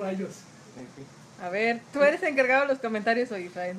Rayos. 0.00 0.30
A 1.42 1.48
ver, 1.50 1.80
tú 1.92 2.02
eres 2.02 2.22
encargado 2.22 2.62
de 2.62 2.68
los 2.68 2.78
comentarios 2.78 3.30
hoy, 3.30 3.44
Israel. 3.44 3.76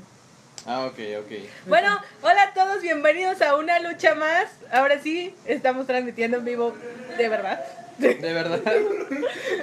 Ah, 0.66 0.86
ok, 0.86 1.00
ok. 1.24 1.32
Bueno, 1.68 2.00
hola 2.22 2.44
a 2.44 2.54
todos, 2.54 2.82
bienvenidos 2.82 3.42
a 3.42 3.56
una 3.56 3.80
lucha 3.80 4.16
más. 4.16 4.48
Ahora 4.72 5.00
sí, 5.02 5.34
estamos 5.46 5.88
transmitiendo 5.88 6.38
en 6.38 6.46
vivo, 6.46 6.76
de 7.18 7.30
verdad. 7.30 7.64
De 7.98 8.14
verdad. 8.34 8.62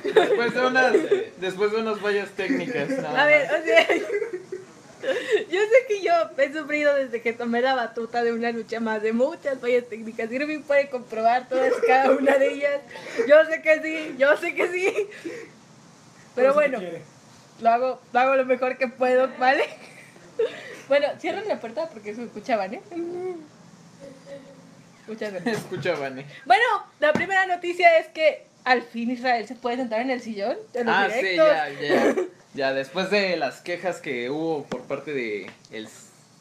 Después 0.02 0.54
de 0.54 0.60
unas, 0.66 0.92
después 1.38 1.70
de 1.72 1.76
unas 1.78 2.00
fallas 2.00 2.28
técnicas. 2.30 2.88
nada 2.88 3.22
A 3.22 3.26
ver, 3.26 3.46
más. 3.50 3.60
o 3.60 3.64
sea, 3.64 3.86
yo 5.50 5.60
sé 5.60 5.86
que 5.88 6.02
yo 6.02 6.12
he 6.38 6.52
sufrido 6.52 6.94
desde 6.94 7.20
que 7.22 7.32
tomé 7.32 7.60
la 7.60 7.74
batuta 7.74 8.22
de 8.22 8.32
una 8.32 8.50
lucha 8.52 8.80
más, 8.80 9.02
de 9.02 9.12
muchas 9.12 9.58
fallas 9.58 9.84
técnicas. 9.88 10.30
Irving 10.30 10.62
puede 10.62 10.88
comprobar 10.88 11.48
todas 11.48 11.72
y 11.82 11.86
cada 11.86 12.10
una 12.12 12.36
de 12.38 12.52
ellas. 12.52 12.80
Yo 13.28 13.44
sé 13.46 13.62
que 13.62 13.80
sí, 13.82 14.14
yo 14.18 14.36
sé 14.36 14.54
que 14.54 14.68
sí. 14.68 15.08
Pero 16.34 16.54
bueno, 16.54 16.80
lo 17.60 17.68
hago, 17.70 18.00
lo 18.12 18.20
hago 18.20 18.34
lo 18.36 18.44
mejor 18.44 18.76
que 18.78 18.88
puedo, 18.88 19.28
¿vale? 19.38 19.64
Bueno, 20.88 21.06
cierren 21.18 21.46
la 21.48 21.60
puerta 21.60 21.88
porque 21.88 22.14
se 22.14 22.24
escuchaban, 22.24 22.74
¿eh? 22.74 22.82
Muchas 25.06 25.32
gracias. 25.32 25.58
Escucha, 25.58 25.94
Vane. 25.96 26.26
Bueno, 26.46 26.64
la 27.00 27.12
primera 27.12 27.46
noticia 27.46 27.98
es 27.98 28.08
que 28.08 28.46
al 28.64 28.82
fin 28.82 29.10
Israel 29.10 29.46
se 29.46 29.54
puede 29.54 29.76
sentar 29.76 30.00
en 30.00 30.10
el 30.10 30.20
sillón 30.20 30.56
de 30.72 30.84
los 30.84 30.94
Ah, 30.94 31.08
sí, 31.10 31.16
directos. 31.20 31.48
ya, 31.48 31.68
ya. 31.68 32.14
Ya, 32.54 32.72
después 32.72 33.10
de 33.10 33.36
las 33.36 33.60
quejas 33.60 34.00
que 34.00 34.30
hubo 34.30 34.64
por 34.64 34.82
parte 34.82 35.12
de 35.12 35.50
el, 35.72 35.88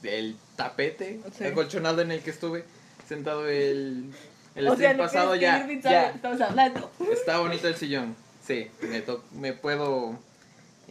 del 0.01 0.35
tapete 0.55 1.19
Sí. 1.37 1.45
acolchonado 1.45 2.01
en 2.01 2.11
el 2.11 2.21
que 2.21 2.29
estuve 2.29 2.65
sentado 3.07 3.47
el, 3.49 4.11
el 4.55 4.67
o 4.67 4.75
sea, 4.75 4.95
pasado, 4.95 5.35
ya, 5.35 5.67
ya. 5.81 6.09
estamos 6.11 6.39
hablando. 6.41 6.91
Está 7.11 7.39
bonito 7.39 7.67
el 7.67 7.75
sillón. 7.75 8.15
Sí, 8.45 8.67
me, 8.81 9.01
to- 9.01 9.23
me 9.33 9.53
puedo 9.53 10.19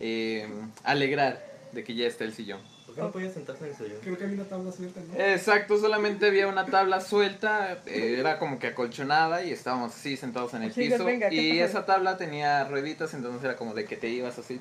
eh, 0.00 0.48
alegrar 0.84 1.40
de 1.72 1.84
que 1.84 1.94
ya 1.94 2.06
está 2.06 2.24
el 2.24 2.32
sillón. 2.34 2.60
¿Por 2.92 2.96
qué 2.96 3.02
no 3.02 3.12
podía 3.12 3.32
sentarse 3.32 3.64
en 3.64 3.70
el 3.70 3.76
sillón? 3.76 3.98
Creo 4.02 4.18
que 4.18 4.24
había 4.24 4.36
una 4.36 4.44
tabla 4.48 4.72
suelta, 4.72 5.00
¿no? 5.00 5.20
Exacto, 5.20 5.78
solamente 5.78 6.26
había 6.26 6.46
una 6.46 6.66
tabla 6.66 7.00
suelta, 7.00 7.78
eh, 7.86 8.16
era 8.18 8.38
como 8.38 8.58
que 8.58 8.68
acolchonada 8.68 9.42
y 9.42 9.50
estábamos 9.52 9.94
así 9.94 10.16
sentados 10.16 10.52
en 10.54 10.62
el 10.64 10.74
Chicos, 10.74 10.92
piso. 10.94 11.04
venga, 11.04 11.28
¿qué 11.30 11.34
y 11.36 11.60
esa 11.60 11.86
tabla 11.86 12.16
tenía 12.18 12.64
rueditas, 12.64 13.14
entonces 13.14 13.42
era 13.44 13.56
como 13.56 13.72
de 13.74 13.84
que 13.86 13.96
te 13.96 14.08
ibas 14.08 14.38
así. 14.38 14.60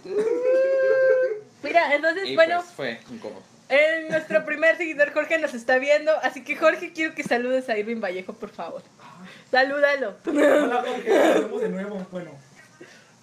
Mira, 1.63 1.93
entonces, 1.95 2.27
Y 2.27 2.35
bueno, 2.35 2.57
pues 2.61 2.71
fue 2.73 2.99
incómodo. 3.13 3.41
eh, 3.69 4.07
nuestro 4.09 4.43
primer 4.45 4.77
seguidor 4.77 5.13
Jorge 5.13 5.37
nos 5.37 5.53
está 5.53 5.77
viendo, 5.77 6.11
así 6.23 6.43
que 6.43 6.55
Jorge, 6.55 6.91
quiero 6.93 7.13
que 7.13 7.23
saludes 7.23 7.69
a 7.69 7.77
Irving 7.77 7.99
Vallejo, 8.01 8.33
por 8.33 8.49
favor. 8.49 8.81
Salúdalo. 9.51 10.15
Hola, 10.25 10.83
Jorge, 10.87 11.09
nos 11.09 11.41
vemos 11.43 11.61
de 11.61 11.69
nuevo. 11.69 12.07
Bueno, 12.11 12.31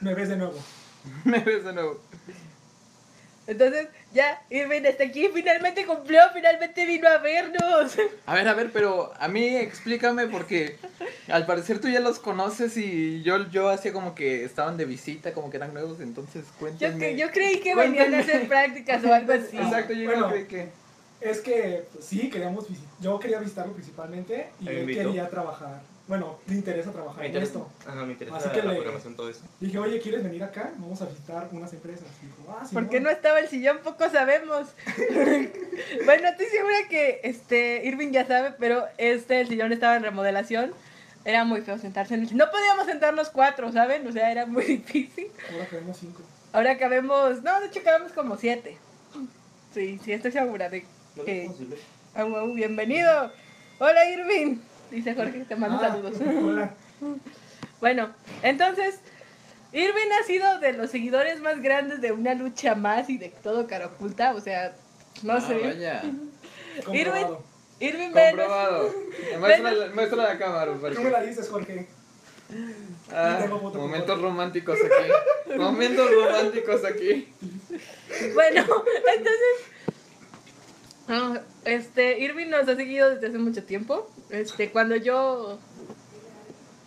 me 0.00 0.14
ves 0.14 0.28
de 0.28 0.36
nuevo. 0.36 0.58
Me 1.24 1.38
ves 1.38 1.64
de 1.64 1.72
nuevo. 1.72 2.00
Entonces, 3.48 3.88
ya, 4.12 4.42
Irving 4.50 4.82
está 4.84 5.04
aquí, 5.04 5.28
finalmente 5.32 5.86
cumplió, 5.86 6.20
finalmente 6.34 6.84
vino 6.84 7.08
a 7.08 7.16
vernos. 7.16 7.96
A 8.26 8.34
ver, 8.34 8.46
a 8.46 8.52
ver, 8.52 8.70
pero 8.70 9.10
a 9.18 9.26
mí 9.26 9.56
explícame 9.56 10.26
porque 10.26 10.76
al 11.28 11.46
parecer 11.46 11.80
tú 11.80 11.88
ya 11.88 12.00
los 12.00 12.18
conoces 12.18 12.76
y 12.76 13.22
yo, 13.22 13.48
yo 13.48 13.70
hacía 13.70 13.90
como 13.94 14.14
que 14.14 14.44
estaban 14.44 14.76
de 14.76 14.84
visita, 14.84 15.32
como 15.32 15.48
que 15.50 15.56
eran 15.56 15.72
nuevos, 15.72 16.00
entonces 16.00 16.44
Yo, 16.44 16.58
cuéntame. 16.58 16.98
que- 16.98 17.16
yo 17.16 17.30
creí 17.30 17.60
que 17.60 17.74
venían 17.74 18.12
a 18.14 18.18
hacer 18.18 18.46
prácticas 18.46 19.02
o 19.02 19.14
algo 19.14 19.32
así. 19.32 19.56
Exacto, 19.56 19.94
yo 19.94 20.04
Bueno. 20.04 20.28
creí 20.28 20.44
que... 20.44 20.68
Es 21.20 21.40
que, 21.40 21.84
pues, 21.90 22.04
sí, 22.04 22.28
queríamos 22.28 22.66
yo 23.00 23.18
quería 23.18 23.38
visitarlo 23.40 23.72
principalmente 23.72 24.50
y 24.60 24.68
él 24.68 24.86
quería 24.86 25.28
trabajar. 25.30 25.80
Bueno, 26.08 26.38
le 26.48 26.54
interesa 26.54 26.90
trabajar 26.90 27.18
Me 27.18 27.26
en 27.26 27.32
interesa, 27.32 27.52
esto. 27.52 27.70
ajá, 27.86 28.04
me 28.06 28.12
interesa 28.12 28.36
Así 28.38 28.48
que 28.48 28.62
la 28.62 28.72
le- 28.72 28.76
programación, 28.78 29.14
todo 29.14 29.28
eso. 29.28 29.40
Dije, 29.60 29.78
oye, 29.78 30.00
¿quieres 30.00 30.24
venir 30.24 30.42
acá? 30.42 30.72
Vamos 30.78 31.00
a 31.02 31.04
visitar 31.04 31.48
unas 31.52 31.70
empresas. 31.74 32.06
Dijo, 32.22 32.50
ah, 32.58 32.64
sí. 32.66 32.74
¿Por 32.74 32.88
qué 32.88 32.98
no 33.00 33.10
estaba 33.10 33.38
el 33.40 33.48
sillón? 33.48 33.78
Poco 33.84 34.08
sabemos. 34.08 34.68
bueno, 36.06 36.28
estoy 36.28 36.46
segura 36.46 36.76
que 36.88 37.20
este 37.24 37.82
Irving 37.84 38.10
ya 38.12 38.26
sabe, 38.26 38.54
pero 38.58 38.86
este 38.96 39.40
el 39.42 39.48
sillón 39.48 39.72
estaba 39.72 39.96
en 39.96 40.02
remodelación. 40.02 40.72
Era 41.26 41.44
muy 41.44 41.60
feo 41.60 41.76
sentarse 41.78 42.14
en 42.14 42.20
el 42.22 42.28
sillón. 42.28 42.46
No 42.46 42.50
podíamos 42.50 42.86
sentarnos 42.86 43.28
cuatro, 43.28 43.70
¿saben? 43.72 44.06
O 44.06 44.12
sea, 44.12 44.32
era 44.32 44.46
muy 44.46 44.64
difícil. 44.78 45.28
Ahora 45.52 45.66
queremos 45.66 45.96
cinco. 45.98 46.22
Ahora 46.54 46.78
cabemos, 46.78 47.42
no, 47.42 47.60
de 47.60 47.66
hecho 47.66 47.82
cabemos 47.84 48.12
como 48.12 48.36
siete. 48.38 48.78
Sí, 49.74 50.00
sí, 50.02 50.12
estoy 50.12 50.32
segura 50.32 50.70
de 50.70 50.86
No 51.16 51.24
que... 51.24 51.44
es 51.44 51.50
posible. 51.50 51.76
Au, 52.14 52.34
au, 52.34 52.54
bienvenido. 52.54 53.30
Hola 53.78 54.06
Irving. 54.10 54.56
Dice 54.90 55.14
Jorge, 55.14 55.44
te 55.48 55.56
mando 55.56 55.78
Ah, 55.82 55.88
saludos. 55.90 56.14
Hola. 56.20 56.74
Bueno, 57.80 58.10
entonces, 58.42 58.98
Irving 59.72 60.10
ha 60.20 60.24
sido 60.26 60.58
de 60.58 60.72
los 60.72 60.90
seguidores 60.90 61.40
más 61.40 61.62
grandes 61.62 62.00
de 62.00 62.10
una 62.10 62.34
lucha 62.34 62.74
más 62.74 63.08
y 63.08 63.18
de 63.18 63.28
todo 63.28 63.68
cara 63.68 63.86
oculta, 63.86 64.34
o 64.34 64.40
sea, 64.40 64.74
no 65.22 65.34
Ah, 65.34 65.40
sé. 65.40 65.54
vaya. 65.60 66.02
Irving 67.80 68.12
Venos. 68.12 68.12
Comprobado. 68.12 68.94
Muestra, 69.38 70.16
la- 70.16 70.38
cámara, 70.38 70.72
por 70.74 70.92
¿Cómo 70.96 71.08
la 71.10 71.22
dices, 71.22 71.48
Jorge? 71.48 71.86
Ah, 73.12 73.46
momentos 73.74 74.20
románticos 74.20 74.78
aquí. 74.80 75.56
Momentos 75.56 76.10
románticos 76.10 76.84
aquí. 76.84 77.32
Bueno, 78.34 78.62
entonces, 79.16 79.54
ah, 81.08 81.40
este, 81.64 82.18
Irving 82.20 82.48
nos 82.48 82.68
ha 82.68 82.76
seguido 82.76 83.10
desde 83.10 83.28
hace 83.28 83.38
mucho 83.38 83.62
tiempo. 83.64 84.10
Este, 84.30 84.70
cuando 84.70 84.96
yo... 84.96 85.58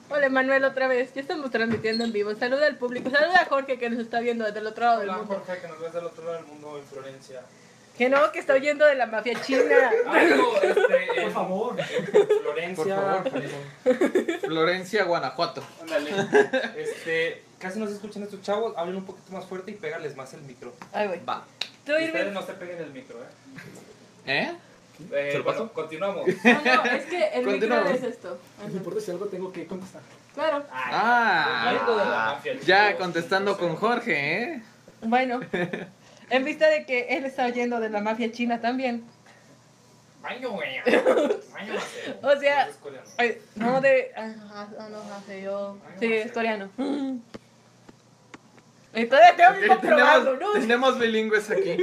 Hola 0.10 0.28
Manuel 0.28 0.66
otra 0.66 0.90
vez, 0.90 1.14
ya 1.14 1.22
estamos 1.22 1.52
transmitiendo 1.52 2.04
en 2.04 2.12
vivo. 2.12 2.36
Saluda 2.36 2.68
al 2.68 2.76
público, 2.76 3.10
saluda 3.10 3.42
a 3.42 3.46
Jorge 3.46 3.80
que 3.80 3.90
nos 3.90 4.00
está 4.00 4.20
viendo 4.20 4.44
desde 4.44 4.60
el 4.60 4.68
otro 4.68 4.84
lado 4.84 5.00
del 5.00 5.10
Hola 5.10 5.18
mundo. 5.20 5.42
Jorge, 5.46 5.62
que 5.62 5.68
nos 5.70 5.80
ves 5.80 5.94
del 5.94 6.06
otro 6.06 6.26
lado 6.26 6.36
del 6.36 6.46
mundo 6.48 6.78
en 6.78 6.84
Florencia. 6.84 7.42
Que 7.98 8.10
no, 8.10 8.32
que 8.32 8.40
está 8.40 8.56
huyendo 8.56 8.86
de 8.86 8.96
la 8.96 9.06
mafia 9.06 9.40
china. 9.42 9.62
Ah, 10.06 10.24
no, 10.24 10.58
este, 10.62 11.22
Por 11.22 11.32
favor. 11.32 11.76
Florencia. 12.42 13.24
Por 13.24 13.32
favor. 13.32 14.40
Florencia, 14.42 15.04
Guanajuato. 15.06 15.64
Ándale. 15.82 16.12
Este, 16.76 17.44
casi 17.60 17.80
no 17.80 17.88
se 17.88 17.94
escuchan 17.94 18.24
estos 18.24 18.42
chavos, 18.42 18.74
hablen 18.76 18.98
un 18.98 19.06
poquito 19.06 19.32
más 19.32 19.46
fuerte 19.46 19.72
y 19.72 19.76
pégales 19.76 20.16
más 20.18 20.34
el 20.34 20.42
micro. 20.42 20.74
Ay, 20.92 21.08
güey. 21.08 21.24
Va. 21.24 21.46
Tú, 21.86 21.94
Irving. 21.94 22.08
Ustedes 22.08 22.34
no 22.34 22.46
se 22.46 22.54
peguen 22.54 22.80
el 22.80 22.92
micro, 22.92 23.18
¿eh? 23.18 23.28
¿Eh? 24.26 24.52
eh 25.12 25.30
¿Se 25.32 25.38
lo 25.38 25.44
bueno, 25.44 25.60
paso? 25.60 25.74
continuamos. 25.74 26.26
No, 26.44 26.62
no, 26.76 26.84
es 26.86 27.06
que 27.06 27.28
el 27.34 27.46
micro 27.48 27.90
es 27.90 28.04
esto. 28.04 28.40
No 28.62 28.72
importa 28.72 29.00
si 29.02 29.12
algo 29.12 29.26
tengo 29.26 29.52
que 29.52 29.66
contestar. 29.66 30.02
Claro. 30.34 30.64
Hablando 30.72 31.98
de 31.98 32.06
la 32.06 32.30
Ah, 32.30 32.34
mafia, 32.36 32.54
ya 32.66 32.98
contestando 32.98 33.58
con 33.58 33.72
entonces, 33.72 33.90
Jorge, 33.90 34.44
¿eh? 34.44 34.64
Bueno, 35.02 35.40
en 36.30 36.46
vista 36.46 36.70
de 36.70 36.86
que 36.86 37.08
él 37.10 37.26
está 37.26 37.48
huyendo 37.48 37.80
de 37.80 37.90
la 37.90 38.00
mafia 38.02 38.32
china 38.32 38.62
también. 38.62 39.04
Baño. 40.22 40.52
O 42.24 42.40
sea- 42.40 42.70
no 43.56 43.82
de. 43.82 44.12
ah, 44.16 44.34
ah, 44.54 44.68
no, 44.78 44.90
no, 44.90 45.14
hace 45.14 45.42
yo. 45.44 45.78
Sí, 46.00 46.12
es 46.14 46.32
coreano. 46.32 46.70
Y 48.94 49.06
todavía 49.06 49.36
tengo 49.36 49.68
comprobarlo, 49.76 50.32
tenemos, 50.34 50.56
¿no? 50.56 50.60
tenemos 50.62 51.00
bilingües 51.00 51.50
aquí. 51.50 51.78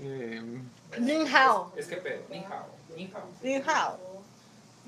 Eh, 0.00 0.42
Ni 0.98 1.26
hao. 1.26 1.72
Es 1.76 1.86
que 1.86 1.96
pedo. 1.96 2.22
Ni 2.30 2.38
hao. 2.38 2.66
Ni 2.96 3.04
hao. 3.14 3.30
Ni 3.42 3.54
hao. 3.56 4.00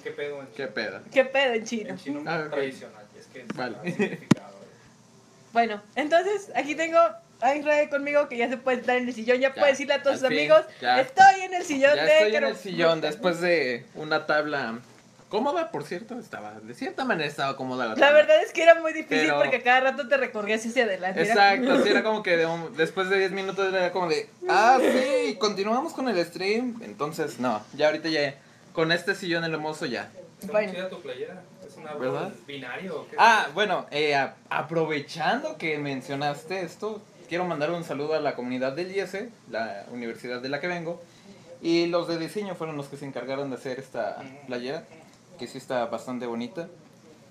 ¿Qué 0.02 0.10
pedo 0.12 0.40
en 0.40 0.46
¿Qué 0.48 0.66
pedo? 0.68 1.00
¿Qué 1.12 1.24
pedo 1.24 1.54
en 1.54 1.64
chino? 1.64 1.90
En 1.90 1.98
chino 1.98 2.22
Ah, 2.26 2.46
tradicional. 2.50 3.04
Es 3.18 3.26
que 3.26 3.40
es 3.40 3.48
Vale. 3.48 3.76
significado. 3.84 4.48
Bueno, 5.52 5.82
entonces 5.96 6.52
aquí 6.54 6.74
tengo 6.74 6.98
a 7.40 7.54
Israel 7.54 7.88
conmigo 7.88 8.28
que 8.28 8.36
ya 8.36 8.48
se 8.50 8.58
puede 8.58 8.80
estar 8.80 8.96
en 8.96 9.08
el 9.08 9.14
sillón. 9.14 9.38
Ya, 9.40 9.48
Ya, 9.48 9.54
puede 9.54 9.68
decirle 9.72 9.94
a 9.94 10.02
todos 10.02 10.18
sus 10.18 10.26
amigos: 10.26 10.62
ya. 10.80 11.00
Estoy 11.00 11.40
en 11.40 11.54
el 11.54 11.64
sillón 11.64 11.96
Ya 11.96 12.04
de 12.04 12.12
estoy 12.18 12.36
en 12.36 12.44
el 12.44 12.56
sillón 12.56 13.00
después 13.00 13.40
de 13.40 13.86
una 13.94 14.26
tabla 14.26 14.78
cómoda, 15.28 15.70
por 15.70 15.84
cierto. 15.84 16.18
Estaba, 16.18 16.60
de 16.60 16.74
cierta 16.74 17.04
manera 17.04 17.28
estaba 17.28 17.56
cómoda 17.56 17.84
la 17.86 17.94
tabla. 17.94 18.06
La 18.10 18.12
verdad 18.16 18.42
es 18.42 18.52
que 18.52 18.62
era 18.62 18.74
muy 18.80 18.92
difícil 18.92 19.26
Pero- 19.26 19.38
porque 19.38 19.62
cada 19.62 19.80
rato 19.80 20.08
te 20.08 20.16
recorrías 20.16 20.64
hacia 20.64 20.84
adelante. 20.84 21.20
Era- 21.22 21.54
Exacto, 21.54 21.82
sí, 21.82 21.88
era 21.90 22.02
como 22.02 22.22
que 22.22 22.36
de 22.36 22.46
un- 22.46 22.76
después 22.76 23.08
de 23.10 23.18
10 23.18 23.32
minutos 23.32 23.72
era 23.72 23.92
como 23.92 24.08
de, 24.08 24.28
ah, 24.48 24.78
sí, 24.80 25.36
continuamos 25.38 25.92
con 25.92 26.08
el 26.08 26.24
stream. 26.24 26.80
Entonces, 26.82 27.38
no, 27.38 27.62
ya 27.74 27.86
ahorita 27.86 28.08
ya, 28.08 28.34
con 28.72 28.92
este 28.92 29.14
sillón 29.14 29.44
hermoso 29.44 29.86
ya. 29.86 30.10
Bueno. 30.46 30.86
tu 30.88 31.00
playera. 31.02 31.42
Es 31.66 31.76
un 31.76 31.86
árbol 31.88 32.00
¿Verdad? 32.00 32.32
binario. 32.46 33.00
¿o 33.00 33.08
qué? 33.08 33.16
Ah, 33.18 33.48
bueno, 33.52 33.86
eh, 33.90 34.14
a- 34.14 34.34
aprovechando 34.50 35.58
que 35.58 35.76
mencionaste 35.78 36.60
esto, 36.62 37.02
quiero 37.28 37.44
mandar 37.44 37.70
un 37.72 37.82
saludo 37.84 38.14
a 38.14 38.20
la 38.20 38.34
comunidad 38.36 38.72
del 38.72 38.92
IESE, 38.94 39.30
la 39.50 39.84
universidad 39.90 40.40
de 40.40 40.48
la 40.48 40.60
que 40.60 40.68
vengo, 40.68 41.02
y 41.60 41.86
los 41.86 42.06
de 42.06 42.18
diseño 42.18 42.54
fueron 42.54 42.76
los 42.76 42.86
que 42.86 42.96
se 42.96 43.04
encargaron 43.04 43.50
de 43.50 43.56
hacer 43.56 43.80
esta 43.80 44.22
playera, 44.46 44.84
que 45.38 45.46
sí 45.46 45.58
está 45.58 45.86
bastante 45.86 46.26
bonita. 46.26 46.68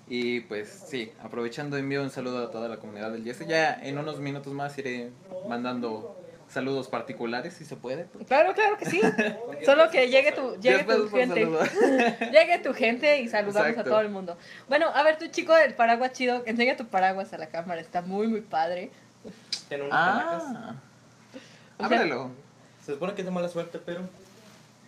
Y 0.09 0.39
pues 0.41 0.85
sí, 0.87 1.11
aprovechando 1.21 1.77
envío 1.77 2.01
un 2.01 2.09
saludo 2.09 2.45
a 2.45 2.49
toda 2.51 2.69
la 2.69 2.77
comunidad 2.77 3.11
del 3.11 3.27
IESE. 3.27 3.45
Ya 3.45 3.73
en 3.73 3.97
unos 3.97 4.19
minutos 4.19 4.53
más 4.53 4.77
iré 4.77 5.11
mandando 5.49 6.17
saludos 6.47 6.87
particulares, 6.87 7.55
si 7.55 7.65
se 7.65 7.75
puede. 7.75 8.07
Claro, 8.25 8.53
claro 8.53 8.77
que 8.77 8.85
sí. 8.85 9.01
Solo 9.65 9.89
que 9.89 10.07
llegue 10.09 10.31
tu, 10.31 10.55
llegue 10.61 10.85
tu 10.85 11.09
gente. 11.09 11.45
Llegue 12.31 12.59
tu 12.63 12.73
gente 12.73 13.19
y 13.21 13.27
saludamos 13.27 13.69
Exacto. 13.69 13.89
a 13.89 13.93
todo 13.93 14.01
el 14.01 14.09
mundo. 14.09 14.37
Bueno, 14.69 14.87
a 14.93 15.03
ver, 15.03 15.17
tu 15.17 15.27
chico 15.27 15.53
del 15.53 15.73
paraguas 15.73 16.13
chido, 16.13 16.43
enseña 16.45 16.77
tu 16.77 16.87
paraguas 16.87 17.33
a 17.33 17.37
la 17.37 17.47
cámara, 17.47 17.81
está 17.81 18.01
muy, 18.01 18.27
muy 18.27 18.41
padre. 18.41 18.91
Tiene 19.67 19.85
unas. 19.85 19.99
Ah, 19.99 20.75
O 21.77 21.87
sea, 21.87 21.97
ábrelo. 21.97 22.31
Se 22.85 22.93
supone 22.93 23.13
que 23.13 23.21
es 23.21 23.25
de 23.25 23.31
mala 23.31 23.49
suerte, 23.49 23.79
pero. 23.85 24.07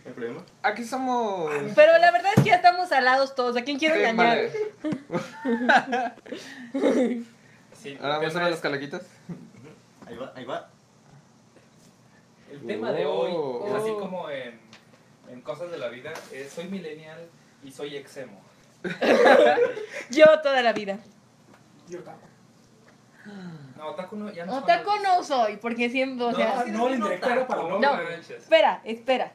¿No 0.10 0.14
hay 0.14 0.14
problema? 0.16 0.44
Aquí 0.64 0.84
somos. 0.84 1.52
Pero 1.76 1.98
la 2.00 2.12
verdad 2.12 2.32
es 2.36 2.44
que 2.44 2.50
ya 2.50 2.56
estamos 2.56 2.92
alados 2.92 3.36
todos. 3.36 3.56
¿A 3.56 3.62
quién 3.64 3.78
quiero 3.78 3.94
Sí, 3.94 4.02
engañar? 4.02 4.50
vale. 5.08 5.24
Sí, 7.74 7.96
Ahora 8.02 8.18
vamos 8.18 8.36
a 8.36 8.40
ver 8.40 8.48
es- 8.48 8.52
los 8.54 8.60
calaquitas. 8.60 9.04
Ahí 10.08 10.18
va, 10.18 10.34
ahí 10.36 10.46
va. 10.46 10.70
El 12.52 12.66
tema 12.66 12.92
de 12.92 13.06
hoy, 13.06 13.32
Oh. 13.34 13.66
es 13.68 13.74
así 13.84 13.92
como 14.00 14.30
en, 14.32 14.60
en 15.30 15.42
cosas 15.42 15.70
de 15.70 15.78
la 15.78 15.90
vida, 15.90 16.12
es 16.34 16.52
soy 16.52 16.66
millennial 16.68 17.28
y 17.64 17.72
soy 17.72 17.96
exemo. 17.96 18.42
Yo 20.10 20.26
toda 20.42 20.64
la 20.64 20.74
vida. 20.74 20.98
Yo 21.88 22.00
tampoco. 22.00 22.28
No, 23.78 23.90
otaku 23.90 24.16
no, 24.16 24.32
ya 24.32 24.46
no 24.46 24.58
Otaku 24.58 24.90
no 25.04 25.24
soy, 25.24 25.58
porque 25.58 25.90
siempre, 25.92 26.26
o 26.26 26.32
No, 26.32 26.90
no, 26.90 27.80
no. 27.80 28.00
Espera, 28.28 28.82
espera. 28.84 29.32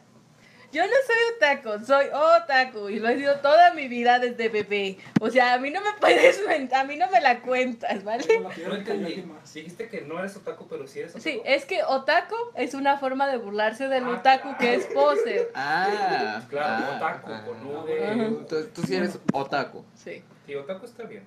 Yo 0.74 0.82
no 0.84 0.92
soy 1.06 1.16
otaku, 1.36 1.84
soy 1.86 2.06
otaku 2.12 2.88
y 2.88 2.98
lo 2.98 3.08
he 3.08 3.16
sido 3.16 3.36
toda 3.36 3.72
mi 3.74 3.86
vida 3.86 4.18
desde 4.18 4.48
bebé. 4.48 4.98
O 5.20 5.30
sea, 5.30 5.54
a 5.54 5.58
mí 5.58 5.70
no 5.70 5.80
me 5.80 5.92
puedes 6.00 6.40
a 6.72 6.84
mí 6.84 6.96
no 6.96 7.08
me 7.10 7.20
la 7.20 7.40
cuentas, 7.40 8.02
¿vale? 8.02 8.40
No 8.40 8.74
entendí. 8.74 9.24
Dijiste 9.54 9.88
que 9.88 10.00
no 10.00 10.18
eres 10.18 10.36
otaku, 10.36 10.66
pero 10.66 10.86
sí 10.88 10.98
eres 10.98 11.12
otaku. 11.12 11.22
Sí, 11.22 11.40
es 11.44 11.64
que 11.64 11.84
otaku 11.84 12.34
es 12.56 12.74
una 12.74 12.98
forma 12.98 13.28
de 13.28 13.36
burlarse 13.36 13.86
del 13.88 14.04
Ah, 14.04 14.10
otaku 14.18 14.42
claro. 14.48 14.58
que 14.58 14.74
es 14.74 14.86
pose. 14.86 15.48
Ah, 15.54 16.42
Claro, 16.50 16.84
ah, 16.86 16.96
otaku, 16.96 17.30
ah. 17.32 17.44
con 17.46 17.86
de- 17.86 18.44
Tú, 18.48 18.66
tú 18.74 18.82
sí 18.82 18.96
eres 18.96 19.18
otaku. 19.32 19.84
Sí. 19.94 20.22
Y 20.48 20.54
otaku 20.56 20.86
está 20.86 21.04
bien. 21.04 21.24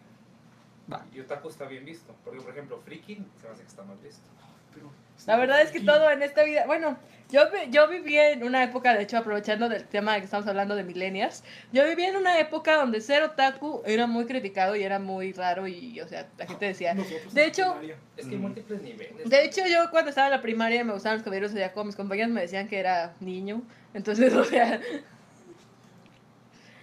Va. 0.92 1.06
Y 1.14 1.20
otaku 1.22 1.48
está 1.50 1.66
bien 1.66 1.86
visto. 1.86 2.14
Porque, 2.24 2.42
por 2.42 2.52
ejemplo, 2.52 2.80
friki 2.84 3.16
se 3.40 3.48
me 3.48 3.54
hace 3.54 3.62
que 3.64 3.68
está 3.70 3.84
mal 3.84 3.98
visto. 4.04 4.28
Pero, 4.74 4.92
La 5.26 5.36
verdad 5.36 5.62
es 5.62 5.72
que 5.72 5.80
todo 5.82 6.10
en 6.12 6.22
esta 6.22 6.44
vida, 6.44 6.66
bueno, 6.68 6.98
yo, 7.30 7.42
yo 7.70 7.88
viví 7.90 8.18
en 8.18 8.44
una 8.46 8.64
época, 8.64 8.94
de 8.94 9.04
hecho, 9.04 9.18
aprovechando 9.18 9.68
del 9.68 9.84
tema 9.86 10.14
de 10.14 10.20
que 10.20 10.26
estamos 10.26 10.48
hablando 10.48 10.76
de 10.76 10.84
millennials, 10.84 11.44
yo 11.74 11.84
viví 11.86 12.04
en 12.06 12.16
una 12.16 12.40
época 12.40 12.78
donde 12.78 13.02
ser 13.02 13.24
otaku 13.24 13.82
era 13.86 14.08
muy 14.08 14.26
criticado 14.26 14.76
y 14.78 14.84
era 14.84 15.00
muy 15.00 15.34
raro 15.34 15.68
y, 15.68 16.00
o 16.00 16.08
sea, 16.08 16.28
la 16.38 16.46
gente 16.48 16.68
decía... 16.68 16.94
Nosotros 16.94 17.34
De 17.34 17.46
hecho-. 17.46 17.76
Es 18.16 18.26
que 18.26 18.32
hay 18.32 18.38
Mm. 18.38 18.42
múltiples 18.42 18.82
niveles. 18.82 19.30
De 19.30 19.44
hecho, 19.44 19.62
yo 19.68 19.90
cuando 19.92 20.10
estaba 20.10 20.28
en 20.28 20.34
la 20.34 20.42
primaria 20.42 20.84
me 20.86 20.94
gustaban 20.94 21.18
los 21.18 21.24
caballeros 21.26 21.52
de 21.52 21.56
Zodiaco, 21.60 21.84
mis 21.84 21.96
compañeros 21.98 22.32
me 22.32 22.42
decían 22.42 22.68
que 22.70 22.80
era 22.80 23.14
niño, 23.20 23.62
entonces, 23.94 24.34
o 24.34 24.46
sea, 24.46 24.80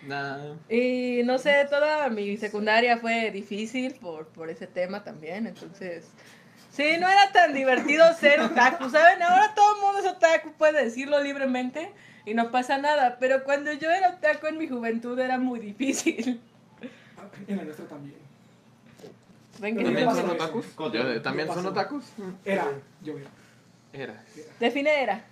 Nah. 0.06 0.56
y 0.68 1.22
no 1.24 1.38
sé, 1.38 1.66
toda 1.70 2.10
mi 2.10 2.36
secundaria 2.36 2.98
fue 2.98 3.30
difícil 3.30 3.94
por, 3.94 4.26
por 4.28 4.50
ese 4.50 4.66
tema 4.66 5.02
también, 5.02 5.46
entonces... 5.46 6.10
Sí, 6.74 6.96
no 6.98 7.08
era 7.08 7.30
tan 7.32 7.54
divertido 7.54 8.04
ser 8.14 8.40
otaku, 8.40 8.90
¿saben? 8.90 9.22
Ahora 9.22 9.54
todo 9.54 9.76
el 9.76 9.80
mundo 9.80 9.98
es 10.00 10.06
otaku, 10.16 10.52
puede 10.58 10.84
decirlo 10.84 11.20
libremente 11.22 11.92
y 12.26 12.34
no 12.34 12.50
pasa 12.50 12.78
nada, 12.78 13.16
pero 13.20 13.44
cuando 13.44 13.72
yo 13.72 13.90
era 13.90 14.10
otaku 14.10 14.46
en 14.48 14.58
mi 14.58 14.66
juventud 14.66 15.16
era 15.18 15.38
muy 15.38 15.60
difícil. 15.60 16.40
En 17.46 17.56
la 17.58 17.62
nuestra 17.64 17.86
también. 17.86 18.16
Ven 19.60 19.76
que 19.76 19.84
¿También 19.84 20.10
son 20.10 20.30
otakus? 20.30 20.66
Yo- 20.92 21.22
¿También 21.22 21.46
¿Qué 21.48 21.54
son 21.54 21.66
otakus? 21.66 22.04
Era, 22.44 22.66
yo 23.02 23.18
era. 23.18 23.30
Era. 23.92 24.24
Define 24.58 25.02
era. 25.02 25.24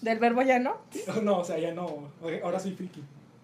¿Del 0.00 0.18
verbo 0.18 0.42
ya 0.42 0.58
no? 0.58 0.78
No, 1.22 1.38
o 1.38 1.44
sea, 1.44 1.58
ya 1.58 1.72
no. 1.72 2.10
Ahora 2.42 2.58
soy 2.58 2.72
friki. 2.72 3.02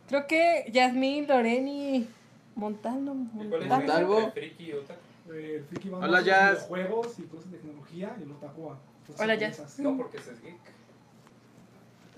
Creo 0.08 0.26
que 0.26 0.66
Yasmín, 0.72 1.28
Loreni, 1.28 2.08
Montano, 2.56 3.14
¿Y 3.40 3.46
cuál 3.48 3.62
es 3.62 3.68
Montalvo. 3.68 4.18
entre 4.18 4.32
friki 4.48 4.72
otaku? 4.72 5.00
Eh, 5.32 5.56
El 5.58 5.64
friki 5.64 5.88
va 5.88 5.98
Hola, 5.98 6.06
más 6.08 6.14
a 6.14 6.18
los 6.20 6.26
Jazz. 6.26 6.68
videojuegos 6.68 7.18
y 7.18 7.22
cosas 7.22 7.50
de 7.52 7.58
tecnología 7.58 8.16
y 8.18 8.22
el 8.22 8.30
otaku 8.32 8.70
a 8.70 8.78
cosas 9.06 9.20
Hola, 9.20 9.34
Jazz. 9.36 9.56
japonesas. 9.56 9.78
No, 9.80 9.96
porque 9.96 10.16
ese 10.18 10.32
es 10.32 10.42
geek. 10.42 10.54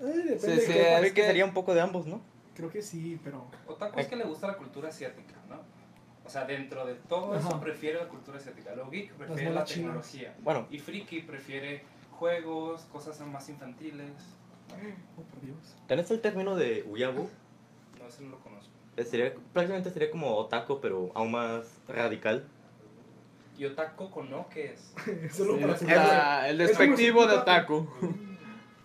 Eh, 0.00 0.02
depende 0.02 0.38
Sí, 0.40 0.72
es 1.06 1.12
que 1.12 1.22
sería 1.24 1.44
un 1.44 1.54
poco 1.54 1.74
de 1.74 1.80
ambos, 1.80 2.06
¿no? 2.06 2.20
Creo 2.56 2.70
que 2.70 2.82
sí, 2.82 3.18
pero... 3.22 3.46
Otaku 3.66 3.98
es 4.00 4.06
que 4.08 4.16
le 4.16 4.24
gusta 4.24 4.46
la 4.48 4.56
cultura 4.56 4.88
asiática, 4.88 5.34
¿no? 5.48 5.56
O 6.24 6.30
sea, 6.30 6.44
dentro 6.46 6.86
de 6.86 6.94
todo 6.94 7.36
eso 7.36 7.48
Ajá. 7.48 7.60
prefiere 7.60 7.98
la 8.00 8.08
cultura 8.08 8.38
asiática. 8.38 8.74
Lo 8.74 8.90
geek 8.90 9.12
prefiere 9.12 9.50
la 9.52 9.64
chinas. 9.64 9.84
tecnología. 10.08 10.34
Bueno, 10.42 10.66
Y 10.70 10.78
friki 10.78 11.20
prefiere 11.22 11.84
juegos, 12.18 12.82
cosas 12.92 13.20
más 13.20 13.48
infantiles. 13.48 14.10
Oh, 15.18 15.22
por 15.22 15.40
Dios. 15.42 15.76
tenés 15.86 16.10
el 16.10 16.20
término 16.20 16.56
de 16.56 16.84
Uyabu. 16.88 17.28
No, 18.00 18.08
ese 18.08 18.22
no 18.22 18.30
lo 18.30 18.38
conozco. 18.40 18.70
Sería, 18.96 19.34
prácticamente 19.52 19.90
sería 19.90 20.10
como 20.10 20.34
otaku, 20.36 20.80
pero 20.80 21.10
aún 21.14 21.32
más 21.32 21.66
radical. 21.88 22.46
¿Y 23.56 23.64
otaku 23.66 24.10
con 24.10 24.30
no 24.30 24.48
qué 24.48 24.72
es? 24.74 24.92
Solo 25.36 25.54
Sí, 25.56 25.60
para 25.62 25.74
es 25.74 25.82
la- 25.82 26.48
el 26.48 26.58
despectivo 26.58 27.26
de 27.26 27.34
otaku-. 27.36 27.88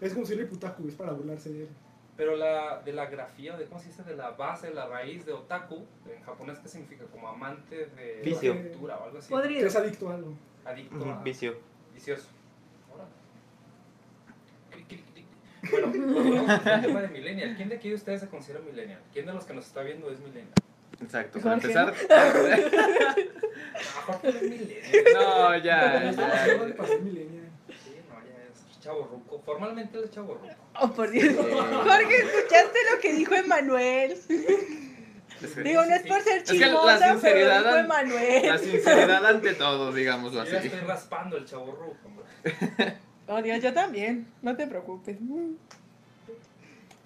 Es 0.02 0.14
como 0.14 0.26
si 0.26 0.34
el 0.34 0.48
putaku, 0.48 0.88
es 0.88 0.96
para 0.96 1.12
burlarse 1.14 1.50
de 1.52 1.64
él. 1.64 1.70
Pero 2.16 2.36
la, 2.36 2.82
de 2.82 2.92
la 2.92 3.06
grafía, 3.06 3.56
de 3.58 3.66
cómo 3.66 3.80
se 3.80 3.88
dice, 3.88 4.04
de 4.04 4.16
la 4.16 4.32
base, 4.32 4.74
la 4.74 4.88
raíz 4.88 5.26
de 5.26 5.32
otaku, 5.34 5.86
en 6.14 6.22
japonés, 6.22 6.60
¿qué 6.60 6.68
significa? 6.68 7.06
Como 7.06 7.30
amante 7.30 7.86
de 7.96 8.22
Vicio. 8.26 8.54
la 8.56 8.62
cultura 8.62 8.98
o 8.98 9.04
algo 9.06 9.18
así. 9.20 9.30
Podrido. 9.30 9.66
es 9.68 9.76
adicto 9.76 10.10
a 10.10 10.16
algo. 10.16 10.34
Adicto 10.66 11.06
a... 11.10 11.24
Vicio. 11.24 11.58
Vicioso. 11.94 12.28
Bueno, 15.72 15.88
volvemos 16.14 16.50
al 16.50 16.82
tema 16.82 17.02
de 17.02 17.08
millennial. 17.10 17.56
¿Quién 17.56 17.70
de 17.70 17.76
aquí 17.76 17.90
de 17.90 17.96
ustedes 17.96 18.22
se 18.22 18.28
considera 18.30 18.60
millennial? 18.64 19.00
¿Quién 19.14 19.26
de 19.26 19.34
los 19.34 19.46
que 19.46 19.54
nos 19.54 19.66
está 19.66 19.82
viendo 19.84 20.10
es 20.10 20.20
millennial? 20.20 20.54
Exacto. 21.02 21.40
Para 21.40 21.60
Jorge, 21.60 21.68
empezar. 21.68 21.94
No 25.14 25.54
es 25.54 25.64
ya, 25.64 26.04
ya. 26.04 26.10
es 26.10 26.16
chavo 28.82 29.08
ruco. 29.12 29.42
Formalmente 29.46 30.00
es 30.04 30.12
chavo 30.12 30.34
ruco. 30.36 30.48
Oh, 30.82 30.92
por 30.92 31.10
Dios. 31.12 31.36
Jorge, 31.36 32.16
¿escuchaste 32.18 32.80
lo 32.94 33.00
que 33.02 33.14
dijo 33.14 33.36
Emanuel? 33.36 34.18
Es 35.42 35.52
que- 35.54 35.64
Digo, 35.64 35.86
no 35.86 35.96
es 35.96 36.02
por 36.02 36.22
ser 36.22 36.44
que 36.44 36.54
la 36.54 36.66
chismosa, 36.66 36.98
pero 37.00 37.12
sinceridad 37.14 37.60
dijo 37.60 37.70
an- 37.76 37.86
Emanuel. 37.86 38.46
La 38.48 38.58
sinceridad 38.58 39.26
ante 39.26 39.54
todo, 39.54 39.94
digámoslo 39.94 40.44
Yo 40.44 40.52
ya 40.52 40.58
así. 40.58 40.68
estoy 40.68 40.82
raspando 40.82 41.38
el 41.38 41.46
chavo 41.46 41.72
ruco. 41.72 41.96
Oh, 43.28 43.42
Dios, 43.42 43.64
yo 43.64 43.72
también. 43.74 44.28
No 44.42 44.58
te 44.58 44.68
preocupes. 44.68 45.16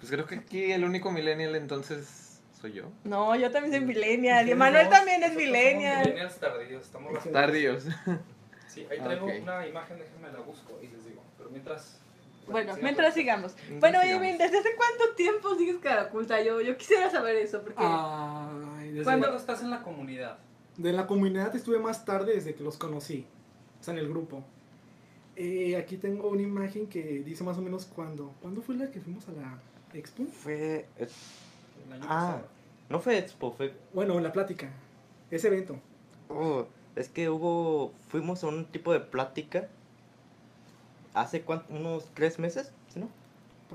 Pues 0.00 0.10
creo 0.10 0.26
que 0.26 0.34
aquí 0.34 0.72
el 0.72 0.82
único 0.84 1.12
millennial 1.12 1.54
entonces 1.54 2.23
soy 2.64 2.72
yo. 2.72 2.84
No, 3.04 3.36
yo 3.36 3.50
también 3.50 3.74
soy 3.74 3.84
millennial. 3.84 4.48
Y 4.48 4.52
dos, 4.52 4.90
también 4.90 5.22
es 5.22 5.34
millennial. 5.34 6.00
Millennials 6.04 6.38
tardíos, 6.38 6.82
estamos. 6.84 7.12
Tardíos. 7.32 7.84
Sí, 8.66 8.84
ahí 8.90 8.98
traigo 8.98 9.26
una 9.26 9.64
imagen, 9.68 9.98
déjenme 10.00 10.32
la 10.32 10.40
busco 10.40 10.80
y 10.82 10.88
les 10.88 11.06
digo. 11.06 11.22
Pero 11.38 11.48
mientras. 11.50 12.00
Bueno, 12.48 12.74
mientras 12.82 13.14
sigamos. 13.14 13.54
Mientras 13.68 13.80
Bueno, 13.80 14.00
sigamos. 14.02 14.22
Yevin, 14.24 14.38
¿desde 14.38 14.58
hace 14.58 14.70
cuánto 14.76 15.14
tiempo 15.14 15.54
sigues 15.54 15.76
Caraculta? 15.76 16.42
Yo, 16.42 16.60
yo 16.60 16.76
quisiera 16.76 17.08
saber 17.08 17.36
eso, 17.36 17.62
porque... 17.62 17.78
Ay, 17.78 18.88
desde 18.88 19.04
¿Cuándo? 19.04 19.26
¿Cuándo 19.28 19.36
estás 19.38 19.62
en 19.62 19.70
la 19.70 19.80
comunidad? 19.82 20.38
De 20.76 20.92
la 20.92 21.06
comunidad 21.06 21.54
estuve 21.54 21.78
más 21.78 22.04
tarde 22.04 22.34
desde 22.34 22.56
que 22.56 22.64
los 22.64 22.76
conocí. 22.76 23.24
O 23.80 23.84
sea, 23.84 23.94
en 23.94 24.00
el 24.00 24.08
grupo. 24.08 24.42
Eh, 25.36 25.76
aquí 25.76 25.96
tengo 25.96 26.28
una 26.28 26.42
imagen 26.42 26.88
que 26.88 27.22
dice 27.24 27.44
más 27.44 27.56
o 27.58 27.62
menos 27.62 27.84
cuándo. 27.86 28.34
¿Cuándo 28.42 28.60
fue 28.60 28.74
la 28.74 28.90
que 28.90 29.00
fuimos 29.00 29.28
a 29.28 29.32
la 29.32 29.58
expo? 29.96 30.24
Fue. 30.24 30.86
eh, 30.98 31.08
El 31.86 31.92
año 31.92 32.04
Ah, 32.08 32.38
pasado. 32.40 32.48
No 32.88 33.00
fue 33.00 33.18
Expo, 33.18 33.52
fue. 33.52 33.74
Bueno, 33.92 34.18
la 34.20 34.32
plática. 34.32 34.70
Ese 35.30 35.48
evento. 35.48 35.78
oh, 36.28 36.66
es 36.96 37.08
que 37.08 37.28
hubo. 37.28 37.92
Fuimos 38.08 38.44
a 38.44 38.48
un 38.48 38.66
tipo 38.66 38.92
de 38.92 39.00
plática. 39.00 39.68
Hace 41.14 41.42
cuánto, 41.42 41.72
unos 41.72 42.10
tres 42.14 42.38
meses, 42.38 42.72
¿sí, 42.92 43.00
¿no? 43.00 43.08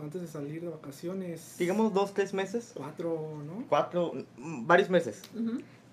Antes 0.01 0.21
de 0.21 0.27
salir 0.27 0.61
de 0.61 0.69
vacaciones. 0.69 1.55
Digamos 1.57 1.93
dos, 1.93 2.13
tres 2.13 2.33
meses. 2.33 2.71
Cuatro, 2.75 3.41
¿no? 3.45 3.65
Cuatro, 3.67 4.13
mm, 4.37 4.65
varios 4.65 4.89
meses. 4.89 5.21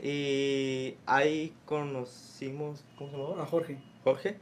Y 0.00 0.96
ahí 1.06 1.54
conocimos. 1.64 2.84
¿Cómo 2.98 3.10
se 3.10 3.16
A 3.16 3.18
llamaba? 3.20 3.46
Jorge. 3.46 3.78
Jorge. 4.04 4.36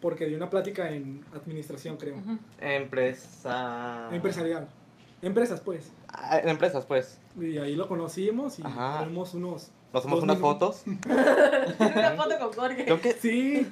Porque 0.00 0.26
dio 0.26 0.36
una 0.38 0.48
plática 0.48 0.90
en 0.90 1.22
administración, 1.34 1.96
creo. 1.98 2.16
Empresa. 2.60 4.08
Empresarial. 4.12 4.68
Empresas, 5.20 5.60
pues. 5.60 5.92
Ah, 6.12 6.38
en 6.38 6.48
empresas, 6.48 6.84
pues. 6.86 7.18
Y 7.40 7.58
ahí 7.58 7.76
lo 7.76 7.86
conocimos 7.88 8.58
y 8.58 8.62
Ajá. 8.64 9.00
tenemos 9.00 9.34
unos. 9.34 9.70
Nos 9.92 10.02
tomamos 10.02 10.20
Dos 10.20 10.22
unas 10.24 10.36
minutos. 10.40 10.76
fotos. 10.82 10.84
Una 11.80 12.10
foto 12.16 12.38
con 12.38 12.52
Jorge. 12.52 12.84
Creo 12.84 13.00
que. 13.00 13.12
Sí. 13.12 13.66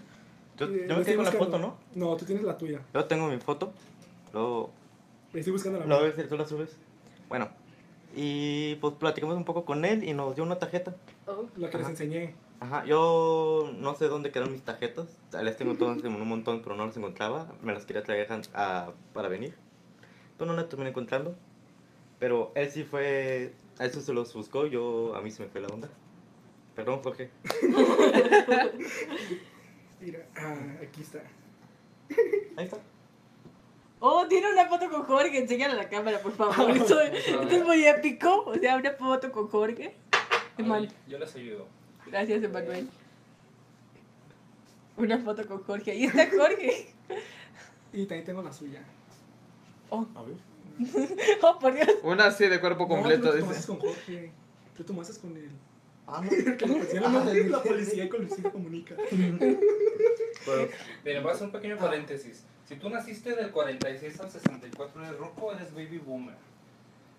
Yo, 0.57 0.67
Eh, 0.67 0.87
yo 0.89 0.95
lo 0.95 0.99
me 0.99 1.05
quedé 1.05 1.17
con 1.17 1.25
la 1.25 1.33
foto, 1.33 1.59
¿no? 1.59 1.77
No, 1.95 2.17
tú 2.17 2.25
tienes 2.25 2.45
la 2.45 2.57
tuya. 2.59 2.81
Yo 2.95 3.05
tengo 3.05 3.29
mi 3.29 3.39
foto. 3.39 3.73
Luego. 4.33 4.71
Estoy 5.33 5.53
buscando 5.53 5.79
la 5.81 5.87
Luego 5.87 6.03
mía. 6.05 6.13
ves 6.17 6.25
si 6.25 6.29
tú 6.29 6.37
la 6.37 6.47
subes. 6.47 6.77
Bueno. 7.29 7.49
Y 8.17 8.77
pues 8.77 8.95
platicamos 8.95 9.37
un 9.37 9.45
poco 9.45 9.65
con 9.65 9.85
él 9.85 10.03
y 10.03 10.15
nos 10.15 10.35
dio 10.35 10.43
una 10.45 10.59
tarjeta. 10.59 10.95
Oh. 11.27 11.45
La 11.57 11.69
que 11.71 11.77
les 11.77 11.85
Ajá. 11.87 11.91
enseñé. 11.93 12.35
Ajá, 12.61 12.85
yo 12.87 13.71
no 13.79 13.95
sé 13.95 14.09
dónde 14.09 14.33
quedaron 14.33 14.53
mis 14.53 14.63
tarjetas. 14.63 15.07
Les 15.43 15.57
tengo 15.57 15.75
todas 15.75 15.99
en 16.03 16.13
un 16.15 16.27
montón, 16.29 16.63
pero 16.63 16.75
no 16.75 16.87
las 16.87 16.97
encontraba. 16.97 17.47
Me 17.63 17.73
las 17.73 17.85
quería 17.87 18.03
traer 18.03 18.27
a- 18.33 18.41
a- 18.87 18.91
para 19.13 19.29
venir. 19.29 19.55
Pero 20.37 20.51
no 20.51 20.57
las 20.57 20.69
terminé 20.69 20.91
encontrando. 20.91 21.37
Pero 22.19 22.53
él 22.55 22.71
sí 22.71 22.85
fue. 22.85 23.55
A 23.79 23.85
eso 23.87 24.01
se 24.01 24.13
los 24.13 24.35
buscó, 24.35 24.67
yo 24.67 25.15
a 25.15 25.23
mí 25.23 25.31
se 25.31 25.43
me 25.43 25.49
fue 25.49 25.61
la 25.61 25.69
onda. 25.69 25.89
Perdón, 26.75 27.01
Jorge. 27.03 27.31
Mira, 30.01 30.27
ah, 30.37 30.57
aquí 30.83 31.03
está. 31.03 31.23
Ahí 32.57 32.65
está. 32.65 32.79
Oh, 34.01 34.27
tiene 34.29 34.53
una 34.53 34.67
foto 34.67 34.89
con 34.89 35.03
Jorge. 35.05 35.39
Enséñala 35.39 35.75
a 35.75 35.77
la 35.77 35.89
cámara, 35.89 36.21
por 36.21 36.33
favor. 36.33 36.71
Esto, 36.77 37.01
esto 37.01 37.43
es 37.43 37.65
muy 37.65 37.85
épico. 37.85 38.45
O 38.47 38.55
sea, 38.55 38.77
una 38.77 38.93
foto 38.93 39.33
con 39.33 39.49
Jorge. 39.49 39.97
Yo 41.09 41.19
les 41.19 41.35
ayudo. 41.35 41.67
Gracias, 42.07 42.43
Emanuel. 42.43 42.89
Una 44.97 45.19
foto 45.19 45.47
con 45.47 45.63
Jorge. 45.65 45.93
Ahí 45.93 46.05
está 46.05 46.29
Jorge. 46.31 46.95
Y 47.93 48.07
también 48.07 48.25
tengo 48.25 48.43
la 48.43 48.53
suya. 48.53 48.83
Oh, 49.91 50.07
A 50.15 50.23
ver. 50.23 50.37
oh 51.43 51.59
por 51.59 51.75
Dios. 51.75 51.89
Una 52.03 52.27
así 52.27 52.47
de 52.47 52.61
cuerpo 52.61 52.87
completo. 52.89 53.25
No, 53.27 53.31
tú 53.31 53.37
dice. 53.37 53.47
tomaste 53.47 53.67
con 53.67 53.79
Jorge. 53.81 54.33
Tú 54.77 54.85
tomaste 54.85 55.21
con 55.21 55.37
él. 55.37 55.51
Ah, 56.07 56.21
no. 56.25 56.31
Que 56.57 56.67
pusieron 56.67 57.17
Ah, 57.17 57.25
la, 57.25 57.35
la 57.35 57.63
policía 57.63 58.05
y 58.05 58.09
con 58.09 58.21
Luisito 58.23 58.51
comunica. 58.53 58.95
Pero, 59.11 60.69
Miren, 61.05 61.23
voy 61.23 61.33
a 61.33 61.35
hacer 61.35 61.47
un 61.47 61.53
pequeño 61.53 61.77
paréntesis. 61.77 62.45
Si 62.67 62.77
tú 62.77 62.89
naciste 62.91 63.35
del 63.35 63.51
46 63.51 64.21
al 64.21 64.31
64 64.31 65.05
eres 65.05 65.19
rojo, 65.19 65.53
eres 65.53 65.73
baby 65.75 65.99
boomer. 65.99 66.35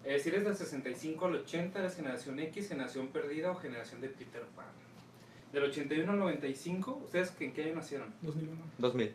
Eh, 0.06 0.20
si 0.20 0.30
eres 0.30 0.44
del 0.46 0.56
65 0.56 1.26
al 1.26 1.36
80 1.36 1.80
eres 1.80 1.96
generación 1.96 2.40
X, 2.40 2.70
generación 2.70 3.08
perdida 3.10 3.52
o 3.52 3.56
generación 3.56 4.00
de 4.02 4.10
Peter 4.10 4.44
Pan. 4.56 4.66
Del 5.52 5.64
81 5.64 6.12
al 6.12 6.20
95, 6.20 7.02
¿ustedes 7.04 7.34
en 7.40 7.54
qué 7.54 7.64
año 7.64 7.76
nacieron? 7.76 8.14
2001. 8.22 8.62
2000. 8.78 9.08
No, 9.08 9.14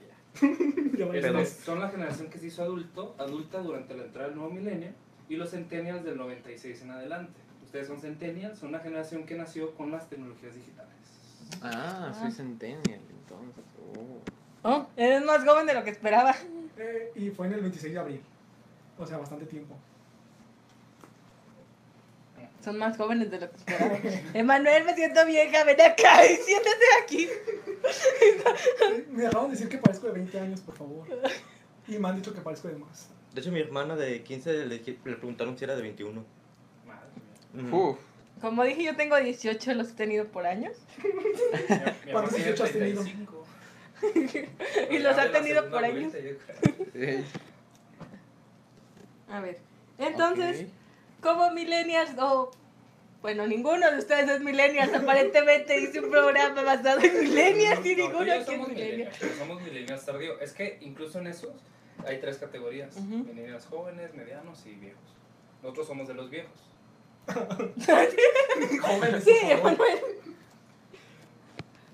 ya. 0.00 0.06
Ya 0.06 0.06
vale. 0.06 0.14
Este, 0.14 0.25
Pero- 0.96 1.44
son 1.46 1.80
la 1.80 1.88
generación 1.88 2.28
que 2.28 2.38
se 2.38 2.46
hizo 2.46 2.62
adulto, 2.62 3.14
adulta 3.18 3.60
durante 3.60 3.94
la 3.96 4.04
entrada 4.04 4.28
del 4.28 4.36
nuevo 4.36 4.52
milenio 4.52 4.90
y 5.28 5.36
los 5.36 5.50
centennials 5.50 6.04
del 6.04 6.16
96 6.16 6.82
en 6.82 6.90
adelante. 6.90 7.40
Ustedes 7.64 7.86
son 7.88 8.00
centennials, 8.00 8.58
son 8.58 8.68
una 8.70 8.78
generación 8.80 9.24
que 9.24 9.34
nació 9.36 9.74
con 9.74 9.90
las 9.90 10.08
tecnologías 10.08 10.54
digitales. 10.54 10.92
Ah, 11.62 12.12
soy 12.18 12.30
Centennial, 12.32 13.00
entonces. 13.10 13.64
Oh. 13.96 14.20
Oh, 14.68 14.86
eres 14.96 15.24
más 15.24 15.44
joven 15.44 15.66
de 15.66 15.74
lo 15.74 15.84
que 15.84 15.90
esperaba. 15.90 16.34
Eh, 16.76 17.12
y 17.14 17.30
fue 17.30 17.46
en 17.46 17.54
el 17.54 17.60
26 17.62 17.92
de 17.94 17.98
abril. 18.00 18.20
O 18.98 19.06
sea, 19.06 19.18
bastante 19.18 19.46
tiempo. 19.46 19.74
Son 22.66 22.78
más 22.78 22.96
jóvenes 22.96 23.30
de 23.30 23.38
lo 23.38 23.48
que 23.48 23.56
esperaba. 23.58 23.96
Emanuel, 24.34 24.84
me 24.84 24.92
siento 24.96 25.24
vieja. 25.24 25.62
Ven 25.62 25.80
acá 25.80 26.26
y 26.32 26.34
siéntate 26.34 26.84
aquí. 27.00 27.28
Me 29.08 29.22
dejaron 29.22 29.52
decir 29.52 29.68
que 29.68 29.78
parezco 29.78 30.08
de 30.08 30.14
20 30.14 30.40
años, 30.40 30.60
por 30.62 30.74
favor. 30.76 31.06
Y 31.86 31.96
me 31.96 32.08
han 32.08 32.16
dicho 32.16 32.34
que 32.34 32.40
parezco 32.40 32.66
de 32.66 32.74
más. 32.74 33.08
De 33.32 33.40
hecho, 33.40 33.52
mi 33.52 33.60
hermana 33.60 33.94
de 33.94 34.20
15 34.24 34.66
le, 34.66 34.78
le 34.78 35.16
preguntaron 35.16 35.56
si 35.56 35.62
era 35.62 35.76
de 35.76 35.82
21. 35.82 36.24
Madre 36.84 37.06
mía. 37.52 37.72
Uf. 37.72 37.98
Como 38.40 38.64
dije, 38.64 38.82
yo 38.82 38.96
tengo 38.96 39.16
18, 39.16 39.74
los 39.74 39.90
he 39.90 39.94
tenido 39.94 40.24
por 40.24 40.44
años. 40.44 40.72
¿Cuántos 42.10 42.12
mamá 42.12 42.28
tiene 42.30 42.46
18 42.46 42.64
has 42.64 42.72
tenido? 42.72 43.02
35. 43.04 43.46
Y 44.90 44.98
Ya 44.98 45.08
los 45.08 45.18
ha 45.18 45.30
tenido 45.30 45.70
por 45.70 45.84
años. 45.84 46.12
A 49.30 49.40
ver. 49.40 49.58
Entonces, 49.98 50.62
Ok. 50.62 50.75
Como 51.26 51.50
millennials, 51.50 52.10
o 52.18 52.50
bueno, 53.22 53.46
ninguno 53.46 53.90
de 53.90 53.98
ustedes 53.98 54.28
es 54.30 54.40
millennials, 54.40 54.94
aparentemente 54.94 55.80
hice 55.80 56.00
un 56.00 56.10
programa 56.10 56.62
basado 56.62 57.00
en 57.00 57.20
millennials 57.20 57.84
y 57.84 57.96
No, 57.96 58.04
ninguno 58.06 58.32
aquí 58.32 58.40
es 58.40 58.46
somos 58.46 58.68
millennial. 58.68 59.12
somos 59.38 59.62
millennials 59.62 60.04
tardío. 60.06 60.38
Es 60.40 60.52
que 60.52 60.78
incluso 60.82 61.18
en 61.18 61.26
esos 61.26 61.50
hay 62.06 62.20
tres 62.20 62.38
categorías. 62.38 62.96
Millennials 63.00 63.66
jóvenes, 63.66 64.14
medianos 64.14 64.64
y 64.66 64.72
viejos. 64.74 65.02
Nosotros 65.62 65.86
somos 65.88 66.06
de 66.06 66.14
los 66.14 66.30
viejos. 66.30 66.52
Jóvenes, 67.26 69.24
Sí, 69.24 69.32
por 69.60 69.76
favor. 69.76 69.88
Emanuel. 69.88 69.98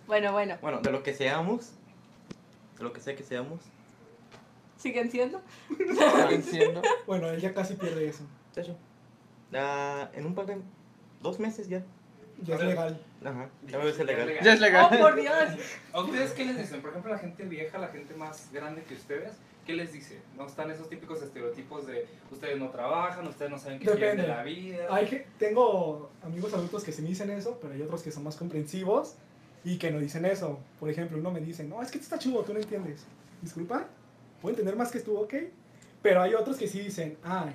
Bueno, 0.06 0.32
bueno, 0.32 0.58
Bueno, 0.60 0.80
de 0.80 0.90
lo 0.90 1.02
que 1.02 1.14
seamos, 1.14 1.70
de 2.76 2.84
lo 2.84 2.92
que 2.92 3.00
sea 3.00 3.16
que 3.16 3.22
seamos, 3.22 3.60
siguen 4.76 5.10
siendo. 5.10 5.40
¿Siguen 5.68 6.42
siendo? 6.42 6.82
Bueno, 7.06 7.30
él 7.30 7.40
ya 7.40 7.54
casi 7.54 7.74
pierde 7.74 8.08
eso. 8.08 8.24
de 8.54 8.60
hecho, 8.62 8.76
ah, 9.54 10.10
en 10.14 10.26
un 10.26 10.34
par 10.34 10.46
de. 10.46 10.56
dos 11.22 11.38
meses 11.38 11.68
ya. 11.68 11.82
Ya 12.42 12.56
es 12.56 12.62
legal. 12.62 13.00
Ajá, 13.24 13.50
ya 13.66 13.78
me 13.78 13.84
parece 13.84 14.04
legal. 14.04 14.28
Ya 14.42 14.52
es 14.54 14.58
Oh, 14.58 14.62
legal. 14.62 14.98
por 14.98 15.14
Dios. 15.14 15.34
¿A 15.92 16.00
ustedes 16.00 16.32
qué 16.32 16.44
les 16.44 16.58
dicen? 16.58 16.80
Por 16.80 16.90
ejemplo, 16.90 17.12
la 17.12 17.18
gente 17.18 17.44
vieja, 17.44 17.78
la 17.78 17.88
gente 17.88 18.14
más 18.14 18.50
grande 18.52 18.82
que 18.82 18.94
ustedes, 18.94 19.34
¿qué 19.64 19.74
les 19.74 19.92
dice? 19.92 20.18
¿No 20.36 20.46
están 20.46 20.70
esos 20.72 20.88
típicos 20.88 21.22
estereotipos 21.22 21.86
de 21.86 22.06
ustedes 22.32 22.58
no 22.58 22.70
trabajan, 22.70 23.28
ustedes 23.28 23.50
no 23.50 23.58
saben 23.58 23.78
qué 23.78 23.84
quieren 23.86 24.16
de 24.16 24.26
la 24.26 24.42
vida? 24.42 24.86
Hay 24.90 25.06
que, 25.06 25.26
tengo 25.38 26.10
amigos 26.24 26.52
adultos 26.52 26.82
que 26.82 26.90
sí 26.90 27.02
me 27.02 27.10
dicen 27.10 27.30
eso, 27.30 27.58
pero 27.60 27.74
hay 27.74 27.82
otros 27.82 28.02
que 28.02 28.10
son 28.10 28.24
más 28.24 28.34
comprensivos 28.36 29.14
y 29.64 29.78
que 29.78 29.92
no 29.92 30.00
dicen 30.00 30.24
eso. 30.24 30.58
Por 30.80 30.90
ejemplo, 30.90 31.18
uno 31.18 31.30
me 31.30 31.40
dice, 31.40 31.62
no, 31.62 31.80
es 31.80 31.92
que 31.92 31.98
tú 31.98 32.04
está 32.04 32.18
chulo, 32.18 32.40
tú 32.42 32.54
no 32.54 32.58
entiendes. 32.58 33.04
Disculpa, 33.40 33.86
puedo 34.40 34.52
entender 34.52 34.74
más 34.74 34.90
que 34.90 34.98
tú, 34.98 35.16
ok. 35.16 35.34
Pero 36.02 36.22
hay 36.22 36.34
otros 36.34 36.56
que 36.56 36.66
sí 36.66 36.80
dicen, 36.80 37.16
ay, 37.22 37.52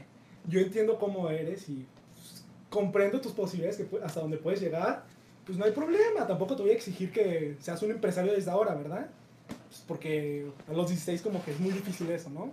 yo 0.47 0.59
entiendo 0.59 0.97
cómo 0.97 1.29
eres 1.29 1.69
y 1.69 1.85
pues, 2.15 2.45
comprendo 2.69 3.21
tus 3.21 3.33
posibilidades 3.33 3.77
que 3.77 3.97
hasta 4.03 4.19
donde 4.21 4.37
puedes 4.37 4.61
llegar. 4.61 5.05
Pues 5.45 5.57
no 5.57 5.63
hay 5.65 5.71
problema, 5.71 6.27
tampoco 6.27 6.55
te 6.57 6.61
voy 6.63 6.71
a 6.71 6.75
exigir 6.75 7.11
que 7.11 7.55
seas 7.59 7.81
un 7.81 7.91
empresario 7.91 8.33
desde 8.33 8.51
ahora, 8.51 8.75
¿verdad? 8.75 9.09
Pues 9.69 9.81
porque 9.87 10.45
a 10.67 10.73
los 10.73 10.89
16 10.89 11.21
como 11.21 11.41
que 11.43 11.51
es 11.51 11.59
muy 11.59 11.71
difícil 11.71 12.09
eso, 12.11 12.29
¿no? 12.29 12.51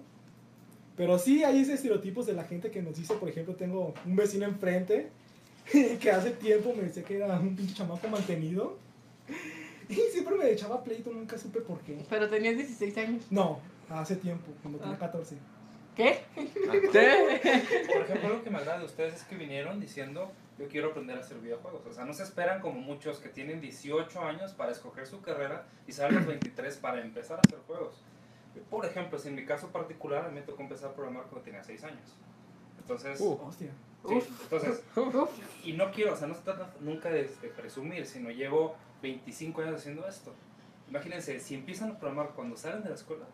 Pero 0.97 1.19
sí 1.19 1.43
hay 1.43 1.59
esos 1.61 1.75
estereotipos 1.75 2.25
de 2.27 2.35
la 2.35 2.45
gente 2.45 2.71
que 2.71 2.81
nos 2.83 2.97
dice, 2.97 3.15
por 3.15 3.29
ejemplo, 3.29 3.57
tengo 3.57 3.95
un 4.07 4.15
vecino 4.15 4.45
enfrente 4.45 5.11
que 6.01 6.11
hace 6.13 6.31
tiempo 6.31 6.73
me 6.77 6.85
decía 6.85 7.03
que 7.03 7.17
era 7.17 7.37
un 7.41 7.57
pinche 7.57 7.75
chamaco 7.75 8.07
mantenido. 8.09 8.77
Y 9.87 9.97
siempre 10.13 10.35
me 10.37 10.51
echaba 10.51 10.83
pleito, 10.83 11.11
nunca 11.13 11.37
supe 11.37 11.61
por 11.61 11.79
qué. 11.81 11.99
Pero 12.09 12.27
tenías 12.31 12.57
16 12.57 12.97
años. 12.97 13.25
No, 13.31 13.61
hace 13.91 14.17
tiempo, 14.17 14.47
cuando 14.63 14.79
tenía 14.79 14.95
Ah. 14.95 14.99
14. 14.99 15.37
¿Qué? 15.97 16.21
Por 16.35 18.03
ejemplo, 18.03 18.29
lo 18.31 18.43
que 18.45 18.51
me 18.51 18.59
agrada 18.59 18.79
de 18.79 18.85
ustedes 18.85 19.15
es 19.15 19.23
que 19.25 19.37
vinieron 19.37 19.81
diciendo, 19.81 20.31
yo 20.59 20.69
quiero 20.69 20.89
aprender 20.91 21.17
a 21.17 21.21
hacer 21.21 21.39
videojuegos. 21.39 21.87
O 21.87 21.93
sea, 21.93 22.05
no 22.05 22.13
se 22.13 22.23
esperan 22.25 22.61
como 22.61 22.81
muchos 22.81 23.19
que 23.19 23.29
tienen 23.29 23.61
18 23.61 24.21
años 24.23 24.53
para 24.55 24.73
escoger 24.73 25.07
su 25.07 25.21
carrera 25.21 25.67
y 25.87 25.93
salen 25.93 26.17
a 26.17 26.21
los 26.21 26.27
23 26.29 26.77
para 26.79 27.01
empezar 27.01 27.39
a 27.39 27.41
hacer 27.47 27.59
juegos. 27.67 28.03
Por 28.71 28.85
ejemplo, 28.87 29.19
si 29.19 29.29
en 29.29 29.35
mi 29.35 29.45
caso 29.45 29.69
particular, 29.69 30.25
a 30.25 30.29
mí 30.29 30.35
me 30.37 30.43
tocó 30.43 30.63
empezar 30.63 30.91
a 30.91 30.95
programar 30.95 31.25
cuando 31.25 31.43
tenía 31.43 31.63
6 31.63 31.85
años. 31.85 32.17
Entonces, 32.79 33.21
Uh. 33.21 33.41
Hostia. 33.43 33.71
sí, 34.07 34.15
Uf. 34.15 34.43
entonces 34.43 34.83
Uf. 34.97 35.31
y 35.65 35.73
no 35.73 35.91
quiero, 35.91 36.13
o 36.13 36.17
sea, 36.17 36.29
no 36.29 36.35
se 36.35 36.43
trata 36.43 36.73
nunca 36.81 37.09
de, 37.09 37.25
de 37.25 37.49
presumir, 37.49 38.07
sino 38.07 38.31
llevo 38.31 38.77
25 39.03 39.63
años 39.63 39.77
haciendo 39.77 40.07
esto. 40.07 40.33
Imagínense, 40.89 41.41
si 41.41 41.55
empiezan 41.55 41.93
a 41.93 41.99
programar 41.99 42.31
cuando 42.35 42.57
salen 42.57 42.83
de 42.83 42.91
la 42.91 42.95
escuela, 42.95 43.25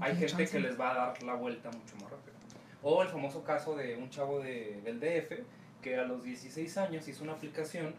hay 0.00 0.16
gente 0.16 0.26
chance. 0.26 0.52
que 0.52 0.60
les 0.60 0.78
va 0.78 0.90
a 0.90 0.94
dar 0.94 1.22
la 1.22 1.34
vuelta 1.34 1.70
mucho 1.70 1.94
más 1.96 2.10
rápido. 2.10 2.36
O 2.82 3.02
el 3.02 3.08
famoso 3.08 3.42
caso 3.42 3.74
de 3.76 3.96
un 3.96 4.10
chavo 4.10 4.40
de, 4.40 4.80
del 4.84 5.00
DF 5.00 5.42
que 5.82 5.96
a 5.96 6.04
los 6.04 6.24
16 6.24 6.78
años 6.78 7.08
hizo 7.08 7.24
una 7.24 7.32
aplicación 7.32 7.94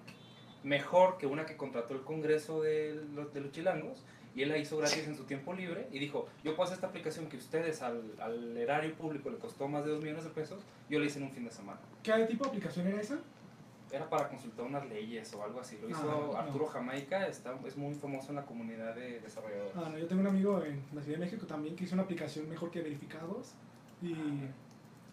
mejor 0.63 1.17
que 1.17 1.27
una 1.27 1.45
que 1.45 1.55
contrató 1.55 1.93
el 1.93 2.01
Congreso 2.01 2.61
de 2.61 3.01
los, 3.13 3.33
de 3.33 3.41
los 3.41 3.51
Chilangos 3.51 4.03
y 4.35 4.43
él 4.43 4.49
la 4.49 4.57
hizo 4.57 4.77
gratis 4.77 5.07
en 5.07 5.15
su 5.15 5.23
tiempo 5.23 5.53
libre 5.53 5.87
y 5.91 5.99
dijo, 5.99 6.27
yo 6.43 6.55
puedo 6.55 6.65
hacer 6.65 6.75
esta 6.75 6.87
aplicación 6.87 7.27
que 7.27 7.37
ustedes 7.37 7.81
al, 7.81 8.13
al 8.19 8.55
erario 8.55 8.93
público 8.93 9.29
le 9.29 9.37
costó 9.37 9.67
más 9.67 9.83
de 9.83 9.91
2 9.91 10.01
millones 10.01 10.25
de 10.25 10.29
pesos, 10.29 10.61
yo 10.89 10.99
la 10.99 11.05
hice 11.05 11.19
en 11.19 11.25
un 11.25 11.31
fin 11.31 11.43
de 11.43 11.51
semana. 11.51 11.79
¿Qué 12.03 12.13
tipo 12.25 12.43
de 12.43 12.49
aplicación 12.49 12.87
era 12.87 13.01
esa? 13.01 13.17
Era 13.91 14.09
para 14.09 14.27
consultar 14.27 14.65
unas 14.65 14.85
leyes 14.87 15.33
o 15.33 15.43
algo 15.43 15.61
así. 15.61 15.77
Lo 15.81 15.89
hizo 15.89 16.01
Ah, 16.01 16.31
no. 16.33 16.37
Arturo 16.37 16.65
Jamaica, 16.67 17.27
está, 17.27 17.55
es 17.65 17.77
muy 17.77 17.93
famoso 17.95 18.29
en 18.29 18.35
la 18.35 18.45
comunidad 18.45 18.93
de 18.95 19.19
desarrolladores. 19.21 19.71
Ah, 19.75 19.89
no, 19.89 19.97
yo 19.97 20.07
tengo 20.07 20.21
un 20.21 20.27
amigo 20.27 20.61
en 20.63 20.81
la 20.93 21.01
Ciudad 21.01 21.19
de 21.19 21.25
México 21.25 21.45
también 21.45 21.75
que 21.75 21.85
hizo 21.85 21.95
una 21.95 22.03
aplicación 22.03 22.49
mejor 22.49 22.69
que 22.69 22.81
verificados 22.81 23.53
y 24.01 24.13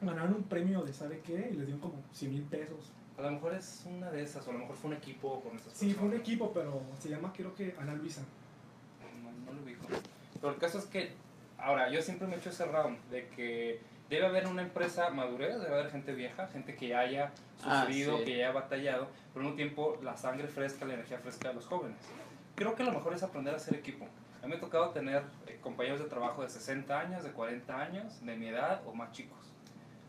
ganaron 0.01 0.35
un 0.35 0.43
premio 0.43 0.83
de 0.83 0.93
sabe 0.93 1.21
qué 1.25 1.51
y 1.53 1.55
les 1.57 1.67
dieron 1.67 1.79
como 1.81 1.95
100 2.13 2.31
mil 2.33 2.43
pesos. 2.43 2.93
A 3.17 3.23
lo 3.23 3.31
mejor 3.31 3.55
es 3.55 3.85
una 3.87 4.11
de 4.11 4.23
esas, 4.25 4.45
o 4.47 4.51
a 4.51 4.55
lo 4.55 4.59
mejor 4.59 4.75
fue 4.75 4.91
un 4.91 4.97
equipo 4.97 5.41
con 5.41 5.55
esas 5.57 5.73
Sí, 5.73 5.93
fue 5.95 6.07
un 6.07 6.11
personas. 6.11 6.29
equipo, 6.29 6.53
pero 6.53 6.83
se 6.99 7.09
llama 7.11 7.33
creo 7.33 7.55
que 7.55 7.75
Ana 7.79 7.95
Luisa. 7.95 8.23
No, 9.23 9.31
no 9.53 9.57
lo 9.57 9.63
ubico. 9.65 9.87
Pero 10.41 10.53
el 10.53 10.59
caso 10.59 10.79
es 10.79 10.87
que, 10.87 11.13
ahora, 11.59 11.91
yo 11.91 12.03
siempre 12.03 12.27
me 12.27 12.35
he 12.35 12.39
hecho 12.39 12.51
ese 12.51 12.65
round 12.65 12.99
de 13.11 13.29
que 13.29 13.81
debe 14.15 14.27
haber 14.27 14.47
una 14.47 14.63
empresa 14.63 15.11
madurez, 15.11 15.61
debe 15.61 15.75
haber 15.75 15.91
gente 15.91 16.13
vieja, 16.13 16.47
gente 16.49 16.75
que 16.77 16.95
haya 16.95 17.31
Ah, 17.65 17.81
sufrido, 17.83 18.19
sí. 18.19 18.25
que 18.25 18.35
haya 18.35 18.53
batallado, 18.53 19.09
pero 19.33 19.41
al 19.47 19.53
mismo 19.53 19.57
tiempo 19.57 19.99
la 20.03 20.17
sangre 20.17 20.49
fresca, 20.49 20.85
la 20.85 20.95
energía 20.95 21.19
fresca 21.19 21.49
de 21.49 21.55
los 21.55 21.67
jóvenes. 21.67 21.97
Creo 22.55 22.75
que 22.75 22.85
lo 22.85 22.93
mejor 22.93 23.15
es 23.15 23.23
aprender 23.23 23.55
a 23.55 23.57
hacer 23.57 23.75
equipo. 23.75 24.07
A 24.43 24.47
mí 24.47 24.51
me 24.51 24.57
ha 24.57 24.61
tocado 24.61 24.91
tener 24.91 25.23
eh, 25.47 25.59
compañeros 25.63 26.01
de 26.01 26.07
trabajo 26.07 26.43
de 26.43 26.49
60 26.51 26.99
años, 27.01 27.25
de 27.25 27.31
40 27.31 27.81
años, 27.81 28.25
de 28.25 28.37
mi 28.37 28.49
edad 28.49 28.83
o 28.87 28.95
más 28.95 29.13
chicos. 29.13 29.39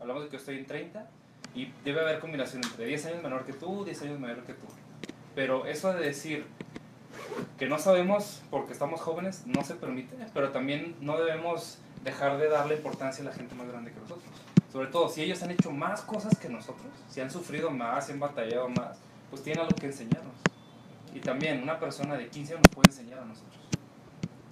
Hablamos 0.00 0.24
de 0.24 0.28
que 0.28 0.32
yo 0.34 0.38
estoy 0.38 0.58
en 0.58 0.66
30 0.66 1.06
y 1.54 1.72
debe 1.84 2.00
haber 2.02 2.18
combinación 2.18 2.62
entre 2.64 2.84
10 2.84 3.06
años 3.06 3.22
menor 3.22 3.46
que 3.46 3.54
tú, 3.54 3.84
10 3.84 4.02
años 4.02 4.20
mayor 4.20 4.44
que 4.44 4.52
tú. 4.52 4.66
Pero 5.34 5.64
eso 5.66 5.92
de 5.94 6.00
decir 6.04 6.46
que 7.58 7.66
no 7.66 7.78
sabemos 7.78 8.42
porque 8.50 8.72
estamos 8.72 9.00
jóvenes 9.00 9.46
no 9.46 9.64
se 9.64 9.74
permite, 9.74 10.14
pero 10.34 10.50
también 10.50 10.96
no 11.00 11.16
debemos 11.18 11.78
dejar 12.06 12.38
de 12.38 12.48
darle 12.48 12.76
importancia 12.76 13.22
a 13.22 13.26
la 13.26 13.32
gente 13.32 13.54
más 13.56 13.66
grande 13.66 13.92
que 13.92 13.98
nosotros. 13.98 14.30
Sobre 14.72 14.86
todo, 14.88 15.08
si 15.08 15.22
ellos 15.22 15.42
han 15.42 15.50
hecho 15.50 15.72
más 15.72 16.02
cosas 16.02 16.38
que 16.38 16.48
nosotros, 16.48 16.86
si 17.10 17.20
han 17.20 17.30
sufrido 17.30 17.70
más, 17.70 18.06
si 18.06 18.12
han 18.12 18.20
batallado 18.20 18.68
más, 18.68 18.98
pues 19.28 19.42
tienen 19.42 19.64
algo 19.64 19.76
que 19.76 19.86
enseñarnos. 19.86 20.36
Y 21.12 21.18
también 21.18 21.62
una 21.62 21.80
persona 21.80 22.16
de 22.16 22.28
15 22.28 22.52
años 22.52 22.62
nos 22.68 22.74
puede 22.74 22.90
enseñar 22.90 23.18
a 23.18 23.24
nosotros. 23.24 23.60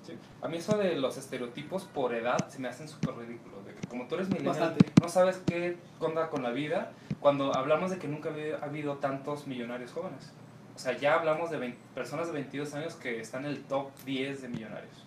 Sí. 0.05 0.19
A 0.43 0.49
mí 0.49 0.57
eso 0.57 0.77
de 0.77 0.97
los 0.97 1.17
estereotipos 1.17 1.85
por 1.85 2.13
edad 2.13 2.49
se 2.49 2.59
me 2.59 2.69
hacen 2.69 2.89
súper 2.89 3.15
ridículos. 3.15 3.65
De 3.65 3.75
que 3.75 3.87
como 3.87 4.09
tú 4.09 4.17
eres 4.17 4.29
millennial, 4.29 4.77
no 5.01 5.09
sabes 5.09 5.41
qué 5.47 5.77
onda 6.01 6.31
con 6.31 6.43
la 6.43 6.51
vida 6.51 6.91
cuando 7.21 7.55
hablamos 7.55 7.93
de 7.93 7.99
que 7.99 8.09
nunca 8.09 8.31
ha 8.61 8.65
habido 8.65 8.97
tantos 8.97 9.47
millonarios 9.47 9.93
jóvenes. 9.93 10.33
O 10.75 10.79
sea, 10.79 10.97
ya 10.99 11.15
hablamos 11.15 11.51
de 11.51 11.59
20 11.59 11.79
personas 11.95 12.27
de 12.27 12.33
22 12.33 12.75
años 12.75 12.95
que 12.97 13.21
están 13.21 13.45
en 13.45 13.53
el 13.53 13.63
top 13.63 13.91
10 14.05 14.43
de 14.43 14.49
millonarios. 14.49 15.04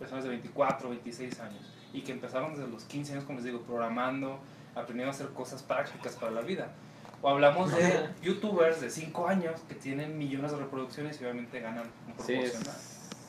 Personas 0.00 0.24
de 0.24 0.30
24, 0.30 0.88
26 0.90 1.38
años. 1.40 1.62
Y 1.92 2.00
que 2.02 2.10
empezaron 2.10 2.54
desde 2.54 2.66
los 2.68 2.82
15 2.84 3.12
años, 3.12 3.24
como 3.24 3.38
les 3.38 3.44
digo, 3.44 3.60
programando, 3.60 4.40
aprendiendo 4.74 5.12
a 5.12 5.14
hacer 5.14 5.28
cosas 5.28 5.62
prácticas 5.62 6.14
para 6.16 6.32
la 6.32 6.40
vida. 6.40 6.72
O 7.22 7.28
hablamos 7.28 7.72
de 7.72 8.08
youtubers 8.22 8.80
de 8.80 8.90
5 8.90 9.28
años 9.28 9.60
que 9.68 9.74
tienen 9.74 10.16
millones 10.18 10.50
de 10.52 10.56
reproducciones 10.58 11.20
y 11.20 11.24
obviamente 11.24 11.60
ganan 11.60 11.84
un 12.08 12.14
proporcional. 12.14 12.74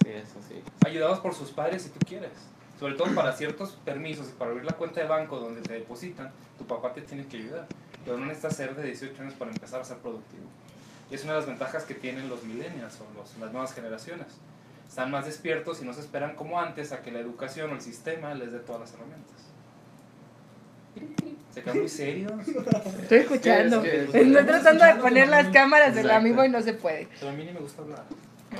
sí, 0.03 0.09
eso 0.09 0.39
sí. 0.47 0.63
Ayudados 0.85 1.19
por 1.19 1.35
sus 1.35 1.51
padres 1.51 1.83
si 1.83 1.89
tú 1.89 1.99
quieres. 2.07 2.31
Sobre 2.79 2.95
todo 2.95 3.13
para 3.13 3.33
ciertos 3.33 3.71
permisos 3.85 4.29
y 4.29 4.31
para 4.31 4.49
abrir 4.51 4.65
la 4.65 4.73
cuenta 4.73 5.01
de 5.01 5.07
banco 5.07 5.39
donde 5.39 5.61
te 5.61 5.73
depositan, 5.73 6.31
tu 6.57 6.65
papá 6.65 6.93
te 6.93 7.01
tiene 7.01 7.27
que 7.27 7.37
ayudar. 7.37 7.67
Pero 8.05 8.17
no 8.17 8.25
necesitas 8.25 8.55
ser 8.55 8.75
de 8.75 8.83
18 8.83 9.21
años 9.21 9.33
para 9.35 9.51
empezar 9.51 9.81
a 9.81 9.83
ser 9.83 9.97
productivo. 9.97 10.45
Y 11.11 11.15
es 11.15 11.23
una 11.23 11.33
de 11.33 11.39
las 11.39 11.47
ventajas 11.47 11.83
que 11.83 11.93
tienen 11.93 12.29
los 12.29 12.43
millennials 12.43 12.97
o 13.01 13.05
los- 13.19 13.37
las 13.37 13.51
nuevas 13.51 13.73
generaciones. 13.73 14.27
Están 14.91 15.09
más 15.09 15.25
despiertos 15.25 15.81
y 15.81 15.85
no 15.85 15.93
se 15.93 16.01
esperan 16.01 16.35
como 16.35 16.59
antes 16.59 16.91
a 16.91 17.01
que 17.01 17.11
la 17.11 17.19
educación 17.19 17.71
o 17.71 17.75
el 17.75 17.79
sistema 17.79 18.33
les 18.33 18.51
dé 18.51 18.59
todas 18.59 18.81
las 18.81 18.93
herramientas. 18.93 19.37
Se 21.53 21.63
quedan 21.63 21.79
muy 21.79 21.87
serios. 21.87 22.33
Estoy 23.01 23.19
escuchando. 23.19 23.81
Es 23.85 23.89
que- 23.89 24.03
Estoy 24.21 24.45
tratando 24.45 24.83
de 24.83 24.95
poner 24.95 25.29
las 25.29 25.39
Exacto. 25.47 25.53
cámaras 25.59 25.95
del 25.95 26.11
amigo 26.11 26.43
y 26.43 26.49
no 26.49 26.61
se 26.61 26.73
puede. 26.73 27.07
Pero 27.21 27.31
a 27.31 27.33
mí 27.33 27.45
ni 27.45 27.53
me 27.53 27.61
gusta 27.61 27.81
hablar. 27.83 28.03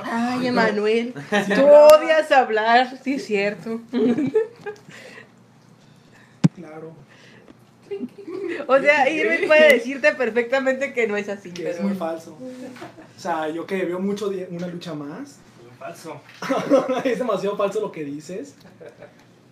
Ay, 0.06 0.48
Emanuel, 0.48 1.14
tú 1.54 1.66
odias 1.68 2.32
hablar, 2.32 2.98
sí 3.04 3.16
es 3.16 3.26
cierto. 3.26 3.82
Claro, 6.56 6.94
O 8.68 8.80
sea, 8.80 9.10
Irving 9.10 9.48
puede 9.48 9.74
decirte 9.74 10.14
perfectamente 10.16 10.94
que 10.94 11.08
no 11.10 11.18
es 11.18 11.28
así. 11.28 11.52
que 11.52 11.70
es 11.72 11.82
muy 11.82 11.94
falso. 11.96 12.38
O 12.40 13.20
sea, 13.20 13.50
yo 13.50 13.66
que 13.66 13.84
veo 13.84 14.00
mucho 14.00 14.32
una 14.50 14.68
lucha 14.68 14.94
más, 14.94 15.40
Falso. 15.82 16.22
es 17.04 17.18
demasiado 17.18 17.58
falso 17.58 17.82
lo 17.82 17.92
que 17.92 18.04
dices. 18.04 18.54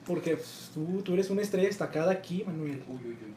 Porque 0.06 0.36
pues, 0.36 0.70
tú, 0.76 1.02
tú 1.02 1.14
eres 1.16 1.28
una 1.32 1.42
estrella 1.42 1.68
destacada 1.68 2.12
aquí, 2.12 2.44
Manuel. 2.46 2.84
Uy, 2.88 3.00
uy, 3.04 3.18
uy. 3.20 3.34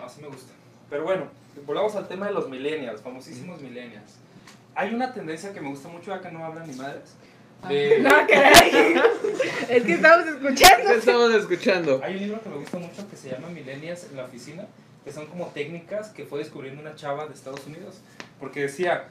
No, 0.00 0.08
sí 0.08 0.22
me 0.22 0.28
gusta. 0.28 0.52
Pero 0.88 1.04
bueno, 1.04 1.28
volvamos 1.66 1.94
al 1.96 2.08
tema 2.08 2.28
de 2.28 2.32
los 2.32 2.48
millennials, 2.48 3.02
famosísimos 3.02 3.60
millennials. 3.60 4.14
Hay 4.74 4.94
una 4.94 5.12
tendencia 5.12 5.52
que 5.52 5.60
me 5.60 5.68
gusta 5.68 5.88
mucho, 5.88 6.18
que 6.18 6.30
no 6.30 6.42
hablan 6.46 6.66
ni 6.66 6.74
madres. 6.76 7.12
de- 7.68 7.98
No, 8.00 8.08
caray. 8.26 8.94
Es 9.68 9.82
que 9.84 9.92
estamos 9.92 10.26
escuchando. 10.26 10.86
¿Qué 10.90 10.96
estamos 10.96 11.34
escuchando? 11.34 12.00
Hay 12.02 12.14
un 12.14 12.20
libro 12.20 12.40
que 12.42 12.48
me 12.48 12.56
gusta 12.56 12.78
mucho 12.78 13.08
que 13.10 13.16
se 13.18 13.30
llama 13.30 13.48
Millennials 13.48 14.04
en 14.04 14.16
la 14.16 14.24
oficina, 14.24 14.66
que 15.04 15.12
son 15.12 15.26
como 15.26 15.48
técnicas 15.48 16.08
que 16.08 16.24
fue 16.24 16.38
descubriendo 16.38 16.80
una 16.80 16.94
chava 16.94 17.26
de 17.26 17.34
Estados 17.34 17.66
Unidos. 17.66 18.00
Porque 18.40 18.62
decía, 18.62 19.08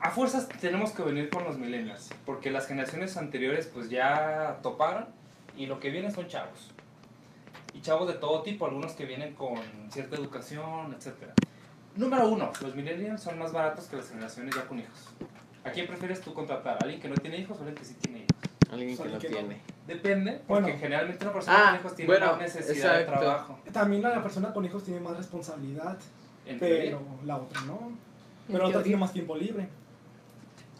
a 0.00 0.10
fuerzas 0.10 0.48
tenemos 0.60 0.90
que 0.92 1.02
venir 1.02 1.30
con 1.30 1.44
los 1.44 1.56
millennials, 1.58 2.10
porque 2.26 2.50
las 2.50 2.66
generaciones 2.66 3.16
anteriores 3.16 3.66
pues 3.66 3.88
ya 3.90 4.58
toparon 4.62 5.06
y 5.56 5.66
lo 5.66 5.80
que 5.80 5.90
vienen 5.90 6.12
son 6.12 6.28
chavos. 6.28 6.70
Y 7.72 7.80
chavos 7.80 8.06
de 8.06 8.14
todo 8.14 8.42
tipo, 8.42 8.66
algunos 8.66 8.92
que 8.92 9.04
vienen 9.04 9.34
con 9.34 9.56
cierta 9.90 10.16
educación, 10.16 10.94
etc. 10.94 11.14
Número 11.96 12.28
uno, 12.28 12.52
los 12.60 12.74
millennials 12.74 13.22
son 13.22 13.38
más 13.38 13.52
baratos 13.52 13.86
que 13.86 13.96
las 13.96 14.08
generaciones 14.08 14.54
ya 14.54 14.66
con 14.66 14.78
hijos. 14.78 15.08
¿A 15.64 15.70
quién 15.70 15.86
prefieres 15.86 16.20
tú 16.20 16.34
contratar? 16.34 16.74
¿A 16.74 16.78
alguien 16.82 17.00
que 17.00 17.08
no 17.08 17.14
tiene 17.16 17.38
hijos 17.38 17.56
o 17.58 17.60
a 17.62 17.66
alguien 17.66 17.76
que 17.76 17.84
sí 17.84 17.94
tiene 17.94 18.18
hijos? 18.18 18.70
Alguien 18.70 18.96
que 18.96 19.04
lo 19.08 19.18
que 19.18 19.28
no. 19.30 19.36
tiene. 19.38 19.60
Depende, 19.86 20.32
porque 20.46 20.62
Bueno. 20.64 20.78
generalmente 20.78 21.24
una 21.24 21.32
persona 21.32 21.56
Ah, 21.58 21.70
con 21.70 21.80
hijos 21.80 21.94
tiene 21.96 22.06
bueno, 22.12 22.26
más 22.32 22.38
necesidad 22.40 23.00
exacto. 23.00 23.12
de 23.12 23.18
trabajo. 23.18 23.58
También 23.72 24.02
la 24.02 24.22
persona 24.22 24.52
con 24.52 24.64
hijos 24.64 24.84
tiene 24.84 25.00
más 25.00 25.16
responsabilidad, 25.16 25.96
pero 26.60 27.00
la 27.24 27.36
otra 27.38 27.60
no. 27.62 27.92
Pero 28.46 28.58
la 28.58 28.68
otra 28.68 28.82
tiene 28.82 28.98
más 28.98 29.12
tiempo 29.12 29.36
libre. 29.36 29.68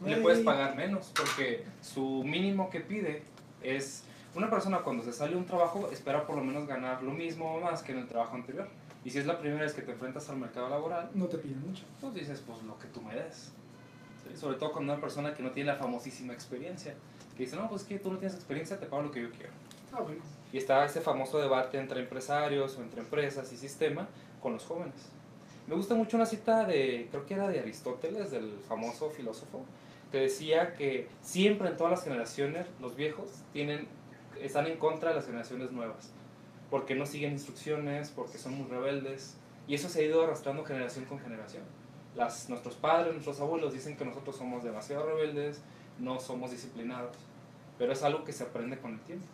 Le 0.04 0.16
puedes 0.18 0.40
pagar 0.40 0.76
menos 0.76 1.12
porque 1.16 1.64
su 1.80 2.22
mínimo 2.24 2.70
que 2.70 2.80
pide 2.80 3.22
es 3.62 4.04
una 4.34 4.50
persona 4.50 4.78
cuando 4.80 5.02
se 5.04 5.12
sale 5.12 5.32
de 5.32 5.36
un 5.38 5.46
trabajo 5.46 5.88
espera 5.92 6.26
por 6.26 6.36
lo 6.36 6.42
menos 6.44 6.66
ganar 6.66 7.02
lo 7.02 7.12
mismo 7.12 7.54
o 7.54 7.60
más 7.60 7.82
que 7.82 7.92
en 7.92 7.98
el 7.98 8.08
trabajo 8.08 8.34
anterior 8.36 8.68
y 9.04 9.10
si 9.10 9.18
es 9.18 9.26
la 9.26 9.38
primera 9.38 9.62
vez 9.62 9.74
que 9.74 9.82
te 9.82 9.92
enfrentas 9.92 10.28
al 10.30 10.36
mercado 10.38 10.68
laboral 10.68 11.10
No 11.14 11.26
te 11.26 11.38
piden 11.38 11.60
mucho. 11.66 11.84
pues 12.00 12.14
dices 12.14 12.42
pues 12.46 12.62
lo 12.62 12.78
que 12.78 12.86
tú 12.88 13.00
me 13.02 13.14
des 13.14 13.52
¿sí? 14.28 14.36
sobre 14.36 14.56
todo 14.58 14.72
con 14.72 14.84
una 14.84 15.00
persona 15.00 15.34
que 15.34 15.42
no 15.42 15.50
tiene 15.50 15.72
la 15.72 15.76
famosísima 15.76 16.32
experiencia 16.32 16.94
que 17.36 17.44
dice 17.44 17.56
no 17.56 17.68
pues 17.68 17.84
que 17.84 17.98
tú 17.98 18.10
no 18.12 18.18
tienes 18.18 18.34
experiencia 18.36 18.78
te 18.78 18.86
pago 18.86 19.02
lo 19.02 19.10
que 19.10 19.22
yo 19.22 19.30
quiero 19.30 19.52
Ah, 19.96 20.00
bueno. 20.00 20.20
y 20.52 20.58
está 20.58 20.84
ese 20.84 21.00
famoso 21.00 21.38
debate 21.38 21.78
entre 21.78 22.00
empresarios 22.00 22.76
o 22.76 22.82
entre 22.82 23.00
empresas 23.00 23.52
y 23.52 23.56
sistema 23.56 24.08
con 24.42 24.54
los 24.54 24.64
jóvenes. 24.64 24.94
Me 25.68 25.76
gusta 25.76 25.94
mucho 25.94 26.16
una 26.16 26.26
cita 26.26 26.64
de, 26.64 27.06
creo 27.12 27.24
que 27.24 27.34
era 27.34 27.46
de 27.46 27.60
Aristóteles, 27.60 28.32
del 28.32 28.58
famoso 28.68 29.08
filósofo, 29.10 29.64
que 30.14 30.20
decía 30.20 30.74
que 30.74 31.08
siempre 31.22 31.68
en 31.68 31.76
todas 31.76 31.90
las 31.90 32.04
generaciones 32.04 32.68
los 32.80 32.94
viejos 32.94 33.42
tienen, 33.52 33.88
están 34.40 34.68
en 34.68 34.78
contra 34.78 35.08
de 35.08 35.16
las 35.16 35.26
generaciones 35.26 35.72
nuevas, 35.72 36.12
porque 36.70 36.94
no 36.94 37.04
siguen 37.04 37.32
instrucciones, 37.32 38.12
porque 38.14 38.38
son 38.38 38.54
muy 38.54 38.68
rebeldes, 38.68 39.36
y 39.66 39.74
eso 39.74 39.88
se 39.88 40.02
ha 40.02 40.04
ido 40.04 40.22
arrastrando 40.22 40.64
generación 40.64 41.04
con 41.06 41.18
generación. 41.18 41.64
Las, 42.14 42.48
nuestros 42.48 42.76
padres, 42.76 43.12
nuestros 43.12 43.40
abuelos 43.40 43.72
dicen 43.72 43.96
que 43.96 44.04
nosotros 44.04 44.36
somos 44.36 44.62
demasiado 44.62 45.04
rebeldes, 45.04 45.62
no 45.98 46.20
somos 46.20 46.52
disciplinados, 46.52 47.16
pero 47.76 47.92
es 47.92 48.04
algo 48.04 48.22
que 48.22 48.32
se 48.32 48.44
aprende 48.44 48.78
con 48.78 48.92
el 48.92 49.00
tiempo. 49.00 49.26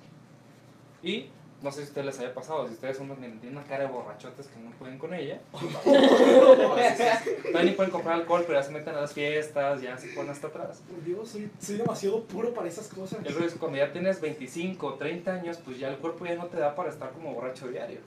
Y 1.03 1.29
no 1.63 1.71
sé 1.71 1.79
si 1.79 1.83
a 1.83 1.89
ustedes 1.89 2.07
les 2.07 2.19
haya 2.21 2.33
pasado, 2.35 2.67
si 2.67 2.75
ustedes 2.75 2.97
son 2.97 3.09
los 3.09 3.19
que 3.19 3.27
tienen 3.27 3.59
una 3.59 3.67
cara 3.67 3.85
de 3.85 3.91
borrachotes 3.91 4.47
que 4.47 4.59
no 4.61 4.71
pueden 4.73 4.99
con 4.99 5.13
ella. 5.13 5.41
Todavía 5.85 7.63
ni 7.63 7.73
pueden 7.73 7.91
comprar 7.91 8.15
alcohol, 8.15 8.45
pero 8.47 8.59
ya 8.59 8.65
se 8.65 8.73
meten 8.73 8.95
a 8.95 9.03
las 9.03 9.13
fiestas, 9.13 9.83
ya 9.83 9.99
se 9.99 10.09
ponen 10.09 10.31
hasta 10.31 10.47
atrás. 10.47 10.83
Por 10.89 11.05
Dios, 11.05 11.29
soy, 11.29 11.51
soy 11.61 11.77
demasiado 11.77 12.25
puro 12.25 12.55
para 12.55 12.69
esas 12.69 12.89
cosas. 12.89 13.19
El 13.25 13.35
rollo 13.35 13.47
es 13.47 13.53
que 13.53 13.59
cuando 13.59 13.79
ya 13.79 13.93
tienes 13.93 14.21
25 14.21 14.87
o 14.87 14.95
30 14.95 15.33
años, 15.33 15.59
pues 15.65 15.79
ya 15.79 15.89
el 15.89 15.99
cuerpo 15.99 16.25
ya 16.25 16.35
no 16.37 16.47
te 16.47 16.59
da 16.59 16.75
para 16.75 16.89
estar 16.89 17.11
como 17.11 17.35
borracho 17.35 17.69
diario. 17.69 18.01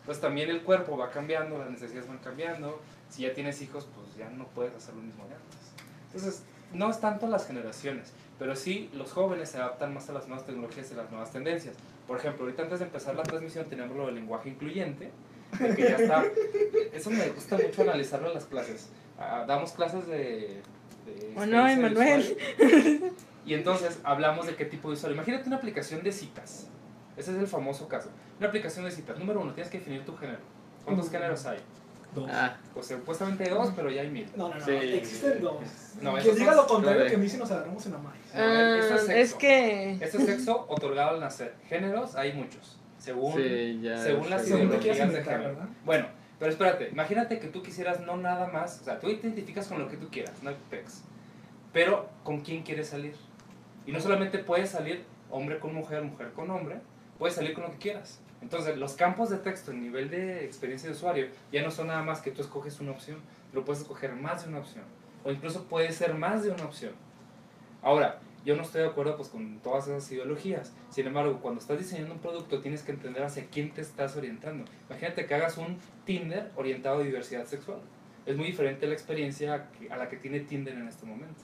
Entonces 0.00 0.20
también 0.20 0.50
el 0.50 0.62
cuerpo 0.62 0.96
va 0.96 1.10
cambiando, 1.10 1.58
las 1.58 1.70
necesidades 1.70 2.06
van 2.06 2.18
cambiando. 2.18 2.80
Si 3.08 3.22
ya 3.22 3.32
tienes 3.32 3.60
hijos, 3.62 3.88
pues 3.94 4.16
ya 4.16 4.28
no 4.28 4.46
puedes 4.48 4.74
hacer 4.74 4.94
lo 4.94 5.02
mismo 5.02 5.26
de 5.26 5.34
antes. 5.34 5.64
Entonces, 6.06 6.42
no 6.72 6.90
es 6.90 7.00
tanto 7.00 7.26
las 7.26 7.46
generaciones, 7.46 8.12
pero 8.38 8.54
sí 8.54 8.90
los 8.92 9.12
jóvenes 9.12 9.50
se 9.50 9.58
adaptan 9.58 9.94
más 9.94 10.08
a 10.10 10.12
las 10.12 10.28
nuevas 10.28 10.44
tecnologías 10.44 10.90
y 10.90 10.94
las 10.94 11.10
nuevas 11.10 11.30
tendencias. 11.30 11.76
Por 12.06 12.18
ejemplo, 12.18 12.44
ahorita 12.44 12.62
antes 12.62 12.80
de 12.80 12.84
empezar 12.86 13.14
la 13.14 13.22
transmisión 13.22 13.66
teníamos 13.66 13.96
lo 13.96 14.06
del 14.06 14.16
lenguaje 14.16 14.50
incluyente, 14.50 15.10
de 15.58 15.74
que 15.74 15.82
ya 15.82 15.96
está. 15.96 16.24
Eso 16.92 17.10
me 17.10 17.28
gusta 17.30 17.56
mucho 17.56 17.82
analizarlo 17.82 18.28
en 18.28 18.34
las 18.34 18.44
clases. 18.44 18.90
Ah, 19.18 19.44
damos 19.46 19.72
clases 19.72 20.06
de. 20.06 20.60
de 21.06 21.34
Oh, 21.36 21.46
no, 21.46 21.68
Emanuel. 21.68 22.36
Y 23.46 23.54
entonces 23.54 24.00
hablamos 24.04 24.46
de 24.46 24.56
qué 24.56 24.64
tipo 24.64 24.88
de 24.88 24.94
usuario. 24.94 25.14
Imagínate 25.14 25.46
una 25.48 25.56
aplicación 25.56 26.02
de 26.02 26.12
citas. 26.12 26.68
Ese 27.16 27.32
es 27.32 27.38
el 27.38 27.46
famoso 27.46 27.88
caso. 27.88 28.08
Una 28.38 28.48
aplicación 28.48 28.84
de 28.84 28.90
citas. 28.90 29.18
Número 29.18 29.40
uno, 29.40 29.52
tienes 29.52 29.70
que 29.70 29.78
definir 29.78 30.04
tu 30.04 30.16
género. 30.16 30.40
¿Cuántos 30.84 31.10
géneros 31.10 31.44
hay? 31.46 31.58
Dos. 32.14 32.30
Ah, 32.32 32.56
Pues 32.72 32.86
supuestamente 32.86 33.44
hay 33.44 33.50
dos, 33.50 33.72
pero 33.74 33.90
ya 33.90 34.02
hay 34.02 34.10
mil. 34.10 34.28
No, 34.36 34.48
no, 34.48 34.54
no. 34.54 34.64
Sí. 34.64 34.72
Existen 34.72 35.40
dos. 35.42 35.56
No, 36.00 36.14
que 36.14 36.32
diga 36.32 36.54
lo 36.54 36.66
contrario 36.66 37.06
que 37.06 37.14
a 37.14 37.18
mí 37.18 37.28
si 37.28 37.36
nos 37.38 37.50
agarramos 37.50 37.84
en 37.86 37.92
la 37.92 37.98
maíz. 37.98 38.22
No, 38.34 38.40
Ah, 38.42 39.12
es 39.14 39.34
que. 39.34 39.92
Este 40.00 40.18
es 40.18 40.24
sexo 40.26 40.66
otorgado 40.68 41.10
al 41.10 41.20
nacer. 41.20 41.54
Géneros 41.68 42.14
hay 42.14 42.32
muchos. 42.32 42.78
Según, 42.98 43.34
sí, 43.36 43.80
ya. 43.82 43.98
según 43.98 44.30
las 44.30 44.46
ideologías 44.48 44.96
de 44.96 45.04
inventar, 45.04 45.34
género. 45.34 45.54
¿verdad? 45.56 45.68
Bueno, 45.84 46.06
pero 46.38 46.50
espérate, 46.50 46.88
imagínate 46.88 47.38
que 47.38 47.48
tú 47.48 47.62
quisieras 47.62 48.00
no 48.00 48.16
nada 48.16 48.46
más, 48.48 48.80
o 48.80 48.84
sea, 48.84 48.98
tú 48.98 49.08
te 49.08 49.26
identificas 49.26 49.66
con 49.68 49.78
lo 49.78 49.88
que 49.88 49.96
tú 49.98 50.08
quieras, 50.10 50.42
no 50.42 50.48
hay 50.50 50.56
pex. 50.70 51.02
Pero, 51.72 52.08
¿con 52.22 52.40
quién 52.40 52.62
quieres 52.62 52.88
salir? 52.88 53.14
Y 53.86 53.92
no 53.92 54.00
solamente 54.00 54.38
puedes 54.38 54.70
salir 54.70 55.04
hombre 55.30 55.58
con 55.58 55.74
mujer, 55.74 56.02
mujer 56.02 56.32
con 56.32 56.50
hombre, 56.50 56.76
puedes 57.18 57.34
salir 57.34 57.52
con 57.52 57.64
lo 57.64 57.70
que 57.72 57.78
quieras. 57.78 58.20
Entonces, 58.44 58.76
los 58.76 58.92
campos 58.92 59.30
de 59.30 59.38
texto 59.38 59.70
en 59.70 59.80
nivel 59.80 60.10
de 60.10 60.44
experiencia 60.44 60.90
de 60.90 60.94
usuario 60.94 61.28
ya 61.50 61.62
no 61.62 61.70
son 61.70 61.86
nada 61.86 62.02
más 62.02 62.20
que 62.20 62.30
tú 62.30 62.42
escoges 62.42 62.78
una 62.78 62.90
opción, 62.90 63.16
pero 63.50 63.64
puedes 63.64 63.80
escoger 63.80 64.12
más 64.12 64.42
de 64.42 64.50
una 64.50 64.58
opción. 64.58 64.84
O 65.24 65.32
incluso 65.32 65.64
puede 65.64 65.90
ser 65.92 66.12
más 66.12 66.42
de 66.42 66.50
una 66.50 66.64
opción. 66.64 66.92
Ahora, 67.80 68.20
yo 68.44 68.54
no 68.54 68.60
estoy 68.60 68.82
de 68.82 68.88
acuerdo 68.88 69.16
pues, 69.16 69.30
con 69.30 69.60
todas 69.60 69.88
esas 69.88 70.12
ideologías. 70.12 70.74
Sin 70.90 71.06
embargo, 71.06 71.40
cuando 71.40 71.62
estás 71.62 71.78
diseñando 71.78 72.12
un 72.12 72.20
producto, 72.20 72.60
tienes 72.60 72.82
que 72.82 72.92
entender 72.92 73.22
hacia 73.22 73.46
quién 73.46 73.72
te 73.72 73.80
estás 73.80 74.14
orientando. 74.14 74.66
Imagínate 74.90 75.24
que 75.24 75.34
hagas 75.34 75.56
un 75.56 75.78
Tinder 76.04 76.50
orientado 76.54 77.00
a 77.00 77.02
diversidad 77.02 77.46
sexual. 77.46 77.78
es 78.26 78.36
muy 78.36 78.48
diferente 78.48 78.86
la 78.86 78.92
experiencia 78.92 79.70
a 79.90 79.96
la 79.96 80.10
que 80.10 80.18
tiene 80.18 80.40
Tinder 80.40 80.74
en 80.74 80.86
este 80.86 81.06
momento. 81.06 81.40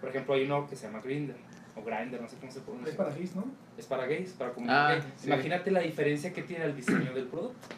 Por 0.00 0.10
ejemplo, 0.10 0.34
hay 0.34 0.42
uno 0.42 0.68
que 0.68 0.74
se 0.74 0.88
llama 0.88 1.00
Grindr 1.00 1.36
o 1.76 1.82
Grindr, 1.84 2.20
no 2.20 2.28
sé 2.28 2.36
cómo 2.40 2.50
se 2.50 2.60
pronuncia. 2.60 2.90
Es 2.90 2.96
para 2.96 3.10
gays, 3.10 3.36
¿no? 3.36 3.44
Es 3.76 3.86
para 3.86 4.06
gays, 4.06 4.32
para 4.32 4.52
comunidad 4.52 4.86
Ah, 4.90 4.92
gay. 4.94 5.02
sí. 5.16 5.26
Imagínate 5.28 5.70
la 5.70 5.80
diferencia 5.80 6.32
que 6.32 6.42
tiene 6.42 6.64
el 6.64 6.74
diseño 6.74 7.12
del 7.12 7.26
producto. 7.26 7.68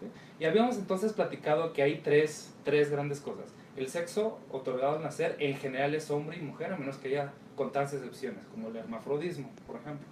¿Sí? 0.00 0.06
Y 0.40 0.44
habíamos 0.46 0.76
entonces 0.76 1.12
platicado 1.12 1.72
que 1.72 1.82
hay 1.82 1.98
tres, 1.98 2.54
tres 2.64 2.90
grandes 2.90 3.20
cosas. 3.20 3.52
El 3.76 3.88
sexo 3.88 4.38
otorgado 4.50 4.96
al 4.96 5.02
nacer 5.02 5.36
en 5.38 5.56
general 5.56 5.94
es 5.94 6.10
hombre 6.10 6.38
y 6.38 6.40
mujer, 6.40 6.72
a 6.72 6.76
menos 6.78 6.96
que 6.96 7.08
haya 7.08 7.32
contadas 7.54 7.92
excepciones, 7.94 8.40
como 8.50 8.68
el 8.68 8.76
hermafrodismo, 8.76 9.50
por 9.66 9.76
ejemplo. 9.76 10.06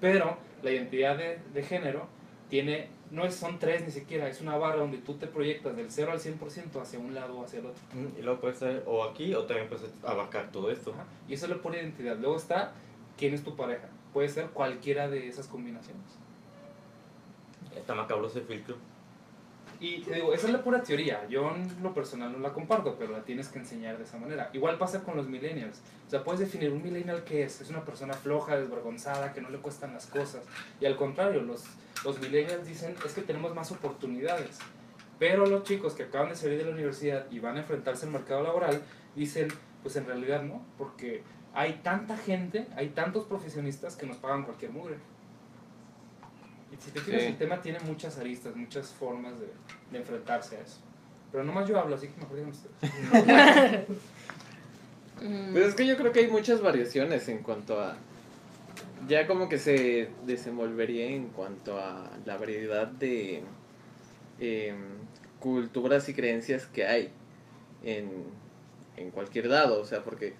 Pero 0.00 0.36
la 0.62 0.70
identidad 0.70 1.16
de, 1.16 1.38
de 1.54 1.62
género 1.62 2.06
tiene, 2.48 2.88
no 3.10 3.24
es, 3.24 3.34
son 3.34 3.58
tres 3.58 3.84
ni 3.84 3.90
siquiera, 3.90 4.28
es 4.28 4.40
una 4.40 4.56
barra 4.56 4.76
donde 4.76 4.98
tú 4.98 5.14
te 5.14 5.26
proyectas 5.26 5.76
del 5.76 5.90
0 5.90 6.12
al 6.12 6.20
100% 6.20 6.80
hacia 6.80 6.98
un 6.98 7.14
lado 7.14 7.38
o 7.38 7.44
hacia 7.44 7.58
el 7.58 7.66
otro. 7.66 7.82
Mm, 7.92 8.18
Y 8.18 8.22
luego 8.22 8.40
puede 8.40 8.54
ser 8.54 8.84
o 8.86 9.04
aquí 9.04 9.34
o 9.34 9.44
también 9.44 9.68
puede 9.68 9.82
ser 9.82 9.90
abarcar 10.04 10.50
todo 10.52 10.70
esto. 10.70 10.92
Ajá. 10.92 11.04
Y 11.28 11.34
eso 11.34 11.46
le 11.48 11.56
pone 11.56 11.78
identidad. 11.78 12.16
Luego 12.18 12.36
está 12.36 12.72
quién 13.16 13.34
es 13.34 13.42
tu 13.42 13.56
pareja. 13.56 13.88
Puede 14.12 14.28
ser 14.28 14.46
cualquiera 14.50 15.08
de 15.08 15.28
esas 15.28 15.48
combinaciones. 15.48 16.04
Está 17.74 17.94
macabro 17.94 18.26
ese 18.26 18.40
filtro. 18.42 18.76
Y 19.80 20.02
te 20.02 20.16
digo, 20.16 20.34
esa 20.34 20.46
es 20.46 20.52
la 20.52 20.62
pura 20.62 20.82
teoría. 20.82 21.26
Yo 21.28 21.54
en 21.54 21.82
lo 21.82 21.94
personal 21.94 22.30
no 22.30 22.38
la 22.38 22.52
comparto, 22.52 22.96
pero 22.98 23.12
la 23.12 23.22
tienes 23.22 23.48
que 23.48 23.58
enseñar 23.58 23.96
de 23.96 24.04
esa 24.04 24.18
manera. 24.18 24.50
Igual 24.52 24.76
pasa 24.76 25.02
con 25.02 25.16
los 25.16 25.26
millennials. 25.26 25.80
O 26.06 26.10
sea, 26.10 26.22
puedes 26.22 26.40
definir 26.40 26.70
un 26.70 26.82
millennial 26.82 27.24
que 27.24 27.44
es. 27.44 27.62
Es 27.62 27.70
una 27.70 27.82
persona 27.82 28.12
floja, 28.12 28.58
desvergonzada, 28.58 29.32
que 29.32 29.40
no 29.40 29.48
le 29.48 29.56
cuestan 29.58 29.94
las 29.94 30.06
cosas. 30.06 30.44
Y 30.80 30.84
al 30.84 30.96
contrario, 30.96 31.40
los, 31.40 31.64
los 32.04 32.20
millennials 32.20 32.66
dicen 32.66 32.94
es 33.04 33.12
que 33.12 33.22
tenemos 33.22 33.54
más 33.54 33.70
oportunidades. 33.72 34.58
Pero 35.18 35.44
los 35.46 35.64
chicos 35.64 35.94
que 35.94 36.04
acaban 36.04 36.30
de 36.30 36.36
salir 36.36 36.58
de 36.58 36.64
la 36.64 36.70
universidad 36.70 37.26
y 37.30 37.40
van 37.40 37.56
a 37.56 37.60
enfrentarse 37.60 38.06
al 38.06 38.12
mercado 38.12 38.42
laboral 38.42 38.82
dicen, 39.14 39.48
pues 39.82 39.96
en 39.96 40.06
realidad 40.06 40.42
no, 40.42 40.64
porque 40.78 41.22
hay 41.52 41.80
tanta 41.82 42.16
gente, 42.16 42.66
hay 42.76 42.90
tantos 42.90 43.26
profesionistas 43.26 43.96
que 43.96 44.06
nos 44.06 44.16
pagan 44.16 44.44
cualquier 44.44 44.70
mugre. 44.72 44.96
Y 46.72 46.76
si 46.82 46.90
te 46.92 47.00
fijas, 47.00 47.20
Sí. 47.22 47.26
el 47.26 47.36
tema 47.36 47.60
tiene 47.60 47.80
muchas 47.80 48.16
aristas, 48.18 48.54
muchas 48.56 48.88
formas 48.92 49.38
de, 49.40 49.48
de 49.90 49.98
enfrentarse 49.98 50.56
a 50.56 50.60
eso. 50.60 50.78
Pero 51.32 51.44
nomás 51.44 51.68
yo 51.68 51.78
hablo, 51.78 51.96
así 51.96 52.08
que 52.08 52.18
mejor 52.20 52.36
digan 52.36 52.50
ustedes. 52.52 53.86
Pues 55.52 55.66
es 55.66 55.74
que 55.74 55.86
yo 55.86 55.98
creo 55.98 56.12
que 56.12 56.20
hay 56.20 56.28
muchas 56.28 56.62
variaciones 56.62 57.28
en 57.28 57.42
cuanto 57.42 57.78
a... 57.78 57.94
Ya 59.08 59.26
como 59.26 59.48
que 59.48 59.58
se 59.58 60.10
desenvolvería 60.26 61.06
en 61.06 61.28
cuanto 61.28 61.78
a 61.78 62.10
la 62.26 62.36
variedad 62.36 62.86
de 62.86 63.42
em, 64.40 64.76
culturas 65.38 66.08
y 66.08 66.14
creencias 66.14 66.66
que 66.66 66.86
hay 66.86 67.10
en, 67.82 68.08
en 68.96 69.10
cualquier 69.10 69.46
lado. 69.46 69.80
O 69.80 69.84
sea, 69.84 70.02
porque, 70.02 70.34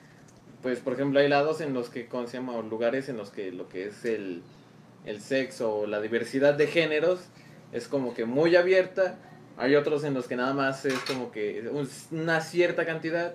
pues 0.63 0.79
por 0.81 0.93
ejemplo, 0.93 1.21
hay 1.21 1.29
lados 1.29 1.61
en 1.61 1.73
los 1.75 1.89
que, 1.91 2.07
¿cómo? 2.07 2.27
O 2.57 2.63
lugares 2.63 3.09
en 3.09 3.17
los 3.17 3.31
que 3.31 3.51
lo 3.53 3.69
que 3.69 3.87
es 3.89 4.05
el, 4.05 4.43
el 5.07 5.21
sexo 5.21 5.75
o 5.75 5.87
la 5.87 6.01
diversidad 6.01 6.55
de 6.55 6.67
géneros 6.67 7.21
es 7.73 7.89
como 7.89 8.15
que 8.15 8.25
muy 8.27 8.57
abierta. 8.57 9.19
Hay 9.57 9.75
otros 9.75 10.05
en 10.05 10.15
los 10.15 10.27
que 10.29 10.37
nada 10.37 10.55
más 10.55 10.85
es 10.85 10.99
como 11.01 11.31
que 11.33 11.69
un- 11.73 11.89
una 12.13 12.41
cierta 12.41 12.85
cantidad. 12.87 13.35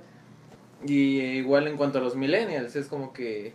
Y 0.86 1.20
igual 1.22 1.68
en 1.68 1.78
cuanto 1.78 1.98
a 1.98 2.02
los 2.02 2.16
millennials, 2.16 2.76
es 2.76 2.88
como 2.88 3.12
que 3.14 3.54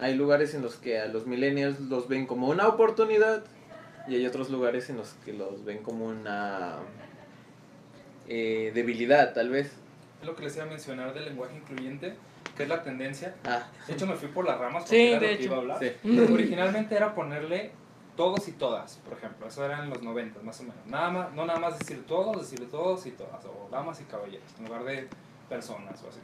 hay 0.00 0.14
lugares 0.14 0.54
en 0.54 0.62
los 0.62 0.76
que 0.76 0.98
a 0.98 1.06
los 1.06 1.26
millennials 1.26 1.80
los 1.80 2.08
ven 2.08 2.26
como 2.26 2.48
una 2.48 2.68
oportunidad 2.68 3.44
y 4.08 4.16
hay 4.16 4.26
otros 4.26 4.50
lugares 4.50 4.90
en 4.90 4.96
los 4.96 5.10
que 5.24 5.32
los 5.32 5.64
ven 5.64 5.78
como 5.78 6.06
una 6.06 6.76
eh, 8.28 8.72
debilidad, 8.74 9.32
tal 9.34 9.50
vez. 9.50 9.72
Es 10.20 10.26
lo 10.26 10.34
que 10.36 10.44
les 10.44 10.56
iba 10.56 10.64
a 10.64 10.68
mencionar 10.68 11.12
del 11.14 11.24
lenguaje 11.26 11.56
incluyente, 11.56 12.14
que 12.56 12.62
es 12.64 12.68
la 12.68 12.82
tendencia. 12.82 13.34
Ah, 13.44 13.66
De 13.86 13.94
hecho, 13.94 14.06
me 14.06 14.14
fui 14.14 14.28
por 14.28 14.44
las 14.44 14.58
ramas 14.58 14.84
Sí, 14.88 14.88
porque 14.88 15.10
era 15.12 15.20
de 15.20 15.32
lo 15.32 15.38
que 15.38 15.44
iba 15.44 15.56
a 15.56 15.58
hablar. 15.60 15.78
sí. 15.80 15.92
Originalmente 16.32 16.94
era 16.96 17.14
ponerle 17.14 17.72
todos 18.16 18.46
y 18.48 18.52
todas, 18.52 18.96
por 19.04 19.16
ejemplo. 19.18 19.46
Eso 19.46 19.64
era 19.64 19.82
en 19.82 19.90
los 19.90 20.02
90, 20.02 20.40
más 20.42 20.60
o 20.60 20.64
menos. 20.64 20.86
Nada 20.86 21.10
más, 21.10 21.32
no 21.32 21.44
nada 21.46 21.58
más 21.58 21.78
decir 21.78 22.04
todos, 22.06 22.38
decir 22.50 22.68
todos 22.70 23.06
y 23.06 23.10
todas. 23.12 23.44
O 23.46 23.68
damas 23.70 24.00
y 24.00 24.04
caballeros, 24.04 24.46
en 24.58 24.66
lugar 24.66 24.84
de 24.84 25.08
personas 25.48 26.02
o 26.04 26.08
así. 26.08 26.20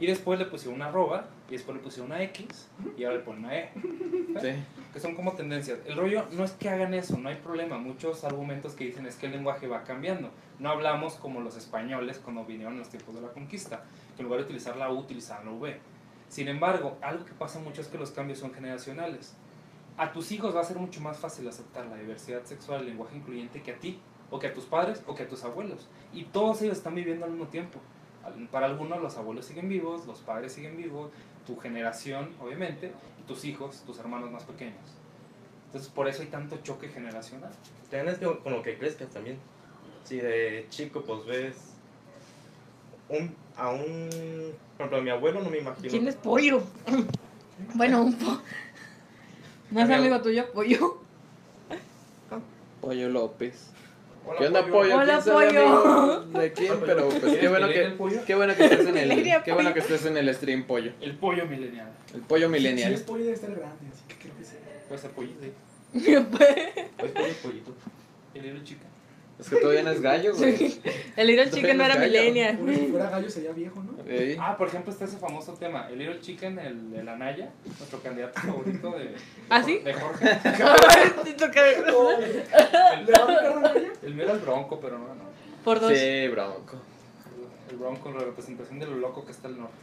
Y 0.00 0.06
después 0.06 0.38
le 0.38 0.44
pusieron 0.44 0.76
una 0.76 0.86
arroba, 0.86 1.26
y 1.48 1.52
después 1.52 1.76
le 1.76 1.82
pusieron 1.82 2.10
una 2.12 2.22
X, 2.22 2.68
y 2.96 3.04
ahora 3.04 3.16
le 3.16 3.22
ponen 3.24 3.44
una 3.44 3.56
E. 3.56 3.70
Sí. 4.40 4.50
Que 4.92 5.00
son 5.00 5.16
como 5.16 5.32
tendencias. 5.32 5.80
El 5.86 5.96
rollo 5.96 6.24
no 6.32 6.44
es 6.44 6.52
que 6.52 6.68
hagan 6.68 6.94
eso, 6.94 7.18
no 7.18 7.28
hay 7.28 7.36
problema. 7.36 7.78
Muchos 7.78 8.22
argumentos 8.24 8.74
que 8.74 8.84
dicen 8.84 9.06
es 9.06 9.16
que 9.16 9.26
el 9.26 9.32
lenguaje 9.32 9.66
va 9.66 9.82
cambiando. 9.82 10.30
No 10.60 10.70
hablamos 10.70 11.14
como 11.14 11.40
los 11.40 11.56
españoles 11.56 12.20
cuando 12.22 12.44
vinieron 12.44 12.74
en 12.74 12.80
los 12.80 12.88
tiempos 12.88 13.14
de 13.16 13.22
la 13.22 13.28
conquista, 13.28 13.82
que 14.14 14.22
en 14.22 14.26
lugar 14.26 14.40
de 14.40 14.44
utilizar 14.44 14.76
la 14.76 14.92
U, 14.92 14.98
utilizaban 14.98 15.46
la 15.46 15.52
V. 15.52 15.80
Sin 16.28 16.46
embargo, 16.46 16.98
algo 17.00 17.24
que 17.24 17.32
pasa 17.32 17.58
mucho 17.58 17.80
es 17.80 17.88
que 17.88 17.98
los 17.98 18.10
cambios 18.10 18.38
son 18.38 18.52
generacionales. 18.52 19.34
A 19.96 20.12
tus 20.12 20.30
hijos 20.30 20.54
va 20.54 20.60
a 20.60 20.64
ser 20.64 20.76
mucho 20.76 21.00
más 21.00 21.18
fácil 21.18 21.48
aceptar 21.48 21.86
la 21.86 21.96
diversidad 21.96 22.44
sexual, 22.44 22.82
el 22.82 22.86
lenguaje 22.86 23.16
incluyente 23.16 23.62
que 23.62 23.72
a 23.72 23.78
ti, 23.78 23.98
o 24.30 24.38
que 24.38 24.46
a 24.46 24.54
tus 24.54 24.64
padres, 24.64 25.02
o 25.06 25.14
que 25.14 25.24
a 25.24 25.28
tus 25.28 25.42
abuelos. 25.42 25.88
Y 26.12 26.24
todos 26.24 26.62
ellos 26.62 26.76
están 26.76 26.94
viviendo 26.94 27.24
al 27.24 27.32
mismo 27.32 27.48
tiempo. 27.48 27.80
Para 28.50 28.66
algunos 28.66 29.00
los 29.00 29.16
abuelos 29.16 29.46
siguen 29.46 29.68
vivos, 29.68 30.06
los 30.06 30.20
padres 30.20 30.52
siguen 30.52 30.76
vivos, 30.76 31.10
tu 31.46 31.56
generación, 31.56 32.30
obviamente, 32.40 32.92
y 33.20 33.22
tus 33.26 33.44
hijos, 33.44 33.82
tus 33.86 33.98
hermanos 33.98 34.30
más 34.30 34.44
pequeños. 34.44 34.76
Entonces, 35.66 35.90
por 35.90 36.08
eso 36.08 36.22
hay 36.22 36.28
tanto 36.28 36.56
choque 36.62 36.88
generacional. 36.88 37.50
También 37.90 38.14
es 38.14 38.18
que 38.18 38.26
con 38.26 38.52
lo 38.52 38.62
que 38.62 38.78
crezcas 38.78 39.10
también. 39.10 39.38
Si 40.04 40.16
de 40.16 40.66
chico 40.70 41.02
pues 41.02 41.26
ves 41.26 41.56
un, 43.08 43.34
a 43.56 43.70
un... 43.70 44.54
Por 44.76 44.86
ejemplo, 44.86 44.98
a 44.98 45.00
mi 45.02 45.10
abuelo 45.10 45.42
no 45.42 45.50
me 45.50 45.58
imagino. 45.58 45.88
¿Quién 45.90 46.08
es 46.08 46.16
pollo? 46.16 46.62
Bueno, 47.74 48.02
un 48.02 48.14
po. 48.14 48.40
¿No 49.72 49.82
es 49.82 49.90
amigo 49.90 50.22
tuyo, 50.22 50.52
pollo? 50.52 51.00
Pollo 52.80 53.08
López. 53.08 53.72
Hola, 54.28 54.38
¿Qué 54.38 54.46
onda, 54.46 54.66
pollo? 54.66 54.96
Hola, 54.96 55.20
¿Quién 55.22 55.34
pollo. 55.34 56.20
¿De 56.40 56.52
quién? 56.52 56.72
Pero 56.84 57.08
pues 57.08 57.38
qué 57.38 57.48
bueno 57.48 57.66
¿Quién 57.68 57.96
que, 57.96 58.24
qué 58.26 58.34
bueno 58.34 58.54
que 58.54 58.64
estés 58.64 58.86
en 58.86 58.96
el, 58.98 59.42
qué 59.42 59.52
bueno 59.52 59.72
que 59.72 59.80
estés 59.80 60.04
en 60.06 60.16
el 60.18 60.34
stream, 60.34 60.64
pollo. 60.66 60.92
El 61.00 61.16
pollo 61.16 61.46
milenial. 61.46 61.90
El 62.14 62.20
pollo 62.20 62.46
Si 62.48 62.52
millennial. 62.52 62.92
es 62.92 63.00
pollo 63.02 63.24
debe 63.24 63.34
estar 63.34 63.50
grande, 63.50 63.86
así 63.90 64.02
que 64.06 64.14
creo 64.16 64.36
que 64.36 64.44
sí. 64.44 64.56
Puede 64.88 65.00
ser 65.00 65.10
pollito. 65.12 65.44
¿eh? 65.46 65.52
Pues 66.98 67.10
pollo, 67.12 67.34
pollito. 67.42 67.72
El 68.34 68.42
little 68.42 68.64
chica. 68.64 68.84
Es 69.38 69.48
que 69.48 69.56
todavía 69.56 69.84
no 69.84 69.90
es 69.92 70.00
gallo, 70.00 70.34
güey. 70.34 70.80
El 71.16 71.26
Little 71.28 71.50
Chicken 71.50 71.78
no 71.78 71.84
era 71.84 71.94
millennial. 71.96 72.58
Si 72.74 72.86
fuera 72.88 73.08
gallo 73.10 73.30
sería 73.30 73.52
viejo, 73.52 73.80
¿no? 73.82 73.92
Ah, 74.40 74.56
por 74.56 74.66
ejemplo, 74.68 74.92
está 74.92 75.04
ese 75.04 75.16
famoso 75.18 75.52
tema. 75.54 75.88
El 75.90 75.98
Little 75.98 76.20
Chicken, 76.20 76.58
el, 76.58 76.94
el 76.94 77.08
Anaya, 77.08 77.50
nuestro 77.64 78.02
candidato 78.02 78.40
favorito 78.40 78.90
de, 78.92 79.04
de, 79.04 79.14
¿Ah, 79.50 79.62
sí? 79.62 79.78
de 79.78 79.92
Jorge. 79.94 80.26
Ay, 80.44 81.10
siento 81.22 81.50
que- 81.52 81.82
¿Le 81.84 83.12
va 83.12 83.22
a 83.22 83.26
picar 83.26 83.46
a 83.46 83.60
Naya? 83.60 83.92
El 84.02 84.14
mío 84.14 84.24
era 84.24 84.32
el 84.32 84.40
Bronco, 84.40 84.80
pero 84.80 84.98
no, 84.98 85.06
no. 85.14 85.28
Por 85.64 85.80
dos. 85.80 85.92
Sí, 85.92 86.28
bronco. 86.28 86.76
El 87.70 87.76
Bronco, 87.76 88.10
la 88.10 88.20
representación 88.24 88.78
de 88.80 88.86
lo 88.86 88.96
loco 88.96 89.24
que 89.24 89.32
está 89.32 89.48
el 89.48 89.58
norte. 89.58 89.74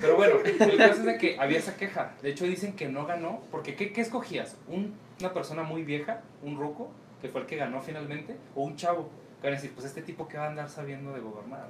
Pero 0.00 0.16
bueno, 0.16 0.36
el 0.44 0.76
caso 0.76 0.92
es 1.00 1.04
de 1.04 1.18
que 1.18 1.36
había 1.38 1.58
esa 1.58 1.76
queja. 1.76 2.14
De 2.22 2.30
hecho, 2.30 2.44
dicen 2.46 2.74
que 2.74 2.88
no 2.88 3.06
ganó. 3.06 3.42
Porque, 3.52 3.76
¿qué, 3.76 3.92
qué 3.92 4.00
escogías? 4.00 4.56
¿Un- 4.66 4.94
¿Una 5.20 5.32
persona 5.32 5.62
muy 5.62 5.84
vieja, 5.84 6.22
un 6.42 6.56
ruco, 6.58 6.90
que 7.24 7.30
fue 7.30 7.40
el 7.40 7.46
que 7.46 7.56
ganó 7.56 7.80
finalmente? 7.80 8.36
¿O 8.54 8.64
un 8.64 8.76
chavo? 8.76 9.08
Que 9.40 9.46
van 9.46 9.54
a 9.54 9.56
decir, 9.56 9.72
pues 9.72 9.86
este 9.86 10.02
tipo 10.02 10.28
que 10.28 10.36
va 10.36 10.44
a 10.44 10.48
andar 10.50 10.68
sabiendo 10.68 11.10
de 11.14 11.20
gobernar. 11.20 11.68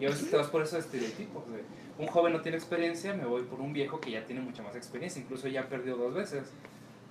Y 0.00 0.06
a 0.06 0.08
veces 0.08 0.30
te 0.30 0.36
vas 0.38 0.46
por 0.46 0.62
esos 0.62 0.78
estereotipos. 0.78 1.44
De, 1.52 1.60
un 1.98 2.06
joven 2.06 2.32
no 2.32 2.40
tiene 2.40 2.56
experiencia, 2.56 3.12
me 3.12 3.26
voy 3.26 3.42
por 3.42 3.60
un 3.60 3.74
viejo 3.74 4.00
que 4.00 4.10
ya 4.10 4.24
tiene 4.24 4.40
mucha 4.40 4.62
más 4.62 4.74
experiencia. 4.74 5.20
Incluso 5.20 5.48
ya 5.48 5.68
perdió 5.68 5.98
dos 5.98 6.14
veces. 6.14 6.44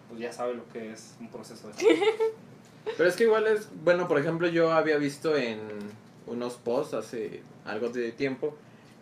Pues 0.09 0.19
ya 0.19 0.31
sabe 0.31 0.55
lo 0.55 0.67
que 0.69 0.93
es 0.93 1.15
un 1.19 1.29
proceso 1.29 1.67
de... 1.67 1.75
Pero 2.97 3.07
es 3.07 3.15
que 3.15 3.25
igual 3.25 3.45
es, 3.45 3.69
bueno, 3.83 4.07
por 4.07 4.17
ejemplo, 4.17 4.47
yo 4.47 4.71
había 4.71 4.97
visto 4.97 5.37
en 5.37 5.59
unos 6.25 6.55
posts 6.55 6.95
hace 6.95 7.43
algo 7.65 7.89
de 7.89 8.11
tiempo 8.11 8.55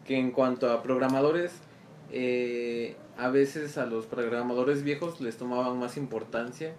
que 0.06 0.18
en 0.18 0.32
cuanto 0.32 0.70
a 0.70 0.84
programadores, 0.84 1.54
eh, 2.12 2.98
a 3.18 3.30
veces 3.30 3.78
a 3.78 3.86
los 3.86 4.08
programadores 4.08 4.84
viejos 4.84 5.22
les 5.22 5.38
tomaban 5.38 5.80
más 5.80 5.96
importancia, 5.96 6.74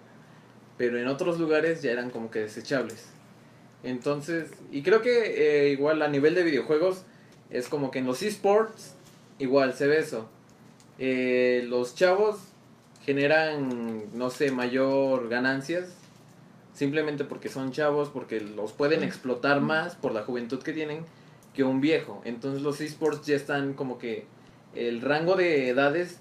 pero 0.77 0.99
en 0.99 1.09
otros 1.09 1.39
lugares 1.39 1.83
ya 1.83 1.93
eran 1.93 2.11
como 2.11 2.31
que 2.31 2.41
desechables. 2.41 3.07
Entonces, 3.83 4.51
y 4.73 4.83
creo 4.83 5.03
que 5.03 5.67
eh, 5.67 5.69
igual 5.71 6.03
a 6.03 6.09
nivel 6.09 6.35
de 6.35 6.43
videojuegos 6.43 7.03
es 7.51 7.69
como 7.69 7.91
que 7.91 7.99
en 7.99 8.07
los 8.07 8.23
esports 8.23 8.95
igual 9.39 9.75
se 9.75 9.87
ve 9.87 9.99
eso. 9.99 10.29
Eh, 10.99 11.65
los 11.69 11.95
chavos 11.95 12.39
generan, 13.05 14.05
no 14.15 14.31
sé, 14.31 14.51
mayor 14.51 15.29
ganancias 15.29 15.95
simplemente 16.73 17.25
porque 17.25 17.49
son 17.49 17.73
chavos, 17.73 18.11
porque 18.11 18.41
los 18.41 18.73
pueden 18.73 19.03
explotar 19.05 19.61
más 19.61 19.95
por 19.95 20.13
la 20.13 20.23
juventud 20.23 20.63
que 20.63 20.73
tienen 20.73 21.05
que 21.55 21.63
un 21.65 21.81
viejo. 21.81 22.21
Entonces 22.25 22.63
los 22.63 22.81
esports 22.81 23.27
ya 23.27 23.37
están 23.37 23.75
como 23.75 23.99
que 23.99 24.27
el 24.75 25.01
rango 25.01 25.37
de 25.37 25.69
edades 25.69 26.19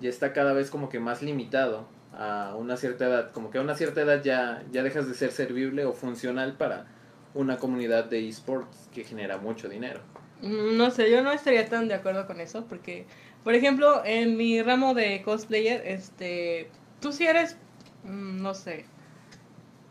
ya 0.00 0.08
está 0.08 0.32
cada 0.32 0.52
vez 0.52 0.70
como 0.70 0.88
que 0.88 1.00
más 1.00 1.22
limitado 1.22 1.88
a 2.16 2.54
una 2.56 2.76
cierta 2.76 3.06
edad, 3.06 3.30
como 3.32 3.50
que 3.50 3.58
a 3.58 3.60
una 3.60 3.74
cierta 3.74 4.00
edad 4.00 4.22
ya 4.22 4.62
ya 4.72 4.82
dejas 4.82 5.06
de 5.08 5.14
ser 5.14 5.32
servible 5.32 5.84
o 5.84 5.92
funcional 5.92 6.54
para 6.54 6.86
una 7.34 7.58
comunidad 7.58 8.04
de 8.06 8.26
esports 8.28 8.88
que 8.94 9.04
genera 9.04 9.36
mucho 9.38 9.68
dinero. 9.68 10.00
Mm, 10.40 10.76
No 10.76 10.90
sé, 10.90 11.10
yo 11.10 11.22
no 11.22 11.32
estaría 11.32 11.68
tan 11.68 11.88
de 11.88 11.94
acuerdo 11.94 12.26
con 12.26 12.40
eso, 12.40 12.64
porque, 12.66 13.06
por 13.44 13.54
ejemplo, 13.54 14.02
en 14.04 14.36
mi 14.36 14.62
ramo 14.62 14.94
de 14.94 15.22
cosplayer, 15.22 15.82
este, 15.86 16.70
tú 17.00 17.12
si 17.12 17.26
eres, 17.26 17.56
mm, 18.04 18.42
no 18.42 18.54
sé, 18.54 18.86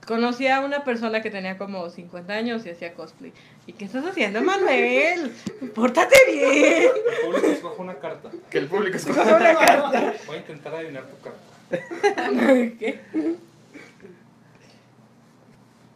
conocí 0.07 0.47
a 0.47 0.61
una 0.61 0.83
persona 0.83 1.21
que 1.21 1.29
tenía 1.29 1.57
como 1.57 1.89
50 1.89 2.33
años 2.33 2.65
y 2.65 2.69
hacía 2.69 2.93
cosplay. 2.93 3.33
¿Y 3.67 3.73
qué 3.73 3.85
estás 3.85 4.05
haciendo, 4.05 4.41
Manuel? 4.41 5.31
Pórtate 5.73 6.15
bien. 6.31 6.83
El 6.83 7.25
público 7.25 7.47
escoge 7.47 7.81
una 7.81 7.95
carta. 7.95 8.31
Que 8.49 8.57
el 8.59 8.67
público 8.67 8.97
Coge 9.05 9.21
una 9.21 9.53
carta. 9.55 10.13
Voy 10.27 10.35
a 10.35 10.39
intentar 10.39 10.75
adivinar 10.75 11.05
tu 11.07 11.19
carta. 11.23 11.39
¿Qué? 12.79 12.99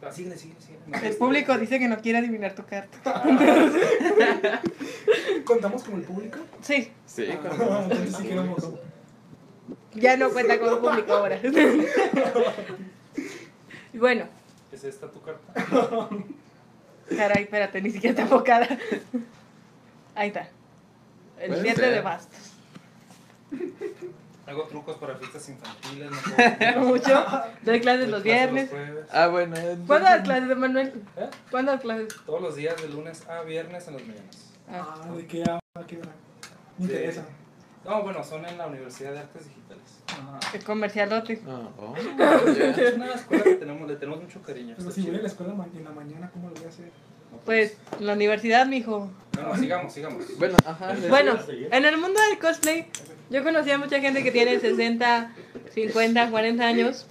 Ah, 0.01 0.11
síguele, 0.11 0.37
síguele, 0.37 0.61
síguele. 0.61 0.79
No, 0.87 0.97
El 0.97 1.03
este- 1.03 1.17
público 1.17 1.57
dice 1.57 1.77
que 1.77 1.87
no 1.87 1.97
quiere 1.99 2.19
adivinar 2.19 2.53
tu 2.55 2.63
carta. 2.65 3.23
¿Contamos 5.45 5.83
con 5.83 5.95
el 5.95 6.01
público? 6.03 6.39
Sí, 6.61 6.91
Sí, 7.05 7.25
Ah, 7.29 7.81
entonces 7.83 8.15
sí 8.15 8.23
queremos. 8.23 8.63
ya 9.93 10.15
no 10.17 10.29
cuenta 10.31 10.59
como 10.59 10.79
público 10.79 11.13
ahora. 11.13 11.39
Y 13.91 13.97
bueno, 13.97 14.25
¿Es 14.71 14.83
esta 14.83 15.09
tu 15.09 15.19
carta? 15.21 15.51
caray, 17.17 17.43
espérate, 17.43 17.81
ni 17.81 17.89
siquiera 17.89 18.11
está 18.11 18.21
enfocada. 18.21 18.67
Ahí 20.13 20.27
está. 20.27 20.47
El 21.39 21.47
Puede 21.49 21.61
7 21.63 21.81
ser. 21.81 21.93
de 21.95 22.01
bastos. 22.01 22.53
Hago 24.49 24.63
trucos 24.63 24.97
para 24.97 25.15
fiestas 25.15 25.47
infantiles. 25.49 26.09
No 26.75 26.81
mucho. 26.85 27.25
Doy 27.61 27.79
clases 27.81 28.09
los 28.09 28.23
viernes. 28.23 28.69
jueves. 28.69 29.05
Ah, 29.11 29.27
bueno. 29.27 29.55
¿Cuándo 29.85 30.09
das 30.09 30.21
clases, 30.23 30.57
Manuel? 30.57 31.03
¿Eh? 31.17 31.29
¿Cuándo 31.51 31.71
das 31.71 31.81
clases? 31.81 32.07
Todos 32.25 32.41
los 32.41 32.55
días, 32.55 32.81
de 32.81 32.89
lunes 32.89 33.27
a 33.29 33.41
viernes 33.43 33.87
en 33.87 33.93
las 33.93 34.03
mañanas. 34.07 34.51
Ah. 34.67 34.95
Ah, 35.03 35.11
¿de 35.15 35.27
qué 35.27 35.41
habla? 35.43 35.87
¿Qué 35.87 35.97
hora? 35.97 36.09
Me 36.79 36.85
interesa. 36.85 37.25
No, 37.85 38.01
bueno, 38.03 38.23
son 38.23 38.45
en 38.45 38.57
la 38.57 38.67
Universidad 38.67 39.13
de 39.13 39.19
Artes 39.19 39.45
Digitales. 39.47 39.83
Ah, 40.09 40.39
El 40.53 40.63
comercialote. 40.63 41.41
Ah, 41.47 41.69
oh, 41.77 41.95
Es 42.47 42.57
ya. 42.57 42.95
una 42.95 43.13
escuela 43.13 43.43
que 43.43 43.55
tenemos, 43.55 43.87
le 43.87 43.95
tenemos 43.97 44.21
mucho 44.23 44.41
cariño. 44.41 44.75
pero 44.77 44.91
si 44.91 45.01
voy 45.03 45.15
a 45.15 45.21
la 45.21 45.27
escuela 45.27 45.53
en 45.53 45.83
la 45.83 45.91
mañana, 45.91 46.29
¿cómo 46.33 46.49
lo 46.49 46.55
voy 46.55 46.65
a 46.65 46.69
hacer? 46.69 46.91
No, 47.31 47.37
Pues, 47.45 47.77
la 47.99 48.13
universidad, 48.13 48.65
mijo. 48.65 49.11
No, 49.35 49.43
no, 49.49 49.55
sigamos, 49.57 49.93
sigamos. 49.93 50.25
Bueno, 50.39 50.57
ajá. 50.65 50.95
Bueno, 51.07 51.37
en 51.49 51.85
el 51.85 51.97
mundo 51.97 52.19
del 52.29 52.39
cosplay, 52.39 52.87
yo 53.29 53.43
conocí 53.43 53.71
a 53.71 53.77
mucha 53.77 53.99
gente 53.99 54.23
que 54.23 54.31
tiene 54.31 54.59
60, 54.59 55.31
50, 55.73 56.29
40 56.29 56.63
años 56.65 57.05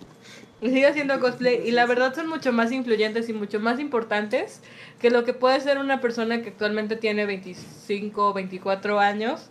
y 0.61 0.69
sigue 0.71 0.87
haciendo 0.87 1.21
cosplay 1.21 1.61
y 1.67 1.71
la 1.71 1.87
verdad 1.87 2.15
son 2.15 2.29
mucho 2.29 2.53
más 2.53 2.73
influyentes 2.73 3.29
y 3.29 3.33
mucho 3.33 3.61
más 3.61 3.79
importantes 3.79 4.61
que 5.01 5.11
lo 5.11 5.25
que 5.25 5.33
puede 5.33 5.61
ser 5.61 5.79
una 5.79 6.01
persona 6.01 6.43
que 6.43 6.49
actualmente 6.49 6.97
tiene 6.97 7.25
25, 7.27 8.33
24 8.33 8.99
años, 8.99 9.49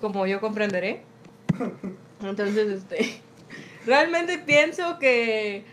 como 0.00 0.26
yo 0.26 0.40
comprenderé. 0.40 1.02
Entonces, 2.22 2.68
este, 2.68 3.20
realmente 3.86 4.38
pienso 4.38 4.98
que 4.98 5.64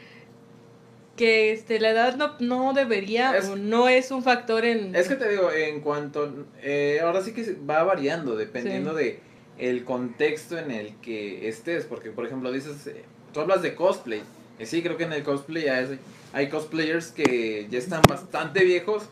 que 1.18 1.52
este 1.52 1.80
la 1.80 1.90
edad 1.90 2.16
no, 2.16 2.36
no 2.40 2.74
debería 2.74 3.36
Es- 3.36 3.50
o 3.50 3.56
no 3.56 3.90
es 3.90 4.12
un 4.12 4.22
factor 4.24 4.64
en 4.66 4.96
Es 4.96 5.08
que 5.08 5.16
te 5.16 5.28
digo, 5.28 5.52
en 5.52 5.82
cuanto. 5.82 6.46
eh, 6.62 7.00
ahora 7.02 7.22
sí 7.24 7.34
que 7.34 7.56
va 7.68 7.84
variando, 7.84 8.36
dependiendo 8.36 8.96
Sí. 8.96 9.04
de 9.04 9.20
el 9.58 9.84
contexto 9.84 10.58
en 10.58 10.72
el 10.72 10.96
que 10.98 11.48
estés. 11.48 11.86
Porque, 11.86 12.12
por 12.12 12.26
ejemplo, 12.26 12.52
dices. 12.52 12.88
eh, 12.88 13.04
tú 13.34 13.40
hablas 13.42 13.62
de 13.62 13.76
cosplay. 13.76 14.22
Y 14.60 14.66
sí, 14.66 14.82
creo 14.82 14.98
que 14.98 15.04
en 15.04 15.14
el 15.14 15.24
cosplay 15.24 15.68
hay, 15.68 16.00
hay 16.34 16.50
cosplayers 16.50 17.12
que 17.12 17.68
ya 17.70 17.78
están 17.78 18.02
bastante 18.08 18.64
viejos. 18.64 19.04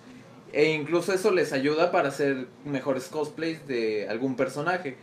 E 0.53 0.71
incluso 0.71 1.13
eso 1.13 1.31
les 1.31 1.51
ayuda 1.53 1.91
para 1.91 2.09
hacer 2.09 2.47
mejores 2.63 3.07
cosplays 3.07 3.67
de 3.67 4.07
algún 4.07 4.35
personaje. 4.35 4.95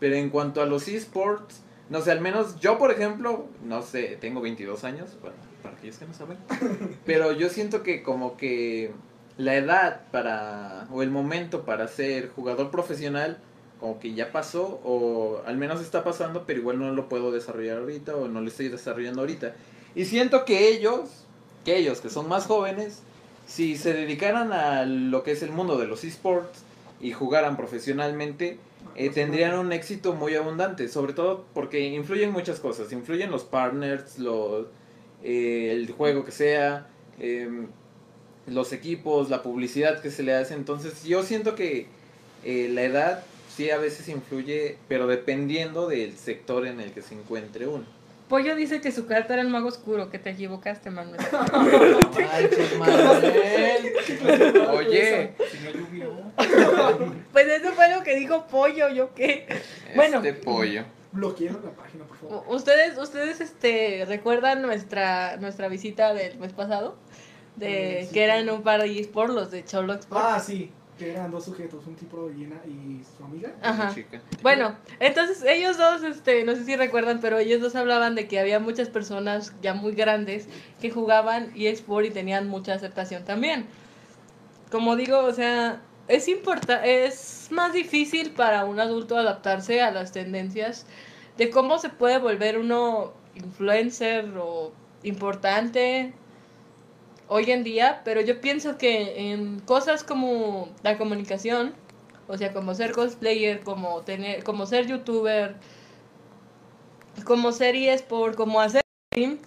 Pero 0.00 0.16
en 0.16 0.30
cuanto 0.30 0.60
a 0.60 0.66
los 0.66 0.88
esports, 0.88 1.62
no 1.88 2.00
sé, 2.00 2.10
al 2.10 2.20
menos 2.20 2.58
yo, 2.58 2.78
por 2.78 2.90
ejemplo, 2.90 3.46
no 3.62 3.82
sé, 3.82 4.18
tengo 4.20 4.40
22 4.40 4.82
años, 4.84 5.16
bueno, 5.20 5.36
para 5.62 5.76
aquellos 5.76 5.98
que 5.98 6.06
no 6.06 6.14
saben. 6.14 6.38
Pero 7.06 7.32
yo 7.32 7.48
siento 7.48 7.82
que 7.82 8.02
como 8.02 8.36
que 8.36 8.90
la 9.38 9.54
edad 9.54 10.02
para, 10.10 10.88
o 10.90 11.02
el 11.02 11.10
momento 11.10 11.64
para 11.64 11.86
ser 11.86 12.28
jugador 12.30 12.70
profesional, 12.70 13.38
como 13.80 13.98
que 13.98 14.14
ya 14.14 14.32
pasó, 14.32 14.80
o 14.84 15.42
al 15.46 15.56
menos 15.56 15.80
está 15.80 16.02
pasando, 16.02 16.44
pero 16.46 16.60
igual 16.60 16.78
no 16.78 16.92
lo 16.92 17.08
puedo 17.08 17.30
desarrollar 17.30 17.78
ahorita, 17.78 18.16
o 18.16 18.28
no 18.28 18.40
lo 18.40 18.48
estoy 18.48 18.68
desarrollando 18.68 19.20
ahorita. 19.20 19.54
Y 19.94 20.04
siento 20.04 20.44
que 20.44 20.68
ellos, 20.68 21.24
que 21.64 21.76
ellos, 21.76 22.00
que 22.00 22.10
son 22.10 22.28
más 22.28 22.46
jóvenes, 22.46 23.02
si 23.46 23.76
se 23.76 23.92
dedicaran 23.92 24.52
a 24.52 24.84
lo 24.84 25.22
que 25.22 25.32
es 25.32 25.42
el 25.42 25.52
mundo 25.52 25.78
de 25.78 25.86
los 25.86 26.04
esports 26.04 26.62
y 27.00 27.12
jugaran 27.12 27.56
profesionalmente, 27.56 28.58
eh, 28.94 29.10
tendrían 29.10 29.58
un 29.58 29.72
éxito 29.72 30.14
muy 30.14 30.34
abundante, 30.34 30.88
sobre 30.88 31.12
todo 31.12 31.44
porque 31.54 31.80
influyen 31.80 32.32
muchas 32.32 32.60
cosas, 32.60 32.92
influyen 32.92 33.30
los 33.30 33.44
partners, 33.44 34.18
los, 34.18 34.66
eh, 35.22 35.70
el 35.72 35.90
juego 35.92 36.24
que 36.24 36.32
sea, 36.32 36.88
em, 37.18 37.66
los 38.46 38.72
equipos, 38.72 39.28
la 39.28 39.42
publicidad 39.42 40.00
que 40.00 40.10
se 40.10 40.22
le 40.22 40.34
hace, 40.34 40.54
entonces 40.54 41.04
yo 41.04 41.22
siento 41.22 41.54
que 41.54 41.88
eh, 42.44 42.68
la 42.72 42.82
edad 42.82 43.24
sí 43.56 43.70
a 43.70 43.78
veces 43.78 44.08
influye, 44.08 44.76
pero 44.88 45.06
dependiendo 45.06 45.88
del 45.88 46.16
sector 46.16 46.66
en 46.66 46.80
el 46.80 46.92
que 46.92 47.02
se 47.02 47.14
encuentre 47.14 47.66
uno. 47.66 47.84
Pollo 48.28 48.56
dice 48.56 48.80
que 48.80 48.90
su 48.90 49.06
carta 49.06 49.34
era 49.34 49.42
el 49.42 49.48
mago 49.48 49.68
oscuro, 49.68 50.10
que 50.10 50.18
te 50.18 50.30
equivocaste, 50.30 50.90
Manuel. 50.90 51.20
No 51.52 51.60
manches, 52.10 52.76
Manuel. 52.78 53.92
Oye, 54.72 55.32
Si 55.50 55.58
no 55.64 55.70
llovió. 55.70 56.12
Pues 57.32 57.46
eso 57.46 57.72
fue 57.72 57.94
lo 57.94 58.02
que 58.02 58.16
dijo 58.16 58.46
Pollo, 58.48 58.88
¿yo 58.88 59.14
qué? 59.14 59.46
Bueno. 59.94 60.18
este 60.18 60.32
pollo. 60.34 60.84
Bloqueen 61.12 61.52
la 61.64 61.70
página, 61.70 62.04
por 62.04 62.16
favor. 62.16 62.44
¿Ustedes, 62.48 62.98
ustedes 62.98 63.40
este, 63.40 64.04
recuerdan 64.06 64.60
nuestra, 64.60 65.36
nuestra 65.38 65.68
visita 65.68 66.12
del 66.12 66.36
mes 66.38 66.52
pasado? 66.52 66.96
De, 67.54 68.00
Eh, 68.00 68.06
sí. 68.06 68.12
que 68.12 68.24
eran 68.24 68.50
un 68.50 68.62
par 68.62 68.82
de 68.82 69.00
esports, 69.00 69.32
los 69.34 69.50
de 69.50 69.64
Cholo 69.64 69.94
Export. 69.94 70.22
Ah, 70.26 70.40
sí. 70.40 70.70
Que 70.98 71.12
eran 71.12 71.30
dos 71.30 71.44
sujetos, 71.44 71.86
un 71.86 71.94
tipo 71.94 72.26
de 72.26 72.34
Gina 72.34 72.56
y 72.66 73.02
su 73.04 73.24
amiga. 73.24 73.52
Ajá. 73.62 73.94
Chica. 73.94 74.22
Bueno, 74.42 74.76
entonces 74.98 75.44
ellos 75.46 75.76
dos, 75.76 76.02
este, 76.02 76.44
no 76.44 76.54
sé 76.54 76.64
si 76.64 76.74
recuerdan, 76.74 77.20
pero 77.20 77.38
ellos 77.38 77.60
dos 77.60 77.76
hablaban 77.76 78.14
de 78.14 78.26
que 78.26 78.40
había 78.40 78.60
muchas 78.60 78.88
personas 78.88 79.54
ya 79.60 79.74
muy 79.74 79.92
grandes 79.94 80.48
que 80.80 80.90
jugaban 80.90 81.52
eSport 81.54 82.06
y 82.06 82.10
tenían 82.10 82.48
mucha 82.48 82.74
aceptación 82.74 83.24
también. 83.24 83.66
Como 84.70 84.96
digo, 84.96 85.18
o 85.18 85.32
sea, 85.32 85.82
es 86.08 86.28
importa 86.28 86.84
es 86.84 87.48
más 87.50 87.72
difícil 87.72 88.30
para 88.32 88.64
un 88.64 88.80
adulto 88.80 89.16
adaptarse 89.16 89.82
a 89.82 89.90
las 89.90 90.12
tendencias 90.12 90.86
de 91.36 91.50
cómo 91.50 91.78
se 91.78 91.88
puede 91.88 92.18
volver 92.18 92.58
uno 92.58 93.12
influencer 93.34 94.32
o 94.38 94.72
importante 95.02 96.14
hoy 97.28 97.50
en 97.50 97.64
día, 97.64 98.02
pero 98.04 98.20
yo 98.20 98.40
pienso 98.40 98.78
que 98.78 99.32
en 99.32 99.60
cosas 99.60 100.04
como 100.04 100.68
la 100.82 100.98
comunicación, 100.98 101.74
o 102.28 102.36
sea, 102.36 102.52
como 102.52 102.74
ser 102.74 102.92
cosplayer, 102.92 103.60
como 103.60 104.02
tener, 104.02 104.44
como 104.44 104.66
ser 104.66 104.86
youtuber, 104.86 105.56
como 107.24 107.52
ser 107.52 107.76
eSport, 107.76 108.36
como 108.36 108.60
hacer 108.60 108.82
stream, 109.12 109.38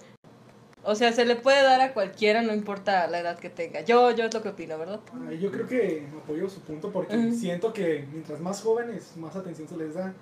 o 0.84 0.96
sea, 0.96 1.12
se 1.12 1.26
le 1.26 1.36
puede 1.36 1.62
dar 1.62 1.82
a 1.82 1.94
cualquiera, 1.94 2.42
no 2.42 2.54
importa 2.54 3.06
la 3.08 3.20
edad 3.20 3.38
que 3.38 3.50
tenga. 3.50 3.82
Yo, 3.82 4.12
yo 4.12 4.26
es 4.26 4.34
lo 4.34 4.42
que 4.42 4.50
opino, 4.50 4.78
¿verdad? 4.78 5.02
Ah, 5.14 5.34
yo 5.34 5.52
creo 5.52 5.68
que 5.68 6.08
apoyo 6.18 6.50
su 6.50 6.62
punto 6.62 6.92
porque 6.92 7.32
siento 7.34 7.74
que 7.74 8.06
mientras 8.12 8.40
más 8.40 8.62
jóvenes, 8.62 9.16
más 9.18 9.36
atención 9.36 9.68
se 9.68 9.78
les 9.78 9.94
da. 9.94 10.14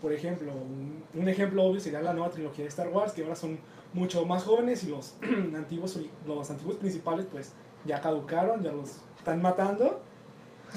Por 0.00 0.12
ejemplo, 0.12 0.52
un, 0.52 1.02
un 1.14 1.28
ejemplo 1.28 1.62
obvio 1.64 1.80
sería 1.80 2.00
la 2.00 2.12
nueva 2.12 2.30
trilogía 2.30 2.64
de 2.64 2.68
Star 2.68 2.88
Wars, 2.88 3.12
que 3.12 3.22
ahora 3.22 3.36
son 3.36 3.58
mucho 3.92 4.24
más 4.24 4.44
jóvenes 4.44 4.84
y 4.84 4.88
los 4.88 5.14
antiguos, 5.54 5.98
los 6.26 6.50
antiguos 6.50 6.76
principales 6.76 7.26
pues 7.30 7.52
ya 7.84 8.00
caducaron, 8.00 8.62
ya 8.62 8.72
los 8.72 8.96
están 9.18 9.42
matando. 9.42 10.00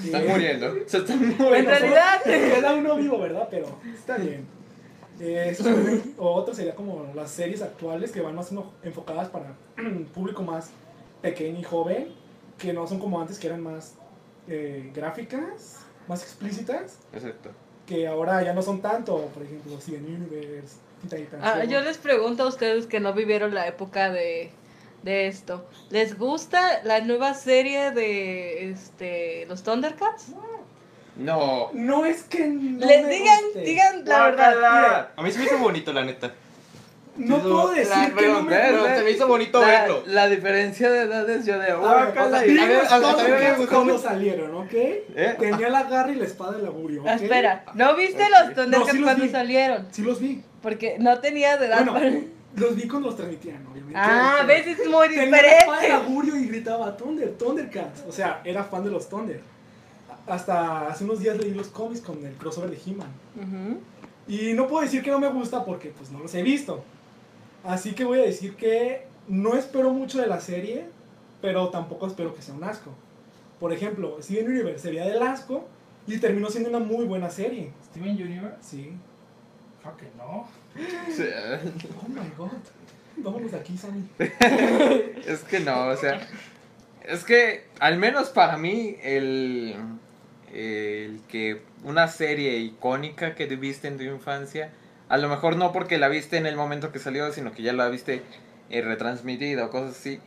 Están 0.02 0.24
Eh, 0.24 0.28
muriendo. 0.28 0.72
Se 0.86 0.98
están 0.98 1.22
En 1.22 1.38
realidad, 1.66 2.22
Queda 2.24 2.74
uno 2.74 2.96
vivo, 2.96 3.18
¿verdad? 3.18 3.48
Pero 3.50 3.66
está 3.94 4.16
bien. 4.16 4.46
Eh, 5.20 5.56
o 6.18 6.32
otro 6.32 6.52
sería 6.54 6.74
como 6.74 7.06
las 7.14 7.30
series 7.30 7.62
actuales 7.62 8.10
que 8.10 8.20
van 8.20 8.34
más 8.34 8.50
enfocadas 8.82 9.28
para 9.28 9.54
un 9.78 10.04
público 10.14 10.42
más 10.42 10.70
pequeño 11.22 11.60
y 11.60 11.62
joven, 11.62 12.08
que 12.58 12.72
no 12.72 12.86
son 12.86 12.98
como 12.98 13.20
antes 13.20 13.38
que 13.38 13.46
eran 13.46 13.62
más 13.62 13.94
eh, 14.48 14.90
gráficas, 14.94 15.80
más 16.08 16.22
explícitas, 16.22 16.98
Exacto. 17.12 17.50
Que 17.86 18.06
ahora 18.06 18.42
ya 18.42 18.52
no 18.52 18.62
son 18.62 18.80
tanto, 18.80 19.26
por 19.28 19.42
ejemplo, 19.42 19.78
Steven 19.80 20.04
Universe, 20.04 20.76
ah, 21.42 21.64
yo 21.64 21.80
les 21.82 21.98
pregunto 21.98 22.44
a 22.44 22.48
ustedes 22.48 22.86
que 22.86 23.00
no 23.00 23.12
vivieron 23.12 23.54
la 23.54 23.66
época 23.66 24.10
de, 24.10 24.50
de 25.02 25.26
esto. 25.26 25.66
¿Les 25.90 26.16
gusta 26.18 26.82
la 26.84 27.00
nueva 27.00 27.34
serie 27.34 27.90
de 27.90 28.70
este 28.70 29.44
los 29.46 29.62
Thundercats? 29.62 30.28
No. 31.16 31.70
No 31.72 32.04
es 32.06 32.22
que 32.24 32.46
no 32.46 32.84
Les 32.86 33.04
me 33.04 33.10
digan, 33.10 33.44
guste. 33.44 33.60
digan 33.60 34.04
la 34.04 34.24
verdad. 34.30 35.08
A 35.16 35.22
mí 35.22 35.30
se 35.30 35.38
me 35.38 35.44
hizo 35.44 35.58
bonito, 35.58 35.92
la 35.92 36.04
neta. 36.04 36.34
No 37.16 37.38
puedo 37.42 37.70
decir 37.70 37.88
la- 37.96 38.14
que 38.14 38.28
no 38.28 38.42
me 38.42 38.50
pero 38.56 38.84
se 38.96 39.02
me 39.04 39.10
hizo 39.12 39.26
bonito 39.28 39.60
La, 39.60 39.66
verlo. 39.66 40.02
la 40.06 40.28
diferencia 40.28 40.90
de 40.90 41.02
edades 41.02 41.46
yo 41.46 41.58
de 41.58 41.70
A 41.70 41.76
ver, 41.76 41.80
o 41.80 42.30
sea, 42.30 43.66
que 43.68 43.76
mucho. 43.84 43.98
salieron, 43.98 44.54
¿ok? 44.54 44.72
¿Eh? 44.72 45.36
Tenía 45.38 45.68
la 45.68 45.84
garra 45.84 46.10
y 46.12 46.16
la 46.16 46.24
espada 46.24 46.52
del 46.56 46.66
augurio, 46.66 47.02
¿ok? 47.02 47.08
Espera, 47.08 47.64
¿no 47.74 47.94
viste 47.96 48.22
Ok. 48.22 48.28
los 48.30 48.48
No, 48.48 48.54
Thundercats 48.62 48.90
sí 48.90 48.98
los 48.98 49.06
cuando 49.06 49.24
vi. 49.24 49.30
salieron? 49.30 49.86
Sí 49.90 50.02
los 50.02 50.20
vi. 50.20 50.42
Porque 50.62 50.96
no 50.98 51.18
tenía 51.20 51.56
de 51.56 51.66
edad 51.66 51.84
Bueno, 51.84 51.92
para... 51.94 52.10
los 52.56 52.76
vi 52.76 52.88
cuando 52.88 53.08
los 53.08 53.16
transmitían, 53.16 53.66
obviamente. 53.70 53.94
Ah, 53.96 54.34
sea, 54.38 54.46
ves, 54.46 54.66
es 54.66 54.88
muy 54.88 55.08
Tenía 55.08 55.26
la 55.30 55.36
espada 55.38 55.80
del 55.80 55.90
diferente. 55.90 55.92
augurio 55.92 56.36
y 56.36 56.46
gritaba 56.48 56.96
Thunder, 56.96 57.32
Thundercats. 57.38 58.02
O 58.08 58.12
sea, 58.12 58.40
era 58.44 58.64
fan 58.64 58.82
de 58.84 58.90
los 58.90 59.08
Thunder. 59.08 59.40
Hasta 60.26 60.88
hace 60.88 61.04
unos 61.04 61.20
días 61.20 61.36
leí 61.36 61.52
los 61.52 61.68
cómics 61.68 62.00
con 62.00 62.24
el 62.24 62.32
crossover 62.34 62.70
de 62.70 62.78
He-Man. 62.84 63.08
Ujú. 63.36 63.78
Y 64.26 64.54
no 64.54 64.66
puedo 64.66 64.82
decir 64.82 65.02
que 65.02 65.10
no 65.10 65.18
me 65.18 65.28
gusta 65.28 65.64
porque 65.66 65.90
pues 65.90 66.10
no 66.10 66.18
los 66.18 66.34
he 66.34 66.42
visto. 66.42 66.82
Así 67.64 67.94
que 67.94 68.04
voy 68.04 68.20
a 68.20 68.24
decir 68.24 68.56
que 68.56 69.06
no 69.26 69.56
espero 69.56 69.92
mucho 69.92 70.20
de 70.20 70.26
la 70.26 70.40
serie, 70.40 70.84
pero 71.40 71.68
tampoco 71.70 72.06
espero 72.06 72.34
que 72.34 72.42
sea 72.42 72.54
un 72.54 72.64
asco. 72.64 72.90
Por 73.58 73.72
ejemplo, 73.72 74.18
Steven 74.20 74.48
Universe 74.48 74.80
sería 74.80 75.06
del 75.06 75.22
asco 75.22 75.66
y 76.06 76.18
terminó 76.18 76.50
siendo 76.50 76.68
una 76.68 76.80
muy 76.80 77.06
buena 77.06 77.30
serie. 77.30 77.70
Steven 77.90 78.10
Universe. 78.10 78.56
Sí. 78.60 78.92
Creo 79.80 79.96
que 79.96 80.06
no. 80.16 80.46
Sí, 81.14 81.24
Oh 82.02 82.08
my 82.08 82.30
god. 82.36 82.50
Vámonos 83.16 83.52
de 83.52 83.58
aquí, 83.58 83.76
Sammy. 83.76 84.08
Es 85.26 85.40
que 85.44 85.60
no, 85.60 85.88
o 85.88 85.96
sea. 85.96 86.20
Es 87.02 87.24
que, 87.24 87.66
al 87.78 87.98
menos 87.98 88.28
para 88.30 88.56
mí, 88.56 88.96
el. 89.02 89.76
El 90.52 91.20
que 91.28 91.62
una 91.82 92.08
serie 92.08 92.58
icónica 92.58 93.34
que 93.34 93.46
viste 93.46 93.88
en 93.88 93.98
tu 93.98 94.04
infancia, 94.04 94.70
a 95.08 95.18
lo 95.18 95.28
mejor 95.28 95.56
no 95.56 95.72
porque 95.72 95.98
la 95.98 96.08
viste 96.08 96.36
en 96.36 96.46
el 96.46 96.56
momento 96.56 96.92
que 96.92 96.98
salió, 96.98 97.32
sino 97.32 97.52
que 97.52 97.62
ya 97.62 97.72
la 97.72 97.88
viste 97.88 98.22
eh, 98.70 98.80
retransmitida 98.80 99.66
o 99.66 99.70
cosas 99.70 99.96
así. 99.98 100.20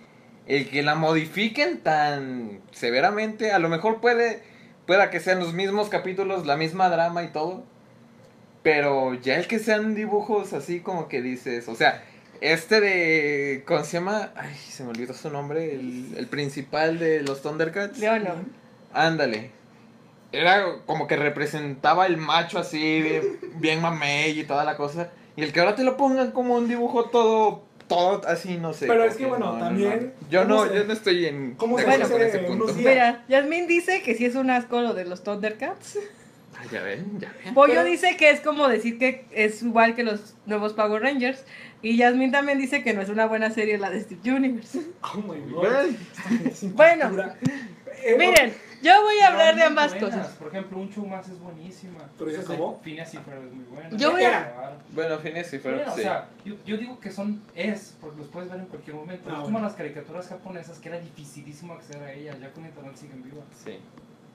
El 0.46 0.70
que 0.70 0.84
la 0.84 0.96
modifiquen 0.96 1.80
tan 1.82 2.62
severamente, 2.72 3.52
a 3.52 3.60
lo 3.60 3.70
mejor 3.70 4.00
puede. 4.00 4.44
Pueda 4.86 5.10
que 5.10 5.20
sean 5.20 5.40
los 5.40 5.54
mismos 5.54 5.90
capítulos, 5.90 6.46
la 6.46 6.56
misma 6.56 6.90
drama 6.90 7.24
y 7.24 7.28
todo. 7.28 7.64
Pero 8.64 9.14
ya 9.16 9.36
el 9.36 9.48
que 9.48 9.60
sean 9.60 9.96
dibujos 9.96 10.54
así 10.54 10.80
como 10.80 11.10
que 11.10 11.22
dices, 11.22 11.68
o 11.68 11.76
sea, 11.76 12.04
este 12.40 12.80
de. 12.80 13.64
¿Cómo 13.66 13.84
se 13.84 13.98
llama? 13.98 14.32
Ay, 14.36 14.56
se 14.56 14.84
me 14.84 14.92
olvidó 14.92 15.14
su 15.14 15.30
nombre. 15.30 15.74
El, 15.74 16.14
el 16.16 16.28
principal 16.28 17.00
de 17.00 17.22
los 17.22 17.42
Thundercats. 17.42 17.98
Leono. 18.00 18.36
Ándale. 18.94 19.52
Era 20.38 20.66
como 20.86 21.08
que 21.08 21.16
representaba 21.16 22.06
el 22.06 22.18
macho 22.18 22.60
así, 22.60 23.02
bien, 23.02 23.40
bien 23.56 23.82
mamey 23.82 24.40
y 24.40 24.44
toda 24.44 24.64
la 24.64 24.78
cosa. 24.78 25.10
Y 25.36 25.44
el 25.44 25.52
que 25.54 25.60
ahora 25.60 25.76
te 25.76 25.84
lo 25.84 25.98
pongan 25.98 26.32
como 26.32 26.56
un 26.56 26.68
dibujo 26.68 27.06
todo. 27.06 27.66
Todo 27.88 28.22
así, 28.28 28.58
no 28.58 28.74
sé. 28.74 28.86
Pero 28.86 29.06
es 29.06 29.16
que, 29.16 29.26
bueno, 29.26 29.46
no, 29.46 29.54
no, 29.54 29.60
también, 29.64 30.14
no. 30.22 30.30
Yo 30.30 30.42
¿cómo 30.44 30.56
no, 30.56 30.68
se- 30.68 30.76
yo 30.76 30.84
no 30.84 30.92
estoy 30.92 31.26
en. 31.26 31.54
cómo 31.56 31.78
se 31.80 31.86
con 31.86 32.22
ese 32.22 32.40
punto. 32.40 32.66
Mira, 32.74 33.24
Yasmin 33.30 33.66
dice 33.66 34.02
que 34.04 34.14
sí 34.14 34.26
es 34.26 34.36
un 34.36 34.50
asco 34.50 34.82
lo 34.82 34.94
de 34.94 35.06
los 35.06 35.24
Thundercats. 35.24 35.98
Ah, 36.58 36.64
ya 36.70 36.82
ven, 36.84 37.18
ya 37.18 37.34
ven. 37.46 37.54
Pollo 37.54 37.76
Pero- 37.76 37.84
dice 37.86 38.18
que 38.18 38.30
es 38.32 38.42
como 38.42 38.68
decir 38.68 38.98
que 39.00 39.24
es 39.32 39.64
igual 39.64 39.96
que 39.96 40.04
los 40.04 40.36
nuevos 40.46 40.74
Power 40.74 41.02
Rangers. 41.02 41.46
Y 41.82 41.96
Yasmin 41.96 42.32
también 42.34 42.58
dice 42.58 42.84
que 42.84 42.94
no 42.94 43.02
es 43.02 43.08
una 43.08 43.26
buena 43.26 43.52
serie 43.52 43.78
la 43.78 43.90
de 43.90 44.02
Steve 44.02 44.34
Universe. 44.34 44.82
Oh 45.04 45.20
my 45.20 45.40
god. 45.50 45.86
Bueno. 46.74 47.12
Eh, 48.04 48.16
Miren, 48.18 48.54
yo 48.82 49.04
voy 49.04 49.20
a 49.20 49.28
hablar 49.28 49.56
de 49.56 49.64
ambas 49.64 49.92
buenas. 49.92 50.10
cosas. 50.16 50.36
Por 50.36 50.48
ejemplo, 50.50 50.78
un 50.78 51.10
más 51.10 51.28
es 51.30 51.40
buenísima. 51.40 52.00
Pero 52.18 52.32
ya 52.32 52.40
acabó. 52.42 52.80
Phineas 52.84 53.14
y 53.14 53.18
Ferb 53.18 53.44
es 53.46 53.54
muy 53.54 53.66
buena. 53.66 53.90
Yo 53.98 54.12
voy 54.12 54.24
a-. 54.24 54.74
Bueno, 54.92 55.18
Phineas 55.20 55.54
y 55.54 55.60
Ferb, 55.60 55.76
Bueno, 55.78 55.94
sí. 55.94 56.00
o 56.00 56.04
sea, 56.04 56.28
yo, 56.46 56.56
yo 56.66 56.78
digo 56.78 57.00
que 57.00 57.12
son 57.12 57.42
es, 57.56 57.96
porque 58.02 58.20
los 58.20 58.28
puedes 58.30 58.50
ver 58.50 58.60
en 58.60 58.66
cualquier 58.68 58.96
momento. 58.96 59.24
Ah, 59.26 59.30
es 59.30 59.40
bueno. 59.40 59.44
como 59.44 59.60
las 59.60 59.74
caricaturas 59.76 60.28
japonesas 60.28 60.80
que 60.80 60.90
era 60.90 61.00
dificilísimo 61.00 61.74
acceder 61.74 62.04
a 62.04 62.12
ellas, 62.14 62.40
ya 62.40 62.52
con 62.52 62.66
internet 62.66 62.96
siguen 62.96 63.24
vivas. 63.24 63.46
sí. 63.64 63.78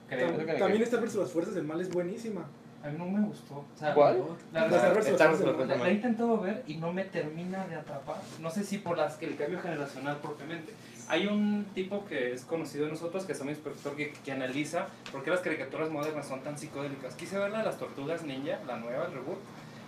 Creo. 0.09 0.31
También 0.59 0.83
Star 0.83 0.99
vs. 1.01 1.15
las 1.15 1.31
fuerzas 1.31 1.55
del 1.55 1.63
mal 1.63 1.79
es 1.81 1.89
buenísima. 1.89 2.45
A 2.83 2.89
mí 2.89 2.97
no 2.99 3.05
me 3.05 3.25
gustó. 3.25 3.55
O 3.59 3.65
sea, 3.79 3.93
¿Cuál? 3.93 4.21
La, 4.51 4.67
mal. 4.67 4.71
la- 4.71 5.75
la 5.77 5.89
he 5.89 5.93
intentado 5.93 6.37
ver 6.39 6.63
y 6.67 6.75
no 6.75 6.91
me 6.91 7.05
termina 7.05 7.65
de 7.67 7.75
atrapar. 7.77 8.17
No 8.41 8.51
sé 8.51 8.63
si 8.65 8.77
por 8.79 8.97
las 8.97 9.15
que 9.15 9.25
el 9.27 9.37
cambio 9.37 9.59
generacional 9.61 10.17
propiamente. 10.17 10.73
Hay 11.07 11.27
un 11.27 11.65
tipo 11.73 12.05
que 12.05 12.33
es 12.33 12.43
conocido 12.43 12.85
de 12.85 12.91
nosotros, 12.91 13.25
que 13.25 13.33
es 13.33 13.41
un 13.41 13.49
inspector 13.49 13.95
que, 13.95 14.31
analiza 14.31 14.87
por 15.11 15.23
qué 15.23 15.29
las 15.29 15.41
caricaturas 15.41 15.89
modernas 15.89 16.27
son 16.27 16.41
tan 16.41 16.57
psicodélicas. 16.57 17.15
Quise 17.15 17.37
ver 17.37 17.51
la 17.51 17.59
de 17.59 17.65
las 17.65 17.77
tortugas 17.77 18.23
ninja, 18.23 18.59
la 18.65 18.77
nueva, 18.77 19.05
el 19.05 19.13
reboot, 19.13 19.37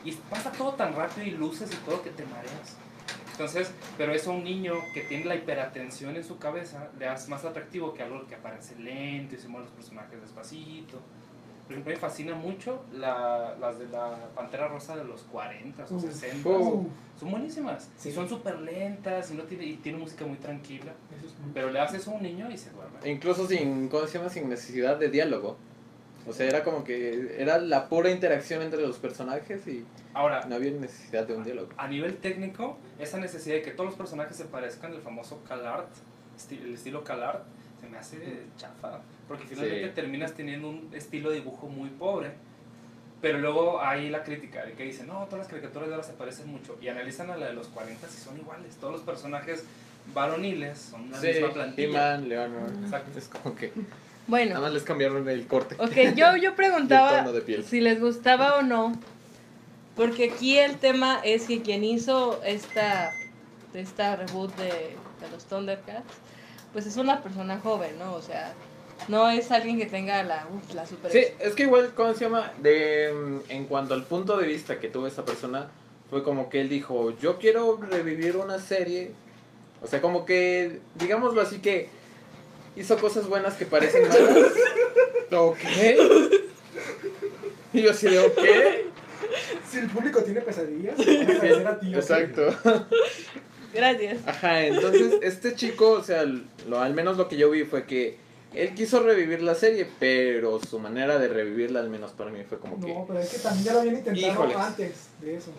y 0.04 0.12
pasa 0.12 0.52
todo 0.52 0.74
tan 0.74 0.94
rápido 0.96 1.26
y 1.26 1.32
luces 1.32 1.72
y 1.72 1.78
todo 1.86 2.02
que 2.04 2.12
te 2.12 2.26
mareas. 2.26 2.78
Entonces, 3.32 3.72
pero 3.98 4.14
eso 4.14 4.32
a 4.32 4.36
un 4.36 4.44
niño 4.44 4.76
que 4.94 5.02
tiene 5.02 5.26
la 5.26 5.36
hiperatención 5.36 6.16
en 6.16 6.24
su 6.24 6.38
cabeza 6.38 6.90
le 6.98 7.08
hace 7.08 7.30
más 7.30 7.44
atractivo 7.44 7.94
que 7.94 8.02
algo 8.02 8.26
que 8.28 8.36
aparece 8.36 8.76
lento 8.78 9.36
y 9.36 9.38
se 9.38 9.50
mueven 9.50 9.66
los 9.66 9.76
personajes 9.76 10.22
despacito. 10.22 11.02
Por 11.66 11.72
ejemplo, 11.74 11.94
me 11.94 12.00
fascina 12.00 12.36
mucho 12.36 12.84
la- 12.94 13.56
las 13.60 13.80
de 13.80 13.88
la 13.88 14.16
Pantera 14.36 14.68
Rosa 14.68 14.96
de 14.96 15.04
los 15.04 15.22
40 15.24 15.84
o 15.90 15.96
Uh, 15.96 16.00
60. 16.00 16.48
Uh, 16.50 16.88
Son 17.20 17.32
buenísimas. 17.32 17.90
Sí. 17.98 18.10
Y 18.10 18.12
son 18.12 18.30
súper 18.30 18.60
lentas 18.60 19.32
y, 19.32 19.34
no 19.36 19.44
tiene, 19.44 19.66
y 19.66 19.78
tiene 19.78 19.98
música 19.98 20.26
muy 20.26 20.38
tranquila. 20.38 20.92
eso 21.18 21.28
es 21.28 21.40
muy- 21.40 21.52
Pero 21.54 21.72
le 21.72 21.80
haces 21.80 22.02
eso 22.02 22.12
a 22.12 22.16
un 22.16 22.24
niño 22.24 22.52
y 22.52 22.58
se 22.58 22.70
duerme. 22.72 23.00
Incluso 23.10 23.48
sin, 23.48 23.88
¿cómo 23.90 24.06
se 24.06 24.18
llama? 24.18 24.30
Sin 24.30 24.48
necesidad 24.50 24.98
de 24.98 25.10
diálogo. 25.10 25.58
O 26.28 26.34
sea, 26.34 26.48
era 26.48 26.64
como 26.64 26.84
que 26.84 27.36
era 27.40 27.60
la 27.60 27.88
pura 27.88 28.10
interacción 28.10 28.62
entre 28.64 28.82
los 28.82 28.98
personajes 28.98 29.68
y 29.68 29.86
Ahora, 30.14 30.44
no 30.48 30.56
había 30.56 30.72
necesidad 30.72 31.26
de 31.28 31.36
un 31.36 31.44
diálogo. 31.44 31.70
a 31.78 31.88
nivel 31.88 32.18
técnico, 32.18 32.78
esa 33.00 33.20
necesidad 33.20 33.56
de 33.58 33.62
que 33.62 33.72
todos 33.72 33.90
los 33.92 33.96
personajes 33.98 34.36
se 34.36 34.46
parezcan, 34.46 34.92
el 34.94 35.02
famoso 35.02 35.42
CalArt, 35.48 35.88
esti- 36.38 36.60
el 36.62 36.74
estilo 36.74 37.04
CalArt, 37.04 37.44
se 37.80 37.88
me 37.88 37.98
hace 38.00 38.44
chafa. 38.58 39.02
Porque 39.28 39.46
finalmente 39.46 39.88
Sí. 39.88 39.94
terminas 39.96 40.34
teniendo 40.34 40.70
un 40.70 40.90
estilo 40.94 41.30
de 41.30 41.38
dibujo 41.38 41.68
muy 41.68 41.90
pobre. 41.90 42.32
Pero 43.22 43.40
luego 43.40 43.82
hay 43.82 44.10
la 44.10 44.24
crítica 44.24 44.64
de 44.66 44.74
que 44.74 44.84
dicen, 44.84 45.08
no, 45.08 45.24
todas 45.26 45.40
las 45.40 45.48
caricaturas 45.48 45.88
de 45.88 45.96
ahora 45.96 46.06
se 46.06 46.14
parecen 46.14 46.48
mucho. 46.48 46.78
Y 46.82 46.90
analizan 46.90 47.32
a 47.32 47.38
la 47.38 47.48
de 47.48 47.54
los 47.54 47.68
40 47.70 48.06
y 48.08 48.12
son 48.24 48.38
iguales. 48.38 48.76
Todos 48.76 48.94
los 48.94 49.02
personajes 49.02 49.64
varoniles 50.14 50.78
son 50.78 51.10
la 51.10 51.20
Sí, 51.20 51.28
misma 51.28 51.54
plantilla. 51.54 52.18
Leonard. 52.18 52.84
Exacto. 52.84 53.18
Es 53.18 53.28
como 53.28 53.56
que 53.56 53.72
nada 53.76 53.88
Bueno, 54.28 54.62
más 54.62 54.74
les 54.74 54.84
cambiaron 54.84 55.28
el 55.28 55.48
corte. 55.48 55.76
ok, 55.80 56.16
yo, 56.16 56.36
yo 56.38 56.56
preguntaba 56.56 57.20
tono 57.20 57.32
de 57.34 57.42
piel. 57.42 57.64
si 57.64 57.82
les 57.82 58.00
gustaba 58.00 58.58
o 58.58 58.62
no. 58.62 58.94
Porque 59.96 60.32
aquí 60.32 60.58
el 60.60 60.78
tema 60.78 61.20
es 61.24 61.46
que 61.48 61.62
quien 61.62 61.84
hizo 61.84 62.44
esta, 62.44 63.12
esta 63.74 64.18
reboot 64.18 64.54
de, 64.58 64.66
de 64.68 65.32
los 65.32 65.46
Thundercats, 65.46 66.04
pues 66.74 66.86
es 66.86 66.98
una 66.98 67.24
persona 67.24 67.58
joven, 67.60 67.98
¿no? 67.98 68.14
O 68.14 68.22
sea, 68.22 68.54
no 69.08 69.30
es 69.30 69.52
alguien 69.52 69.78
que 69.78 69.86
tenga 69.86 70.24
la, 70.24 70.48
la 70.74 70.86
super... 70.86 71.12
Sí, 71.12 71.26
es 71.40 71.54
que 71.54 71.64
igual, 71.64 71.94
¿cómo 71.96 72.14
se 72.14 72.26
llama? 72.26 72.54
De, 72.62 73.14
mm, 73.14 73.52
en 73.52 73.66
cuanto 73.66 73.94
al 73.94 74.04
punto 74.04 74.38
de 74.38 74.48
vista 74.48 74.80
que 74.80 74.88
tuvo 74.88 75.08
esa 75.08 75.26
persona, 75.26 75.70
fue 76.10 76.24
como 76.24 76.50
que 76.50 76.62
él 76.62 76.70
dijo, 76.70 77.16
yo 77.20 77.38
quiero 77.38 77.78
revivir 77.78 78.38
una 78.38 78.60
serie. 78.60 79.12
O 79.82 79.88
sea, 79.88 80.02
como 80.02 80.26
que, 80.26 80.80
digámoslo 80.96 81.42
así 81.42 81.60
que 81.60 81.90
hizo 82.76 82.98
cosas 82.98 83.28
buenas 83.28 83.56
que 83.56 83.66
parecen 83.66 84.08
malas. 84.08 84.54
ok. 85.32 85.58
Y 87.74 87.82
yo 87.82 87.92
así 87.92 88.08
de, 88.08 88.20
ok. 88.20 88.40
Si 89.70 89.80
el 89.80 89.90
público 89.90 90.24
tiene 90.24 90.42
pesadillas, 90.42 90.98
a 91.00 91.70
a 91.70 91.80
ti. 91.80 91.94
Exacto. 91.94 92.56
Gracias. 93.74 94.26
Ajá, 94.26 94.66
entonces 94.66 95.20
este 95.22 95.54
chico, 95.56 95.92
o 95.92 96.04
sea, 96.04 96.24
lo, 96.68 96.80
al 96.80 96.94
menos 96.94 97.18
lo 97.18 97.28
que 97.28 97.36
yo 97.36 97.50
vi 97.50 97.66
fue 97.66 97.86
que 97.86 98.18
él 98.54 98.74
quiso 98.74 99.02
revivir 99.02 99.42
la 99.42 99.56
serie, 99.56 99.88
pero 100.00 100.60
su 100.60 100.80
manera 100.80 101.20
de 101.20 101.28
revivirla, 101.28 101.82
al 101.82 101.90
menos 101.90 102.12
para 102.12 102.32
mí, 102.32 102.44
fue 102.48 102.58
como 102.58 102.80
que... 102.80 102.94
No, 102.94 103.06
pero 103.06 103.20
es 103.20 103.30
que 103.30 103.40
también 103.40 103.66
ya 103.66 103.74
lo 103.74 103.80
habían 103.80 103.98
intentado 103.98 104.34
Híjoles. 104.34 104.56
antes 104.58 105.10
de 105.22 105.36
eso. 105.36 105.52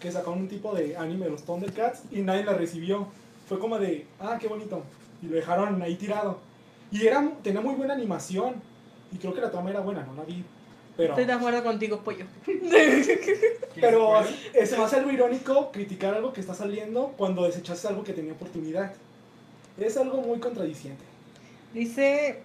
Que 0.00 0.10
sacaron 0.10 0.40
un 0.40 0.48
tipo 0.48 0.74
de 0.74 0.96
anime 0.96 1.26
de 1.26 1.30
los 1.30 1.42
Thundercats 1.44 2.02
y 2.10 2.22
nadie 2.22 2.44
la 2.44 2.54
recibió. 2.54 3.06
Fue 3.48 3.58
como 3.58 3.78
de, 3.78 4.06
ah, 4.18 4.38
qué 4.40 4.48
bonito. 4.48 4.82
Y 5.22 5.26
lo 5.26 5.36
dejaron 5.36 5.80
ahí 5.82 5.96
tirado. 5.96 6.40
Y 6.90 7.06
era, 7.06 7.30
tenía 7.42 7.60
muy 7.60 7.74
buena 7.74 7.94
animación. 7.94 8.54
Y 9.12 9.18
creo 9.18 9.34
que 9.34 9.40
la 9.40 9.50
trama 9.50 9.70
era 9.70 9.80
buena, 9.80 10.02
no 10.04 10.14
la 10.14 10.24
vi. 10.24 10.42
Pero, 10.96 11.10
Estoy 11.10 11.24
de 11.24 11.32
acuerdo 11.32 11.62
contigo, 11.62 12.00
pollo. 12.02 12.24
pero 13.80 14.22
se 14.52 14.76
me 14.76 14.84
hace 14.84 14.96
algo 14.96 15.10
irónico 15.10 15.70
criticar 15.72 16.14
algo 16.14 16.32
que 16.32 16.40
está 16.40 16.54
saliendo 16.54 17.14
cuando 17.16 17.44
desechaste 17.44 17.88
algo 17.88 18.04
que 18.04 18.12
tenía 18.12 18.32
oportunidad. 18.32 18.92
Es 19.78 19.96
algo 19.96 20.20
muy 20.20 20.38
contradiciente. 20.38 21.11
Dice... 21.72 22.40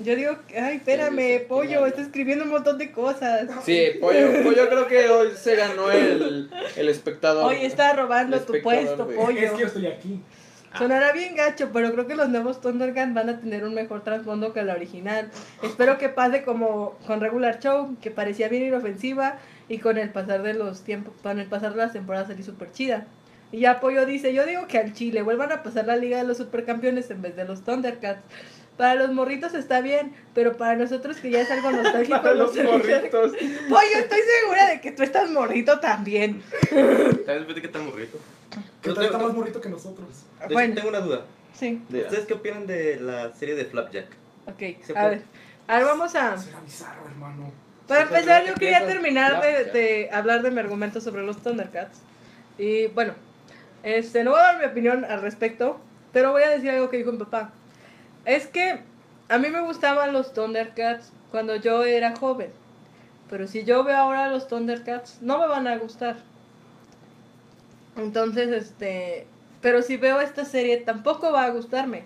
Yo 0.00 0.14
digo, 0.14 0.36
ay, 0.56 0.76
espérame, 0.76 1.44
pollo, 1.48 1.84
está 1.84 2.02
escribiendo 2.02 2.44
un 2.44 2.50
montón 2.50 2.78
de 2.78 2.92
cosas. 2.92 3.48
Sí, 3.64 3.90
Pollo, 4.00 4.44
Pollo 4.44 4.68
creo 4.68 4.86
que 4.86 5.08
hoy 5.08 5.30
se 5.36 5.56
ganó 5.56 5.90
el, 5.90 6.48
el 6.76 6.88
espectador. 6.88 7.46
Hoy 7.46 7.64
está 7.64 7.94
robando 7.94 8.38
tu 8.42 8.62
puesto, 8.62 9.06
güey. 9.06 9.16
pollo. 9.16 9.40
Es 9.40 9.50
que 9.50 9.60
yo 9.60 9.66
estoy 9.66 9.86
aquí. 9.88 10.22
Sonará 10.76 11.10
bien 11.12 11.34
gacho, 11.34 11.70
pero 11.72 11.90
creo 11.92 12.06
que 12.06 12.14
los 12.14 12.28
nuevos 12.28 12.60
Thundercats 12.60 13.12
van 13.12 13.28
a 13.28 13.40
tener 13.40 13.64
un 13.64 13.74
mejor 13.74 14.04
trasfondo 14.04 14.52
que 14.52 14.62
la 14.62 14.74
original. 14.74 15.30
Espero 15.64 15.98
que 15.98 16.08
pase 16.08 16.44
como 16.44 16.96
con 17.06 17.20
Regular 17.20 17.58
Show, 17.58 17.96
que 18.00 18.12
parecía 18.12 18.48
bien 18.48 18.64
inofensiva 18.66 19.38
y 19.68 19.78
con 19.78 19.98
el 19.98 20.10
pasar 20.10 20.42
de 20.42 20.54
los 20.54 20.82
tiempos, 20.82 21.14
con 21.22 21.40
el 21.40 21.48
pasar 21.48 21.72
de 21.72 21.78
las 21.78 21.92
temporadas 21.92 22.28
salí 22.28 22.44
súper 22.44 22.70
chida. 22.70 23.06
Y 23.50 23.60
ya 23.60 23.80
Pollo 23.80 24.04
dice, 24.04 24.34
yo 24.34 24.44
digo 24.46 24.66
que 24.66 24.78
al 24.78 24.92
Chile 24.92 25.22
vuelvan 25.22 25.52
a 25.52 25.62
pasar 25.62 25.86
la 25.86 25.96
Liga 25.96 26.18
de 26.18 26.24
los 26.24 26.36
Supercampeones 26.36 27.10
en 27.10 27.22
vez 27.22 27.34
de 27.36 27.44
los 27.44 27.62
Thundercats. 27.64 28.20
Para 28.76 28.94
los 28.94 29.10
morritos 29.10 29.54
está 29.54 29.80
bien, 29.80 30.12
pero 30.34 30.56
para 30.56 30.76
nosotros 30.76 31.16
que 31.16 31.30
ya 31.30 31.40
es 31.40 31.50
algo 31.50 31.70
nostálgico. 31.82 32.20
Para 32.22 32.34
no 32.34 32.44
los 32.44 32.56
morritos. 32.56 33.32
Pollo, 33.68 33.98
estoy 33.98 34.20
segura 34.40 34.68
de 34.68 34.80
que 34.80 34.92
tú 34.92 35.02
estás 35.02 35.30
morrito 35.30 35.80
también. 35.80 36.42
¿Sabes 36.70 37.48
de 37.48 37.60
qué 37.60 37.66
está 37.66 37.78
morrito? 37.80 38.18
Que 38.82 38.92
tal 38.92 39.04
está 39.06 39.18
más 39.18 39.34
bonito 39.34 39.60
que 39.60 39.68
nosotros. 39.68 40.06
De 40.40 40.44
hecho, 40.44 40.54
Bueno. 40.54 40.74
tengo 40.74 40.88
una 40.90 41.00
duda. 41.00 41.24
Sí. 41.54 41.82
¿Ustedes 41.88 42.26
qué 42.26 42.34
opinan 42.34 42.66
de 42.66 43.00
la 43.00 43.34
serie 43.34 43.54
de 43.56 43.64
Flapjack? 43.64 44.06
ok. 44.46 44.58
Se 44.84 44.92
A 44.92 44.94
puede. 44.94 45.08
ver, 45.10 45.22
a 45.66 45.76
ver, 45.78 45.84
vamos 45.84 46.14
a... 46.14 46.34
Eso 46.34 46.48
era 46.50 46.60
bizarro, 46.60 47.06
hermano. 47.08 47.50
Para 47.88 48.02
empezar, 48.02 48.44
yo 48.46 48.54
quería 48.54 48.86
terminar 48.86 49.40
de 49.42 50.08
hablar 50.12 50.42
de 50.42 50.50
mi 50.52 50.60
argumento 50.60 51.00
sobre 51.00 51.22
los 51.22 51.42
Thundercats. 51.42 51.98
Y 52.58 52.86
bueno, 52.88 53.14
este, 53.82 54.24
no 54.24 54.32
voy 54.32 54.40
a 54.40 54.44
dar 54.44 54.58
mi 54.58 54.64
opinión 54.64 55.04
al 55.04 55.22
respecto, 55.22 55.80
pero 56.12 56.32
voy 56.32 56.42
a 56.42 56.50
decir 56.50 56.70
algo 56.70 56.90
que 56.90 56.98
dijo 56.98 57.12
mi 57.12 57.18
papá. 57.18 57.50
Es 58.24 58.46
que 58.46 58.80
a 59.28 59.38
mí 59.38 59.48
me 59.50 59.60
gustaban 59.60 60.12
los 60.12 60.32
Thundercats 60.32 61.12
cuando 61.30 61.56
yo 61.56 61.84
era 61.84 62.16
joven. 62.16 62.50
Pero 63.28 63.46
si 63.46 63.64
yo 63.64 63.84
veo 63.84 63.96
ahora 63.96 64.30
los 64.30 64.48
Thundercats, 64.48 65.20
no 65.20 65.38
me 65.38 65.46
van 65.46 65.66
a 65.66 65.76
gustar. 65.76 66.16
Entonces, 67.96 68.48
este. 68.48 69.26
Pero 69.60 69.82
si 69.82 69.96
veo 69.96 70.20
esta 70.20 70.44
serie, 70.44 70.78
tampoco 70.78 71.32
va 71.32 71.44
a 71.44 71.50
gustarme. 71.50 72.04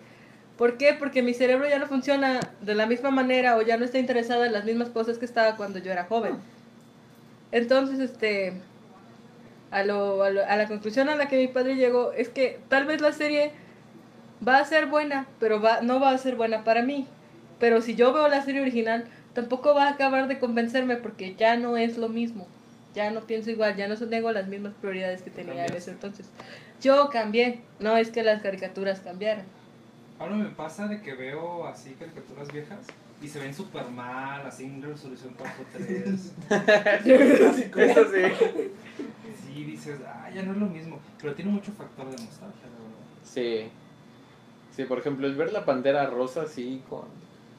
¿Por 0.56 0.78
qué? 0.78 0.94
Porque 0.98 1.22
mi 1.22 1.34
cerebro 1.34 1.68
ya 1.68 1.78
no 1.78 1.86
funciona 1.86 2.40
de 2.60 2.74
la 2.74 2.86
misma 2.86 3.10
manera 3.10 3.56
o 3.56 3.62
ya 3.62 3.76
no 3.76 3.84
está 3.84 3.98
interesada 3.98 4.46
en 4.46 4.52
las 4.52 4.64
mismas 4.64 4.88
cosas 4.88 5.18
que 5.18 5.24
estaba 5.24 5.56
cuando 5.56 5.78
yo 5.78 5.92
era 5.92 6.04
joven. 6.04 6.36
Entonces, 7.52 8.00
este. 8.00 8.54
A, 9.72 9.82
lo, 9.84 10.22
a, 10.22 10.30
lo- 10.30 10.44
a 10.46 10.56
la 10.56 10.68
conclusión 10.68 11.08
a 11.08 11.16
la 11.16 11.26
que 11.28 11.36
mi 11.38 11.48
padre 11.48 11.74
llegó 11.76 12.12
es 12.12 12.28
que 12.28 12.60
tal 12.68 12.84
vez 12.86 13.00
la 13.00 13.12
serie 13.12 13.50
va 14.46 14.58
a 14.58 14.64
ser 14.64 14.86
buena, 14.86 15.26
pero 15.40 15.60
va, 15.60 15.80
no 15.80 15.98
va 15.98 16.10
a 16.10 16.18
ser 16.18 16.36
buena 16.36 16.62
para 16.62 16.82
mí. 16.82 17.06
Pero 17.58 17.80
si 17.80 17.94
yo 17.94 18.12
veo 18.12 18.28
la 18.28 18.42
serie 18.42 18.60
original, 18.60 19.04
tampoco 19.34 19.74
va 19.74 19.86
a 19.86 19.90
acabar 19.90 20.28
de 20.28 20.38
convencerme 20.38 20.96
porque 20.96 21.34
ya 21.36 21.56
no 21.56 21.76
es 21.76 21.96
lo 21.96 22.08
mismo. 22.08 22.46
Ya 22.94 23.10
no 23.10 23.20
pienso 23.22 23.50
igual, 23.50 23.74
ya 23.76 23.88
no 23.88 23.96
tengo 23.96 24.30
las 24.32 24.48
mismas 24.48 24.74
prioridades 24.80 25.22
que 25.22 25.30
tenía 25.30 25.52
en 25.52 25.58
Cambiaste. 25.60 25.78
ese 25.78 25.90
entonces. 25.92 26.26
Yo 26.82 27.08
cambié, 27.10 27.60
no 27.80 27.96
es 27.96 28.10
que 28.10 28.22
las 28.22 28.42
caricaturas 28.42 29.00
cambiaran. 29.00 29.46
Ahora 30.18 30.34
me 30.36 30.50
pasa 30.50 30.86
de 30.88 31.00
que 31.00 31.14
veo 31.14 31.66
así 31.66 31.94
caricaturas 31.98 32.52
viejas 32.52 32.80
y 33.22 33.28
se 33.28 33.38
ven 33.38 33.54
súper 33.54 33.86
mal, 33.86 34.44
así 34.46 34.64
en 34.64 34.82
resolución 34.82 35.34
4.3. 35.38 36.32
Eso 37.76 38.04
sí. 38.12 38.22
Sí, 39.52 39.64
dices, 39.64 40.00
ah, 40.06 40.30
ya 40.34 40.42
no 40.42 40.52
es 40.52 40.58
lo 40.58 40.66
mismo. 40.66 40.98
Pero 41.20 41.34
tiene 41.34 41.50
mucho 41.50 41.72
factor 41.72 42.06
de 42.06 42.12
nostalgia, 42.12 42.62
la 42.64 42.78
verdad. 42.78 43.24
Sí. 43.24 43.68
Sí, 44.74 44.84
por 44.84 44.98
ejemplo, 44.98 45.26
el 45.26 45.34
ver 45.34 45.52
la 45.52 45.64
pantera 45.64 46.06
rosa 46.06 46.42
así 46.42 46.82
con 46.88 47.02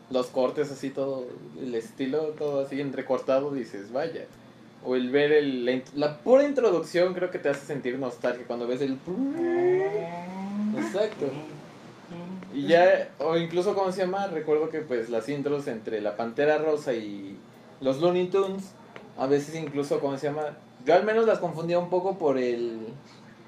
los 0.10 0.28
cortes 0.28 0.72
así 0.72 0.90
todo, 0.90 1.26
el 1.60 1.74
estilo 1.76 2.20
todo 2.38 2.66
así 2.66 2.82
entrecortado, 2.82 3.52
dices, 3.54 3.92
vaya. 3.92 4.26
O 4.86 4.96
el 4.96 5.12
ver 5.12 5.32
el, 5.32 5.84
la, 5.96 6.18
pura 6.18 6.44
introducción 6.44 7.14
creo 7.14 7.32
que 7.32 7.40
te 7.40 7.50
hace 7.50 7.66
sentir 7.66 7.98
nostalgia 8.00 8.46
cuando 8.46 8.68
ves 8.68 8.82
el... 8.82 8.98
Exacto. 10.78 11.28
Y 12.54 12.68
ya, 12.68 13.10
o 13.20 13.38
incluso, 13.38 13.74
¿cómo 13.76 13.92
se 13.92 14.02
llama? 14.02 14.28
Recuerdo 14.28 14.70
que 14.70 14.80
pues 14.80 15.10
las 15.10 15.30
intros 15.30 15.68
entre 15.68 16.02
la 16.02 16.18
Pantera 16.18 16.58
Rosa 16.58 16.94
y 16.94 17.38
los 17.82 18.02
Looney 18.02 18.28
Tunes, 18.28 18.72
a 19.18 19.26
veces 19.28 19.56
incluso, 19.56 20.00
¿cómo 20.00 20.18
se 20.18 20.28
llama? 20.28 20.58
Yo 20.86 20.94
al 20.96 21.04
menos 21.06 21.26
las 21.26 21.40
confundía 21.40 21.80
un 21.80 21.90
poco 21.90 22.18
por 22.18 22.38
el... 22.38 22.88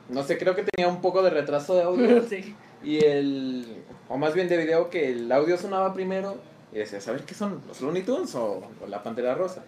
No 0.10 0.24
sé, 0.24 0.38
creo 0.38 0.56
que 0.56 0.64
tenía 0.64 0.88
un 0.92 1.02
poco 1.02 1.24
de 1.24 1.30
retraso 1.32 1.76
de 1.76 1.84
audio. 1.84 2.22
sí. 2.30 2.56
Y 2.82 3.00
el. 3.04 3.86
O 4.08 4.18
más 4.18 4.34
bien 4.36 4.48
de 4.50 4.58
video 4.58 4.90
que 4.90 5.12
el 5.12 5.32
audio 5.32 5.58
sonaba 5.58 5.94
primero. 5.94 6.44
Y 6.72 6.78
decías, 6.80 7.08
a 7.08 7.14
ver 7.14 7.26
qué 7.26 7.34
son 7.34 7.64
los 7.68 7.82
Looney 7.82 8.04
Tunes 8.04 8.36
o, 8.36 8.72
o 8.82 8.88
la 8.88 9.02
Pantera 9.04 9.36
Rosa. 9.36 9.66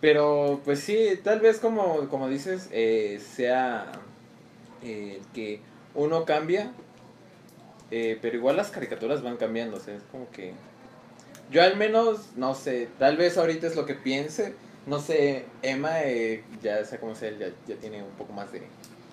Pero 0.00 0.60
pues 0.64 0.80
sí, 0.80 1.20
tal 1.22 1.40
vez 1.40 1.58
como, 1.60 2.08
como 2.08 2.28
dices, 2.28 2.68
eh, 2.72 3.20
sea 3.20 3.90
eh, 4.82 5.22
que 5.32 5.62
uno 5.94 6.24
cambia. 6.24 6.74
eh, 7.90 8.18
pero 8.20 8.36
igual 8.36 8.56
las 8.56 8.70
caricaturas 8.70 9.22
van 9.22 9.36
cambiando. 9.36 9.76
O 9.78 9.80
sea, 9.80 9.94
es 9.96 10.02
como 10.04 10.30
que. 10.30 10.54
Yo 11.50 11.62
al 11.62 11.76
menos, 11.76 12.32
no 12.36 12.54
sé, 12.54 12.88
tal 12.98 13.16
vez 13.16 13.36
ahorita 13.38 13.66
es 13.66 13.76
lo 13.76 13.86
que 13.86 13.94
piense. 13.94 14.56
No 14.86 15.00
sé, 15.00 15.44
Emma, 15.62 16.02
eh, 16.02 16.42
ya 16.62 16.84
sea 16.84 17.00
como 17.00 17.14
sea, 17.14 17.30
ya, 17.30 17.48
ya 17.66 17.76
tiene 17.76 18.02
un 18.02 18.10
poco 18.10 18.32
más 18.34 18.52
de 18.52 18.62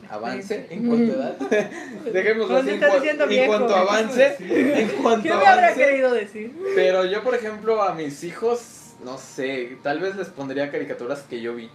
avance 0.09 0.67
en 0.69 0.87
cuanto 0.87 1.13
a 1.13 1.15
edad. 1.15 1.37
Dejémoslo 2.13 2.53
No, 2.55 2.59
así. 2.59 2.69
En, 2.71 2.81
cua- 2.81 3.21
en 3.23 3.29
viejo. 3.29 3.47
cuanto 3.47 3.75
avance. 3.75 4.35
En 4.81 4.89
cuanto 5.01 5.23
¿Qué 5.23 5.33
me 5.33 5.45
habrá 5.45 5.73
querido 5.73 6.11
decir? 6.13 6.53
Pero 6.75 7.05
yo, 7.05 7.23
por 7.23 7.35
ejemplo, 7.35 7.81
a 7.81 7.93
mis 7.95 8.23
hijos, 8.25 8.93
no 9.05 9.17
sé, 9.17 9.77
tal 9.83 9.99
vez 9.99 10.15
les 10.17 10.27
pondría 10.27 10.69
caricaturas 10.71 11.21
que 11.21 11.39
yo 11.41 11.55
vi. 11.55 11.69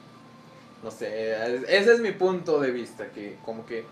No 0.82 0.90
sé, 0.90 1.32
ese 1.68 1.94
es 1.94 2.01
mi 2.01 2.12
punto 2.12 2.61
de 2.61 2.70
vista, 2.72 3.07
que 3.09 3.36
como 3.47 3.64
que 3.64 3.84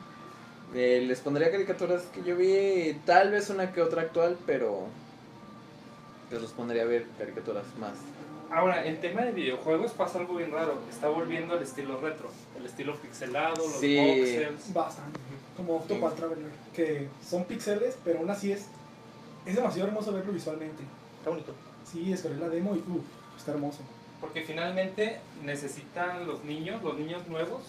eh, 0.74 1.02
les 1.06 1.20
pondría 1.20 1.50
caricaturas 1.50 2.02
que 2.14 2.22
yo 2.22 2.36
vi, 2.36 2.94
tal 3.06 3.30
vez 3.30 3.48
una 3.48 3.72
que 3.72 3.80
otra 3.80 4.02
actual, 4.02 4.36
pero 4.46 4.86
pues 6.28 6.42
los 6.42 6.52
pondría 6.52 6.82
a 6.82 6.86
ver 6.86 7.06
caricaturas 7.18 7.64
más. 7.80 7.94
Ahora, 8.50 8.86
en 8.86 9.00
tema 9.00 9.22
de 9.22 9.32
videojuegos 9.32 9.92
pasa 9.92 10.18
algo 10.18 10.36
bien 10.36 10.52
raro. 10.52 10.78
Está 10.90 11.08
volviendo 11.08 11.56
el 11.56 11.62
estilo 11.62 12.00
retro, 12.00 12.28
el 12.58 12.66
estilo 12.66 12.94
pixelado, 12.96 13.56
los 13.56 13.80
Sí. 13.80 13.96
voxels. 13.96 14.72
Bastante. 14.72 15.18
Como 15.56 15.76
Octopath 15.76 16.16
Traveler. 16.16 16.50
Que 16.74 17.08
son 17.26 17.44
pixeles, 17.44 17.96
pero 18.04 18.20
aún 18.20 18.30
así 18.30 18.52
es. 18.52 18.66
Es 19.46 19.56
demasiado 19.56 19.88
hermoso 19.88 20.12
verlo 20.12 20.32
visualmente. 20.32 20.82
Está 21.18 21.30
bonito. 21.30 21.52
Sí, 21.90 22.10
descargué 22.10 22.38
la 22.40 22.48
demo 22.48 22.74
y 22.74 22.78
uff, 22.78 23.04
está 23.36 23.52
hermoso. 23.52 23.80
Porque 24.20 24.42
finalmente 24.42 25.20
necesitan 25.42 26.26
los 26.26 26.44
niños, 26.44 26.82
los 26.82 26.96
niños 26.98 27.26
nuevos, 27.28 27.62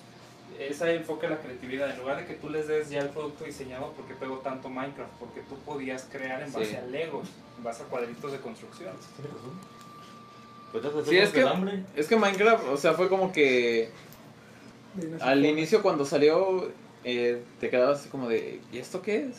ese 0.59 0.95
enfoque 0.95 1.27
a 1.27 1.31
la 1.31 1.39
creatividad. 1.39 1.89
En 1.91 1.97
lugar 1.99 2.17
de 2.17 2.25
que 2.25 2.33
tú 2.35 2.49
les 2.49 2.67
des 2.67 2.89
ya 2.89 2.99
el 3.01 3.09
producto 3.09 3.43
diseñado, 3.43 3.91
porque 3.93 4.13
pegó 4.13 4.37
tanto 4.37 4.69
Minecraft? 4.69 5.11
Porque 5.19 5.41
tú 5.41 5.57
podías 5.65 6.07
crear 6.09 6.41
en 6.43 6.53
base 6.53 6.65
Sí. 6.67 6.75
a 6.75 6.81
Legos, 6.85 7.27
en 7.57 7.63
base 7.63 7.83
a 7.83 7.85
cuadritos 7.87 8.31
de 8.31 8.39
construcción. 8.39 8.93
Sí, 11.09 11.17
es 11.17 11.29
que-. 11.29 11.41
Es 11.95 12.07
que 12.07 12.15
Minecraft, 12.15 12.63
o 12.69 12.77
sea, 12.77 12.93
fue 12.93 13.09
como 13.09 13.31
que 13.31 13.89
al 15.21 15.45
inicio 15.45 15.81
cuando 15.81 16.05
salió 16.05 16.69
eh, 17.03 17.41
te 17.59 17.69
quedabas 17.69 17.99
así 17.99 18.09
como 18.09 18.29
de, 18.29 18.59
¿y 18.71 18.77
esto 18.77 19.01
qué 19.01 19.25
es? 19.25 19.35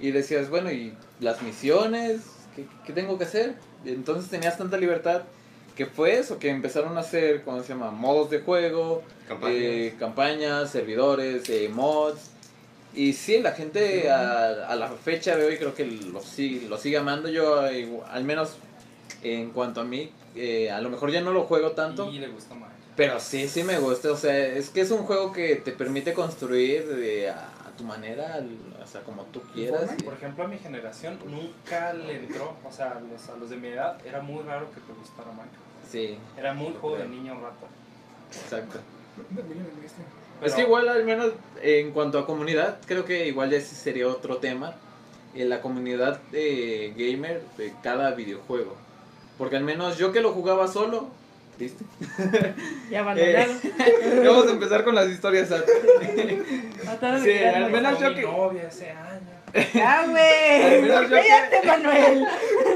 Y 0.00 0.10
decías, 0.10 0.50
bueno, 0.50 0.70
¿y 0.72 0.94
las 1.20 1.42
misiones? 1.42 2.22
¿Qué, 2.56 2.66
qué 2.86 2.92
tengo 2.92 3.16
que 3.18 3.24
hacer? 3.24 3.54
Y 3.84 3.90
entonces 3.90 4.30
tenías 4.30 4.58
tanta 4.58 4.76
libertad 4.76 5.22
que 5.76 5.86
fue 5.86 6.18
eso, 6.18 6.38
que 6.38 6.50
empezaron 6.50 6.96
a 6.96 7.00
hacer, 7.00 7.42
¿cómo 7.42 7.62
se 7.62 7.68
llama? 7.68 7.90
Modos 7.90 8.28
de 8.30 8.40
juego, 8.40 9.02
Campañas. 9.28 9.56
eh, 9.58 9.94
campañas, 9.98 10.70
servidores, 10.70 11.48
eh, 11.48 11.70
mods. 11.72 12.30
Y 12.94 13.12
sí, 13.12 13.38
la 13.40 13.52
gente 13.52 14.10
a, 14.10 14.66
a 14.68 14.74
la 14.74 14.88
fecha 14.88 15.36
de 15.36 15.46
hoy 15.46 15.56
creo 15.56 15.74
que 15.74 15.86
lo 15.86 16.20
sigue, 16.20 16.68
lo 16.68 16.76
sigue 16.76 16.98
amando. 16.98 17.28
Yo, 17.28 17.66
eh, 17.68 17.88
al 18.10 18.24
menos 18.24 18.56
en 19.22 19.50
cuanto 19.52 19.80
a 19.80 19.84
mí, 19.84 20.10
eh, 20.34 20.70
a 20.70 20.80
lo 20.80 20.90
mejor 20.90 21.10
ya 21.10 21.20
no 21.20 21.32
lo 21.32 21.44
juego 21.44 21.72
tanto. 21.72 22.10
Y 22.10 22.18
le 22.18 22.28
gusta 22.28 22.54
más. 22.54 22.70
Pero 22.96 23.18
sí, 23.20 23.48
sí 23.48 23.62
me 23.62 23.78
gusta. 23.78 24.12
O 24.12 24.16
sea, 24.16 24.36
es 24.36 24.68
que 24.70 24.80
es 24.82 24.90
un 24.90 25.04
juego 25.04 25.32
que 25.32 25.56
te 25.56 25.72
permite 25.72 26.12
construir 26.12 26.86
de, 26.86 27.30
a, 27.30 27.34
a 27.66 27.76
tu 27.78 27.84
manera, 27.84 28.34
al- 28.34 28.58
o 28.82 28.86
sea, 28.86 29.00
como 29.02 29.24
tú 29.26 29.40
quieras. 29.54 29.90
Y- 29.98 30.02
Por 30.02 30.14
ejemplo, 30.14 30.44
a 30.44 30.48
mi 30.48 30.58
generación 30.58 31.18
nunca 31.26 31.92
le 31.94 32.16
entró, 32.16 32.54
o 32.68 32.72
sea, 32.72 32.92
a 32.92 33.00
los, 33.00 33.28
a 33.28 33.36
los 33.36 33.48
de 33.50 33.56
mi 33.56 33.68
edad, 33.68 33.96
era 34.06 34.20
muy 34.20 34.42
raro 34.42 34.66
que 34.70 34.80
te 34.80 34.92
gustara 34.98 35.28
Minecraft. 35.30 35.90
Sí, 35.90 36.18
Era 36.36 36.52
muy 36.54 36.74
juego 36.80 36.96
de 36.98 37.08
niño 37.08 37.34
rato. 37.40 37.66
exacto. 38.32 38.78
Es 40.42 40.54
que 40.54 40.62
igual, 40.62 40.88
al 40.88 41.04
menos 41.04 41.32
en 41.62 41.90
cuanto 41.92 42.18
a 42.18 42.26
comunidad, 42.26 42.78
creo 42.86 43.04
que 43.04 43.26
igual 43.28 43.52
ese 43.52 43.74
sería 43.74 44.08
otro 44.08 44.38
tema. 44.38 44.74
En 45.34 45.48
la 45.48 45.60
comunidad 45.60 46.20
eh, 46.32 46.92
gamer 46.96 47.42
de 47.56 47.72
cada 47.84 48.12
videojuego. 48.12 48.74
Porque 49.40 49.56
al 49.56 49.64
menos 49.64 49.96
yo 49.96 50.12
que 50.12 50.20
lo 50.20 50.32
jugaba 50.32 50.68
solo, 50.68 51.08
¿viste? 51.58 51.82
Ya 52.90 53.00
abandonado. 53.00 53.52
Vamos 54.24 54.46
a 54.46 54.50
empezar 54.50 54.84
con 54.84 54.94
las 54.94 55.08
historias. 55.08 55.48
Sí, 57.24 57.38
al 57.38 57.70
menos 57.70 57.98
yo 57.98 58.10
mi 58.10 58.14
que- 58.16 58.22
novia 58.22 58.68
ese 58.68 58.90
año. 58.90 59.30
¡Ya, 59.74 60.00
Al 60.02 60.10
güey! 60.10 60.82
menos 60.82 61.02
yo 61.04 61.08
que- 61.08 61.22
¡Cállate, 61.26 61.66
Manuel! 61.66 62.26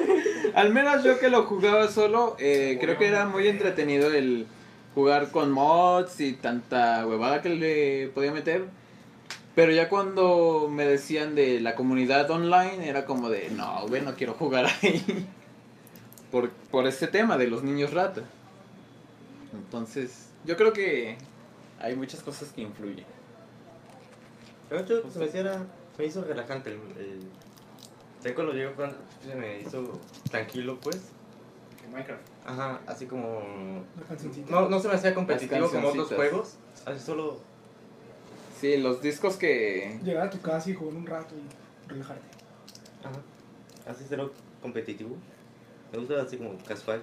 Al 0.54 0.72
menos 0.72 1.04
yo 1.04 1.18
que 1.18 1.28
lo 1.28 1.42
jugaba 1.44 1.86
solo, 1.88 2.34
eh, 2.38 2.78
creo 2.80 2.96
que 2.96 3.08
era 3.08 3.26
muy 3.26 3.46
entretenido 3.46 4.10
el 4.10 4.46
jugar 4.94 5.30
con 5.32 5.52
mods 5.52 6.18
y 6.20 6.32
tanta 6.32 7.06
huevada 7.06 7.42
que 7.42 7.50
le 7.50 8.08
podía 8.14 8.32
meter. 8.32 8.64
Pero 9.54 9.70
ya 9.72 9.90
cuando 9.90 10.68
me 10.72 10.86
decían 10.86 11.34
de 11.34 11.60
la 11.60 11.74
comunidad 11.74 12.30
online, 12.30 12.88
era 12.88 13.04
como 13.04 13.28
de, 13.28 13.50
no, 13.50 13.86
güey, 13.86 14.00
no 14.00 14.14
quiero 14.14 14.32
jugar 14.32 14.64
ahí. 14.82 15.26
Por, 16.34 16.50
por 16.50 16.84
este 16.88 17.06
tema 17.06 17.38
de 17.38 17.46
los 17.46 17.62
niños 17.62 17.94
rata. 17.94 18.24
Entonces, 19.52 20.30
yo 20.44 20.56
creo 20.56 20.72
que 20.72 21.16
hay 21.78 21.94
muchas 21.94 22.24
cosas 22.24 22.48
que 22.50 22.60
influyen. 22.60 23.06
Pero 24.68 24.80
hecho, 24.80 25.08
se 25.12 25.20
me, 25.20 25.26
hiciera, 25.26 25.64
me 25.96 26.06
hizo 26.06 26.24
relajante 26.24 26.70
el... 26.70 26.80
el... 28.24 28.34
Cuando 28.34 28.52
llegué 28.52 28.68
se 29.24 29.34
me 29.36 29.60
hizo 29.60 30.00
tranquilo, 30.28 30.80
pues. 30.80 31.02
En 31.84 31.92
Minecraft. 31.92 32.22
Ajá, 32.44 32.80
así 32.88 33.06
como... 33.06 33.84
No, 34.48 34.68
no 34.68 34.80
se 34.80 34.88
me 34.88 34.94
hacía 34.94 35.14
competitivo 35.14 35.70
como 35.70 35.86
otros 35.86 36.08
juegos. 36.08 36.56
Así 36.84 36.98
solo... 36.98 37.38
Sí, 38.60 38.78
los 38.78 39.00
discos 39.00 39.36
que... 39.36 40.00
Llegar 40.02 40.26
a 40.26 40.30
tu 40.30 40.40
casa 40.40 40.68
y 40.68 40.74
jugar 40.74 40.96
un 40.96 41.06
rato 41.06 41.32
y 41.36 41.88
relajarte. 41.88 42.26
Ajá. 43.04 43.20
Así 43.88 44.04
cero 44.08 44.32
competitivo. 44.60 45.16
Me 45.94 46.00
gusta 46.00 46.22
así 46.22 46.38
como 46.38 46.58
casual, 46.64 47.02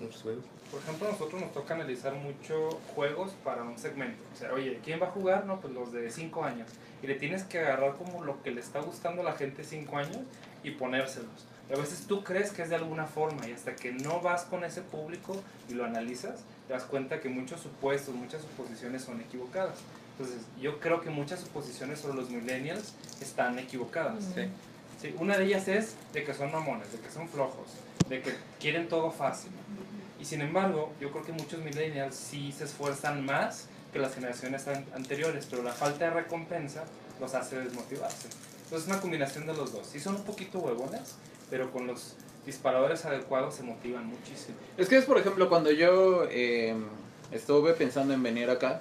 muchos 0.00 0.22
juegos. 0.22 0.44
Por 0.70 0.80
ejemplo, 0.80 1.08
a 1.08 1.10
nosotros 1.12 1.40
nos 1.40 1.52
toca 1.52 1.74
analizar 1.74 2.14
mucho 2.14 2.70
juegos 2.94 3.32
para 3.42 3.64
un 3.64 3.76
segmento. 3.76 4.22
O 4.32 4.36
sea, 4.36 4.52
oye, 4.52 4.78
¿quién 4.84 5.02
va 5.02 5.08
a 5.08 5.10
jugar? 5.10 5.44
No, 5.44 5.60
pues 5.60 5.74
los 5.74 5.90
de 5.90 6.08
5 6.08 6.44
años. 6.44 6.68
Y 7.02 7.08
le 7.08 7.16
tienes 7.16 7.42
que 7.42 7.58
agarrar 7.58 7.96
como 7.96 8.22
lo 8.22 8.40
que 8.44 8.52
le 8.52 8.60
está 8.60 8.78
gustando 8.78 9.22
a 9.22 9.24
la 9.24 9.32
gente 9.32 9.64
5 9.64 9.96
años 9.96 10.20
y 10.62 10.70
ponérselos. 10.70 11.46
Y 11.68 11.72
a 11.72 11.76
veces 11.78 12.06
tú 12.06 12.22
crees 12.22 12.52
que 12.52 12.62
es 12.62 12.68
de 12.68 12.76
alguna 12.76 13.06
forma 13.06 13.48
y 13.48 13.52
hasta 13.52 13.74
que 13.74 13.90
no 13.90 14.20
vas 14.20 14.44
con 14.44 14.62
ese 14.62 14.82
público 14.82 15.34
y 15.68 15.74
lo 15.74 15.84
analizas, 15.84 16.44
te 16.68 16.74
das 16.74 16.84
cuenta 16.84 17.20
que 17.20 17.28
muchos 17.28 17.60
supuestos, 17.60 18.14
muchas 18.14 18.42
suposiciones 18.42 19.02
son 19.02 19.20
equivocadas. 19.20 19.78
Entonces, 20.16 20.46
yo 20.60 20.78
creo 20.78 21.00
que 21.00 21.10
muchas 21.10 21.40
suposiciones 21.40 21.98
sobre 21.98 22.16
los 22.16 22.30
millennials 22.30 22.94
están 23.20 23.58
equivocadas. 23.58 24.22
Sí. 24.32 24.48
Sí, 25.00 25.14
una 25.18 25.36
de 25.38 25.44
ellas 25.44 25.68
es 25.68 25.94
de 26.12 26.24
que 26.24 26.34
son 26.34 26.50
mamones, 26.50 26.90
de 26.92 26.98
que 26.98 27.10
son 27.10 27.28
flojos, 27.28 27.68
de 28.08 28.20
que 28.20 28.32
quieren 28.58 28.88
todo 28.88 29.10
fácil. 29.10 29.50
Y 30.20 30.24
sin 30.24 30.40
embargo, 30.40 30.92
yo 31.00 31.12
creo 31.12 31.24
que 31.24 31.32
muchos 31.32 31.60
millennials 31.60 32.16
sí 32.16 32.50
se 32.52 32.64
esfuerzan 32.64 33.24
más 33.24 33.68
que 33.92 34.00
las 34.00 34.14
generaciones 34.14 34.66
an- 34.66 34.84
anteriores, 34.94 35.46
pero 35.48 35.62
la 35.62 35.72
falta 35.72 36.06
de 36.06 36.10
recompensa 36.10 36.84
los 37.20 37.34
hace 37.34 37.60
desmotivarse. 37.60 38.28
Entonces 38.64 38.88
es 38.88 38.92
una 38.92 39.00
combinación 39.00 39.46
de 39.46 39.54
los 39.54 39.72
dos. 39.72 39.86
Sí 39.86 40.00
son 40.00 40.16
un 40.16 40.24
poquito 40.24 40.58
huevones, 40.58 41.14
pero 41.48 41.70
con 41.70 41.86
los 41.86 42.16
disparadores 42.44 43.04
adecuados 43.04 43.54
se 43.54 43.62
motivan 43.62 44.06
muchísimo. 44.06 44.56
Es 44.76 44.88
que 44.88 44.96
es, 44.98 45.04
por 45.04 45.16
ejemplo, 45.18 45.48
cuando 45.48 45.70
yo 45.70 46.24
eh, 46.30 46.74
estuve 47.30 47.72
pensando 47.74 48.12
en 48.14 48.22
venir 48.22 48.50
acá 48.50 48.80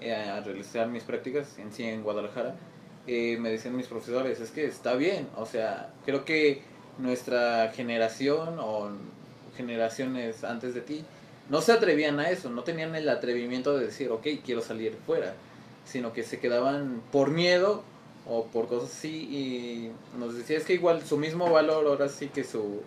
eh, 0.00 0.14
a 0.14 0.40
realizar 0.40 0.88
mis 0.88 1.02
prácticas 1.02 1.58
en 1.58 1.72
sí 1.72 1.84
en 1.84 2.02
Guadalajara, 2.02 2.54
eh, 3.12 3.38
me 3.40 3.50
decían 3.50 3.76
mis 3.76 3.88
profesores, 3.88 4.38
es 4.38 4.52
que 4.52 4.64
está 4.64 4.94
bien, 4.94 5.26
o 5.36 5.44
sea, 5.44 5.90
creo 6.04 6.24
que 6.24 6.62
nuestra 6.98 7.72
generación 7.74 8.60
o 8.60 8.88
generaciones 9.56 10.44
antes 10.44 10.74
de 10.74 10.80
ti 10.80 11.04
no 11.48 11.60
se 11.60 11.72
atrevían 11.72 12.20
a 12.20 12.30
eso, 12.30 12.50
no 12.50 12.62
tenían 12.62 12.94
el 12.94 13.08
atrevimiento 13.08 13.76
de 13.76 13.86
decir, 13.86 14.10
ok, 14.10 14.28
quiero 14.44 14.60
salir 14.60 14.96
fuera, 15.06 15.34
sino 15.84 16.12
que 16.12 16.22
se 16.22 16.38
quedaban 16.38 17.02
por 17.10 17.30
miedo 17.32 17.82
o 18.28 18.44
por 18.44 18.68
cosas 18.68 18.92
así 18.96 19.08
y 19.08 19.90
nos 20.16 20.36
decía, 20.36 20.56
es 20.56 20.62
que 20.62 20.74
igual 20.74 21.04
su 21.04 21.16
mismo 21.16 21.50
valor, 21.50 21.88
ahora 21.88 22.08
sí 22.08 22.28
que 22.28 22.44
su... 22.44 22.80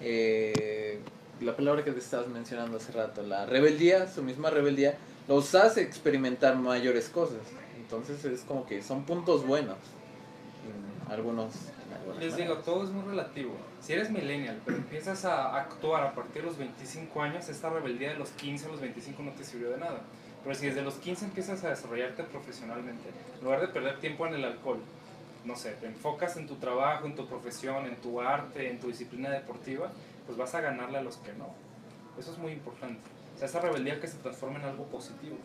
eh, 0.00 0.98
la 1.40 1.54
palabra 1.54 1.84
que 1.84 1.92
te 1.92 2.00
estabas 2.00 2.26
mencionando 2.26 2.78
hace 2.78 2.90
rato, 2.90 3.22
la 3.22 3.46
rebeldía, 3.46 4.12
su 4.12 4.24
misma 4.24 4.50
rebeldía, 4.50 4.98
los 5.28 5.54
hace 5.54 5.82
experimentar 5.82 6.56
mayores 6.56 7.08
cosas. 7.08 7.38
Entonces 7.90 8.24
es 8.24 8.42
como 8.42 8.64
que 8.66 8.82
son 8.82 9.02
puntos 9.02 9.44
buenos. 9.44 9.76
en 11.06 11.12
algunos. 11.12 11.52
en 11.56 12.20
Les 12.20 12.36
digo, 12.36 12.50
maneras. 12.50 12.64
todo 12.64 12.84
es 12.84 12.90
muy 12.90 13.02
relativo. 13.02 13.52
Si 13.80 13.92
eres 13.92 14.10
millennial, 14.10 14.60
pero 14.64 14.76
empiezas 14.76 15.24
a 15.24 15.56
actuar 15.56 16.04
a 16.04 16.14
partir 16.14 16.42
de 16.42 16.48
los 16.48 16.56
25 16.56 17.20
años, 17.20 17.48
esta 17.48 17.68
rebeldía 17.68 18.10
de 18.10 18.16
los 18.16 18.30
15 18.30 18.66
a 18.66 18.68
los 18.68 18.80
25 18.80 19.22
no 19.24 19.32
te 19.32 19.42
sirvió 19.42 19.70
de 19.70 19.78
nada. 19.78 20.02
Pero 20.44 20.54
si 20.54 20.66
desde 20.66 20.82
los 20.82 20.94
15 20.94 21.24
empiezas 21.24 21.64
a 21.64 21.70
desarrollarte 21.70 22.22
profesionalmente, 22.24 23.08
en 23.38 23.44
lugar 23.44 23.60
de 23.60 23.68
perder 23.68 23.98
tiempo 23.98 24.24
en 24.26 24.34
el 24.34 24.44
alcohol, 24.44 24.78
no 25.44 25.56
sé, 25.56 25.72
te 25.72 25.86
enfocas 25.86 26.36
en 26.36 26.46
tu 26.46 26.56
trabajo, 26.56 27.06
en 27.06 27.16
tu 27.16 27.26
profesión, 27.26 27.86
en 27.86 27.96
tu 27.96 28.20
arte, 28.20 28.70
en 28.70 28.78
tu 28.78 28.86
disciplina 28.86 29.30
deportiva, 29.30 29.90
pues 30.26 30.38
vas 30.38 30.54
a 30.54 30.60
ganarle 30.60 30.98
a 30.98 31.02
los 31.02 31.16
que 31.16 31.32
no. 31.32 31.48
Eso 32.18 32.30
es 32.30 32.38
muy 32.38 32.52
importante. 32.52 33.00
O 33.34 33.38
sea, 33.38 33.48
esa 33.48 33.60
rebeldía 33.60 34.00
que 34.00 34.06
se 34.06 34.18
transforma 34.18 34.60
en 34.60 34.66
algo 34.66 34.84
positivo. 34.84 35.36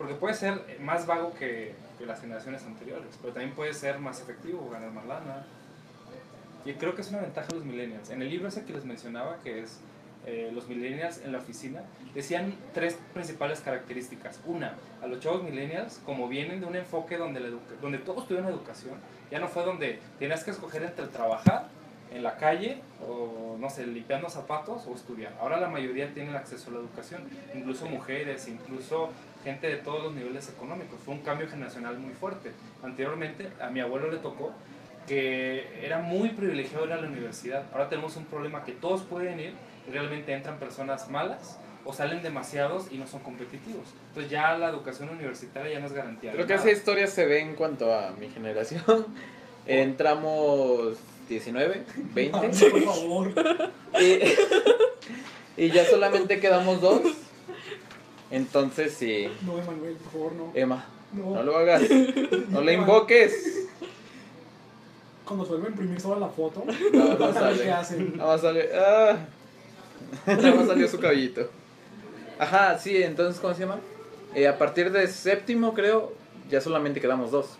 Porque 0.00 0.14
puede 0.14 0.32
ser 0.32 0.78
más 0.80 1.06
vago 1.06 1.34
que, 1.38 1.74
que 1.98 2.06
las 2.06 2.22
generaciones 2.22 2.64
anteriores, 2.64 3.18
pero 3.20 3.34
también 3.34 3.54
puede 3.54 3.74
ser 3.74 3.98
más 3.98 4.18
efectivo, 4.22 4.66
ganar 4.72 4.90
más 4.92 5.04
lana. 5.04 5.44
Y 6.64 6.72
creo 6.72 6.94
que 6.94 7.02
es 7.02 7.10
una 7.10 7.18
ventaja 7.18 7.48
de 7.48 7.56
los 7.56 7.66
millennials. 7.66 8.08
En 8.08 8.22
el 8.22 8.30
libro 8.30 8.48
ese 8.48 8.64
que 8.64 8.72
les 8.72 8.86
mencionaba, 8.86 9.36
que 9.44 9.60
es 9.60 9.80
eh, 10.24 10.50
los 10.54 10.68
millennials 10.68 11.20
en 11.22 11.32
la 11.32 11.38
oficina, 11.38 11.82
decían 12.14 12.54
tres 12.72 12.96
principales 13.12 13.60
características. 13.60 14.40
Una, 14.46 14.74
a 15.02 15.06
los 15.06 15.20
chavos 15.20 15.42
millennials, 15.42 16.00
como 16.06 16.28
vienen 16.28 16.60
de 16.60 16.66
un 16.66 16.76
enfoque 16.76 17.18
donde, 17.18 17.40
la 17.40 17.50
donde 17.82 17.98
todos 17.98 18.26
tuvieron 18.26 18.48
educación, 18.48 18.94
ya 19.30 19.38
no 19.38 19.48
fue 19.48 19.66
donde 19.66 19.98
tenías 20.18 20.44
que 20.44 20.52
escoger 20.52 20.82
entre 20.82 21.08
trabajar 21.08 21.68
en 22.10 22.22
la 22.22 22.36
calle 22.38 22.80
o, 23.06 23.56
no 23.58 23.70
sé, 23.70 23.86
limpiando 23.86 24.28
zapatos 24.28 24.86
o 24.86 24.94
estudiar. 24.94 25.34
Ahora 25.40 25.60
la 25.60 25.68
mayoría 25.68 26.12
tienen 26.12 26.34
acceso 26.34 26.70
a 26.70 26.72
la 26.72 26.80
educación, 26.80 27.22
incluso 27.54 27.86
mujeres, 27.86 28.48
incluso 28.48 29.10
gente 29.44 29.68
de 29.68 29.76
todos 29.76 30.02
los 30.02 30.14
niveles 30.14 30.48
económicos. 30.48 30.98
Fue 31.04 31.14
un 31.14 31.20
cambio 31.20 31.48
generacional 31.48 31.98
muy 31.98 32.14
fuerte. 32.14 32.52
Anteriormente 32.82 33.48
a 33.60 33.70
mi 33.70 33.80
abuelo 33.80 34.10
le 34.10 34.18
tocó 34.18 34.52
que 35.06 35.84
era 35.84 35.98
muy 35.98 36.30
privilegiado 36.30 36.86
ir 36.86 36.92
a 36.92 37.00
la 37.00 37.08
universidad. 37.08 37.64
Ahora 37.72 37.88
tenemos 37.88 38.16
un 38.16 38.26
problema 38.26 38.64
que 38.64 38.72
todos 38.72 39.02
pueden 39.02 39.40
ir 39.40 39.54
y 39.88 39.90
realmente 39.90 40.32
entran 40.32 40.58
personas 40.58 41.08
malas 41.10 41.58
o 41.84 41.92
salen 41.92 42.22
demasiados 42.22 42.86
y 42.90 42.98
no 42.98 43.06
son 43.06 43.20
competitivos. 43.20 43.88
Entonces 44.08 44.30
ya 44.30 44.56
la 44.58 44.68
educación 44.68 45.08
universitaria 45.08 45.72
ya 45.72 45.80
no 45.80 45.86
es 45.86 45.92
garantía. 45.92 46.32
Creo 46.32 46.46
que 46.46 46.54
nada. 46.54 46.64
esa 46.68 46.78
historia 46.78 47.06
se 47.06 47.26
ve 47.26 47.40
en 47.40 47.54
cuanto 47.54 47.92
a 47.92 48.12
mi 48.12 48.28
generación. 48.28 49.06
Entramos 49.66 50.98
19, 51.28 51.84
20. 52.14 52.70
Por 52.70 52.82
favor. 52.82 53.32
y, 54.00 55.64
y 55.64 55.70
ya 55.70 55.84
solamente 55.86 56.38
quedamos 56.40 56.80
dos. 56.80 57.02
Entonces 58.30 58.94
sí. 58.94 59.28
No, 59.42 59.58
Emanuel, 59.58 59.94
por 59.96 60.12
favor, 60.12 60.32
no. 60.32 60.52
Emma, 60.54 60.84
No. 61.12 61.34
no 61.34 61.42
lo 61.42 61.56
hagas. 61.56 61.82
No 62.48 62.60
le 62.60 62.74
invoques. 62.74 63.66
Cuando 65.24 65.44
a 65.64 65.68
imprimir 65.68 66.00
sola 66.00 66.26
la 66.26 66.28
foto, 66.32 66.64
No, 66.92 67.04
no 67.04 67.16
vas 67.16 67.36
a 67.36 67.40
ver 67.42 67.52
sale. 67.56 67.62
qué 67.64 67.70
hacen. 67.72 68.16
Nada 68.16 68.32
más 68.32 68.40
sale. 68.40 68.68
Ah. 68.74 69.16
Nada 70.26 70.54
más 70.54 70.66
salió 70.66 70.88
su 70.88 70.98
cabellito. 70.98 71.48
Ajá, 72.38 72.78
sí, 72.78 73.00
entonces, 73.02 73.40
¿cómo 73.40 73.54
se 73.54 73.60
llama? 73.60 73.78
Eh, 74.34 74.48
a 74.48 74.56
partir 74.58 74.90
de 74.90 75.06
séptimo, 75.06 75.74
creo, 75.74 76.12
ya 76.48 76.60
solamente 76.60 77.00
quedamos 77.00 77.30
dos. 77.30 77.50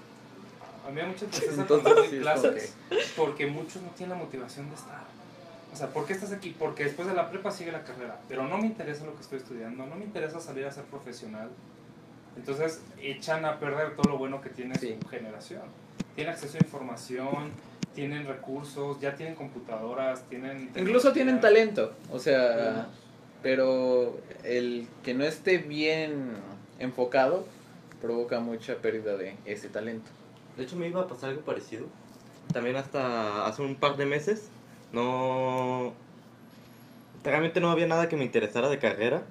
A 0.85 0.89
mí 0.89 0.95
me 0.97 1.03
da 1.03 1.09
mucha 1.09 1.27
tristeza 1.27 1.61
Entonces, 1.61 1.93
sí, 2.11 2.17
es 2.17 2.23
clases 2.23 2.75
porque 3.17 3.47
muchos 3.47 3.83
no 3.83 3.91
tienen 3.91 4.17
la 4.19 4.25
motivación 4.25 4.69
de 4.69 4.75
estar. 4.75 5.05
O 5.73 5.77
sea, 5.77 5.89
¿por 5.89 6.05
qué 6.07 6.13
estás 6.15 6.33
aquí? 6.33 6.55
Porque 6.59 6.85
después 6.85 7.07
de 7.09 7.15
la 7.15 7.31
prepa 7.31 7.51
sigue 7.51 7.71
la 7.73 7.85
carrera, 7.85 8.21
pero 8.29 8.47
no 8.47 8.59
me 8.59 8.67
interesa 8.67 9.05
lo 9.05 9.15
que 9.15 9.21
estoy 9.23 9.39
estudiando, 9.39 9.87
no 9.87 9.95
me 9.97 10.05
interesa 10.05 10.41
salir 10.41 10.67
a 10.67 10.73
ser 10.73 10.85
profesional. 10.85 11.49
Entonces 12.37 12.83
echan 13.01 13.45
a 13.45 13.59
perder 13.59 13.97
todo 13.97 14.11
lo 14.11 14.19
bueno 14.19 14.41
que 14.41 14.51
tiene 14.51 14.75
Sí. 14.77 14.97
su 15.01 15.09
generación. 15.09 15.63
Tienen 16.15 16.33
acceso 16.35 16.59
a 16.59 16.65
información, 16.65 17.51
tienen 17.95 18.27
recursos, 18.27 19.01
ya 19.01 19.15
tienen 19.15 19.35
computadoras, 19.35 20.23
tienen... 20.29 20.71
Incluso 20.77 21.13
tienen 21.13 21.41
talento, 21.41 21.93
o 22.11 22.19
sea, 22.19 22.89
pero 23.43 24.19
el 24.45 24.87
que 25.03 25.15
no 25.15 25.25
esté 25.25 25.59
bien 25.59 26.33
enfocado 26.79 27.47
provoca 28.01 28.41
mucha 28.41 28.77
pérdida 28.77 29.17
de 29.17 29.37
ese 29.45 29.69
talento. 29.69 30.11
De 30.57 30.65
hecho, 30.65 30.77
me 30.77 30.89
iba 30.89 31.03
a 31.03 31.07
pasar 31.07 31.31
algo 31.31 31.43
parecido. 31.43 31.87
También 32.53 32.77
hasta 32.77 33.47
hace 33.47 33.63
un 33.63 33.77
par 33.77 33.97
de 33.97 34.07
meses. 34.07 34.49
No. 34.93 35.97
Realmente 37.23 37.61
no 37.61 37.71
había 37.71 37.87
nada 37.87 38.09
que 38.09 38.17
me 38.17 38.25
interesara 38.25 38.69
de 38.69 38.79
carrera. 38.79 39.27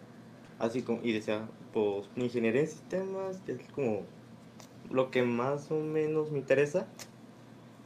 Así 0.57 0.83
como. 0.83 1.01
Y 1.03 1.13
decía, 1.13 1.51
pues, 1.71 2.09
ingeniería 2.15 2.61
en 2.61 2.67
sistemas, 2.67 3.41
que 3.41 3.53
es 3.53 3.69
como 3.71 4.07
lo 4.89 5.11
que 5.11 5.23
más 5.23 5.71
o 5.71 5.79
menos 5.81 6.31
me 6.31 6.39
interesa. 6.39 6.93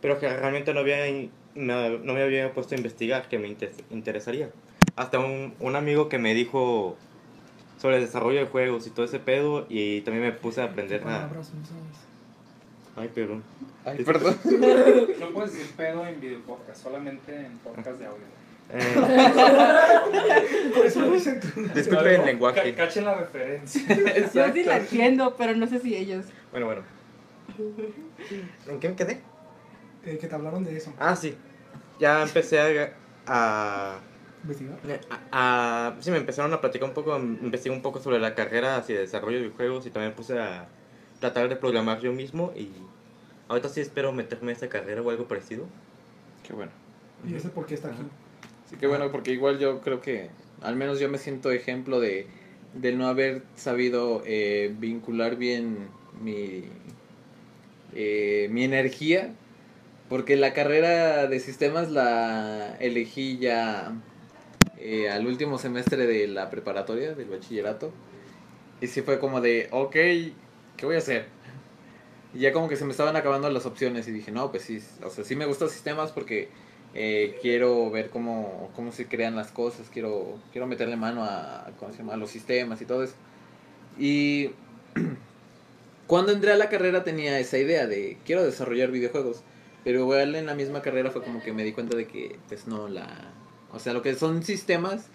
Pero 0.01 0.19
que 0.19 0.29
realmente 0.29 0.73
no 0.73 0.81
había. 0.81 0.97
no 1.55 1.99
me 2.13 2.23
había 2.23 2.53
puesto 2.53 2.75
a 2.75 2.77
investigar 2.77 3.29
que 3.29 3.39
me 3.39 3.47
inter- 3.49 3.85
interesaría. 3.89 4.55
Hasta 4.95 5.19
un, 5.19 5.55
un 5.59 5.75
amigo 5.75 6.09
que 6.09 6.19
me 6.19 6.33
dijo 6.33 7.03
sobre 7.77 7.97
el 7.97 8.03
desarrollo 8.03 8.39
de 8.41 8.47
juegos 8.47 8.87
y 8.87 8.91
todo 8.91 9.05
ese 9.05 9.19
pedo. 9.21 9.67
Y 9.69 10.01
también 10.03 10.25
me 10.25 10.33
puse 10.33 10.61
a 10.61 10.65
aprender 10.65 11.07
a. 11.07 11.39
Ay, 12.95 13.07
perdón. 13.13 13.43
Ay, 13.85 14.03
perdón. 14.03 14.37
No 15.19 15.29
puedes 15.33 15.53
decir 15.53 15.71
pedo 15.75 16.05
en 16.05 16.19
video 16.21 16.39
podcast, 16.41 16.83
solamente 16.83 17.35
en 17.35 17.57
podcast 17.59 17.99
de 17.99 18.05
audio. 18.05 18.23
Eh, 18.69 18.95
Por 20.75 20.85
eso 20.85 21.01
lo 21.01 21.11
dicen 21.11 21.39
tú. 21.39 21.47
disculpen 21.75 22.21
el 22.21 22.25
lenguaje. 22.25 22.73
Cachen 22.75 23.05
la 23.05 23.15
referencia. 23.15 23.81
Yo 24.33 24.53
sí 24.53 24.63
la 24.63 24.77
entiendo, 24.77 25.35
pero 25.37 25.55
no 25.55 25.67
sé 25.67 25.79
si 25.79 25.95
ellos. 25.95 26.25
Bueno, 26.51 26.67
bueno. 26.67 26.81
¿En 28.67 28.79
qué 28.79 28.89
me 28.89 28.95
quedé? 28.95 29.21
Eh, 30.05 30.17
que 30.19 30.27
te 30.27 30.35
hablaron 30.35 30.63
de 30.63 30.77
eso. 30.77 30.93
Ah, 30.99 31.15
sí. 31.15 31.35
Ya 31.99 32.23
empecé 32.23 32.59
a... 32.59 32.93
a 33.27 33.99
¿Investigar? 34.43 34.77
a- 35.31 35.89
a- 35.89 36.01
sí, 36.01 36.11
me 36.11 36.17
empezaron 36.17 36.51
a 36.53 36.59
platicar 36.61 36.87
un 36.89 36.93
poco, 36.93 37.15
investigué 37.17 37.73
un 37.75 37.81
poco 37.81 37.99
sobre 38.01 38.19
la 38.19 38.35
carrera 38.35 38.75
así 38.77 38.91
de 38.93 38.99
desarrollo 38.99 39.37
de 39.37 39.43
videojuegos 39.43 39.85
y 39.85 39.89
también 39.89 40.13
puse 40.13 40.37
a 40.39 40.67
tratar 41.23 41.47
de 41.47 41.55
programar 41.55 42.01
yo 42.01 42.11
mismo 42.11 42.51
y 42.53 42.67
ahorita 43.47 43.69
sí 43.69 43.79
espero 43.79 44.11
meterme 44.11 44.51
a 44.51 44.55
esa 44.55 44.67
carrera 44.67 45.01
o 45.01 45.09
algo 45.09 45.25
parecido. 45.25 45.65
Qué 46.45 46.51
bueno. 46.51 46.73
Y 47.25 47.33
ese 47.33 47.47
por 47.47 47.65
qué 47.65 47.75
está 47.75 47.87
aquí. 47.87 48.03
Sí, 48.69 48.75
qué 48.77 48.87
bueno, 48.87 49.09
porque 49.09 49.31
igual 49.31 49.57
yo 49.57 49.79
creo 49.79 50.01
que, 50.01 50.29
al 50.61 50.75
menos 50.75 50.99
yo 50.99 51.07
me 51.07 51.17
siento 51.17 51.51
ejemplo 51.51 52.01
de, 52.01 52.27
de 52.73 52.91
no 52.91 53.07
haber 53.07 53.43
sabido 53.55 54.21
eh, 54.25 54.75
vincular 54.77 55.37
bien 55.37 55.87
mi, 56.21 56.65
eh, 57.93 58.49
mi 58.51 58.65
energía, 58.65 59.33
porque 60.09 60.35
la 60.35 60.53
carrera 60.53 61.27
de 61.27 61.39
sistemas 61.39 61.89
la 61.89 62.75
elegí 62.81 63.37
ya 63.37 63.93
eh, 64.77 65.09
al 65.09 65.25
último 65.25 65.57
semestre 65.57 66.05
de 66.05 66.27
la 66.27 66.49
preparatoria, 66.49 67.15
del 67.15 67.29
bachillerato, 67.29 67.93
y 68.81 68.87
sí 68.87 69.01
fue 69.03 69.19
como 69.19 69.39
de, 69.39 69.69
ok, 69.71 69.95
¿qué 70.77 70.85
voy 70.85 70.95
a 70.95 70.99
hacer? 70.99 71.27
Y 72.33 72.39
ya 72.39 72.51
como 72.51 72.67
que 72.67 72.75
se 72.75 72.85
me 72.85 72.91
estaban 72.91 73.15
acabando 73.15 73.49
las 73.49 73.65
opciones 73.65 74.07
y 74.07 74.11
dije, 74.11 74.31
no, 74.31 74.51
pues 74.51 74.63
sí, 74.63 74.79
o 75.03 75.09
sea, 75.09 75.23
sí 75.23 75.35
me 75.35 75.45
gustan 75.45 75.69
sistemas 75.69 76.11
porque 76.11 76.49
eh, 76.95 77.37
quiero 77.41 77.89
ver 77.91 78.09
cómo, 78.09 78.71
cómo 78.75 78.91
se 78.91 79.07
crean 79.07 79.35
las 79.35 79.51
cosas, 79.51 79.89
quiero, 79.91 80.39
quiero 80.51 80.67
meterle 80.67 80.95
mano 80.95 81.23
a, 81.23 81.71
¿cómo 81.79 81.91
se 81.91 81.99
llama? 81.99 82.15
los 82.17 82.29
sistemas 82.29 82.81
y 82.81 82.85
todo 82.85 83.03
eso. 83.03 83.15
Y 83.97 84.51
cuando 86.07 86.31
entré 86.31 86.51
a 86.51 86.57
la 86.57 86.69
carrera 86.69 87.03
tenía 87.03 87.39
esa 87.39 87.57
idea 87.57 87.87
de 87.87 88.17
quiero 88.25 88.43
desarrollar 88.43 88.91
videojuegos, 88.91 89.43
pero 89.83 89.99
igual 89.99 90.35
en 90.35 90.45
la 90.45 90.55
misma 90.55 90.81
carrera 90.81 91.11
fue 91.11 91.23
como 91.23 91.41
que 91.41 91.53
me 91.53 91.63
di 91.63 91.73
cuenta 91.73 91.95
de 91.95 92.07
que 92.07 92.37
pues 92.47 92.67
no 92.67 92.87
la... 92.87 93.31
O 93.71 93.79
sea, 93.79 93.93
lo 93.93 94.01
que 94.01 94.13
son 94.15 94.43
sistemas 94.43 95.07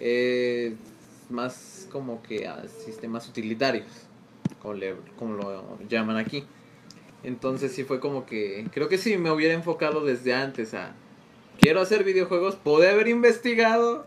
eh, 0.00 0.74
más 1.30 1.88
como 1.90 2.22
que 2.22 2.50
sistemas 2.84 3.28
utilitarios, 3.28 3.86
como, 4.64 4.74
le- 4.74 4.96
como 5.18 5.34
lo 5.34 5.78
llaman 5.88 6.16
aquí. 6.16 6.44
Entonces 7.22 7.72
sí 7.72 7.84
fue 7.84 8.00
como 8.00 8.26
que 8.26 8.66
creo 8.72 8.88
que 8.88 8.98
si 8.98 9.16
me 9.18 9.30
hubiera 9.30 9.54
enfocado 9.54 10.04
desde 10.04 10.34
antes 10.34 10.74
a 10.74 10.94
quiero 11.60 11.80
hacer 11.80 12.02
videojuegos, 12.02 12.56
pude 12.56 12.88
haber 12.90 13.06
investigado. 13.08 14.06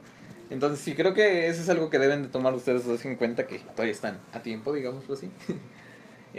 Entonces 0.49 0.79
sí 0.79 0.93
creo 0.95 1.13
que 1.13 1.47
eso 1.47 1.61
es 1.61 1.69
algo 1.69 1.89
que 1.89 1.99
deben 1.99 2.23
de 2.23 2.29
tomar 2.29 2.53
ustedes 2.53 2.85
dos 2.85 3.05
en 3.05 3.15
cuenta 3.15 3.45
que 3.47 3.59
todavía 3.59 3.91
están 3.93 4.19
a 4.33 4.41
tiempo, 4.41 4.73
digámoslo 4.73 5.13
así. 5.13 5.29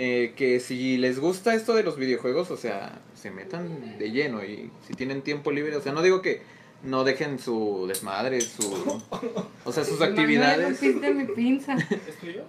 Eh, 0.00 0.34
que 0.36 0.60
si 0.60 0.96
les 0.96 1.18
gusta 1.18 1.54
esto 1.54 1.74
de 1.74 1.82
los 1.82 1.96
videojuegos, 1.96 2.52
o 2.52 2.56
sea, 2.56 3.00
se 3.14 3.32
metan 3.32 3.98
de 3.98 4.12
lleno 4.12 4.44
y 4.44 4.70
si 4.86 4.94
tienen 4.94 5.22
tiempo 5.22 5.50
libre, 5.50 5.74
o 5.74 5.80
sea, 5.80 5.90
no 5.92 6.02
digo 6.02 6.22
que 6.22 6.40
no 6.84 7.02
dejen 7.02 7.40
su 7.40 7.86
desmadre, 7.88 8.40
su 8.40 9.02
o 9.64 9.72
sea, 9.72 9.84
sus 9.84 9.98
Manuel, 9.98 10.10
actividades, 10.20 10.80
rompiste 10.80 11.14
mi 11.14 11.24
pinza. 11.34 11.74
¿Es 12.06 12.16
tuyo? 12.20 12.42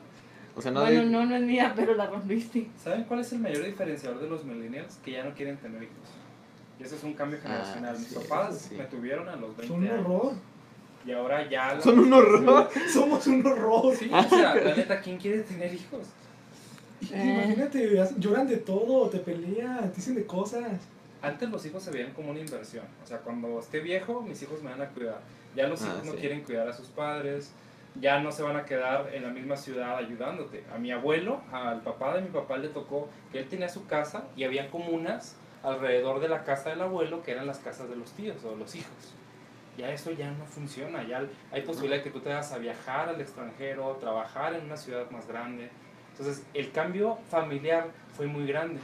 O 0.59 0.61
sea, 0.61 0.71
no 0.71 0.81
bueno, 0.81 0.99
de- 1.01 1.05
no, 1.07 1.25
no 1.25 1.35
es 1.35 1.41
mía, 1.41 1.73
pero 1.75 1.95
la 1.95 2.05
rompiste. 2.07 2.67
¿Saben 2.83 3.03
cuál 3.05 3.21
es 3.21 3.31
el 3.33 3.39
mayor 3.39 3.65
diferenciador 3.65 4.19
de 4.21 4.29
los 4.29 4.43
millennials? 4.45 4.97
Que 5.03 5.11
ya 5.13 5.23
no 5.23 5.33
quieren 5.33 5.57
tener 5.57 5.81
hijos. 5.83 5.95
Y 6.79 6.83
ese 6.83 6.95
es 6.95 7.03
un 7.03 7.13
cambio 7.13 7.39
generacional. 7.41 7.95
Ah, 7.95 7.99
Mis 7.99 8.07
sí, 8.07 8.15
papás 8.15 8.55
eso 8.55 8.69
sí. 8.69 8.75
me 8.75 8.85
tuvieron 8.85 9.27
a 9.27 9.35
los 9.35 9.57
20 9.57 9.67
Son 9.67 9.77
un 9.83 9.87
años. 9.89 10.05
horror. 10.05 10.33
Y 11.05 11.11
ahora 11.11 11.49
ya... 11.49 11.73
la- 11.75 11.81
son 11.81 11.99
un 11.99 12.13
horror. 12.13 12.69
Somos 12.93 13.25
un 13.27 13.45
horror. 13.45 13.95
Sí, 13.95 14.09
o 14.13 14.23
sea, 14.23 14.55
la 14.55 14.75
neta, 14.75 15.01
¿quién 15.01 15.17
quiere 15.17 15.39
tener 15.43 15.73
hijos? 15.73 16.07
Eh. 17.11 17.41
Imagínate, 17.45 18.05
lloran 18.17 18.47
de 18.47 18.57
todo, 18.57 19.09
te 19.09 19.19
pelean, 19.19 19.89
te 19.89 19.95
dicen 19.97 20.15
de 20.15 20.25
cosas. 20.25 20.63
Antes 21.21 21.49
los 21.49 21.65
hijos 21.65 21.83
se 21.83 21.91
veían 21.91 22.11
como 22.13 22.31
una 22.31 22.39
inversión. 22.39 22.85
O 23.03 23.07
sea, 23.07 23.17
cuando 23.19 23.59
esté 23.59 23.79
viejo, 23.79 24.21
mis 24.21 24.41
hijos 24.41 24.61
me 24.63 24.69
van 24.69 24.81
a 24.81 24.87
cuidar. 24.89 25.19
Ya 25.55 25.67
los 25.67 25.81
Ah, 25.81 25.87
hijos 25.87 26.05
no 26.05 26.11
sí. 26.13 26.17
quieren 26.19 26.41
cuidar 26.41 26.67
a 26.67 26.73
sus 26.73 26.87
padres. 26.87 27.51
Ya 27.95 28.19
no 28.19 28.31
se 28.31 28.43
van 28.43 28.55
a 28.55 28.65
quedar 28.65 29.09
en 29.13 29.23
la 29.23 29.29
misma 29.29 29.57
ciudad 29.57 29.97
ayudándote. 29.97 30.63
A 30.73 30.77
mi 30.77 30.91
abuelo, 30.91 31.41
al 31.51 31.81
papá 31.81 32.15
de 32.15 32.21
mi 32.21 32.29
papá, 32.29 32.57
le 32.57 32.69
tocó 32.69 33.09
que 33.31 33.39
él 33.39 33.47
tenía 33.47 33.67
su 33.69 33.87
casa 33.87 34.25
y 34.35 34.43
había 34.43 34.69
comunas 34.69 35.37
alrededor 35.63 36.19
de 36.19 36.29
la 36.29 36.43
casa 36.43 36.69
del 36.69 36.81
abuelo 36.81 37.23
que 37.23 37.31
eran 37.31 37.47
las 37.47 37.59
casas 37.59 37.89
de 37.89 37.95
los 37.95 38.11
tíos 38.13 38.43
o 38.45 38.55
los 38.55 38.75
hijos. 38.75 39.15
Ya 39.77 39.91
eso 39.91 40.11
ya 40.11 40.31
no 40.31 40.45
funciona. 40.45 41.03
Ya 41.03 41.23
hay 41.51 41.61
posibilidad 41.61 41.97
de 41.97 42.03
que 42.03 42.11
tú 42.11 42.19
te 42.19 42.29
vayas 42.29 42.51
a 42.51 42.57
viajar 42.57 43.09
al 43.09 43.19
extranjero, 43.19 43.97
trabajar 43.97 44.53
en 44.53 44.65
una 44.65 44.77
ciudad 44.77 45.09
más 45.09 45.27
grande. 45.27 45.69
Entonces, 46.11 46.45
el 46.53 46.71
cambio 46.71 47.17
familiar 47.29 47.87
fue 48.13 48.27
muy 48.27 48.45
grande 48.45 48.79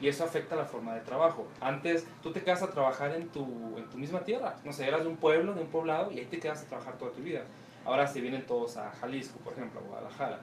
y 0.00 0.08
eso 0.08 0.24
afecta 0.24 0.54
la 0.54 0.64
forma 0.64 0.94
de 0.94 1.00
trabajo. 1.00 1.46
Antes 1.60 2.06
tú 2.22 2.32
te 2.32 2.42
quedas 2.42 2.62
a 2.62 2.70
trabajar 2.70 3.14
en 3.14 3.28
tu, 3.28 3.74
en 3.78 3.88
tu 3.88 3.96
misma 3.96 4.20
tierra, 4.20 4.56
no 4.64 4.72
sé, 4.72 4.86
eras 4.86 5.02
de 5.02 5.08
un 5.08 5.16
pueblo, 5.16 5.54
de 5.54 5.62
un 5.62 5.68
poblado 5.68 6.12
y 6.12 6.18
ahí 6.18 6.26
te 6.26 6.38
quedas 6.38 6.62
a 6.62 6.66
trabajar 6.66 6.98
toda 6.98 7.12
tu 7.12 7.22
vida. 7.22 7.42
Ahora 7.84 8.06
se 8.06 8.20
vienen 8.20 8.46
todos 8.46 8.76
a 8.76 8.90
Jalisco, 8.92 9.38
por 9.40 9.52
ejemplo, 9.52 9.80
a 9.80 9.82
Guadalajara 9.82 10.40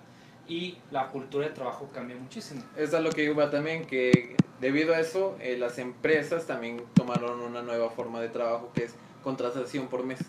y 0.47 0.77
la 0.91 1.07
cultura 1.07 1.47
de 1.47 1.53
trabajo 1.53 1.89
cambia 1.93 2.15
muchísimo. 2.17 2.61
Eso 2.75 2.97
es 2.97 3.03
lo 3.03 3.11
que 3.11 3.23
iba 3.23 3.49
también, 3.49 3.85
que 3.85 4.35
debido 4.59 4.93
a 4.93 4.99
eso, 4.99 5.37
eh, 5.39 5.57
las 5.57 5.77
empresas 5.77 6.45
también 6.45 6.83
tomaron 6.93 7.41
una 7.41 7.61
nueva 7.61 7.89
forma 7.89 8.21
de 8.21 8.29
trabajo 8.29 8.71
que 8.73 8.83
es 8.83 8.95
contratación 9.23 9.87
por 9.87 10.03
mes 10.03 10.19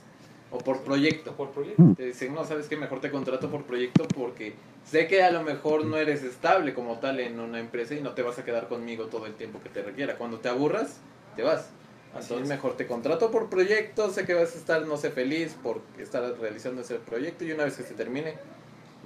o 0.51 0.59
por 0.59 0.83
proyecto. 0.83 1.33
Por 1.33 1.51
proyecto. 1.51 1.83
Te 1.97 2.07
dicen, 2.07 2.35
no, 2.35 2.45
sabes 2.45 2.69
que 2.69 2.77
mejor 2.77 3.01
te 3.01 3.11
contrato 3.11 3.51
por 3.51 3.65
proyecto 3.65 4.07
porque 4.15 4.55
sé 4.85 5.09
que 5.09 5.23
a 5.23 5.31
lo 5.31 5.43
mejor 5.43 5.85
no 5.85 5.97
eres 5.97 6.23
estable 6.23 6.75
como 6.75 6.99
tal 6.99 7.21
en 7.21 7.41
una 7.41 7.59
empresa 7.59 7.95
y 7.95 8.01
no 8.01 8.13
te 8.13 8.23
vas 8.23 8.39
a 8.39 8.45
quedar 8.45 8.69
conmigo 8.69 9.07
todo 9.07 9.27
el 9.27 9.35
tiempo 9.35 9.61
que 9.61 9.71
te 9.71 9.83
requiera. 9.83 10.17
Cuando 10.17 10.39
te 10.39 10.49
aburras, 10.49 11.01
te 11.37 11.43
vas. 11.43 11.71
Así 12.15 12.25
Entonces 12.25 12.43
es. 12.43 12.49
mejor 12.49 12.77
te 12.77 12.87
contrato 12.87 13.31
por 13.31 13.49
proyecto, 13.49 14.11
sé 14.11 14.27
que 14.27 14.35
vas 14.35 14.55
a 14.55 14.59
estar, 14.59 14.87
no 14.87 14.97
sé, 14.99 15.11
feliz 15.11 15.57
por 15.63 15.81
estar 15.99 16.23
realizando 16.39 16.83
ese 16.83 16.97
proyecto 16.97 17.45
y 17.45 17.53
una 17.53 17.65
vez 17.65 17.77
que 17.77 17.83
se 17.83 17.95
termine, 17.95 18.35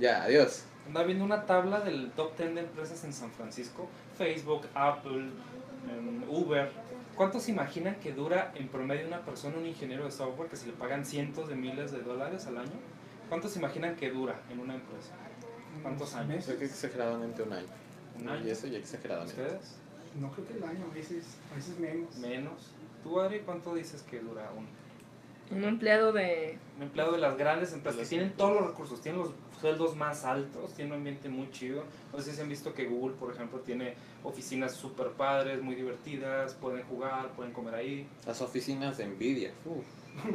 ya, 0.01 0.25
adiós. 0.25 0.65
Andaba 0.89 1.07
viendo 1.07 1.25
una 1.25 1.47
tabla 1.47 1.81
del 1.81 2.11
top 2.13 2.37
10 2.37 2.55
de 2.55 2.61
empresas 2.63 3.05
en 3.05 3.13
San 3.13 3.31
Francisco, 3.31 3.89
Facebook, 4.19 4.67
Apple, 4.75 5.31
em, 5.91 6.29
Uber. 6.29 6.71
¿Cuántos 7.17 7.45
se 7.45 7.53
imaginan 7.53 7.95
que 7.97 8.13
dura 8.13 8.53
en 8.57 8.69
promedio 8.69 9.07
una 9.07 9.25
persona, 9.25 9.57
un 9.57 9.67
ingeniero 9.67 10.05
de 10.05 10.11
software, 10.11 10.49
que 10.49 10.57
se 10.57 10.67
le 10.67 10.73
pagan 10.73 11.05
cientos 11.07 11.49
de 11.49 11.55
miles 11.55 11.93
de 11.93 12.01
dólares 12.01 12.47
al 12.47 12.59
año? 12.59 12.79
¿Cuántos 13.29 13.53
se 13.53 13.59
imaginan 13.59 13.97
que 13.97 14.11
dura 14.11 14.41
en 14.51 14.61
una 14.61 14.75
empresa? 14.75 15.13
¿Cuántos 15.83 16.15
años? 16.15 16.45
Creo 16.45 16.59
que 16.59 16.65
exageradamente 16.67 17.43
un 17.43 17.53
año. 17.53 17.67
¿Un 18.21 18.29
año? 18.29 18.47
Y 18.47 18.51
eso 18.51 18.67
ya 18.67 18.79
exageradamente. 18.79 19.41
¿Ustedes? 19.41 19.77
No 20.21 20.31
creo 20.31 20.47
que 20.47 20.55
el 20.55 20.65
año, 20.65 20.87
a 20.91 20.95
veces, 20.95 21.25
a 21.53 21.57
veces 21.57 21.79
menos. 21.79 22.17
Menos. 22.17 22.71
¿Tú, 23.07 23.21
Adri, 23.21 23.39
cuánto 23.41 23.75
dices 23.75 24.03
que 24.03 24.19
dura 24.19 24.51
un, 24.57 25.57
Un 25.57 25.65
empleado 25.65 26.13
de. 26.13 26.59
un 26.77 26.83
empleado 26.83 27.13
de 27.13 27.19
las 27.19 27.39
grandes 27.39 27.73
empresas 27.73 28.01
que 28.01 28.07
tienen 28.07 28.33
todos 28.33 28.55
los 28.61 28.67
recursos, 28.71 29.01
tienen 29.01 29.21
los 29.21 29.31
sueldos 29.61 29.95
más 29.95 30.25
altos, 30.25 30.75
tienen 30.75 30.93
un 30.93 30.99
ambiente 30.99 31.29
muy 31.29 31.49
chido? 31.53 31.85
No 32.13 32.21
sé 32.21 32.33
si 32.33 32.41
han 32.41 32.49
visto 32.49 32.75
que 32.75 32.87
Google, 32.87 33.15
por 33.15 33.33
ejemplo, 33.33 33.61
tiene 33.61 33.95
oficinas 34.25 34.73
súper 34.73 35.11
padres, 35.11 35.63
muy 35.63 35.77
divertidas, 35.77 36.55
pueden 36.55 36.85
jugar, 36.87 37.29
pueden 37.37 37.53
comer 37.53 37.77
ahí. 37.77 38.09
Las 38.27 38.41
oficinas 38.43 38.99
de 38.99 39.07
Nvidia. 39.07 39.53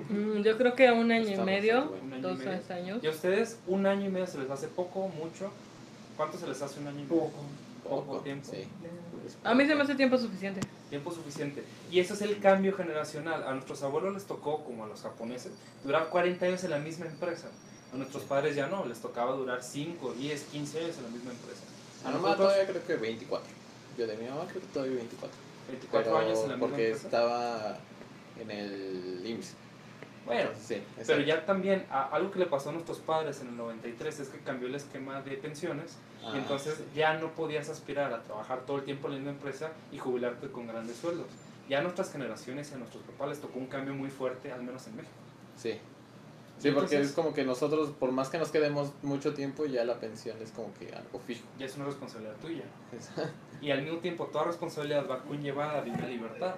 Mm, 0.10 0.42
yo 0.44 0.58
creo 0.58 0.76
que 0.76 0.88
a 0.88 0.94
un 0.94 1.12
año 1.12 1.28
y 1.28 1.32
Está 1.34 1.44
medio, 1.44 1.90
bueno. 1.90 2.06
Año 2.06 2.18
y 2.18 2.22
dos 2.22 2.38
medio. 2.38 2.52
tres 2.52 2.72
años. 2.72 3.04
¿Y 3.04 3.08
a 3.08 3.10
ustedes 3.10 3.60
un 3.68 3.86
año 3.86 4.06
y 4.06 4.10
medio 4.10 4.28
se 4.28 4.38
les 4.38 4.50
hace 4.50 4.68
poco, 4.70 5.10
mucho? 5.10 5.52
¿Cuánto 6.16 6.38
se 6.38 6.48
les 6.48 6.62
hace 6.62 6.80
un 6.80 6.88
año 6.88 7.00
y 7.00 7.04
medio? 7.04 7.20
Poco. 7.20 7.42
Poco 7.84 8.20
tiempo. 8.22 8.50
Sí. 8.50 8.66
A 9.44 9.54
mí 9.56 9.66
se 9.66 9.76
me 9.76 9.84
hace 9.84 9.96
tiempo 9.96 10.18
suficiente. 10.18 10.62
Tiempo 10.90 11.12
suficiente. 11.12 11.64
Y 11.92 12.00
ese 12.00 12.14
es 12.14 12.22
el 12.22 12.40
cambio 12.40 12.74
generacional. 12.76 13.44
A 13.48 13.54
nuestros 13.54 13.82
abuelos 13.84 14.14
les 14.14 14.26
tocó, 14.26 14.64
como 14.64 14.84
a 14.86 14.88
los 14.88 15.02
japoneses, 15.02 15.54
durar 15.84 16.10
40 16.10 16.46
años 16.46 16.64
en 16.64 16.72
la 16.72 16.80
misma 16.80 17.06
empresa. 17.06 17.48
A 17.94 17.98
nuestros 17.98 18.24
padres 18.24 18.56
ya 18.56 18.68
no, 18.68 18.86
les 18.86 19.00
tocaba 19.00 19.34
durar 19.34 19.64
5, 19.64 20.14
10, 20.14 20.44
15 20.44 20.80
años 20.80 20.98
en 20.98 21.04
la 21.04 21.10
misma 21.10 21.32
empresa. 21.32 21.62
A 22.04 22.08
A 22.08 22.12
mi 22.12 22.16
mamá 22.18 22.30
nosotros, 22.30 22.54
todavía 22.54 22.72
creo 22.72 22.88
que 22.88 22.96
24. 22.96 23.50
Yo 23.98 24.08
de 24.08 24.18
mi 24.18 24.28
mamá 24.28 24.46
creo 24.48 24.62
que 24.62 24.68
todavía 24.68 24.96
24. 24.96 25.38
24 25.70 26.12
Pero 26.12 26.18
años 26.26 26.40
en 26.40 26.50
la 26.50 26.56
misma 26.56 26.68
porque 26.68 26.86
empresa. 26.88 27.08
estaba 27.08 27.78
en 28.40 28.52
el 28.52 29.22
IMSS. 29.26 29.54
Bueno, 30.26 30.50
sí, 30.60 30.82
Pero 31.08 31.22
ya 31.22 31.46
también, 31.46 31.86
a- 31.90 32.04
algo 32.10 32.32
que 32.32 32.40
le 32.40 32.46
pasó 32.46 32.70
a 32.70 32.74
nuestros 32.74 33.00
padres 33.00 33.42
en 33.42 33.48
el 33.50 33.58
93 33.58 34.20
es 34.20 34.30
que 34.30 34.40
cambió 34.40 34.68
el 34.68 34.76
esquema 34.76 35.22
de 35.22 35.32
pensiones 35.38 35.98
Ah, 36.24 36.34
y 36.36 36.38
entonces 36.38 36.80
ya 36.96 37.16
no 37.18 37.30
podías 37.32 37.68
aspirar 37.70 38.14
a 38.14 38.22
trabajar 38.22 38.62
todo 38.68 38.78
el 38.78 38.84
tiempo 38.84 39.08
en 39.08 39.14
la 39.14 39.20
misma 39.20 39.32
empresa 39.32 39.72
y 39.92 39.98
jubilarte 39.98 40.48
con 40.52 40.68
grandes 40.68 40.98
sueldos. 40.98 41.26
Ya 41.68 41.80
a 41.80 41.82
nuestras 41.82 42.12
generaciones 42.12 42.70
y 42.72 42.76
a 42.76 42.78
nuestros 42.78 43.02
papás 43.04 43.30
les 43.30 43.42
tocó 43.42 43.58
un 43.58 43.66
cambio 43.66 43.94
muy 43.96 44.10
fuerte, 44.12 44.52
al 44.52 44.62
menos 44.62 44.86
en 44.88 44.98
México. 44.98 45.14
Sí. 45.58 45.80
Sí, 46.60 46.70
porque 46.70 46.94
Entonces- 46.98 47.08
es 47.10 47.14
como 47.14 47.34
que 47.34 47.44
nosotros, 47.44 47.90
por 48.00 48.12
más 48.12 48.30
que 48.30 48.38
nos 48.38 48.52
quedemos 48.52 48.92
mucho 49.02 49.34
tiempo, 49.34 49.66
ya 49.66 49.84
la 49.84 50.00
pensión 50.00 50.38
es 50.44 50.52
como 50.52 50.72
que 50.76 50.94
algo 50.94 51.18
fijo. 51.26 51.44
Ya 51.58 51.66
es 51.66 51.76
una 51.76 51.86
responsabilidad 51.86 52.36
tuya. 52.40 52.66
Y 53.62 53.72
al 53.72 53.82
mismo 53.82 53.98
tiempo, 53.98 54.26
toda 54.28 54.44
responsabilidad 54.46 55.08
va 55.10 55.24
conllevada 55.24 55.82
de 55.82 55.90
una 55.90 56.06
libertad. 56.06 56.54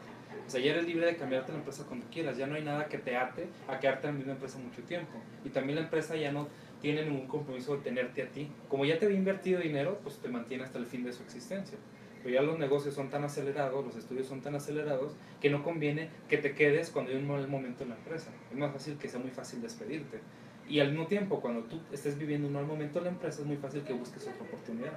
O 0.46 0.50
sea, 0.50 0.60
ya 0.60 0.72
eres 0.72 0.86
libre 0.86 1.06
de 1.06 1.16
cambiarte 1.16 1.52
la 1.52 1.60
empresa 1.60 1.86
cuando 1.88 2.06
quieras. 2.10 2.38
Ya 2.38 2.48
no 2.48 2.56
hay 2.56 2.64
nada 2.64 2.88
que 2.88 2.98
te 2.98 3.16
ate 3.16 3.48
a 3.68 3.80
quedarte 3.80 4.08
en 4.08 4.14
la 4.14 4.18
misma 4.18 4.34
empresa 4.34 4.60
mucho 4.60 4.82
tiempo. 4.84 5.14
Y 5.44 5.50
también 5.50 5.78
la 5.78 5.86
empresa 5.86 6.16
ya 6.16 6.32
no 6.32 6.48
tiene 6.82 7.06
ningún 7.06 7.28
compromiso 7.28 7.78
de 7.78 7.84
tenerte 7.84 8.24
a 8.24 8.28
ti. 8.28 8.52
Como 8.68 8.86
ya 8.86 9.00
te 9.00 9.06
había 9.06 9.18
invertido 9.18 9.62
dinero, 9.62 10.00
pues 10.04 10.18
te 10.18 10.28
mantiene 10.28 10.64
hasta 10.64 10.80
el 10.80 10.86
fin 10.86 11.04
de 11.04 11.14
su 11.14 11.24
existencia. 11.24 11.78
Pero 12.24 12.36
ya 12.36 12.42
los 12.42 12.58
negocios 12.58 12.94
son 12.94 13.10
tan 13.10 13.24
acelerados, 13.24 13.86
los 13.86 13.96
estudios 13.98 14.28
son 14.28 14.42
tan 14.42 14.56
acelerados, 14.56 15.14
que 15.42 15.50
no 15.50 15.62
conviene 15.62 16.10
que 16.30 16.38
te 16.38 16.54
quedes 16.56 16.90
cuando 16.90 17.12
hay 17.12 17.18
un 17.18 17.28
mal 17.28 17.48
momento 17.48 17.84
en 17.84 17.90
la 17.90 17.96
empresa. 17.96 18.32
Es 18.50 18.58
más 18.58 18.72
fácil 18.72 18.98
que 18.98 19.10
sea 19.10 19.20
muy 19.20 19.32
fácil 19.32 19.62
despedirte. 19.62 20.20
Y 20.68 20.80
al 20.80 20.90
mismo 20.90 21.08
tiempo, 21.08 21.42
cuando 21.42 21.64
tú 21.64 21.82
estés 21.92 22.18
viviendo 22.18 22.48
un 22.48 22.54
mal 22.54 22.66
momento 22.66 23.00
en 23.00 23.06
la 23.06 23.12
empresa, 23.12 23.42
es 23.42 23.48
muy 23.48 23.58
fácil 23.58 23.84
que 23.84 23.94
busques 23.94 24.26
otra 24.26 24.44
oportunidad. 24.44 24.94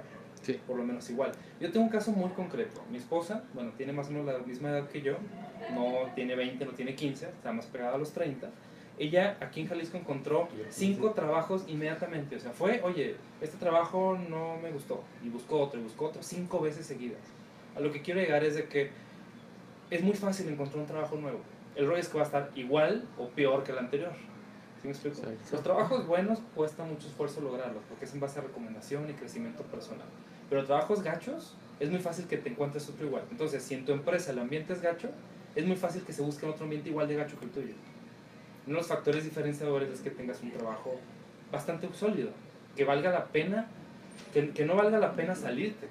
Sí. 0.47 0.61
Por 0.65 0.77
lo 0.77 0.83
menos 0.85 1.09
igual. 1.09 1.33
Yo 1.59 1.69
tengo 1.71 1.85
un 1.85 1.91
caso 1.91 2.11
muy 2.11 2.29
concreto. 2.29 2.81
Mi 2.89 2.97
esposa, 2.97 3.43
bueno, 3.53 3.71
tiene 3.75 3.91
más 3.91 4.07
o 4.07 4.11
menos 4.11 4.25
la 4.25 4.39
misma 4.39 4.69
edad 4.69 4.87
que 4.87 5.01
yo. 5.01 5.17
No 5.73 6.09
tiene 6.15 6.35
20, 6.35 6.63
no 6.65 6.71
tiene 6.71 6.95
15, 6.95 7.25
está 7.25 7.51
más 7.51 7.65
pegada 7.65 7.95
a 7.95 7.97
los 7.97 8.13
30. 8.13 8.49
Ella 8.97 9.35
aquí 9.41 9.59
en 9.59 9.67
Jalisco 9.67 9.97
encontró 9.97 10.47
cinco 10.69 11.11
trabajos 11.11 11.65
inmediatamente. 11.67 12.37
O 12.37 12.39
sea, 12.39 12.51
fue, 12.51 12.81
oye, 12.81 13.17
este 13.41 13.57
trabajo 13.57 14.17
no 14.29 14.57
me 14.63 14.71
gustó. 14.71 15.03
Y 15.21 15.27
buscó 15.27 15.59
otro, 15.59 15.79
y 15.79 15.83
buscó 15.83 16.05
otro, 16.05 16.23
cinco 16.23 16.61
veces 16.61 16.85
seguidas. 16.85 17.19
A 17.75 17.81
lo 17.81 17.91
que 17.91 18.01
quiero 18.01 18.21
llegar 18.21 18.45
es 18.45 18.55
de 18.55 18.69
que 18.69 18.89
es 19.91 20.01
muy 20.01 20.15
fácil 20.15 20.47
encontrar 20.47 20.79
un 20.79 20.87
trabajo 20.87 21.17
nuevo. 21.17 21.39
El 21.75 21.87
rollo 21.87 21.99
es 21.99 22.07
que 22.07 22.17
va 22.17 22.23
a 22.23 22.25
estar 22.25 22.51
igual 22.55 23.05
o 23.17 23.27
peor 23.27 23.65
que 23.65 23.73
el 23.73 23.79
anterior. 23.79 24.13
¿Sí 24.81 24.87
me 24.87 24.93
explico? 24.93 25.21
Los 25.51 25.63
trabajos 25.63 26.05
buenos 26.07 26.39
cuesta 26.55 26.83
mucho 26.83 27.07
esfuerzo 27.07 27.41
lograrlos, 27.41 27.83
porque 27.89 28.05
es 28.05 28.13
en 28.13 28.19
base 28.19 28.39
a 28.39 28.43
recomendación 28.43 29.09
y 29.09 29.13
crecimiento 29.13 29.63
personal. 29.63 30.07
Pero 30.49 30.63
trabajos 30.65 31.03
gachos, 31.03 31.53
es 31.79 31.89
muy 31.89 31.99
fácil 31.99 32.25
que 32.27 32.37
te 32.37 32.49
encuentres 32.49 32.87
otro 32.89 33.05
igual. 33.05 33.23
Entonces, 33.31 33.63
si 33.63 33.73
en 33.75 33.85
tu 33.85 33.91
empresa 33.91 34.31
el 34.31 34.39
ambiente 34.39 34.73
es 34.73 34.81
gacho, 34.81 35.09
es 35.55 35.65
muy 35.65 35.75
fácil 35.75 36.03
que 36.03 36.13
se 36.13 36.21
busque 36.21 36.45
otro 36.45 36.63
ambiente 36.63 36.89
igual 36.89 37.07
de 37.07 37.15
gacho 37.15 37.37
que 37.39 37.45
el 37.45 37.51
tuyo. 37.51 37.73
Uno 38.65 38.75
de 38.75 38.81
los 38.81 38.87
factores 38.87 39.23
diferenciadores 39.23 39.89
es 39.89 40.01
que 40.01 40.09
tengas 40.09 40.41
un 40.41 40.51
trabajo 40.51 40.95
bastante 41.51 41.87
sólido, 41.93 42.29
que 42.75 42.83
valga 42.83 43.11
la 43.11 43.25
pena, 43.25 43.67
que, 44.33 44.49
que 44.51 44.65
no 44.65 44.75
valga 44.75 44.99
la 44.99 45.13
pena 45.13 45.35
salirte, 45.35 45.87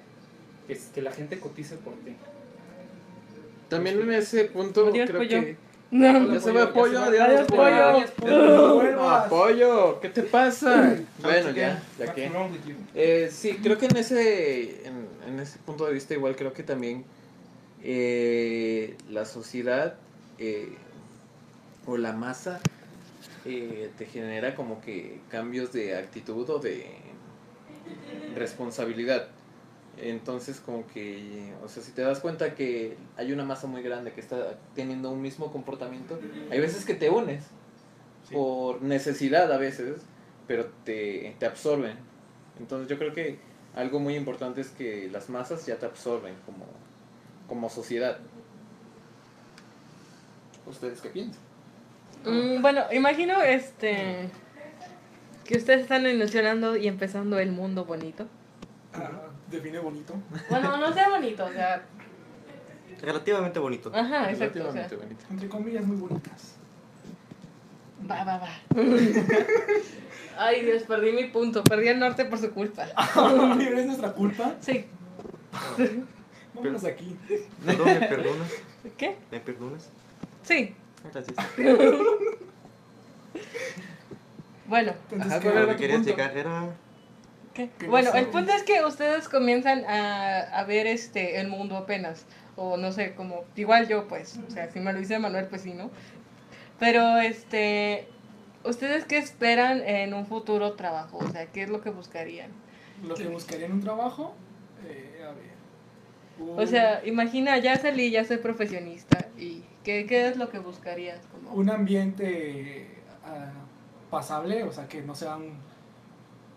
que, 0.67 0.73
es- 0.73 0.91
que 0.93 1.01
la 1.01 1.11
gente 1.11 1.39
cotice 1.39 1.75
por 1.77 1.93
ti. 1.95 2.15
También 3.69 3.99
en 3.99 4.11
ese 4.13 4.45
punto 4.45 4.89
creo 4.91 5.05
pollo. 5.19 5.41
que... 5.41 5.57
No. 5.89 6.33
Ya 6.33 6.39
se 6.39 6.51
va 6.51 6.73
pollo, 6.73 6.99
adiós, 6.99 7.47
pollo. 7.47 9.29
Pollo, 9.29 9.99
¿qué 10.01 10.09
te 10.09 10.23
pasa? 10.23 10.95
bueno, 11.19 11.51
ya, 11.51 11.81
ya 11.97 12.13
que... 12.13 12.29
Eh, 12.93 13.29
sí, 13.31 13.57
creo 13.63 13.77
que 13.77 13.85
en 13.85 13.95
ese, 13.97 14.85
en, 14.85 15.07
en 15.27 15.39
ese 15.39 15.59
punto 15.59 15.85
de 15.85 15.93
vista 15.93 16.13
igual 16.13 16.35
creo 16.35 16.51
que 16.51 16.63
también 16.63 17.05
eh, 17.83 18.97
la 19.09 19.25
sociedad 19.25 19.95
eh, 20.39 20.75
o 21.85 21.95
la 21.97 22.11
masa 22.11 22.59
eh, 23.45 23.91
te 23.97 24.05
genera 24.05 24.55
como 24.55 24.81
que 24.81 25.19
cambios 25.29 25.71
de 25.71 25.95
actitud 25.95 26.49
o 26.49 26.59
de 26.59 26.85
responsabilidad. 28.35 29.29
Entonces 29.99 30.59
como 30.59 30.85
que, 30.87 31.53
o 31.63 31.67
sea, 31.67 31.81
si 31.81 31.91
te 31.91 32.01
das 32.03 32.19
cuenta 32.19 32.53
que 32.53 32.97
hay 33.17 33.31
una 33.31 33.43
masa 33.43 33.65
muy 33.67 33.81
grande 33.81 34.13
que 34.13 34.21
está 34.21 34.55
teniendo 34.75 35.09
un 35.09 35.21
mismo 35.21 35.51
comportamiento, 35.51 36.19
hay 36.51 36.59
veces 36.59 36.85
que 36.85 36.93
te 36.93 37.09
unes 37.09 37.45
Sí. 38.27 38.35
por 38.35 38.81
necesidad 38.81 39.49
a 39.53 39.57
veces, 39.57 40.01
pero 40.47 40.65
te, 40.83 41.33
te 41.39 41.45
absorben. 41.45 41.95
Entonces 42.59 42.89
yo 42.89 42.97
creo 42.97 43.13
que 43.13 43.39
algo 43.73 43.99
muy 43.99 44.15
importante 44.15 44.59
es 44.61 44.67
que 44.69 45.09
las 45.11 45.29
masas 45.29 45.65
ya 45.65 45.77
te 45.77 45.85
absorben 45.85 46.35
como, 46.45 46.65
como 47.47 47.69
sociedad. 47.69 48.17
¿Ustedes 50.65 50.99
qué 51.01 51.09
piensan? 51.09 51.41
Mm, 52.25 52.61
bueno, 52.61 52.83
imagino 52.91 53.41
este 53.41 54.29
que 55.45 55.57
ustedes 55.57 55.81
están 55.83 56.05
ilusionando 56.05 56.75
y 56.75 56.87
empezando 56.89 57.39
el 57.39 57.51
mundo 57.53 57.85
bonito. 57.85 58.27
Ah, 58.93 59.26
define 59.51 59.79
bonito. 59.79 60.13
Bueno, 60.49 60.77
no 60.77 60.93
sea 60.93 61.09
bonito, 61.09 61.45
o 61.45 61.51
sea, 61.51 61.83
Relativamente 63.01 63.59
bonito. 63.59 63.91
ajá, 63.93 64.31
exacto, 64.31 64.59
o 64.59 64.63
sea, 64.63 64.87
Relativamente 64.87 64.95
bonito. 64.95 65.25
Entre 65.29 65.49
comillas, 65.49 65.85
muy 65.85 65.97
bonitas. 65.97 66.55
va, 68.09 68.23
va, 68.23 68.37
va. 68.39 68.49
Ay, 70.39 70.63
Dios, 70.65 70.83
perdí 70.83 71.11
mi 71.11 71.25
punto, 71.25 71.63
perdí 71.63 71.87
el 71.87 71.99
norte 71.99 72.25
por 72.25 72.39
su 72.39 72.51
culpa. 72.51 72.85
¿Es 73.59 73.85
nuestra 73.85 74.13
culpa? 74.13 74.55
Sí. 74.61 74.85
Vámonos 76.53 76.83
aquí. 76.85 77.15
Perdón, 77.65 77.85
¿me 77.87 78.07
perdonas? 78.07 78.51
¿Qué? 78.97 79.15
¿Me 79.31 79.39
perdonas? 79.39 79.89
Sí. 80.43 80.73
Gracias. 81.11 81.37
Bueno, 84.67 84.91
Entonces, 85.11 85.31
Ajá, 85.31 85.39
¿qué 85.39 85.49
¿cuál 85.49 85.65
Lo 85.65 85.71
que 85.71 85.77
querías 85.77 86.05
llegar 86.05 86.35
era... 86.37 86.65
¿qué? 87.57 87.69
¿Qué 87.77 87.87
Bueno, 87.87 88.13
el 88.13 88.27
punto 88.27 88.53
es 88.53 88.63
que 88.63 88.85
ustedes 88.85 89.27
comienzan 89.27 89.83
a, 89.85 90.39
a 90.39 90.63
ver 90.63 90.87
este 90.87 91.41
el 91.41 91.47
mundo 91.47 91.75
apenas. 91.75 92.25
O 92.55 92.77
no 92.77 92.91
sé, 92.91 93.13
como 93.15 93.43
igual 93.55 93.87
yo 93.87 94.07
pues, 94.07 94.39
o 94.47 94.51
sea, 94.51 94.71
si 94.71 94.79
me 94.79 94.93
lo 94.93 94.99
dice 94.99 95.19
Manuel 95.19 95.47
pues 95.47 95.63
sí, 95.63 95.73
¿no? 95.73 95.89
Pero 96.79 97.17
este 97.17 98.07
¿ustedes 98.63 99.05
qué 99.05 99.17
esperan 99.17 99.81
en 99.81 100.13
un 100.13 100.25
futuro 100.25 100.73
trabajo? 100.73 101.17
O 101.17 101.29
sea, 101.29 101.45
¿qué 101.47 101.63
es 101.63 101.69
lo 101.69 101.81
que 101.81 101.89
buscarían? 101.89 102.51
Lo 103.03 103.15
que 103.15 103.27
buscaría 103.27 103.67
en 103.67 103.73
un 103.73 103.81
trabajo, 103.81 104.33
eh, 104.87 105.23
a 105.23 105.31
ver. 105.31 106.57
O 106.59 106.67
sea, 106.67 107.05
imagina, 107.05 107.57
ya 107.57 107.77
salí, 107.77 108.11
ya 108.11 108.23
soy 108.23 108.37
profesionista 108.37 109.27
y 109.37 109.63
¿qué, 109.83 110.05
qué 110.05 110.27
es 110.27 110.37
lo 110.37 110.49
que 110.49 110.59
buscarías? 110.59 111.19
Como, 111.31 111.51
un 111.51 111.69
ambiente 111.69 112.87
ah, 113.25 113.51
pasable, 114.11 114.63
o 114.63 114.71
sea, 114.71 114.87
que 114.87 115.01
no 115.01 115.15
sea 115.15 115.37
un, 115.37 115.57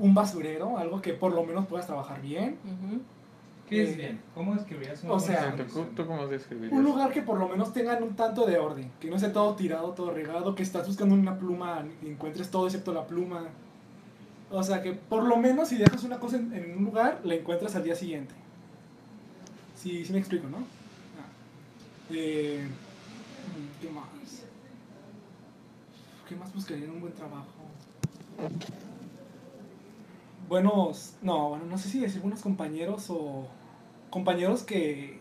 un 0.00 0.14
basurero, 0.14 0.78
algo 0.78 1.00
que 1.02 1.12
por 1.12 1.32
lo 1.32 1.44
menos 1.44 1.66
puedas 1.66 1.86
trabajar 1.86 2.20
bien. 2.22 2.56
¿Qué 3.68 3.82
Eh, 3.82 3.90
es 3.90 3.96
bien? 3.96 4.20
¿Cómo 4.34 4.54
describirías 4.54 5.04
una 5.04 5.12
o 5.12 5.20
sea, 5.20 5.54
¿Tú, 5.54 5.84
tú 5.94 6.06
cómo 6.06 6.26
describirías? 6.26 6.72
Un 6.72 6.82
lugar 6.82 7.12
que 7.12 7.22
por 7.22 7.38
lo 7.38 7.46
menos 7.48 7.72
tengan 7.72 8.02
un 8.02 8.16
tanto 8.16 8.46
de 8.46 8.58
orden, 8.58 8.90
que 8.98 9.08
no 9.10 9.16
esté 9.16 9.28
todo 9.28 9.54
tirado, 9.54 9.92
todo 9.92 10.10
regado, 10.10 10.54
que 10.54 10.62
estás 10.62 10.86
buscando 10.86 11.14
una 11.14 11.38
pluma 11.38 11.84
y 12.02 12.08
encuentres 12.08 12.50
todo 12.50 12.66
excepto 12.66 12.92
la 12.92 13.06
pluma. 13.06 13.44
O 14.50 14.62
sea, 14.62 14.82
que 14.82 14.94
por 14.94 15.22
lo 15.22 15.36
menos 15.36 15.68
si 15.68 15.76
dejas 15.76 16.02
una 16.02 16.18
cosa 16.18 16.36
en, 16.38 16.52
en 16.52 16.78
un 16.78 16.84
lugar, 16.86 17.20
la 17.22 17.34
encuentras 17.34 17.76
al 17.76 17.84
día 17.84 17.94
siguiente. 17.94 18.34
Sí, 19.76 20.04
sí 20.04 20.12
me 20.12 20.18
explico, 20.18 20.48
¿no? 20.48 20.56
Ah. 20.58 21.28
Eh, 22.10 22.66
¿Qué 23.80 23.90
más? 23.90 24.04
¿Qué 26.28 26.36
más 26.36 26.52
buscaría 26.54 26.86
en 26.86 26.90
un 26.92 27.00
buen 27.02 27.12
trabajo? 27.12 27.44
Buenos, 30.50 31.14
no, 31.22 31.50
bueno, 31.50 31.64
no 31.66 31.78
sé 31.78 31.88
si 31.88 32.00
decir 32.00 32.20
buenos 32.20 32.40
compañeros 32.40 33.08
o 33.08 33.46
compañeros 34.10 34.64
que 34.64 35.16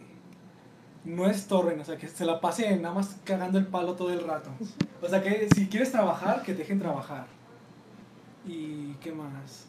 no 1.06 1.28
estorben, 1.28 1.80
o 1.80 1.86
sea, 1.86 1.98
que 1.98 2.08
se 2.08 2.26
la 2.26 2.42
pasen 2.42 2.82
nada 2.82 2.96
más 2.96 3.16
cagando 3.26 3.60
el 3.60 3.68
palo 3.68 3.94
todo 3.94 4.12
el 4.12 4.24
rato. 4.26 4.50
O 5.04 5.08
sea, 5.08 5.22
que 5.22 5.48
si 5.54 5.68
quieres 5.68 5.92
trabajar, 5.92 6.42
que 6.42 6.56
dejen 6.56 6.80
trabajar. 6.80 7.28
¿Y 8.44 8.94
qué 8.94 9.12
más? 9.12 9.68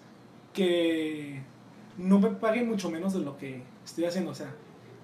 Que 0.54 1.42
no 1.98 2.18
me 2.18 2.30
paguen 2.30 2.66
mucho 2.66 2.90
menos 2.90 3.12
de 3.12 3.20
lo 3.20 3.36
que 3.36 3.62
estoy 3.84 4.06
haciendo, 4.06 4.30
o 4.30 4.34
sea, 4.34 4.54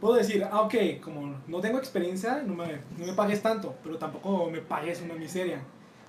puedo 0.00 0.14
decir, 0.14 0.42
ah, 0.50 0.62
ok, 0.62 0.74
como 1.02 1.38
no 1.46 1.60
tengo 1.60 1.76
experiencia, 1.76 2.42
no 2.42 2.54
me, 2.54 2.80
no 2.96 3.04
me 3.04 3.12
pagues 3.12 3.42
tanto, 3.42 3.74
pero 3.82 3.98
tampoco 3.98 4.50
me 4.50 4.62
pagues 4.62 5.02
una 5.02 5.16
miseria. 5.16 5.60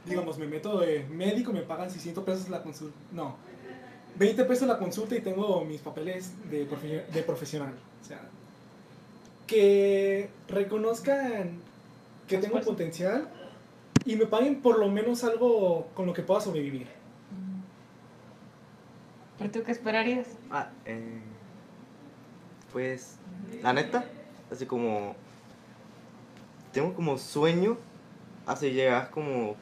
Digamos, 0.06 0.38
me 0.38 0.48
meto 0.48 0.80
de 0.80 1.06
médico, 1.10 1.52
me 1.52 1.64
pagan 1.64 1.92
600 1.92 2.24
pesos 2.24 2.48
la 2.48 2.64
consulta. 2.64 2.98
No, 3.12 3.36
20 4.18 4.46
pesos 4.46 4.68
la 4.68 4.78
consulta 4.80 5.16
y 5.16 5.22
tengo 5.22 5.64
mis 5.66 5.82
papeles 5.82 6.32
de, 6.50 6.68
profe- 6.70 7.06
de 7.08 7.24
profesional. 7.24 7.74
O 8.02 8.06
sea, 8.06 8.22
que 9.46 10.30
reconozcan 10.48 11.60
que 12.28 12.38
tengo 12.38 12.60
potencial 12.62 13.30
y 14.06 14.16
me 14.16 14.26
paguen 14.26 14.62
por 14.62 14.80
lo 14.80 14.90
menos 14.90 15.24
algo 15.24 15.88
con 15.94 16.06
lo 16.06 16.14
que 16.14 16.24
pueda 16.24 16.42
sobrevivir. 16.42 16.88
¿Y 19.40 19.48
tú 19.50 19.64
qué 19.64 19.72
esperarías? 19.72 20.28
Ah, 20.50 20.70
eh, 20.86 21.20
pues, 22.74 23.18
la 23.62 23.72
neta, 23.72 24.04
así 24.52 24.66
como, 24.66 25.16
tengo 26.74 26.94
como 26.96 27.18
sueño, 27.20 27.78
así 28.48 28.72
llegar 28.72 29.12
como, 29.12 29.56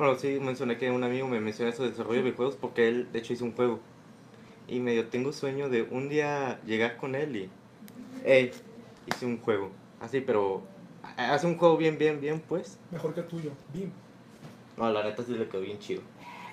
bueno, 0.00 0.18
sí 0.18 0.38
mencioné 0.40 0.78
que 0.78 0.90
un 0.90 1.04
amigo 1.04 1.28
me 1.28 1.40
mencionó 1.40 1.70
eso 1.70 1.82
de 1.82 1.90
desarrollo 1.90 2.16
de 2.18 2.22
videojuegos 2.22 2.56
porque 2.56 2.88
él, 2.88 3.08
de 3.12 3.18
hecho, 3.18 3.32
hizo 3.32 3.44
un 3.44 3.52
juego. 3.52 3.78
Y 4.68 4.80
medio 4.80 5.06
tengo 5.08 5.32
sueño 5.32 5.68
de 5.68 5.82
un 5.82 6.08
día 6.08 6.60
llegar 6.64 6.96
con 6.96 7.14
él 7.14 7.36
y, 7.36 7.50
hey, 8.24 8.50
hice 9.06 9.26
un 9.26 9.38
juego, 9.38 9.70
así, 10.00 10.20
pero, 10.20 10.62
hace 11.16 11.46
un 11.46 11.56
juego 11.58 11.76
bien, 11.76 11.98
bien, 11.98 12.20
bien, 12.20 12.40
pues. 12.48 12.78
Mejor 12.90 13.14
que 13.14 13.20
el 13.20 13.26
tuyo. 13.26 13.50
Bim. 13.74 13.90
No, 14.76 14.90
la 14.90 15.02
neta 15.04 15.22
sí 15.22 15.32
le 15.32 15.46
quedó 15.48 15.60
bien 15.60 15.78
chido. 15.78 16.00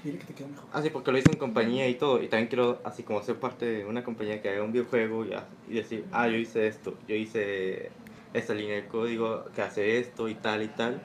Dile 0.03 0.17
que 0.19 0.25
te 0.25 0.33
quedó 0.33 0.47
mejor. 0.47 0.65
Así 0.73 0.89
porque 0.89 1.11
lo 1.11 1.17
hice 1.17 1.31
en 1.31 1.37
compañía 1.37 1.87
y 1.87 1.95
todo. 1.95 2.21
Y 2.21 2.27
también 2.27 2.47
quiero, 2.47 2.81
así 2.83 3.03
como 3.03 3.21
ser 3.23 3.37
parte 3.39 3.65
de 3.65 3.85
una 3.85 4.03
compañía 4.03 4.41
que 4.41 4.49
haga 4.49 4.63
un 4.63 4.71
videojuego 4.71 5.25
y, 5.25 5.33
a- 5.33 5.47
y 5.67 5.75
decir, 5.75 6.07
ah, 6.11 6.27
yo 6.27 6.35
hice 6.37 6.67
esto, 6.67 6.97
yo 7.07 7.15
hice 7.15 7.91
esta 8.33 8.53
línea 8.53 8.75
de 8.75 8.87
código 8.87 9.45
que 9.53 9.61
hace 9.61 9.99
esto 9.99 10.27
y 10.27 10.35
tal 10.35 10.63
y 10.63 10.67
tal. 10.69 11.01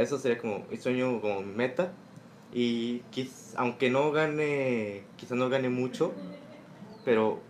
Eso 0.00 0.18
sería 0.18 0.38
como 0.38 0.64
mi 0.70 0.76
sueño, 0.76 1.20
como 1.20 1.40
mi 1.42 1.52
meta. 1.54 1.92
Y 2.52 3.02
quiz- 3.12 3.54
aunque 3.56 3.90
no 3.90 4.10
gane, 4.12 5.02
quizás 5.16 5.36
no 5.36 5.48
gane 5.48 5.68
mucho, 5.68 6.12
pero 7.04 7.40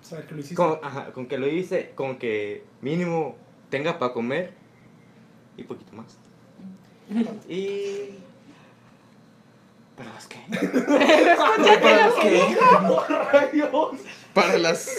Saber 0.00 0.26
que 0.26 0.34
lo 0.34 0.40
hiciste. 0.40 0.54
Con, 0.54 0.78
ajá, 0.82 1.12
con 1.12 1.26
que 1.26 1.36
lo 1.38 1.48
hice, 1.48 1.90
con 1.94 2.16
que 2.18 2.62
mínimo 2.80 3.36
tenga 3.68 3.98
para 3.98 4.12
comer 4.12 4.52
y 5.56 5.64
poquito 5.64 5.92
más. 5.92 6.16
Y. 7.48 8.14
¿Para 9.96 10.12
las 10.14 10.26
qué? 10.28 10.38
¿Para 11.82 12.06
las 12.06 12.14
qué? 12.22 12.56
Rayos. 13.32 13.90
Para 14.32 14.58
las... 14.58 14.96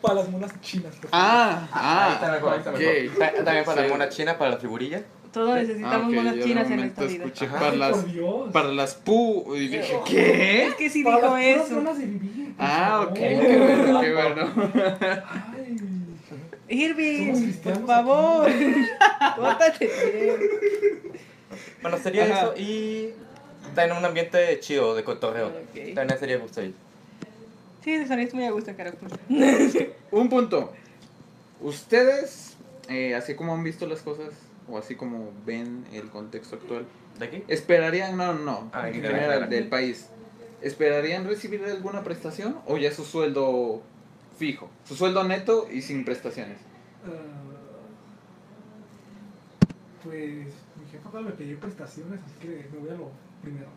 Para 0.00 0.14
las 0.14 0.28
monas 0.28 0.60
chinas. 0.60 0.94
por 0.94 1.10
favor. 1.10 1.26
Ah, 1.26 1.68
ahí 1.72 2.12
está 2.14 2.28
ah, 2.28 2.34
mejor, 2.36 2.52
ahí 2.52 2.58
está 2.58 2.70
ok. 2.70 2.78
mejor. 2.78 3.18
Ta- 3.18 3.44
También 3.44 3.64
para 3.64 3.82
Sí. 3.82 3.88
la 3.88 3.92
mona 3.94 4.08
china, 4.08 4.38
para 4.38 4.50
la 4.52 4.56
figurilla. 4.58 5.02
Todos 5.32 5.50
Ah, 5.50 5.60
necesitamos 5.62 6.08
ok, 6.08 6.14
monas 6.14 6.34
yo 6.34 6.40
de 6.40 6.46
chinas 6.46 6.70
en 6.70 6.80
esta 6.80 7.04
vida. 7.04 7.24
escuché 7.24 7.46
Ajá. 7.46 7.58
para 7.58 7.76
las... 7.76 8.04
Para 8.52 8.68
las 8.72 8.94
pu... 8.96 9.54
Y 9.56 9.68
dije, 9.68 9.96
¿qué? 10.06 10.66
Es 10.66 10.74
que 10.74 10.90
sí 10.90 11.02
Para 11.02 11.16
dijo 11.16 11.36
eso. 11.36 11.76
ganas 11.76 11.98
de 11.98 12.04
vivir, 12.06 12.54
Ah, 12.58 13.06
ok, 13.08 13.14
qué 13.14 13.58
bueno, 13.58 14.00
qué 14.00 14.12
bueno. 14.12 14.52
Ay. 15.56 15.78
Irving, 16.68 17.52
por 17.62 17.86
favor. 17.86 18.50
Pórtate 19.36 19.90
bien. 20.12 21.12
Bueno, 21.82 21.98
sería 21.98 22.24
Ajá. 22.24 22.34
eso 22.40 22.54
y. 22.56 23.10
Estar 23.68 23.88
en 23.90 23.96
un 23.96 24.04
ambiente 24.04 24.58
chido 24.60 24.94
de 24.94 25.02
cotorreo. 25.04 25.48
Ok. 25.48 25.94
También 25.94 26.18
sería 26.18 26.36
gusto 26.38 26.62
ir. 26.62 26.74
Sí, 27.84 28.06
sonaste 28.06 28.34
muy 28.34 28.44
a 28.44 28.50
gusto, 28.50 28.72
Caracol. 28.76 29.08
Un 30.10 30.28
punto. 30.28 30.72
Ustedes, 31.60 32.56
eh, 32.88 33.14
así 33.14 33.34
como 33.34 33.54
han 33.54 33.62
visto 33.64 33.86
las 33.86 34.00
cosas, 34.00 34.30
o 34.68 34.78
así 34.78 34.94
como 34.94 35.32
ven 35.44 35.84
el 35.92 36.08
contexto 36.10 36.56
actual, 36.56 36.86
¿De 37.18 37.26
aquí? 37.26 37.44
¿esperarían, 37.48 38.16
no, 38.16 38.32
no, 38.32 38.44
no, 38.44 38.70
Ah, 38.72 38.88
en 38.88 38.96
en 38.96 39.02
general 39.02 39.48
del 39.50 39.68
país, 39.68 40.06
¿esperarían 40.60 41.26
recibir 41.26 41.64
alguna 41.64 42.02
prestación 42.02 42.56
o 42.66 42.78
ya 42.78 42.90
su 42.92 43.04
sueldo 43.04 43.82
fijo? 44.38 44.70
Su 44.86 44.94
sueldo 44.96 45.22
neto 45.24 45.68
y 45.70 45.82
sin 45.82 46.04
prestaciones. 46.04 46.58
Ah, 47.04 47.10
pues 50.02 50.46
mi 50.46 50.90
jefa 50.90 51.20
me 51.20 51.30
pidió 51.32 51.58
prestaciones, 51.60 52.20
así 52.24 52.34
que 52.40 52.66
me 52.72 52.78
voy 52.78 52.90
a 52.90 52.94
lo 52.94 53.10
primero, 53.42 53.68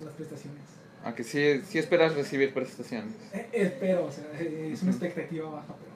a 0.00 0.04
las 0.04 0.14
prestaciones. 0.14 0.60
Aunque 1.04 1.24
sí, 1.24 1.60
sí 1.66 1.78
esperas 1.78 2.14
recibir 2.14 2.54
prestaciones. 2.54 3.14
Eh, 3.32 3.48
espero, 3.52 4.06
o 4.06 4.12
sea, 4.12 4.24
es 4.40 4.82
una 4.82 4.92
expectativa 4.92 5.50
baja, 5.50 5.74
pero 5.78 5.91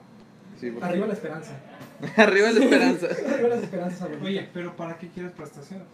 Sí, 0.59 0.71
porque- 0.71 0.85
arriba 0.85 1.07
la 1.07 1.13
esperanza. 1.13 1.51
Arriba 2.17 2.51
la 2.51 2.59
esperanza. 2.59 3.07
Arriba 3.33 3.49
las 3.49 3.63
esperanzas, 3.63 4.01
abuelita. 4.01 4.25
Oye, 4.27 4.49
pero 4.53 4.75
¿para 4.75 4.97
qué 4.97 5.07
quieres 5.09 5.31
prestaciones? 5.33 5.87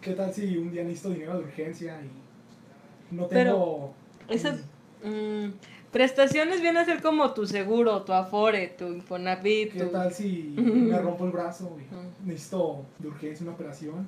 ¿qué 0.00 0.12
tal 0.12 0.32
si 0.32 0.56
un 0.56 0.70
día 0.70 0.84
necesito 0.84 1.10
dinero 1.10 1.34
de 1.38 1.44
urgencia 1.44 1.98
y 2.00 3.14
no 3.14 3.26
Pero, 3.28 3.50
tengo... 3.52 3.94
Esas 4.28 4.60
mm, 5.02 5.48
prestaciones 5.90 6.60
vienen 6.60 6.82
a 6.82 6.84
ser 6.84 7.02
como 7.02 7.34
tu 7.34 7.46
seguro, 7.46 8.02
tu 8.02 8.12
Afore, 8.12 8.68
tu 8.78 8.86
Infonavit, 8.86 9.72
¿Qué 9.72 9.80
tu... 9.84 9.90
tal 9.90 10.12
si 10.12 10.54
me 10.56 10.96
rompo 10.98 11.24
el 11.24 11.32
brazo 11.32 11.76
y 11.80 12.26
necesito 12.28 12.84
de 13.00 13.08
urgencia 13.08 13.44
una 13.44 13.54
operación? 13.54 14.06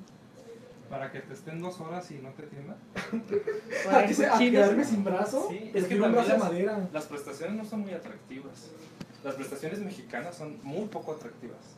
¿Para 0.89 1.11
que 1.11 1.19
te 1.19 1.33
estén 1.33 1.61
dos 1.61 1.79
horas 1.81 2.09
y 2.11 2.15
no 2.15 2.29
te 2.31 2.43
atiendan? 2.43 2.75
¿A, 3.91 4.05
qué 4.05 4.13
se- 4.13 4.27
a 4.27 4.37
quedarme 4.37 4.83
sin 4.85 5.03
brazo? 5.03 5.47
Sí, 5.49 5.71
es 5.73 5.85
que 5.85 5.99
un 6.01 6.11
brazo 6.11 6.31
de 6.33 6.37
madera. 6.37 6.89
Las 6.93 7.05
prestaciones 7.05 7.55
no 7.55 7.65
son 7.65 7.81
muy 7.81 7.91
atractivas. 7.93 8.71
Las 9.23 9.35
prestaciones 9.35 9.79
mexicanas 9.79 10.35
son 10.35 10.59
muy 10.63 10.87
poco 10.87 11.13
atractivas. 11.13 11.75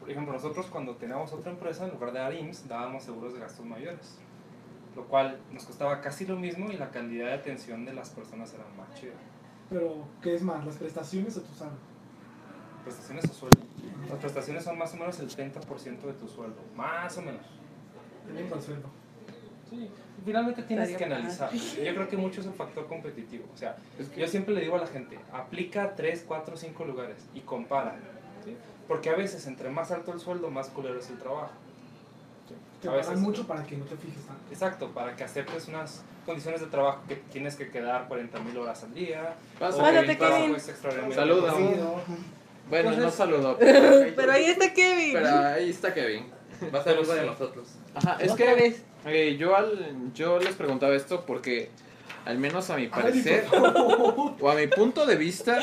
Por 0.00 0.10
ejemplo, 0.10 0.32
nosotros 0.32 0.66
cuando 0.66 0.96
teníamos 0.96 1.32
otra 1.32 1.52
empresa, 1.52 1.84
en 1.84 1.92
lugar 1.92 2.12
de 2.12 2.18
dar 2.18 2.34
IMSS, 2.34 2.68
dábamos 2.68 3.04
seguros 3.04 3.34
de 3.34 3.40
gastos 3.40 3.64
mayores. 3.64 4.18
Lo 4.94 5.04
cual 5.06 5.38
nos 5.52 5.64
costaba 5.64 6.00
casi 6.00 6.26
lo 6.26 6.36
mismo 6.36 6.70
y 6.72 6.76
la 6.76 6.90
calidad 6.90 7.26
de 7.26 7.34
atención 7.34 7.84
de 7.84 7.92
las 7.92 8.10
personas 8.10 8.52
era 8.54 8.64
más 8.76 8.94
chida. 8.98 9.12
Pero, 9.68 10.06
¿qué 10.22 10.34
es 10.34 10.42
más, 10.42 10.64
las 10.64 10.76
prestaciones 10.76 11.36
o 11.36 11.42
tu 11.42 11.54
saldo? 11.54 11.76
Prestaciones 12.84 13.24
o 13.30 13.34
sueldo. 13.34 13.60
Las 14.08 14.18
prestaciones 14.18 14.64
son 14.64 14.78
más 14.78 14.94
o 14.94 14.96
menos 14.96 15.18
el 15.20 15.28
30% 15.28 16.00
de 16.00 16.12
tu 16.14 16.28
sueldo. 16.28 16.62
Más 16.74 17.16
o 17.18 17.22
menos. 17.22 17.44
Tenemos 18.26 18.52
al 18.52 18.62
sueldo. 18.62 18.88
Sí, 19.70 19.90
finalmente 20.24 20.62
tienes 20.62 20.88
Estaría 20.90 21.08
que 21.08 21.14
analizar. 21.14 21.52
Yo 21.52 21.94
creo 21.94 22.08
que 22.08 22.16
mucho 22.16 22.40
es 22.40 22.46
el 22.46 22.52
factor 22.54 22.86
competitivo. 22.86 23.44
O 23.52 23.56
sea, 23.56 23.76
yo 24.16 24.28
siempre 24.28 24.54
le 24.54 24.60
digo 24.60 24.76
a 24.76 24.80
la 24.80 24.86
gente, 24.86 25.18
aplica 25.32 25.94
3, 25.96 26.24
4, 26.26 26.56
5 26.56 26.84
lugares 26.84 27.16
y 27.34 27.40
compara. 27.40 27.96
¿sí? 28.44 28.56
Porque 28.86 29.10
a 29.10 29.16
veces 29.16 29.46
entre 29.46 29.68
más 29.70 29.90
alto 29.90 30.12
el 30.12 30.20
sueldo, 30.20 30.50
más 30.50 30.68
culero 30.68 30.98
es 31.00 31.10
el 31.10 31.18
trabajo. 31.18 31.50
Te 32.80 32.88
A 32.88 32.92
pagan 32.92 33.06
veces- 33.08 33.20
mucho 33.20 33.46
para 33.46 33.64
que 33.64 33.76
no 33.76 33.84
te 33.86 33.96
fijes 33.96 34.24
tanto. 34.26 34.42
Exacto, 34.52 34.90
para 34.90 35.16
que 35.16 35.24
aceptes 35.24 35.66
unas 35.68 36.02
condiciones 36.24 36.60
de 36.60 36.66
trabajo 36.66 37.00
que 37.08 37.16
tienes 37.16 37.56
que 37.56 37.70
quedar 37.70 38.06
40 38.06 38.38
mil 38.40 38.56
horas 38.58 38.84
al 38.84 38.94
día. 38.94 39.34
Pásate, 39.58 40.06
que 40.06 40.18
Kevin. 40.18 40.54
es 40.54 40.68
extraordinariamente 40.68 41.14
Saluda. 41.16 41.52
pesado. 41.54 42.00
Bueno, 42.68 42.90
no 42.90 42.94
Entonces- 42.96 43.18
saludó. 43.18 43.56
Pero 44.16 44.32
ahí 44.32 44.44
está 44.44 44.72
Kevin. 44.72 45.12
Pero 45.14 45.28
ahí 45.28 45.70
está 45.70 45.94
Kevin. 45.94 46.26
Va 46.74 46.78
a 46.80 46.84
ser 46.84 46.98
uno 47.00 47.12
de 47.12 47.26
nosotros. 47.26 47.68
Ajá, 47.94 48.16
es 48.20 48.32
que 48.32 48.54
vez. 48.54 48.82
Eh, 49.06 49.36
yo, 49.38 49.56
al, 49.56 50.12
yo 50.14 50.38
les 50.38 50.54
preguntaba 50.54 50.94
esto 50.94 51.24
porque, 51.26 51.70
al 52.24 52.38
menos 52.38 52.70
a 52.70 52.76
mi 52.76 52.88
parecer, 52.88 53.46
o 53.52 54.50
a 54.50 54.54
mi 54.54 54.66
punto 54.66 55.06
de 55.06 55.16
vista, 55.16 55.60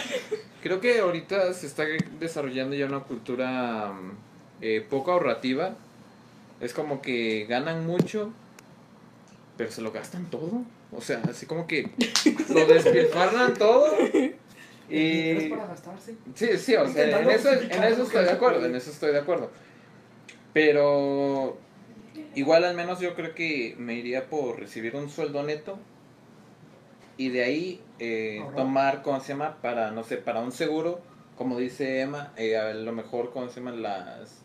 creo 0.61 0.79
que 0.79 0.99
ahorita 0.99 1.53
se 1.53 1.67
está 1.67 1.83
desarrollando 2.19 2.75
ya 2.75 2.85
una 2.85 3.01
cultura 3.01 3.91
mm, 3.91 4.11
eh, 4.61 4.85
poco 4.89 5.11
ahorrativa. 5.11 5.75
Es 6.61 6.73
como 6.73 7.01
que 7.01 7.45
ganan 7.49 7.85
mucho, 7.85 8.31
pero 9.57 9.71
se 9.71 9.81
lo 9.81 9.91
gastan 9.91 10.29
todo. 10.29 10.63
O 10.91 11.01
sea, 11.01 11.21
así 11.29 11.45
como 11.45 11.67
que 11.67 11.91
lo 12.49 12.65
despilfarran 12.65 13.53
todo. 13.55 13.85
Dinero 14.89 15.39
es 15.39 15.45
Y 15.45 15.49
para 15.49 15.67
gastarse. 15.67 16.15
Sí, 16.35 16.57
sí, 16.57 16.75
o 16.75 16.87
sea, 16.87 17.19
en 17.19 17.29
eso, 17.29 17.51
en 17.51 17.83
eso 17.83 18.03
estoy 18.03 18.25
de 18.25 18.31
acuerdo, 18.31 18.65
en 18.65 18.75
eso 18.75 18.91
estoy 18.91 19.11
de 19.11 19.19
acuerdo. 19.19 19.49
Pero 20.53 21.57
igual 22.35 22.63
al 22.63 22.75
menos 22.75 22.99
yo 22.99 23.15
creo 23.15 23.35
que 23.35 23.75
me 23.77 23.95
iría 23.95 24.27
por 24.27 24.59
recibir 24.59 24.95
un 24.95 25.09
sueldo 25.09 25.43
neto 25.43 25.77
y 27.17 27.29
de 27.29 27.43
ahí 27.43 27.81
eh, 27.99 28.43
tomar, 28.55 29.01
¿cómo 29.03 29.19
se 29.19 29.29
llama? 29.29 29.57
Para, 29.61 29.91
no 29.91 30.03
sé, 30.03 30.17
para 30.17 30.41
un 30.41 30.51
seguro, 30.51 31.01
como 31.37 31.57
dice 31.57 32.01
Emma, 32.01 32.33
eh, 32.37 32.57
a 32.57 32.73
lo 32.73 32.91
mejor, 32.91 33.31
¿cómo 33.31 33.49
se 33.49 33.59
llaman? 33.59 33.81
Las 33.81 34.41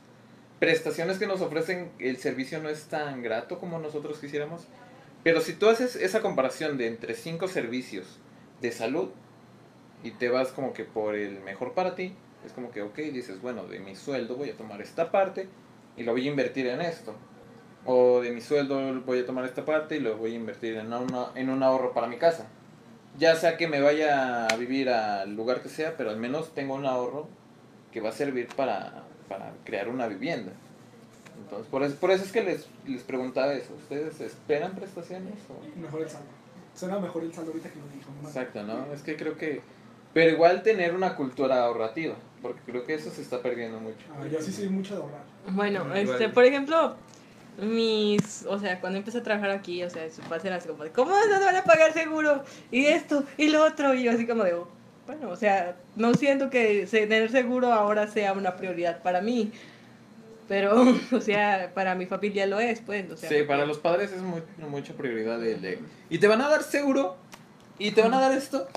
prestaciones 0.58 1.18
que 1.18 1.26
nos 1.26 1.40
ofrecen, 1.40 1.90
el 1.98 2.18
servicio 2.18 2.60
no 2.60 2.68
es 2.68 2.84
tan 2.84 3.22
grato 3.22 3.58
como 3.58 3.78
nosotros 3.78 4.18
quisiéramos. 4.18 4.66
Pero 5.22 5.40
si 5.40 5.54
tú 5.54 5.68
haces 5.68 5.96
esa 5.96 6.20
comparación 6.20 6.78
de 6.78 6.86
entre 6.86 7.14
cinco 7.14 7.48
servicios 7.48 8.18
de 8.60 8.72
salud 8.72 9.10
y 10.02 10.12
te 10.12 10.28
vas 10.28 10.48
como 10.48 10.72
que 10.72 10.84
por 10.84 11.14
el 11.16 11.40
mejor 11.40 11.74
para 11.74 11.94
ti, 11.94 12.14
es 12.46 12.52
como 12.52 12.70
que, 12.70 12.82
ok, 12.82 12.96
dices, 12.96 13.40
bueno, 13.40 13.66
de 13.66 13.80
mi 13.80 13.96
sueldo 13.96 14.36
voy 14.36 14.50
a 14.50 14.56
tomar 14.56 14.80
esta 14.80 15.10
parte 15.10 15.48
y 15.96 16.04
lo 16.04 16.12
voy 16.12 16.26
a 16.26 16.30
invertir 16.30 16.66
en 16.66 16.80
esto. 16.80 17.14
O 17.90 18.20
de 18.20 18.30
mi 18.32 18.42
sueldo 18.42 19.00
voy 19.06 19.20
a 19.20 19.26
tomar 19.26 19.46
esta 19.46 19.64
parte 19.64 19.96
y 19.96 20.00
lo 20.00 20.18
voy 20.18 20.32
a 20.32 20.36
invertir 20.36 20.76
en, 20.76 20.92
una, 20.92 21.28
en 21.34 21.48
un 21.48 21.62
ahorro 21.62 21.94
para 21.94 22.06
mi 22.06 22.18
casa. 22.18 22.46
Ya 23.18 23.34
sea 23.34 23.56
que 23.56 23.66
me 23.66 23.80
vaya 23.80 24.46
a 24.46 24.56
vivir 24.56 24.90
al 24.90 25.34
lugar 25.34 25.62
que 25.62 25.70
sea, 25.70 25.96
pero 25.96 26.10
al 26.10 26.18
menos 26.18 26.54
tengo 26.54 26.74
un 26.74 26.84
ahorro 26.84 27.28
que 27.90 28.02
va 28.02 28.10
a 28.10 28.12
servir 28.12 28.46
para, 28.54 29.04
para 29.26 29.52
crear 29.64 29.88
una 29.88 30.06
vivienda. 30.06 30.52
Entonces, 31.42 31.66
por 31.68 31.82
eso, 31.82 31.96
por 31.96 32.10
eso 32.10 32.24
es 32.24 32.30
que 32.30 32.42
les, 32.44 32.68
les 32.86 33.02
preguntaba 33.04 33.54
eso. 33.54 33.72
¿Ustedes 33.74 34.20
esperan 34.20 34.72
prestaciones? 34.72 35.34
O? 35.48 35.80
Mejor 35.80 36.02
el 36.02 36.10
saldo. 36.10 36.26
Suena 36.74 36.98
mejor 36.98 37.22
el 37.24 37.32
saldo 37.32 37.52
ahorita 37.52 37.70
que 37.70 37.78
lo 37.78 37.86
dijo. 37.88 38.10
¿no? 38.22 38.28
Exacto, 38.28 38.62
¿no? 38.64 38.92
Es 38.92 39.02
que 39.02 39.16
creo 39.16 39.38
que... 39.38 39.62
Pero 40.12 40.30
igual 40.30 40.62
tener 40.62 40.94
una 40.94 41.16
cultura 41.16 41.64
ahorrativa, 41.64 42.14
porque 42.42 42.60
creo 42.66 42.84
que 42.84 42.94
eso 42.94 43.10
se 43.10 43.22
está 43.22 43.40
perdiendo 43.40 43.80
mucho. 43.80 44.06
Ah, 44.14 44.26
yo 44.30 44.42
sí 44.42 44.52
soy 44.52 44.68
mucho 44.68 44.94
de 44.96 45.02
ahorrar. 45.02 45.22
Bueno, 45.50 45.84
Mm, 45.84 45.92
este, 45.96 46.28
por 46.28 46.44
ejemplo, 46.44 46.96
mis, 47.58 48.44
o 48.46 48.58
sea, 48.58 48.80
cuando 48.80 48.98
empecé 48.98 49.18
a 49.18 49.22
trabajar 49.22 49.50
aquí, 49.50 49.82
o 49.82 49.90
sea, 49.90 50.08
su 50.10 50.22
padre 50.22 50.48
era 50.48 50.56
así 50.56 50.68
como 50.68 50.84
de, 50.84 50.90
¿cómo 50.90 51.10
no 51.10 51.38
te 51.38 51.44
van 51.44 51.56
a 51.56 51.64
pagar 51.64 51.92
seguro? 51.92 52.44
Y 52.70 52.86
esto, 52.86 53.24
y 53.36 53.48
lo 53.48 53.64
otro, 53.64 53.94
y 53.94 54.04
yo 54.04 54.12
así 54.12 54.26
como 54.26 54.44
de, 54.44 54.54
"Oh, 54.54 54.68
bueno, 55.06 55.30
o 55.30 55.36
sea, 55.36 55.76
no 55.96 56.14
siento 56.14 56.50
que 56.50 56.86
tener 56.90 57.30
seguro 57.30 57.72
ahora 57.72 58.06
sea 58.06 58.32
una 58.32 58.56
prioridad 58.56 59.02
para 59.02 59.20
mí, 59.20 59.50
pero, 60.48 60.74
o 61.12 61.20
sea, 61.20 61.72
para 61.74 61.94
mi 61.94 62.06
familia 62.06 62.46
lo 62.46 62.60
es, 62.60 62.80
pues, 62.80 63.10
o 63.10 63.16
sea. 63.16 63.28
Sí, 63.28 63.42
para 63.42 63.66
los 63.66 63.78
padres 63.78 64.12
es 64.12 64.22
muy- 64.22 64.42
mucha 64.68 64.92
prioridad 64.94 65.44
el 65.44 65.60
de... 65.60 65.78
Y 66.10 66.18
te 66.18 66.28
van 66.28 66.40
a 66.40 66.48
dar 66.48 66.62
seguro, 66.62 67.16
y 67.78 67.90
te 67.90 68.02
van 68.02 68.14
a 68.14 68.20
dar 68.20 68.32
esto, 68.32 68.68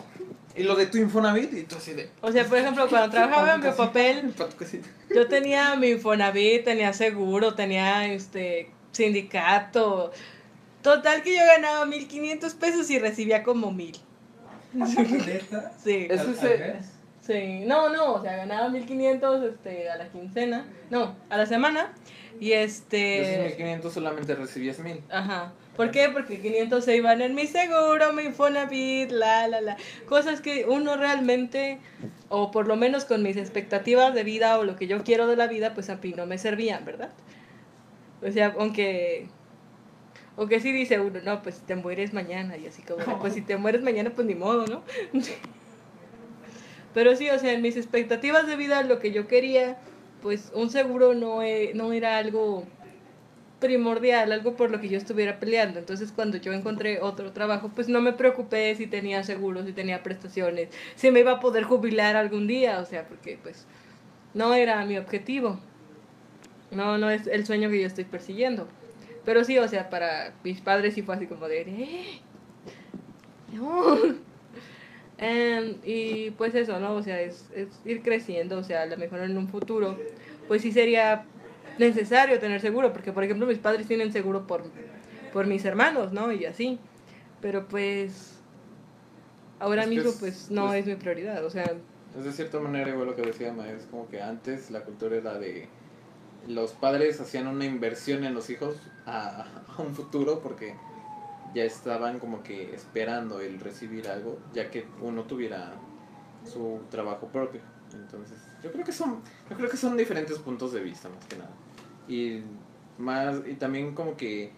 y 0.55 0.63
lo 0.63 0.75
de 0.75 0.85
tu 0.87 0.97
Infonavit, 0.97 1.53
y 1.53 1.63
tú 1.63 1.75
así 1.77 1.93
de... 1.93 2.09
O 2.21 2.31
sea, 2.31 2.45
por 2.45 2.57
ejemplo, 2.57 2.87
cuando 2.89 3.09
trabajaba 3.15 3.55
en 3.55 3.61
mi 3.61 3.71
papel. 3.71 4.33
Yo 5.15 5.27
tenía 5.27 5.75
mi 5.75 5.89
Infonavit, 5.91 6.63
tenía 6.65 6.93
seguro, 6.93 7.53
tenía 7.55 8.05
este 8.13 8.69
sindicato. 8.91 10.11
Total 10.81 11.21
que 11.21 11.35
yo 11.35 11.41
ganaba 11.45 11.85
1500 11.85 12.53
pesos 12.55 12.89
y 12.89 12.97
recibía 12.97 13.43
como 13.43 13.71
mil. 13.71 13.95
¿Neta? 14.73 15.71
Sí. 15.83 16.07
Es- 16.09 16.21
¿Al- 16.21 16.33
ese- 16.33 16.63
al 16.63 16.73
mes? 16.75 16.85
Sí. 17.25 17.59
No, 17.67 17.89
no, 17.89 18.13
o 18.15 18.21
sea, 18.21 18.35
ganaba 18.35 18.69
1500 18.69 19.43
este 19.43 19.89
a 19.89 19.97
la 19.97 20.07
quincena. 20.09 20.65
No, 20.89 21.15
a 21.29 21.37
la 21.37 21.45
semana. 21.45 21.93
Y 22.39 22.49
De 22.49 22.63
esos 22.63 22.77
este... 22.77 23.43
1500 23.49 23.93
solamente 23.93 24.33
recibías 24.35 24.79
1000. 24.79 25.03
Ajá. 25.11 25.53
¿Por 25.75 25.91
qué? 25.91 26.09
Porque 26.09 26.39
500 26.39 26.83
se 26.83 26.97
iban 26.97 27.21
en 27.21 27.33
mi 27.33 27.47
seguro, 27.47 28.11
mi 28.13 28.23
Infonavit, 28.23 29.09
la, 29.11 29.47
la, 29.47 29.61
la. 29.61 29.77
Cosas 30.05 30.41
que 30.41 30.65
uno 30.67 30.97
realmente, 30.97 31.79
o 32.29 32.51
por 32.51 32.67
lo 32.67 32.75
menos 32.75 33.05
con 33.05 33.23
mis 33.23 33.37
expectativas 33.37 34.13
de 34.13 34.23
vida 34.23 34.59
o 34.59 34.63
lo 34.63 34.75
que 34.75 34.87
yo 34.87 35.03
quiero 35.03 35.27
de 35.27 35.37
la 35.37 35.47
vida, 35.47 35.73
pues 35.73 35.89
a 35.89 35.95
mí 35.95 36.13
no 36.15 36.25
me 36.25 36.37
servían, 36.37 36.83
¿verdad? 36.85 37.11
O 38.21 38.31
sea, 38.31 38.53
aunque... 38.57 39.27
Aunque 40.37 40.59
sí 40.59 40.71
dice 40.71 40.99
uno, 40.99 41.19
no, 41.21 41.41
pues 41.43 41.61
te 41.61 41.75
mueres 41.75 42.13
mañana 42.13 42.57
y 42.57 42.65
así 42.65 42.81
como, 42.81 43.19
pues 43.19 43.33
si 43.33 43.41
te 43.41 43.57
mueres 43.57 43.81
mañana, 43.81 44.11
pues 44.11 44.25
ni 44.25 44.33
modo, 44.33 44.65
¿no? 44.65 44.81
Pero 46.93 47.15
sí, 47.15 47.29
o 47.29 47.39
sea, 47.39 47.53
en 47.53 47.61
mis 47.61 47.77
expectativas 47.77 48.47
de 48.47 48.55
vida, 48.55 48.81
lo 48.83 48.99
que 48.99 49.11
yo 49.11 49.27
quería, 49.27 49.77
pues 50.21 50.51
un 50.53 50.69
seguro 50.69 51.13
no, 51.13 51.43
e- 51.43 51.71
no 51.73 51.93
era 51.93 52.17
algo 52.17 52.65
primordial, 53.61 54.29
algo 54.33 54.57
por 54.57 54.69
lo 54.71 54.81
que 54.81 54.89
yo 54.89 54.97
estuviera 54.97 55.39
peleando. 55.39 55.79
Entonces, 55.79 56.11
cuando 56.11 56.35
yo 56.37 56.51
encontré 56.51 56.99
otro 56.99 57.31
trabajo, 57.31 57.71
pues 57.73 57.87
no 57.87 58.01
me 58.01 58.11
preocupé 58.11 58.75
si 58.75 58.87
tenía 58.87 59.23
seguro, 59.23 59.63
si 59.63 59.71
tenía 59.71 60.03
prestaciones, 60.03 60.67
si 60.95 61.11
me 61.11 61.21
iba 61.21 61.31
a 61.33 61.39
poder 61.39 61.63
jubilar 61.63 62.17
algún 62.17 62.47
día, 62.47 62.81
o 62.81 62.85
sea, 62.85 63.07
porque 63.07 63.39
pues 63.41 63.65
no 64.33 64.53
era 64.53 64.83
mi 64.85 64.97
objetivo. 64.97 65.57
No, 66.71 66.97
no 66.97 67.09
es 67.09 67.27
el 67.27 67.45
sueño 67.45 67.69
que 67.69 67.79
yo 67.79 67.87
estoy 67.87 68.03
persiguiendo. 68.03 68.67
Pero 69.23 69.43
sí, 69.45 69.57
o 69.59 69.67
sea, 69.67 69.89
para 69.89 70.33
mis 70.43 70.59
padres 70.59 70.95
sí 70.95 71.03
fue 71.03 71.15
así 71.15 71.27
como 71.27 71.47
de, 71.47 71.61
"Eh. 71.61 72.21
Em, 75.23 75.75
y 75.85 76.31
pues 76.31 76.55
eso, 76.55 76.79
¿no? 76.79 76.95
O 76.95 77.03
sea, 77.03 77.21
es, 77.21 77.45
es 77.55 77.67
ir 77.85 78.01
creciendo, 78.01 78.57
o 78.57 78.63
sea, 78.63 78.81
a 78.81 78.85
lo 78.87 78.97
mejor 78.97 79.19
en 79.19 79.37
un 79.37 79.47
futuro, 79.49 79.95
pues 80.47 80.63
sí 80.63 80.71
sería 80.71 81.25
necesario 81.77 82.39
tener 82.39 82.61
seguro, 82.61 82.91
porque 82.93 83.11
por 83.11 83.23
ejemplo 83.23 83.45
mis 83.47 83.57
padres 83.59 83.87
tienen 83.87 84.11
seguro 84.11 84.45
por, 84.47 84.63
por 85.33 85.47
mis 85.47 85.63
hermanos, 85.65 86.11
¿no? 86.13 86.31
Y 86.31 86.45
así. 86.45 86.79
Pero 87.41 87.67
pues 87.67 88.39
ahora 89.59 89.83
Es 89.83 89.89
mismo 89.89 90.09
es- 90.11 90.17
pues 90.19 90.51
no 90.51 90.73
es- 90.73 90.81
es 90.81 90.85
mi 90.87 90.95
prioridad, 90.95 91.43
o 91.45 91.49
sea, 91.49 91.65
Es 92.17 92.25
de 92.25 92.31
cierta 92.33 92.59
manera 92.59 92.89
igual 92.89 93.07
lo 93.07 93.15
que 93.15 93.21
decía 93.21 93.53
Ma, 93.53 93.69
es 93.69 93.85
como 93.85 94.07
que 94.09 94.21
antes 94.21 94.69
la 94.69 94.81
cultura 94.83 95.15
era 95.15 95.39
de 95.39 95.67
los 96.47 96.73
padres 96.73 97.21
hacían 97.21 97.47
una 97.47 97.63
inversión 97.65 98.23
en 98.25 98.33
los 98.33 98.49
hijos 98.49 98.75
a, 99.05 99.45
a 99.77 99.81
un 99.81 99.93
futuro 99.95 100.39
porque 100.41 100.75
ya 101.55 101.63
estaban 101.63 102.19
como 102.19 102.43
que 102.43 102.73
esperando 102.75 103.39
el 103.39 103.59
recibir 103.59 104.07
algo, 104.09 104.39
ya 104.53 104.69
que 104.71 104.85
uno 105.01 105.23
tuviera 105.23 105.73
su 106.43 106.79
trabajo 106.89 107.27
propio. 107.27 107.61
Entonces, 107.93 108.37
yo 108.63 108.71
creo 108.71 108.85
que 108.85 108.91
son, 108.91 109.21
yo 109.49 109.55
creo 109.55 109.69
que 109.69 109.77
son 109.77 109.97
diferentes 109.97 110.37
puntos 110.39 110.73
de 110.73 110.81
vista 110.81 111.09
más 111.09 111.25
que 111.25 111.37
nada. 111.37 111.51
Y 112.07 112.43
más, 112.97 113.41
y 113.47 113.53
también 113.55 113.93
como 113.93 114.15
que 114.17 114.51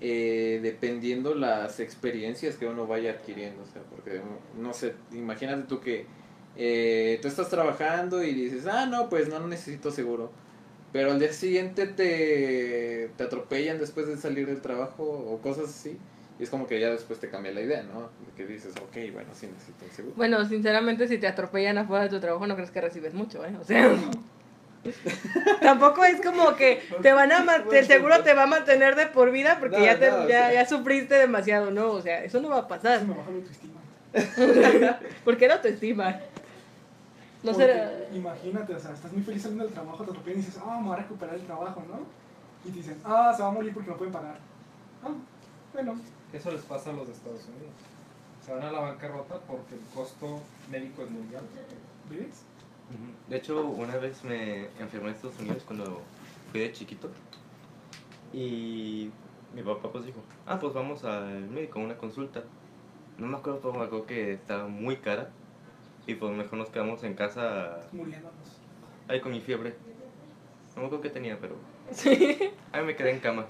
eh, 0.00 0.60
dependiendo 0.62 1.34
las 1.34 1.80
experiencias 1.80 2.56
que 2.56 2.66
uno 2.66 2.86
vaya 2.86 3.12
adquiriendo, 3.12 3.62
o 3.62 3.66
sea, 3.66 3.82
porque 3.82 4.20
no 4.58 4.74
sé, 4.74 4.94
imagínate 5.12 5.62
tú 5.68 5.80
que 5.80 6.06
eh, 6.56 7.18
tú 7.22 7.28
estás 7.28 7.48
trabajando 7.48 8.22
y 8.22 8.32
dices, 8.34 8.66
ah, 8.66 8.86
no, 8.86 9.08
pues 9.08 9.28
no 9.28 9.40
necesito 9.46 9.90
seguro. 9.90 10.30
Pero 10.92 11.10
al 11.10 11.18
día 11.18 11.32
siguiente 11.32 11.86
te, 11.86 13.10
te 13.16 13.24
atropellan 13.24 13.78
después 13.78 14.06
de 14.06 14.16
salir 14.16 14.46
del 14.46 14.60
trabajo 14.60 15.04
o 15.04 15.38
cosas 15.40 15.70
así. 15.70 15.98
Y 16.38 16.42
es 16.42 16.50
como 16.50 16.66
que 16.66 16.80
ya 16.80 16.90
después 16.90 17.20
te 17.20 17.30
cambia 17.30 17.52
la 17.52 17.60
idea, 17.60 17.82
¿no? 17.84 18.10
Que 18.36 18.44
dices, 18.44 18.74
ok, 18.76 19.12
bueno, 19.12 19.30
sí 19.34 19.46
necesito 19.46 19.84
un 19.84 19.90
seguro. 19.92 20.14
bueno, 20.16 20.44
sinceramente 20.44 21.06
si 21.06 21.18
te 21.18 21.28
atropellan 21.28 21.78
afuera 21.78 22.04
de 22.04 22.10
tu 22.10 22.18
trabajo 22.20 22.46
no 22.46 22.56
crees 22.56 22.72
que 22.72 22.80
recibes 22.80 23.14
mucho, 23.14 23.44
¿eh? 23.44 23.54
O 23.60 23.64
sea, 23.64 23.94
tampoco 25.60 26.04
es 26.04 26.20
como 26.20 26.54
que 26.56 26.82
te 27.02 27.12
van 27.12 27.30
a 27.32 27.44
el 27.72 27.86
seguro 27.86 28.22
te 28.22 28.34
va 28.34 28.42
a 28.42 28.46
mantener 28.46 28.96
de 28.96 29.06
por 29.06 29.30
vida 29.30 29.58
porque 29.60 29.78
No, 29.78 29.84
ya 29.84 29.98
te 29.98 30.10
no, 30.10 30.16
o 30.16 30.28
ya, 30.28 30.50
sea. 30.50 30.52
ya 30.54 30.68
sufriste 30.68 31.14
demasiado, 31.14 31.70
¿no? 31.70 31.90
O 31.92 32.02
sea, 32.02 32.24
eso 32.24 32.40
no 32.40 32.48
va 32.50 32.58
a 32.58 32.68
pasar. 32.68 32.96
Eso 32.98 33.06
me 33.06 33.14
baja 33.14 33.30
la 33.30 33.36
autoestima. 33.36 34.98
porque 35.24 35.48
no 35.48 35.60
te 35.60 35.68
estima. 35.70 36.10
No 37.42 37.52
Porque 37.52 37.66
será 37.66 37.92
Imagínate, 38.12 38.74
o 38.74 38.78
sea, 38.80 38.92
estás 38.92 39.12
muy 39.12 39.22
feliz 39.22 39.42
saliendo 39.42 39.64
del 39.64 39.72
trabajo, 39.74 40.02
te 40.04 40.10
atropellan 40.10 40.40
y 40.40 40.44
dices, 40.44 40.60
ah, 40.64 40.78
me 40.80 40.88
voy 40.88 40.96
a 40.96 41.00
recuperar 41.02 41.34
el 41.34 41.42
trabajo, 41.42 41.82
¿no? 41.88 42.00
Y 42.68 42.72
te 42.72 42.78
dicen, 42.78 42.98
ah, 43.04 43.32
se 43.36 43.42
va 43.42 43.48
a 43.48 43.52
morir 43.52 43.72
porque 43.72 43.90
no 43.90 43.96
pueden 43.96 44.12
pagar. 44.12 44.38
Ah, 45.04 45.10
bueno, 45.72 45.94
Eso 46.34 46.50
les 46.50 46.62
pasa 46.62 46.90
a 46.90 46.92
los 46.92 47.06
de 47.06 47.12
Estados 47.12 47.46
Unidos. 47.46 47.72
Se 48.44 48.52
van 48.52 48.62
a 48.64 48.72
la 48.72 48.80
bancarrota 48.80 49.38
porque 49.40 49.74
el 49.76 49.80
costo 49.94 50.40
médico 50.70 51.02
es 51.02 51.10
muy 51.10 51.34
alto. 51.34 51.48
¿ves? 52.10 52.42
Ujú. 52.90 53.30
De 53.30 53.36
hecho, 53.36 53.64
una 53.64 53.96
vez 53.96 54.22
me 54.24 54.66
enfermé 54.80 55.08
en 55.08 55.14
Estados 55.14 55.38
Unidos 55.38 55.62
cuando 55.66 56.02
fui 56.50 56.60
de 56.60 56.72
chiquito. 56.72 57.08
Y 58.32 59.10
mi 59.54 59.62
papá 59.62 59.90
pues 59.90 60.04
dijo, 60.06 60.18
ah, 60.46 60.58
pues 60.60 60.74
vamos 60.74 61.04
al 61.04 61.48
médico, 61.48 61.78
a 61.78 61.82
una 61.84 61.96
consulta. 61.96 62.42
No 63.16 63.26
me 63.28 63.36
acuerdo, 63.36 63.60
pero 63.60 63.74
me 63.74 63.84
acuerdo 63.84 64.06
que 64.06 64.32
estaba 64.34 64.66
muy 64.66 64.96
cara. 64.96 65.30
Y 66.06 66.16
pues 66.16 66.36
mejor 66.36 66.58
nos 66.58 66.68
quedamos 66.68 67.02
en 67.04 67.14
casa 67.14 67.80
Muriéndonos. 67.92 68.34
ahí 69.08 69.20
con 69.20 69.32
mi 69.32 69.40
fiebre. 69.40 69.74
No 70.74 70.82
me 70.82 70.86
acuerdo 70.88 71.02
qué 71.02 71.10
tenía, 71.10 71.38
pero 71.40 71.54
Sí. 71.92 72.38
ahí 72.72 72.84
me 72.84 72.96
quedé 72.96 73.12
en 73.12 73.20
cama. 73.20 73.46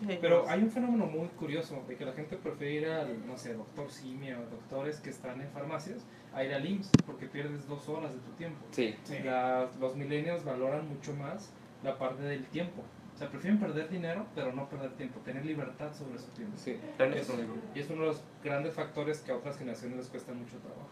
Sí, 0.00 0.18
Pero 0.20 0.48
hay 0.48 0.62
un 0.62 0.70
fenómeno 0.70 1.06
muy 1.06 1.28
curioso 1.28 1.82
de 1.86 1.96
que 1.96 2.04
la 2.04 2.12
gente 2.12 2.36
prefiere 2.36 2.74
ir 2.74 2.88
al, 2.88 3.26
no 3.26 3.36
sé, 3.36 3.54
doctor 3.54 3.90
Simia 3.90 4.38
o 4.38 4.42
doctores 4.50 5.00
que 5.00 5.10
están 5.10 5.40
en 5.40 5.48
farmacias 5.50 6.04
a 6.34 6.42
ir 6.44 6.54
al 6.54 6.64
IMSS 6.66 6.90
porque 7.06 7.26
pierdes 7.26 7.66
dos 7.68 7.88
horas 7.88 8.12
de 8.14 8.20
tu 8.20 8.30
tiempo. 8.32 8.64
Sí. 9.04 9.18
La- 9.24 9.68
los 9.78 9.96
millennials 9.96 10.44
valoran 10.44 10.88
mucho 10.88 11.12
más 11.14 11.50
la 11.82 11.98
parte 11.98 12.22
del 12.22 12.46
tiempo. 12.46 12.82
O 13.14 13.18
sea, 13.18 13.28
prefieren 13.28 13.60
perder 13.60 13.90
dinero, 13.90 14.24
pero 14.34 14.52
no 14.54 14.68
perder 14.70 14.92
tiempo, 14.92 15.20
tener 15.20 15.44
libertad 15.44 15.92
sobre 15.92 16.18
su 16.18 16.28
tiempo. 16.30 16.56
Sí. 16.56 16.78
es- 17.20 17.26
y 17.74 17.80
es 17.80 17.90
uno 17.90 18.00
de 18.02 18.06
los 18.08 18.22
grandes 18.42 18.72
factores 18.74 19.18
que 19.20 19.32
a 19.32 19.36
otras 19.36 19.58
generaciones 19.58 19.98
les 19.98 20.06
cuesta 20.08 20.32
mucho 20.32 20.56
trabajo. 20.58 20.88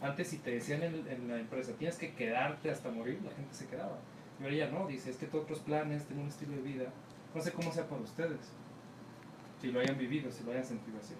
Antes, 0.00 0.28
si 0.28 0.38
te 0.38 0.50
decían 0.52 0.82
en, 0.84 1.06
en 1.08 1.28
la 1.28 1.38
empresa, 1.40 1.72
tienes 1.78 1.96
que 1.98 2.14
quedarte 2.14 2.70
hasta 2.70 2.90
morir, 2.90 3.20
la 3.24 3.30
gente 3.32 3.52
se 3.54 3.66
quedaba. 3.66 3.98
Y 4.38 4.42
ahora 4.44 4.54
ya 4.54 4.68
no, 4.70 4.86
dice, 4.86 5.10
es 5.10 5.16
que 5.16 5.26
tengo 5.26 5.42
otros 5.42 5.60
planes, 5.60 6.04
tengo 6.04 6.20
un 6.22 6.28
estilo 6.28 6.52
de 6.52 6.62
vida. 6.62 6.84
No 7.34 7.42
sé 7.42 7.52
cómo 7.52 7.72
sea 7.72 7.84
para 7.88 8.02
ustedes. 8.02 8.38
Si 9.60 9.72
lo 9.72 9.80
hayan 9.80 9.98
vivido, 9.98 10.30
si 10.30 10.44
lo 10.44 10.52
hayan 10.52 10.64
sentido 10.64 10.98
así. 10.98 11.14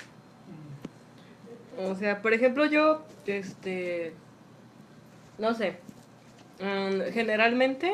O 1.78 1.94
sea, 1.96 2.22
por 2.22 2.32
ejemplo, 2.32 2.66
yo, 2.66 3.04
este, 3.26 4.12
no 5.38 5.54
sé, 5.54 5.76
mm, 6.60 7.12
generalmente 7.12 7.92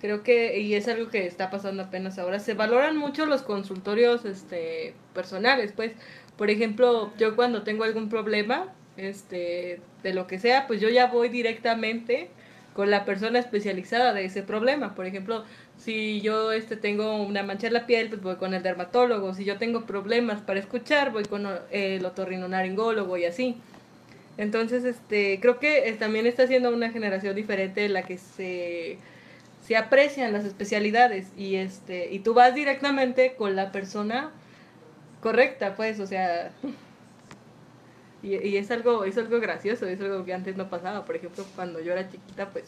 creo 0.00 0.24
que, 0.24 0.58
y 0.58 0.74
es 0.74 0.88
algo 0.88 1.10
que 1.10 1.26
está 1.26 1.48
pasando 1.50 1.84
apenas 1.84 2.18
ahora, 2.18 2.40
se 2.40 2.54
valoran 2.54 2.96
mucho 2.96 3.24
los 3.24 3.42
consultorios, 3.42 4.24
este, 4.24 4.94
personales, 5.14 5.72
pues, 5.72 5.92
por 6.36 6.50
ejemplo, 6.50 7.12
yo 7.18 7.36
cuando 7.36 7.62
tengo 7.62 7.84
algún 7.84 8.08
problema, 8.08 8.72
este, 8.96 9.80
de 10.02 10.14
lo 10.14 10.26
que 10.26 10.38
sea, 10.38 10.66
pues 10.66 10.80
yo 10.80 10.88
ya 10.88 11.06
voy 11.06 11.28
directamente 11.28 12.30
con 12.74 12.90
la 12.90 13.04
persona 13.04 13.38
especializada 13.38 14.12
de 14.12 14.24
ese 14.24 14.42
problema. 14.42 14.94
Por 14.94 15.06
ejemplo, 15.06 15.44
si 15.78 16.20
yo 16.20 16.52
este 16.52 16.76
tengo 16.76 17.22
una 17.22 17.42
mancha 17.42 17.66
en 17.66 17.72
la 17.72 17.86
piel, 17.86 18.08
pues 18.08 18.22
voy 18.22 18.36
con 18.36 18.54
el 18.54 18.62
dermatólogo. 18.62 19.34
Si 19.34 19.44
yo 19.44 19.58
tengo 19.58 19.84
problemas 19.84 20.40
para 20.40 20.60
escuchar, 20.60 21.12
voy 21.12 21.24
con 21.24 21.48
el 21.70 22.04
otorrinolaringólogo 22.04 23.16
y 23.16 23.24
así. 23.24 23.56
Entonces, 24.38 24.84
este, 24.84 25.40
creo 25.40 25.58
que 25.58 25.88
eh, 25.88 25.92
también 25.94 26.26
está 26.26 26.46
siendo 26.46 26.70
una 26.70 26.90
generación 26.90 27.34
diferente 27.34 27.84
en 27.84 27.92
la 27.92 28.02
que 28.04 28.16
se, 28.18 28.98
se 29.66 29.76
aprecian 29.76 30.32
las 30.32 30.44
especialidades 30.44 31.28
y 31.36 31.56
este 31.56 32.12
y 32.12 32.20
tú 32.20 32.32
vas 32.34 32.54
directamente 32.54 33.34
con 33.36 33.56
la 33.56 33.72
persona 33.72 34.30
correcta, 35.20 35.74
pues, 35.76 36.00
o 36.00 36.06
sea, 36.06 36.52
y, 38.22 38.36
y 38.36 38.56
es 38.56 38.70
algo 38.70 39.04
es 39.04 39.18
algo 39.18 39.40
gracioso, 39.40 39.86
es 39.86 40.00
algo 40.00 40.24
que 40.24 40.32
antes 40.34 40.56
no 40.56 40.70
pasaba. 40.70 41.04
Por 41.04 41.16
ejemplo, 41.16 41.44
cuando 41.56 41.80
yo 41.80 41.92
era 41.92 42.08
chiquita, 42.10 42.50
pues 42.50 42.64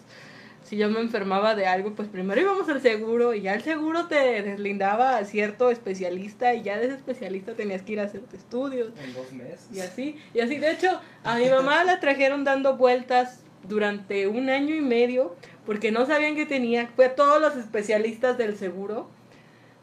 si 0.64 0.76
yo 0.76 0.88
me 0.90 1.00
enfermaba 1.00 1.54
de 1.54 1.66
algo, 1.66 1.94
pues 1.94 2.08
primero 2.08 2.40
íbamos 2.40 2.68
al 2.68 2.80
seguro 2.80 3.34
y 3.34 3.42
ya 3.42 3.54
el 3.54 3.62
seguro 3.62 4.06
te 4.06 4.42
deslindaba 4.42 5.18
a 5.18 5.24
cierto 5.24 5.70
especialista 5.70 6.54
y 6.54 6.62
ya 6.62 6.78
de 6.78 6.86
ese 6.86 6.94
especialista 6.96 7.54
tenías 7.54 7.82
que 7.82 7.92
ir 7.92 8.00
a 8.00 8.04
hacerte 8.04 8.36
estudios 8.36 8.92
En 9.02 9.12
dos 9.14 9.32
meses. 9.32 9.68
y 9.72 9.80
así. 9.80 10.16
Y 10.32 10.40
así, 10.40 10.58
de 10.58 10.72
hecho, 10.72 11.00
a 11.22 11.36
mi 11.36 11.48
mamá 11.50 11.84
la 11.84 12.00
trajeron 12.00 12.44
dando 12.44 12.76
vueltas 12.76 13.44
durante 13.68 14.26
un 14.26 14.48
año 14.50 14.74
y 14.74 14.80
medio 14.80 15.36
porque 15.66 15.92
no 15.92 16.06
sabían 16.06 16.34
que 16.34 16.46
tenía, 16.46 16.88
fue 16.96 17.06
a 17.06 17.14
todos 17.14 17.40
los 17.40 17.56
especialistas 17.56 18.36
del 18.38 18.56
seguro. 18.56 19.08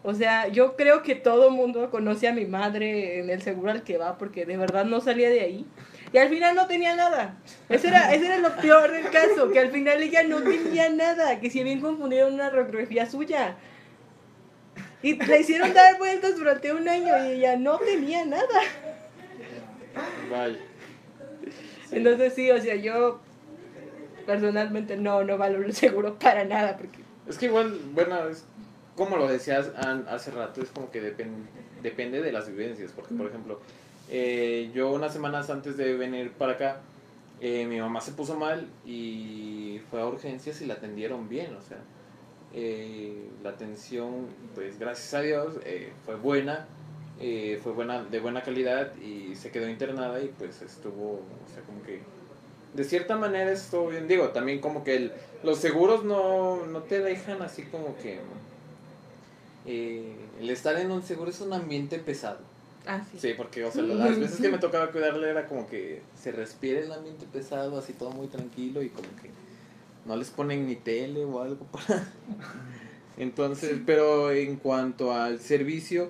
O 0.03 0.15
sea, 0.15 0.47
yo 0.47 0.75
creo 0.75 1.03
que 1.03 1.13
todo 1.13 1.51
mundo 1.51 1.91
conoce 1.91 2.27
a 2.27 2.33
mi 2.33 2.45
madre 2.45 3.19
en 3.19 3.29
el 3.29 3.41
seguro 3.43 3.69
al 3.71 3.83
que 3.83 3.99
va 3.99 4.17
porque 4.17 4.47
de 4.47 4.57
verdad 4.57 4.85
no 4.85 4.99
salía 4.99 5.29
de 5.29 5.41
ahí. 5.41 5.65
Y 6.13 6.17
al 6.17 6.29
final 6.29 6.55
no 6.55 6.67
tenía 6.67 6.95
nada. 6.95 7.35
Ese 7.69 7.87
era, 7.87 8.13
ese 8.13 8.25
era 8.25 8.37
lo 8.37 8.53
peor 8.57 8.91
del 8.91 9.09
caso, 9.09 9.49
que 9.49 9.59
al 9.59 9.71
final 9.71 10.01
ella 10.01 10.23
no 10.23 10.41
tenía 10.41 10.89
nada, 10.89 11.39
que 11.39 11.49
se 11.49 11.61
habían 11.61 11.79
confundido 11.79 12.27
en 12.27 12.33
una 12.33 12.49
radiografía 12.49 13.09
suya. 13.09 13.55
Y 15.01 15.15
le 15.15 15.39
hicieron 15.39 15.73
dar 15.73 15.97
vueltas 15.97 16.35
durante 16.35 16.73
un 16.73 16.87
año 16.87 17.25
y 17.25 17.31
ella 17.37 17.55
no 17.55 17.77
tenía 17.79 18.25
nada. 18.25 18.59
Vaya. 20.29 20.57
Entonces 21.91 22.33
sí, 22.33 22.51
o 22.51 22.61
sea, 22.61 22.75
yo 22.75 23.19
personalmente 24.25 24.97
no, 24.97 25.23
no 25.23 25.37
valoro 25.37 25.65
el 25.65 25.73
seguro 25.75 26.17
para 26.19 26.43
nada, 26.45 26.77
porque 26.77 26.99
Es 27.27 27.37
que 27.37 27.45
igual, 27.47 27.79
bueno, 27.93 28.27
es 28.27 28.45
como 28.95 29.17
lo 29.17 29.27
decías 29.27 29.71
hace 30.07 30.31
rato, 30.31 30.61
es 30.61 30.69
como 30.69 30.91
que 30.91 31.01
depen- 31.01 31.45
depende 31.81 32.21
de 32.21 32.31
las 32.31 32.47
vivencias. 32.47 32.91
Porque, 32.95 33.13
por 33.15 33.27
ejemplo, 33.27 33.59
eh, 34.13 34.69
yo 34.73 34.91
unas 34.91 35.13
semanas 35.13 35.49
antes 35.49 35.77
de 35.77 35.95
venir 35.95 36.33
para 36.33 36.53
acá, 36.53 36.81
eh, 37.39 37.65
mi 37.65 37.79
mamá 37.79 38.01
se 38.01 38.11
puso 38.11 38.37
mal 38.37 38.67
y 38.85 39.79
fue 39.89 40.01
a 40.01 40.05
urgencias 40.05 40.61
y 40.61 40.65
la 40.65 40.73
atendieron 40.73 41.29
bien, 41.29 41.55
o 41.55 41.61
sea, 41.61 41.77
eh, 42.53 43.29
la 43.41 43.51
atención, 43.51 44.27
pues 44.53 44.77
gracias 44.77 45.13
a 45.13 45.21
Dios, 45.21 45.55
fue 46.05 46.15
buena, 46.15 46.67
fue 47.17 47.71
buena, 47.71 48.03
de 48.03 48.19
buena 48.19 48.43
calidad 48.43 48.93
y 48.97 49.33
se 49.35 49.49
quedó 49.49 49.69
internada 49.69 50.21
y 50.21 50.27
pues 50.27 50.61
estuvo, 50.61 51.13
o 51.13 51.53
sea, 51.53 51.63
como 51.63 51.81
que 51.83 52.01
de 52.73 52.83
cierta 52.83 53.15
manera 53.15 53.49
estuvo 53.49 53.87
bien, 53.87 54.09
digo, 54.09 54.29
también 54.29 54.59
como 54.59 54.83
que 54.83 54.95
el, 54.97 55.13
los 55.41 55.59
seguros 55.59 56.03
no, 56.03 56.65
no 56.65 56.81
te 56.83 56.99
dejan 56.99 57.41
así 57.41 57.63
como 57.63 57.95
que 57.97 58.19
el 59.65 60.49
estar 60.49 60.77
en 60.77 60.91
un 60.91 61.01
seguro 61.01 61.29
es 61.31 61.39
un 61.39 61.53
ambiente 61.53 61.97
pesado. 61.97 62.50
Ah, 62.85 63.03
sí. 63.11 63.19
Sí, 63.19 63.33
porque, 63.37 63.63
o 63.63 63.71
sea, 63.71 63.83
las 63.83 64.19
veces 64.19 64.39
que 64.39 64.49
me 64.49 64.57
tocaba 64.59 64.91
cuidarle 64.91 65.29
era 65.29 65.47
como 65.47 65.67
que 65.67 66.01
se 66.15 66.31
respira 66.31 66.79
el 66.79 66.91
ambiente 66.91 67.25
pesado, 67.31 67.77
así 67.77 67.93
todo 67.93 68.11
muy 68.11 68.27
tranquilo 68.27 68.81
y 68.81 68.89
como 68.89 69.07
que 69.21 69.29
no 70.05 70.15
les 70.15 70.31
ponen 70.31 70.65
ni 70.65 70.75
tele 70.75 71.25
o 71.25 71.41
algo 71.41 71.65
para... 71.65 72.07
Entonces, 73.17 73.79
pero 73.85 74.31
en 74.31 74.55
cuanto 74.55 75.13
al 75.13 75.39
servicio, 75.39 76.09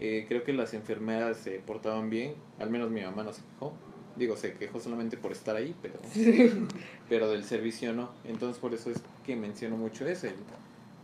eh, 0.00 0.24
creo 0.28 0.42
que 0.44 0.52
las 0.52 0.74
enfermeras 0.74 1.36
se 1.36 1.60
portaban 1.60 2.10
bien, 2.10 2.34
al 2.58 2.70
menos 2.70 2.90
mi 2.90 3.02
mamá 3.02 3.22
no 3.22 3.32
se 3.32 3.42
quejó. 3.42 3.74
Digo, 4.16 4.36
se 4.36 4.54
quejó 4.54 4.80
solamente 4.80 5.16
por 5.16 5.30
estar 5.30 5.54
ahí, 5.54 5.76
pero, 5.80 5.94
pero 7.08 7.30
del 7.30 7.44
servicio 7.44 7.92
no. 7.92 8.10
Entonces, 8.24 8.58
por 8.58 8.74
eso 8.74 8.90
es 8.90 9.00
que 9.24 9.36
menciono 9.36 9.76
mucho 9.76 10.06
eso, 10.08 10.26
el, 10.26 10.34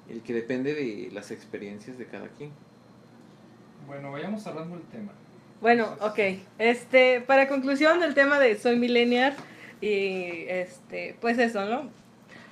el 0.08 0.22
que 0.22 0.34
depende 0.34 0.74
de 0.74 1.10
las 1.12 1.30
experiencias 1.30 1.98
de 1.98 2.06
cada 2.06 2.28
quien. 2.28 2.50
Bueno, 3.86 4.12
vayamos 4.12 4.42
cerrando 4.42 4.76
el 4.76 4.82
tema. 4.82 5.12
Bueno, 5.60 5.96
ok. 6.00 6.18
Este, 6.58 7.20
para 7.20 7.48
conclusión 7.48 8.00
del 8.00 8.14
tema 8.14 8.38
de 8.38 8.56
soy 8.58 8.76
millennial 8.78 9.34
y 9.80 10.44
este, 10.48 11.16
pues 11.20 11.38
eso, 11.38 11.64
¿no? 11.64 11.90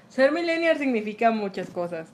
Ser 0.09 0.33
millennial 0.33 0.79
significa 0.79 1.31
muchas 1.31 1.71
cosas. 1.71 2.09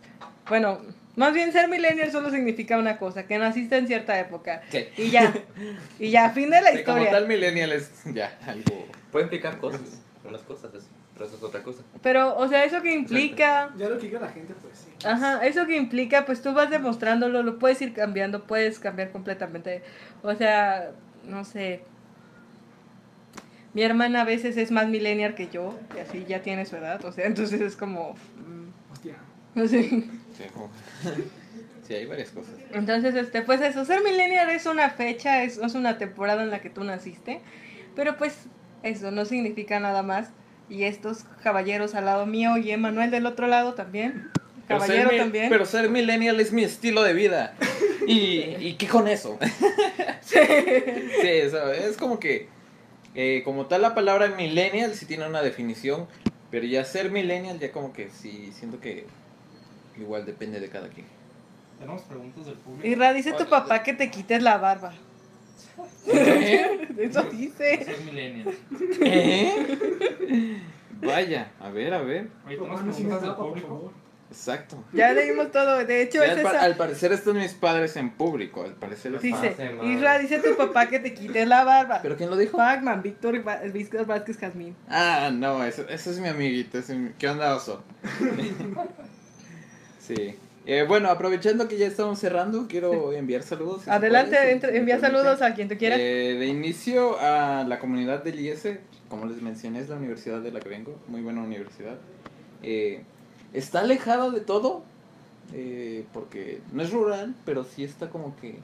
Bueno, 0.48 0.80
más 1.16 1.34
bien 1.34 1.52
ser 1.52 1.68
millennial 1.68 2.10
solo 2.12 2.30
significa 2.30 2.78
una 2.78 2.96
cosa, 2.98 3.26
que 3.26 3.38
naciste 3.38 3.76
en 3.76 3.86
cierta 3.86 4.18
época. 4.18 4.62
Sí. 4.70 4.86
Y 4.96 5.10
ya. 5.10 5.34
Y 5.98 6.10
ya, 6.10 6.30
fin 6.30 6.50
de 6.50 6.60
la 6.60 6.70
Sí, 6.70 6.84
como 6.84 6.98
historia. 6.98 7.10
tal 7.10 7.26
millennial 7.28 7.72
es 7.72 7.90
ya 8.14 8.38
algo... 8.46 8.86
Puede 9.10 9.24
implicar 9.24 9.58
cosas, 9.58 9.80
unas 10.24 10.42
cosas, 10.42 10.72
eso, 10.74 10.86
pero 11.18 11.26
eso 11.28 11.36
es 11.36 11.42
otra 11.42 11.62
cosa. 11.64 11.82
Pero, 12.00 12.36
o 12.38 12.46
sea, 12.48 12.64
eso 12.64 12.80
que 12.80 12.94
implica, 12.94 13.70
Ya 13.76 13.88
lo 13.88 13.98
que 13.98 14.06
diga 14.06 14.20
la 14.20 14.28
gente, 14.28 14.54
pues 14.62 14.78
sí. 14.78 15.06
ajá, 15.06 15.44
eso 15.44 15.66
que 15.66 15.76
implica, 15.76 16.24
pues 16.24 16.40
tú 16.40 16.54
vas 16.54 16.70
demostrándolo, 16.70 17.42
lo 17.42 17.58
puedes 17.58 17.82
ir 17.82 17.92
cambiando, 17.92 18.44
puedes 18.44 18.78
cambiar 18.78 19.10
completamente. 19.10 19.82
O 20.22 20.32
sea, 20.34 20.92
no 21.24 21.44
sé. 21.44 21.82
Mi 23.74 23.82
hermana 23.82 24.22
a 24.22 24.24
veces 24.24 24.56
es 24.56 24.70
más 24.70 24.88
millennial 24.88 25.34
que 25.34 25.48
yo, 25.48 25.78
y 25.96 25.98
así 26.00 26.24
ya 26.26 26.40
tiene 26.42 26.64
su 26.66 26.76
edad, 26.76 27.04
o 27.04 27.12
sea, 27.12 27.26
entonces 27.26 27.60
es 27.60 27.76
como, 27.76 28.12
mm, 28.14 28.92
Hostia. 28.92 29.16
no 29.54 29.66
sé. 29.68 29.82
Sí, 29.90 30.44
como- 30.54 30.70
sí, 31.86 31.94
hay 31.94 32.06
varias 32.06 32.30
cosas. 32.30 32.54
Entonces, 32.72 33.14
este, 33.14 33.42
pues 33.42 33.60
eso, 33.60 33.84
ser 33.84 34.02
millennial 34.02 34.48
es 34.50 34.66
una 34.66 34.88
fecha, 34.90 35.42
es, 35.42 35.58
es 35.58 35.74
una 35.74 35.98
temporada 35.98 36.42
en 36.44 36.50
la 36.50 36.60
que 36.60 36.70
tú 36.70 36.82
naciste, 36.84 37.40
pero 37.94 38.16
pues 38.16 38.46
eso 38.82 39.10
no 39.10 39.24
significa 39.24 39.80
nada 39.80 40.02
más. 40.02 40.30
Y 40.68 40.84
estos 40.84 41.24
caballeros 41.42 41.94
al 41.94 42.04
lado 42.04 42.26
mío 42.26 42.56
y 42.56 42.70
Emanuel 42.70 43.10
del 43.10 43.26
otro 43.26 43.46
lado 43.46 43.74
también. 43.74 44.30
Pero 44.66 44.80
ser 44.80 44.88
Caballero 44.88 45.22
también. 45.22 45.48
Pero 45.48 45.64
ser 45.64 45.88
millennial 45.88 46.40
es 46.40 46.52
mi 46.52 46.62
estilo 46.62 47.02
de 47.02 47.14
vida. 47.14 47.54
¿Y, 48.06 48.40
y 48.60 48.74
qué 48.74 48.86
con 48.86 49.08
eso? 49.08 49.38
sí, 50.20 50.38
eso, 51.22 51.72
es 51.72 51.96
como 51.96 52.20
que, 52.20 52.48
eh, 53.14 53.42
como 53.44 53.66
tal 53.66 53.82
la 53.82 53.94
palabra 53.94 54.28
millennial 54.28 54.94
sí 54.94 55.06
tiene 55.06 55.26
una 55.26 55.42
definición, 55.42 56.06
pero 56.50 56.66
ya 56.66 56.84
ser 56.84 57.10
millennial 57.10 57.58
ya 57.58 57.72
como 57.72 57.92
que 57.92 58.10
sí, 58.10 58.50
siento 58.52 58.78
que 58.80 59.06
igual 59.98 60.26
depende 60.26 60.60
de 60.60 60.68
cada 60.68 60.88
quien. 60.88 61.06
Tenemos 61.78 62.02
preguntas 62.02 62.44
del 62.44 62.56
público. 62.56 62.86
Irra, 62.86 63.12
dice 63.12 63.32
tu 63.32 63.46
papá 63.46 63.82
que 63.82 63.92
te 63.92 64.10
quites 64.10 64.42
la 64.42 64.58
barba. 64.58 64.92
¿Eh? 66.06 66.88
Eso 66.98 67.22
dice. 67.24 67.84
Soy 67.84 68.04
millennial. 68.04 68.54
¿Eh? 69.02 70.60
Vaya, 71.02 71.52
a 71.60 71.70
ver, 71.70 71.94
a 71.94 72.02
ver. 72.02 72.28
Sin 72.48 72.56
preguntas 72.58 73.22
del 73.22 73.34
público. 73.34 73.68
favor. 73.68 73.92
Exacto. 74.30 74.84
Ya 74.92 75.12
leímos 75.14 75.50
todo. 75.52 75.84
De 75.86 76.02
hecho, 76.02 76.22
es 76.22 76.30
al, 76.32 76.42
pa- 76.42 76.50
esa. 76.50 76.62
al 76.62 76.76
parecer 76.76 77.12
están 77.12 77.36
mis 77.38 77.54
padres 77.54 77.96
en 77.96 78.10
público, 78.10 78.62
al 78.62 78.74
parecer 78.74 79.14
es- 79.14 79.22
Dice, 79.22 79.56
Ah. 79.58 79.84
Isra, 79.86 80.18
dice 80.18 80.38
tu 80.40 80.54
papá 80.54 80.86
que 80.88 80.98
te 80.98 81.14
quites 81.14 81.48
la 81.48 81.64
barba. 81.64 82.00
¿Pero 82.02 82.16
quién 82.16 82.28
lo 82.28 82.36
dijo? 82.36 82.58
Pacman, 82.58 83.00
Víctor 83.00 83.42
Vázquez 84.06 84.36
Jazmín. 84.38 84.74
Ah, 84.88 85.30
no, 85.32 85.64
ese, 85.64 85.86
ese 85.88 86.10
es 86.10 86.18
mi 86.18 86.28
amiguito. 86.28 86.78
ese 86.78 87.12
¿Qué 87.18 87.26
onda, 87.28 87.56
oso? 87.56 87.82
sí. 89.98 90.34
Eh, 90.70 90.84
bueno, 90.86 91.08
aprovechando 91.08 91.66
que 91.66 91.78
ya 91.78 91.86
estamos 91.86 92.18
cerrando, 92.18 92.66
quiero 92.68 93.14
enviar 93.14 93.42
saludos. 93.42 93.84
si 93.84 93.90
Adelante, 93.90 94.36
me 94.70 94.76
envía 94.76 95.00
saludos 95.00 95.40
a 95.40 95.54
quien 95.54 95.66
tú 95.66 95.78
quieras. 95.78 95.98
Eh, 95.98 96.36
de 96.38 96.46
inicio 96.46 97.18
a 97.18 97.64
la 97.64 97.78
comunidad 97.78 98.22
del 98.22 98.38
IES, 98.38 98.68
como 99.08 99.24
les 99.24 99.40
mencioné, 99.40 99.80
es 99.80 99.88
la 99.88 99.96
universidad 99.96 100.42
de 100.42 100.52
la 100.52 100.60
que 100.60 100.68
vengo, 100.68 100.94
muy 101.08 101.22
buena 101.22 101.42
universidad. 101.42 101.96
Eh, 102.62 103.00
está 103.54 103.80
alejada 103.80 104.28
de 104.28 104.42
todo, 104.42 104.82
eh, 105.54 106.04
porque 106.12 106.60
no 106.70 106.82
es 106.82 106.90
rural, 106.90 107.34
pero 107.46 107.64
sí 107.64 107.82
está 107.82 108.10
como 108.10 108.36
que 108.36 108.56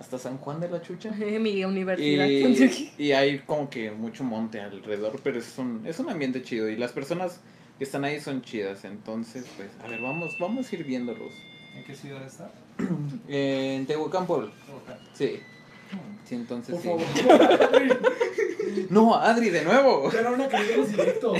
hasta 0.00 0.18
San 0.18 0.38
Juan 0.38 0.58
de 0.58 0.68
la 0.68 0.82
Chucha. 0.82 1.12
Mi 1.12 1.64
universidad. 1.64 2.26
Y, 2.26 2.92
y 2.98 3.12
hay 3.12 3.38
como 3.38 3.70
que 3.70 3.92
mucho 3.92 4.24
monte 4.24 4.60
alrededor, 4.60 5.20
pero 5.22 5.38
es 5.38 5.56
un, 5.58 5.86
es 5.86 6.00
un 6.00 6.10
ambiente 6.10 6.42
chido 6.42 6.68
y 6.68 6.74
las 6.74 6.90
personas 6.90 7.38
que 7.78 7.84
están 7.84 8.04
ahí 8.04 8.18
son 8.18 8.42
chidas. 8.42 8.84
Entonces, 8.84 9.46
pues, 9.56 9.68
a 9.84 9.88
ver, 9.88 10.00
vamos, 10.00 10.36
vamos 10.40 10.72
a 10.72 10.74
ir 10.74 10.82
viéndolos. 10.82 11.32
¿En 11.74 11.84
qué 11.84 11.94
ciudad 11.94 12.22
está? 12.24 12.50
Eh, 13.28 13.76
en 13.78 13.86
Tehuacán, 13.86 14.26
Pueblo. 14.26 14.50
Oaxaca. 14.72 14.98
Sí. 15.14 15.40
Sí, 16.28 16.34
entonces 16.36 16.74
Por 16.74 16.82
sí. 16.82 16.88
favor. 16.88 17.02
No, 18.88 19.14
Adri, 19.14 19.50
de 19.50 19.64
nuevo. 19.64 20.04
Una. 20.08 20.48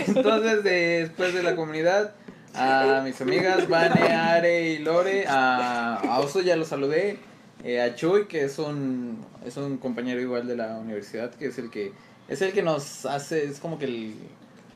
Entonces, 0.07 0.65
después 0.65 1.33
de 1.35 1.43
la 1.43 1.57
comunidad, 1.57 2.15
a 2.55 3.01
mis 3.05 3.19
amigas 3.21 3.69
Vane, 3.69 4.01
Are 4.13 4.69
y 4.71 4.79
Lore, 4.79 5.27
a, 5.27 5.97
a 5.97 6.21
Oso 6.21 6.41
ya 6.41 6.57
lo 6.57 6.65
saludé, 6.65 7.19
eh, 7.65 7.81
a 7.81 7.95
Chuy, 7.95 8.27
que 8.27 8.45
es 8.45 8.59
un, 8.59 9.25
es 9.47 9.57
un 9.57 9.79
compañero 9.79 10.21
igual 10.21 10.47
de 10.47 10.57
la 10.57 10.79
universidad, 10.79 11.31
que 11.35 11.47
es 11.47 11.59
el 11.59 11.71
que 11.71 11.93
es 12.29 12.43
el 12.43 12.53
que 12.53 12.63
nos 12.63 13.07
hace, 13.07 13.45
es 13.45 13.61
como 13.61 13.79
que 13.79 13.87
el, 13.87 14.15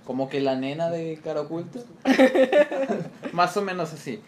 como 0.04 0.28
que 0.28 0.40
la 0.40 0.56
nena 0.56 0.88
de 0.90 1.18
cara 1.22 1.42
oculta. 1.42 1.80
Más 3.32 3.56
o 3.56 3.62
menos 3.62 3.92
así. 3.92 4.20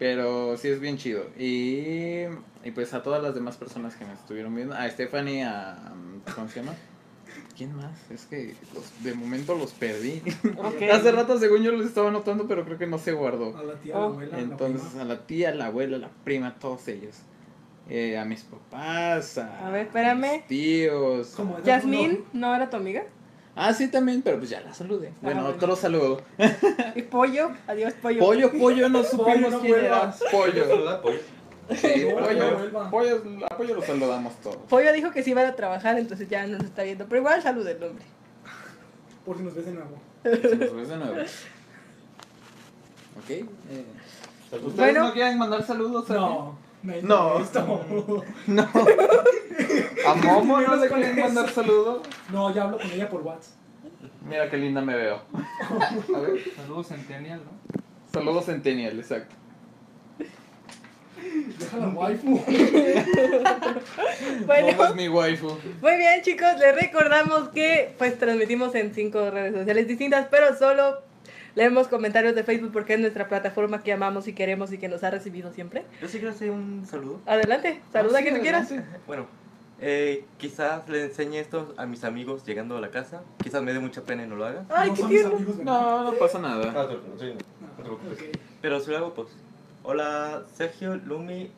Pero 0.00 0.56
sí 0.56 0.66
es 0.68 0.80
bien 0.80 0.96
chido. 0.96 1.24
Y, 1.38 2.22
y 2.64 2.70
pues 2.74 2.92
a 2.94 3.02
todas 3.04 3.22
las 3.22 3.34
demás 3.36 3.56
personas 3.56 3.94
que 3.94 4.04
me 4.04 4.14
estuvieron 4.14 4.52
viendo, 4.56 4.74
a 4.74 4.88
Stephanie, 4.90 5.44
a... 5.44 5.92
¿Cómo 6.34 6.48
se 6.48 6.60
llama? 6.60 6.74
¿Quién 7.56 7.76
más? 7.76 8.10
Es 8.10 8.24
que 8.24 8.56
los- 8.74 9.04
de 9.04 9.14
momento 9.14 9.54
los 9.54 9.72
perdí. 9.72 10.22
Hace 10.92 11.12
rato 11.12 11.38
según 11.38 11.62
yo 11.62 11.70
los 11.72 11.84
estaba 11.86 12.08
anotando, 12.08 12.48
pero 12.48 12.64
creo 12.64 12.78
que 12.78 12.86
no 12.86 12.98
se 12.98 13.12
guardó. 13.12 13.56
A 13.56 13.62
la 13.62 13.74
tía, 13.74 13.94
a 13.94 13.98
la 14.00 14.04
Oh, 14.06 14.08
abuela, 14.08 14.36
la 14.36 14.42
Entonces 14.42 14.82
prima. 14.88 15.02
a 15.02 15.04
la 15.04 15.26
tía, 15.26 15.48
a 15.50 15.54
la 15.54 15.66
abuela, 15.66 15.96
a 15.98 16.00
la 16.00 16.10
prima, 16.24 16.46
a 16.48 16.54
todos 16.58 16.88
ellos. 16.88 17.16
Eh, 17.88 18.16
a 18.18 18.24
mis 18.24 18.42
papás, 18.44 19.36
a, 19.36 19.66
A 19.66 19.70
ver, 19.70 19.86
espérame. 19.86 20.32
mis 20.38 20.46
tíos. 20.46 21.36
Yasmín, 21.64 22.24
¿no 22.32 22.54
era 22.54 22.70
tu 22.70 22.76
amiga? 22.78 23.04
Ah, 23.56 23.74
sí, 23.74 23.88
también, 23.90 24.22
pero 24.22 24.38
pues 24.38 24.48
ya 24.50 24.60
la 24.60 24.72
saludé. 24.72 25.12
Bueno, 25.20 25.42
bueno. 25.42 25.56
otro 25.56 25.76
saludo. 25.76 26.22
Y 26.94 27.02
Pollo, 27.02 27.50
adiós 27.66 27.92
Pollo. 28.00 28.20
Pollo, 28.20 28.52
pollo, 28.52 28.88
no 28.88 29.02
supimos 29.02 29.52
no 29.52 29.60
quién 29.60 29.74
era. 29.84 30.14
Pollo. 30.30 30.66
Saluda, 30.68 31.02
pollo. 31.02 31.18
Sí, 31.74 32.06
No, 32.08 32.16
pollo. 32.24 32.56
vuelva. 32.56 32.90
Pollo, 32.90 33.22
a 33.50 33.56
pollo 33.56 33.74
lo 33.74 33.82
saludamos 33.82 34.34
todos. 34.40 34.56
Pollo 34.68 34.92
dijo 34.92 35.10
que 35.10 35.22
sí 35.22 35.30
iba 35.32 35.46
a 35.46 35.54
trabajar, 35.56 35.98
entonces 35.98 36.28
ya 36.28 36.46
no 36.46 36.56
nos 36.58 36.64
está 36.66 36.82
viendo. 36.84 37.06
Pero 37.06 37.20
igual 37.20 37.42
salud 37.42 37.66
el 37.66 37.78
nombre. 37.80 38.04
Por 39.24 39.36
si 39.36 39.42
nos 39.42 39.54
ves 39.54 39.66
de 39.66 39.72
nuevo. 39.72 39.98
Se 40.22 40.56
nos 40.56 40.74
ves 40.76 40.88
de 40.88 40.96
nuevo. 40.96 41.14
Ok. 43.18 43.30
eh, 43.30 43.46
¿Ustedes 44.52 44.74
Bueno. 44.76 45.04
no 45.08 45.12
quieren 45.12 45.38
mandar 45.38 45.62
saludos? 45.64 46.10
a 46.10 46.14
No. 46.14 46.58
No. 47.02 47.40
No. 47.54 48.24
No. 48.46 48.68
¿A 50.06 50.14
Momo 50.14 50.60
no 50.60 50.76
le 50.76 50.86
eso. 50.86 51.20
mandar 51.20 51.50
saludos? 51.50 52.06
No, 52.32 52.54
ya 52.54 52.64
hablo 52.64 52.78
con 52.78 52.90
ella 52.90 53.08
por 53.08 53.22
WhatsApp. 53.22 53.54
Mira 54.28 54.48
qué 54.50 54.56
linda 54.56 54.80
me 54.80 54.94
veo. 54.96 55.22
A 56.14 56.18
ver. 56.20 56.40
Saludos 56.56 56.88
Centennial, 56.88 57.40
¿no? 57.44 57.80
Saludos 58.12 58.44
Centennial, 58.46 58.98
exacto. 58.98 59.34
Deja 61.58 61.76
la 61.76 61.88
waifu. 61.88 62.40
Bueno, 64.46 64.68
Momo 64.72 64.84
es 64.84 64.94
mi 64.94 65.08
waifu. 65.08 65.58
muy 65.80 65.96
bien 65.96 66.22
chicos, 66.22 66.48
les 66.58 66.74
recordamos 66.74 67.48
que 67.50 67.94
pues 67.98 68.18
transmitimos 68.18 68.74
en 68.74 68.92
cinco 68.94 69.30
redes 69.30 69.54
sociales 69.54 69.86
distintas, 69.86 70.26
pero 70.30 70.56
solo 70.56 71.02
leemos 71.54 71.88
comentarios 71.88 72.34
de 72.34 72.42
Facebook 72.44 72.72
porque 72.72 72.94
es 72.94 73.00
nuestra 73.00 73.28
plataforma 73.28 73.82
que 73.82 73.92
amamos 73.92 74.28
y 74.28 74.32
queremos 74.32 74.72
y 74.72 74.78
que 74.78 74.88
nos 74.88 75.02
ha 75.04 75.10
recibido 75.10 75.52
siempre. 75.52 75.84
Yo 76.00 76.08
sí 76.08 76.18
quiero 76.18 76.30
hacer 76.34 76.50
un 76.50 76.86
saludo. 76.86 77.20
Adelante, 77.26 77.80
saluda 77.92 78.18
Ah, 78.18 78.20
a 78.20 78.22
sí, 78.22 78.24
quien 78.24 78.36
tú 78.36 78.42
quieras. 78.42 78.72
Bueno, 79.06 79.26
eh, 79.80 80.24
quizás 80.38 80.88
le 80.88 81.04
enseñe 81.06 81.38
esto 81.40 81.74
a 81.76 81.86
mis 81.86 82.04
amigos 82.04 82.44
llegando 82.44 82.76
a 82.76 82.80
la 82.80 82.90
casa. 82.90 83.22
Quizás 83.42 83.62
me 83.62 83.72
dé 83.72 83.80
mucha 83.80 84.02
pena 84.02 84.24
y 84.24 84.26
no 84.28 84.36
lo 84.36 84.44
haga. 84.46 84.64
Ay, 84.68 84.90
no 84.90 84.94
qué 84.96 85.02
tierno. 85.04 85.38
No, 85.64 86.04
no 86.04 86.12
pasa 86.18 86.38
nada. 86.38 86.72
Ah, 86.76 86.86
sí, 87.18 87.32
no. 87.84 87.98
Pero 88.60 88.80
si 88.80 88.90
lo 88.90 88.96
hago, 88.98 89.14
pues. 89.14 89.28
Hola, 89.82 90.42
Sergio, 90.54 90.96
Lumi, 90.96 91.50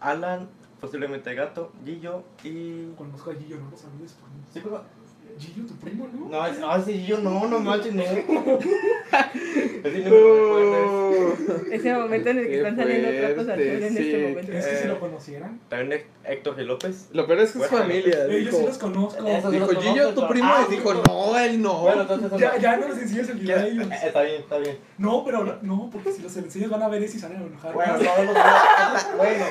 Alan, 0.00 0.48
posiblemente 0.80 1.32
Gato, 1.34 1.70
Gillo 1.84 2.24
y. 2.42 2.90
Conozco 2.98 3.30
a 3.30 3.34
Gillo, 3.34 3.58
no. 3.58 3.70
Sí, 3.76 4.60
pero- 4.62 4.82
Gillo, 5.38 5.66
tu 5.66 5.74
primo, 5.76 6.08
¿no? 6.12 6.28
No, 6.28 6.46
es, 6.46 6.56
ah, 6.64 6.82
sí, 6.84 7.04
yo 7.06 7.18
no, 7.18 7.46
no 7.48 7.58
manches, 7.60 7.92
no. 7.94 8.02
Así 9.12 9.98
no 10.04 10.10
me 10.10 10.10
recuerdas. 10.10 11.62
Ese 11.72 11.94
momento 11.94 12.28
en 12.30 12.38
el 12.38 12.44
que 12.44 12.50
Qué 12.50 12.56
están 12.58 12.76
saliendo 12.76 13.08
trapos 13.10 13.48
al 13.48 13.58
sol 13.58 13.60
en 13.82 13.92
sí. 13.92 13.98
este 13.98 14.28
momento. 14.28 14.52
Es 14.52 14.66
que 14.66 14.76
si 14.76 14.84
Eh, 14.84 14.88
lo 14.88 15.00
conocieran. 15.00 15.60
También 15.68 15.92
Hé- 16.24 16.32
Héctor 16.32 16.56
G. 16.56 16.62
López. 16.64 17.08
Lo 17.12 17.26
peor 17.26 17.38
es 17.40 17.52
que 17.52 17.58
es 17.62 17.70
Bueno, 17.70 17.84
familia. 17.84 18.24
Eh, 18.26 18.28
yo 18.28 18.50
sí 18.50 18.56
Dijo, 18.56 18.66
los 18.66 18.78
conozco. 18.78 19.26
Eso 19.26 19.50
sí 19.50 19.56
dijo 19.56 19.72
los 19.72 19.82
Gillo, 19.84 20.02
conozco, 20.04 20.20
tu 20.22 20.28
primo. 20.28 20.48
ah, 20.50 20.66
y 20.68 20.70
dijo, 20.72 20.94
no, 20.94 21.38
él 21.38 21.62
no. 21.62 21.80
Bueno, 21.80 22.00
entonces. 22.02 22.40
Ya, 22.40 22.56
ya 22.58 22.76
no 22.76 22.88
les 22.88 22.98
enseñas 22.98 23.28
el 23.30 23.38
video 23.38 23.58
a 23.58 23.66
ellos. 23.66 23.86
Eh, 23.90 23.98
Está 24.06 24.22
bien, 24.22 24.40
está 24.40 24.58
bien. 24.58 24.78
No, 24.98 25.24
pero 25.24 25.44
no, 25.44 25.56
no, 25.62 25.90
porque 25.92 26.12
si 26.12 26.22
los 26.22 26.36
enseñas 26.36 26.70
van 26.70 26.82
a 26.82 26.88
ver 26.88 27.02
eso 27.02 27.16
y 27.16 27.20
se 27.20 27.28
van 27.28 27.36
a 27.36 27.40
enojar. 27.44 27.72
Bueno, 27.74 27.98
días. 27.98 29.06
Bueno. 29.16 29.44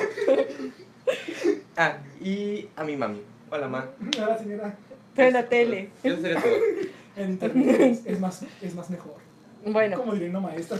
Ah, 1.76 1.98
y 2.20 2.68
a 2.76 2.84
mi 2.84 2.96
mami. 2.96 3.22
Hola, 3.50 3.68
ma. 3.68 3.86
Ahora 4.20 4.38
señora, 4.38 4.74
Pero 5.14 5.28
en 5.28 5.34
la 5.34 5.46
tele. 5.48 5.90
Eso 6.02 6.20
sería 6.20 6.40
todo. 6.40 6.52
en 7.16 7.30
internet 7.30 8.00
es, 8.04 8.20
más, 8.20 8.44
es 8.62 8.74
más 8.74 8.88
mejor. 8.90 9.14
Bueno, 9.64 9.98
Como 9.98 10.14
diría 10.14 10.30
una 10.30 10.40
maestra. 10.40 10.78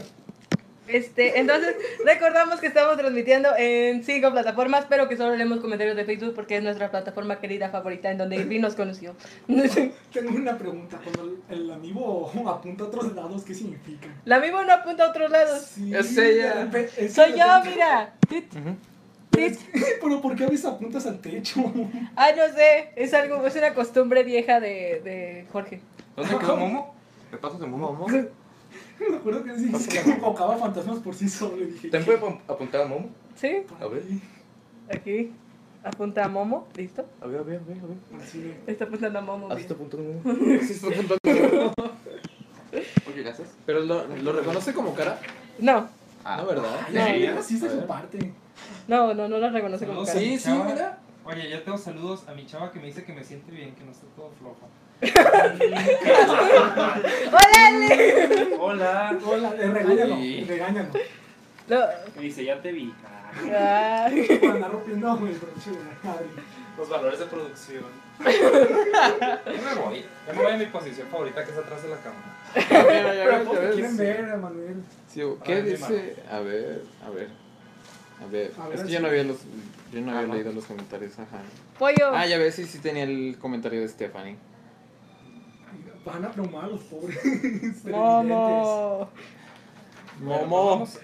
este, 0.89 1.39
entonces 1.39 1.77
recordamos 2.05 2.59
que 2.59 2.67
estamos 2.67 2.97
transmitiendo 2.97 3.51
en 3.57 4.03
cinco 4.03 4.31
plataformas, 4.33 4.87
pero 4.89 5.09
que 5.09 5.17
solo 5.17 5.37
leemos 5.37 5.61
comentarios 5.61 5.95
de 5.97 6.05
Facebook 6.05 6.35
porque 6.35 6.57
es 6.57 6.63
nuestra 6.63 6.91
plataforma 6.91 7.39
querida 7.39 7.69
favorita 7.69 8.11
en 8.11 8.19
donde 8.19 8.37
Irving 8.37 8.61
nos 8.61 8.75
conoció. 8.75 9.15
Tengo 9.47 10.31
una 10.35 10.59
pregunta. 10.59 10.99
Cuando 11.05 11.37
el, 11.51 11.61
el 11.61 11.71
amigo 11.71 12.33
apunta 12.49 12.85
a 12.85 12.87
otros 12.89 13.15
lados, 13.15 13.45
¿qué 13.45 13.55
significa? 13.55 14.09
La 14.25 14.41
misma 14.41 14.65
no 14.65 14.73
apunta 14.73 15.05
a 15.05 15.11
otros 15.11 15.31
lados. 15.31 15.63
Sí, 15.75 15.95
Es 15.95 16.17
ella. 16.19 16.69
Soy 17.11 17.33
yo, 17.39 17.47
mira. 17.71 18.15
Pero, 19.33 20.21
¿por 20.21 20.37
qué 20.37 20.45
a 20.45 20.49
veces 20.49 20.67
apuntas 20.67 21.07
al 21.07 21.21
techo? 21.21 21.61
Ah, 22.17 22.29
no 22.37 22.55
sé, 22.55 22.91
es 22.97 23.13
algo, 23.15 23.45
es 23.47 23.57
una 23.57 23.75
costumbre 23.75 24.23
vieja 24.25 24.61
de, 24.61 25.01
de 25.03 25.47
Jorge. 25.53 25.81
¿Dónde 26.17 26.39
quedó 26.39 26.57
Momo? 26.57 26.95
¿Me 27.31 27.39
pasas 27.39 27.61
de 27.61 27.67
Momo? 27.67 28.07
Me 28.09 29.17
acuerdo 29.17 29.43
que 29.43 29.57
sí, 29.59 29.73
que 29.89 30.11
invocaba 30.11 30.57
fantasmas 30.59 30.99
por 31.01 31.15
sí 31.15 31.29
solo. 31.29 31.57
Dije, 31.57 31.89
¿Te 31.89 32.01
puede 32.01 32.21
apun- 32.21 32.39
apuntar 32.47 32.83
a 32.83 32.87
Momo? 32.87 33.09
¿Sí? 33.37 33.63
A 33.81 33.87
ver. 33.87 34.03
Aquí. 34.95 35.33
Apunta 35.85 36.25
a 36.25 36.29
Momo, 36.29 36.69
¿listo? 36.77 37.05
A 37.21 37.27
ver, 37.27 37.41
a 37.41 37.43
ver, 37.43 37.61
a 37.61 37.65
ver. 37.67 37.79
A 37.79 37.87
ver. 37.87 38.23
Así 38.23 38.55
Está 38.67 38.85
apuntando 38.85 39.19
a 39.19 39.23
Momo. 39.23 39.47
Bien. 39.49 39.59
este 39.59 39.75
punto 39.75 39.97
de 39.97 40.03
Momo. 40.05 40.21
Sí, 40.63 40.73
está 40.75 40.87
apuntando. 40.89 41.73
Ok, 42.73 43.17
gracias. 43.17 43.49
Pero 43.67 43.81
lo, 43.81 44.07
lo 44.07 44.33
reconoce 44.33 44.73
como 44.73 44.95
cara. 44.95 45.19
No, 45.59 45.89
No, 46.25 46.47
¿verdad? 46.47 46.81
Ay, 46.87 46.95
No. 46.95 47.03
ay, 47.03 47.27
así 47.27 47.55
es 47.57 47.63
de 47.63 47.67
A 47.69 47.71
su 47.71 47.77
ver. 47.79 47.87
parte. 47.87 48.33
No, 48.89 49.15
no, 49.15 49.29
no 49.29 49.39
la 49.39 49.51
reconoce 49.51 49.87
como 49.87 50.01
a 50.01 50.05
mi 50.05 50.11
Sí, 50.11 50.39
sí, 50.39 50.45
chava. 50.45 50.65
mira. 50.65 50.99
Oye, 51.25 51.49
ya 51.49 51.63
tengo 51.63 51.79
saludos 51.79 52.29
a 52.29 52.33
mi 52.35 52.45
chava 52.47 52.73
que 52.73 52.81
me 52.81 52.87
dice 52.87 53.05
que 53.05 53.13
me 53.13 53.23
siente 53.23 53.51
bien, 53.53 53.75
que 53.75 53.85
no 53.85 53.93
estoy 53.93 54.09
todo 54.17 54.31
flojo. 54.39 54.69
¡Órale! 57.33 58.57
Hola. 58.59 59.19
Hola, 59.25 59.55
eh, 59.59 59.67
regáñalo, 59.71 60.17
Sí. 60.17 60.45
regáñalo. 60.49 60.89
No. 61.69 61.79
Me 62.17 62.23
dice, 62.23 62.45
ya 62.45 62.61
te 62.61 62.73
vi. 62.73 62.93
Ah, 63.55 64.07
andar 64.09 64.71
rompiendo 64.73 65.13
el 65.27 65.39
broche 65.39 65.71
de 65.71 65.77
la 65.79 66.11
madre. 66.11 66.27
Los 66.77 66.89
valores 66.89 67.19
de 67.19 67.27
producción. 67.27 67.85
Ya 68.23 69.41
me 69.45 69.75
voy. 69.81 70.05
Ya 70.27 70.33
me 70.35 70.43
voy 70.43 70.53
a 70.53 70.57
mi 70.57 70.67
posición 70.67 71.09
favorita 71.09 71.45
que 71.45 71.51
es 71.51 71.59
atrás 71.59 71.83
de 71.83 71.89
la 71.89 71.97
cámara. 71.97 72.37
Ya 72.55 73.25
Pero 73.25 73.43
todos 73.45 73.61
ya 73.63 73.69
te 73.69 73.75
quieren 73.75 73.97
ver, 73.97 74.37
Manuel. 74.39 74.77
Sí, 75.09 75.23
¿Qué 75.45 75.55
Ay, 75.55 75.63
mi 75.63 75.71
dice? 75.71 76.17
A 76.31 76.41
ver, 76.41 76.83
a 77.05 77.11
ver. 77.11 77.29
A 78.23 78.27
ver, 78.27 78.53
A 78.59 78.69
ver, 78.69 78.79
es 78.79 78.85
que 78.85 78.93
yo 78.93 79.01
no 79.01 79.09
había 79.09 79.25
los 79.25 79.39
yo 79.93 80.01
no 80.01 80.17
había 80.17 80.35
leído 80.35 80.53
los 80.53 80.65
comentarios, 80.65 81.19
ajá. 81.19 81.43
Pollo. 81.79 82.13
Ah, 82.15 82.27
ya 82.27 82.39
ves, 82.39 82.55
sí, 82.55 82.65
sí 82.65 82.79
tenía 82.79 83.05
el 83.05 83.37
comentario 83.39 83.81
de 83.81 83.89
Stephanie. 83.89 84.37
Van 86.05 86.25
a 86.25 86.29
a 86.29 86.67
los 86.67 86.81
pobres. 86.83 87.21
televidentes. 87.23 87.87
Momo. 87.93 89.11
Momo. 90.21 90.79
pues 90.79 90.99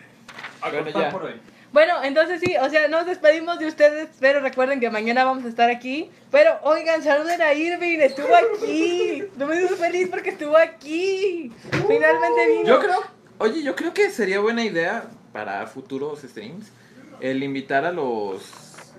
Bueno, 0.61 0.85
cortar 0.85 1.03
ya. 1.03 1.11
por 1.11 1.25
hoy. 1.25 1.35
Bueno, 1.71 2.03
entonces 2.03 2.41
sí, 2.41 2.55
o 2.61 2.69
sea, 2.71 2.89
nos 2.89 3.05
despedimos 3.05 3.59
de 3.59 3.67
ustedes, 3.67 4.09
pero 4.19 4.41
recuerden 4.41 4.81
que 4.81 4.89
mañana 4.91 5.25
vamos 5.25 5.45
a 5.45 5.49
estar 5.49 5.69
aquí. 5.71 6.11
Pero 6.31 6.59
oigan, 6.63 7.03
saluden 7.03 7.43
a 7.43 7.53
Irving, 7.53 7.99
estuvo 7.99 8.35
aquí. 8.35 9.25
No 9.37 9.47
me 9.47 9.63
hizo 9.63 9.77
feliz 9.77 10.09
porque 10.09 10.31
estuvo 10.31 10.57
aquí. 10.57 11.53
Finalmente 11.87 12.49
vino. 12.49 12.65
Yo 12.65 12.81
creo, 12.81 13.03
oye, 13.39 13.63
yo 13.63 13.77
creo 13.77 13.93
que 13.93 14.11
sería 14.11 14.41
buena 14.41 14.65
idea 14.65 15.05
para 15.33 15.67
futuros 15.67 16.23
streams 16.23 16.73
el 17.21 17.43
invitar 17.43 17.85
a 17.85 17.93
los 17.93 18.43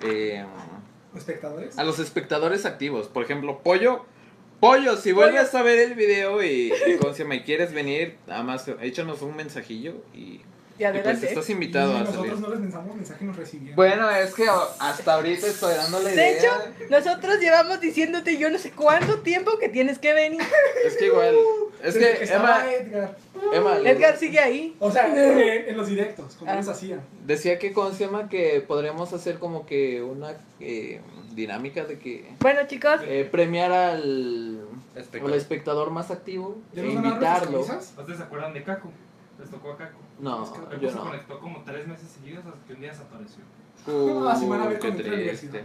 eh, 0.03 0.45
¿Espectadores? 1.15 1.77
a 1.77 1.83
los 1.83 1.99
espectadores 1.99 2.65
activos. 2.65 3.07
Por 3.07 3.23
ejemplo, 3.23 3.59
Pollo. 3.63 4.05
Pollo, 4.59 4.97
si 4.97 5.13
vuelves 5.13 5.55
a 5.55 5.63
ver 5.63 5.79
el 5.79 5.95
video 5.95 6.43
y, 6.43 6.73
y, 6.73 7.33
y 7.33 7.39
quieres 7.41 7.73
venir, 7.73 8.17
nada 8.27 8.43
más 8.43 8.67
échanos 8.81 9.21
un 9.21 9.37
mensajillo 9.37 9.93
y, 10.13 10.41
Y 10.79 10.83
y 10.83 10.85
pues 10.87 10.95
adelante. 10.95 11.27
estás 11.27 11.49
invitado 11.49 11.91
y 11.91 11.95
a 11.97 11.99
nosotros 11.99 12.25
salir. 12.27 12.39
no 12.41 12.49
les 12.49 12.59
pensamos 12.61 12.95
mensaje 12.95 13.23
y 13.25 13.27
nos 13.27 13.35
recibían. 13.35 13.75
Bueno, 13.75 14.09
es 14.09 14.33
que 14.33 14.45
hasta 14.79 15.13
ahorita 15.13 15.47
estoy 15.47 15.75
dando 15.75 15.99
la 15.99 16.13
idea. 16.13 16.23
De 16.23 16.37
hecho, 16.37 16.47
nosotros 16.89 17.39
llevamos 17.39 17.81
diciéndote 17.81 18.37
yo 18.37 18.49
no 18.49 18.57
sé 18.57 18.71
cuánto 18.71 19.19
tiempo 19.19 19.59
que 19.59 19.67
tienes 19.67 19.99
que 19.99 20.13
venir. 20.13 20.41
es 20.85 20.95
que 20.95 21.07
igual, 21.07 21.35
es 21.83 21.93
Desde 21.95 22.17
que 22.19 22.33
Emma, 22.33 22.63
Edgar. 22.71 23.17
Emma 23.53 23.77
Edgar 23.79 24.17
sigue 24.17 24.39
ahí. 24.39 24.75
O 24.79 24.89
sea, 24.89 25.07
en, 25.13 25.69
en 25.69 25.75
los 25.77 25.87
directos, 25.89 26.35
como 26.35 26.49
Ah. 26.49 26.55
les 26.55 26.67
hacían. 26.69 27.01
decía 27.25 27.59
que, 27.59 27.73
¿cómo 27.73 27.91
se 27.91 28.05
llama? 28.05 28.29
Que 28.29 28.61
podríamos 28.65 29.11
hacer 29.11 29.37
como 29.37 29.65
que 29.65 30.01
una 30.01 30.33
eh, 30.61 31.01
dinámica 31.33 31.83
de 31.83 31.99
que 31.99 32.25
Bueno, 32.39 32.61
chicos, 32.67 33.01
eh, 33.03 33.27
premiar 33.29 33.71
al, 33.73 34.61
Espectador. 34.95 35.31
al 35.33 35.37
espectador 35.37 35.89
más 35.91 36.09
activo 36.09 36.57
¿Ya 36.73 36.83
e 36.83 36.85
nos 36.85 36.93
invitarlo. 37.05 37.59
¿Ustedes 37.61 38.17
se 38.17 38.23
acuerdan 38.23 38.53
de 38.53 38.63
Caco? 38.63 38.91
Les 39.39 39.49
tocó 39.49 39.71
a 39.73 39.77
Caco. 39.77 39.99
No, 40.19 40.51
Caco 40.51 40.77
yo 40.81 40.89
se 40.89 40.95
no. 40.95 41.03
conectó 41.03 41.39
como 41.39 41.63
tres 41.63 41.87
meses 41.87 42.09
seguidos 42.09 42.45
hasta 42.45 42.65
que 42.67 42.73
un 42.73 42.79
día 42.81 42.91
desapareció. 42.91 43.43
Uh, 43.87 44.27
Ah, 44.27 44.35
sí 44.35 44.45
van 44.47 44.61
a 44.61 44.67
ver 44.67 44.79
qué 44.79 44.89
la 44.89 44.95
triste. 44.97 45.63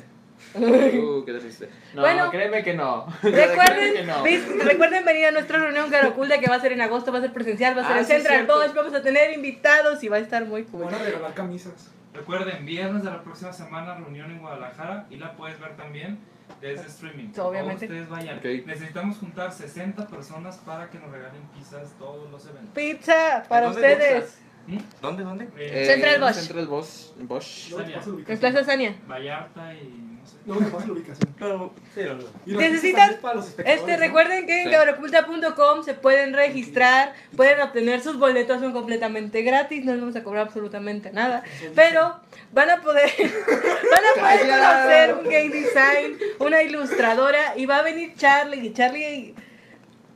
Uh, 0.55 1.25
qué 1.25 1.33
triste. 1.35 1.69
No, 1.95 2.03
Bueno. 2.03 2.31
créeme 2.31 2.63
que 2.63 2.75
no. 2.75 3.07
Recuerden, 3.23 3.95
que 3.95 4.03
no. 4.05 4.65
recuerden 4.65 5.05
venir 5.05 5.27
a 5.27 5.31
nuestra 5.33 5.59
reunión 5.59 5.91
Caraculda 5.91 6.39
que 6.39 6.49
va 6.49 6.57
a 6.57 6.61
ser 6.61 6.73
en 6.73 6.81
agosto, 6.81 7.13
va 7.13 7.19
a 7.19 7.23
ser 7.23 7.33
presencial, 7.33 7.77
va 7.77 7.83
a 7.83 7.87
ser 7.87 7.97
Ah, 7.97 8.01
en 8.01 8.07
sí, 8.07 8.13
Central. 8.13 8.47
Bosch, 8.47 8.75
vamos 8.75 8.95
a 8.95 9.03
tener 9.03 9.33
invitados 9.33 10.03
y 10.05 10.09
va 10.09 10.17
a 10.17 10.21
estar 10.21 10.45
muy 10.45 10.65
cool. 10.65 10.85
Van 10.85 10.95
a 10.95 10.99
regalar 10.99 11.35
camisas. 11.35 11.91
Recuerden, 12.13 12.65
viernes 12.65 13.03
de 13.03 13.11
la 13.11 13.23
próxima 13.25 13.53
semana, 13.53 13.95
reunión 13.97 14.31
en 14.31 14.39
Guadalajara 14.41 15.07
y 15.11 15.17
la 15.17 15.35
puedes 15.37 15.59
ver 15.61 15.77
también 15.77 16.19
desde 16.61 16.87
streaming. 16.87 17.33
Obviamente. 17.39 17.87
ustedes 17.87 18.09
vayan. 18.09 18.39
Ok. 18.39 18.45
Necesitamos 18.67 19.19
juntar 19.19 19.53
60 19.53 20.07
personas 20.07 20.57
para 20.59 20.89
que 20.91 20.99
nos 20.99 21.11
regalen 21.11 21.43
pizzas 21.55 21.93
todos 21.99 22.31
los 22.31 22.45
eventos. 22.47 22.75
Pizza 22.75 23.45
para 23.49 23.67
¿Dónde 23.67 23.81
ustedes. 23.81 24.39
¿Mm? 24.67 24.79
¿Dónde, 25.03 25.25
dónde? 25.25 25.49
Eh, 25.59 25.85
Central 25.87 26.21
Bosch. 26.21 26.35
Central 26.35 26.67
Bosch. 26.67 27.13
Bosch. 27.19 27.71
Paso 27.73 28.17
la 28.17 28.23
En. 28.33 28.39
Plaza 28.39 28.65
Sania. 28.65 28.97
Vallarta 29.07 29.75
y 29.75 30.14
no 30.25 30.31
sé. 30.31 30.37
Luego 30.47 30.65
te 30.65 30.71
paso 30.71 30.87
la 30.87 30.93
ubicación. 30.95 31.35
Pero, 31.39 31.73
sí, 31.95 32.01
no, 32.05 32.15
no. 32.15 32.61
Necesitan- 32.61 33.19
Este, 33.65 33.93
¿no? 33.93 33.97
recuerden 33.99 34.47
que 34.47 34.63
en 34.63 34.69
Sí. 34.69 34.75
cabraculta.com 34.75 35.85
se 35.85 35.95
pueden 35.95 36.33
registrar, 36.33 37.13
pueden 37.37 37.61
obtener 37.61 38.01
sus 38.03 38.19
boletos, 38.19 38.61
son 38.61 38.73
completamente 38.73 39.43
gratis, 39.43 39.85
no 39.85 39.93
les 39.93 40.01
vamos 40.01 40.17
a 40.17 40.25
cobrar 40.25 40.47
absolutamente 40.47 41.13
nada. 41.13 41.43
Pero 41.75 42.21
van 42.53 42.71
a 42.71 42.81
poder, 42.81 43.11
van 43.91 44.05
a 44.05 44.21
poder 44.21 44.49
conocer 44.49 45.15
un 45.15 45.25
game 45.25 45.51
design, 45.51 46.19
una 46.39 46.63
ilustradora 46.63 47.57
y 47.57 47.67
va 47.67 47.79
a 47.79 47.83
venir 47.83 48.15
Charlie. 48.17 48.67
y 48.67 48.73
Charlie, 48.73 49.35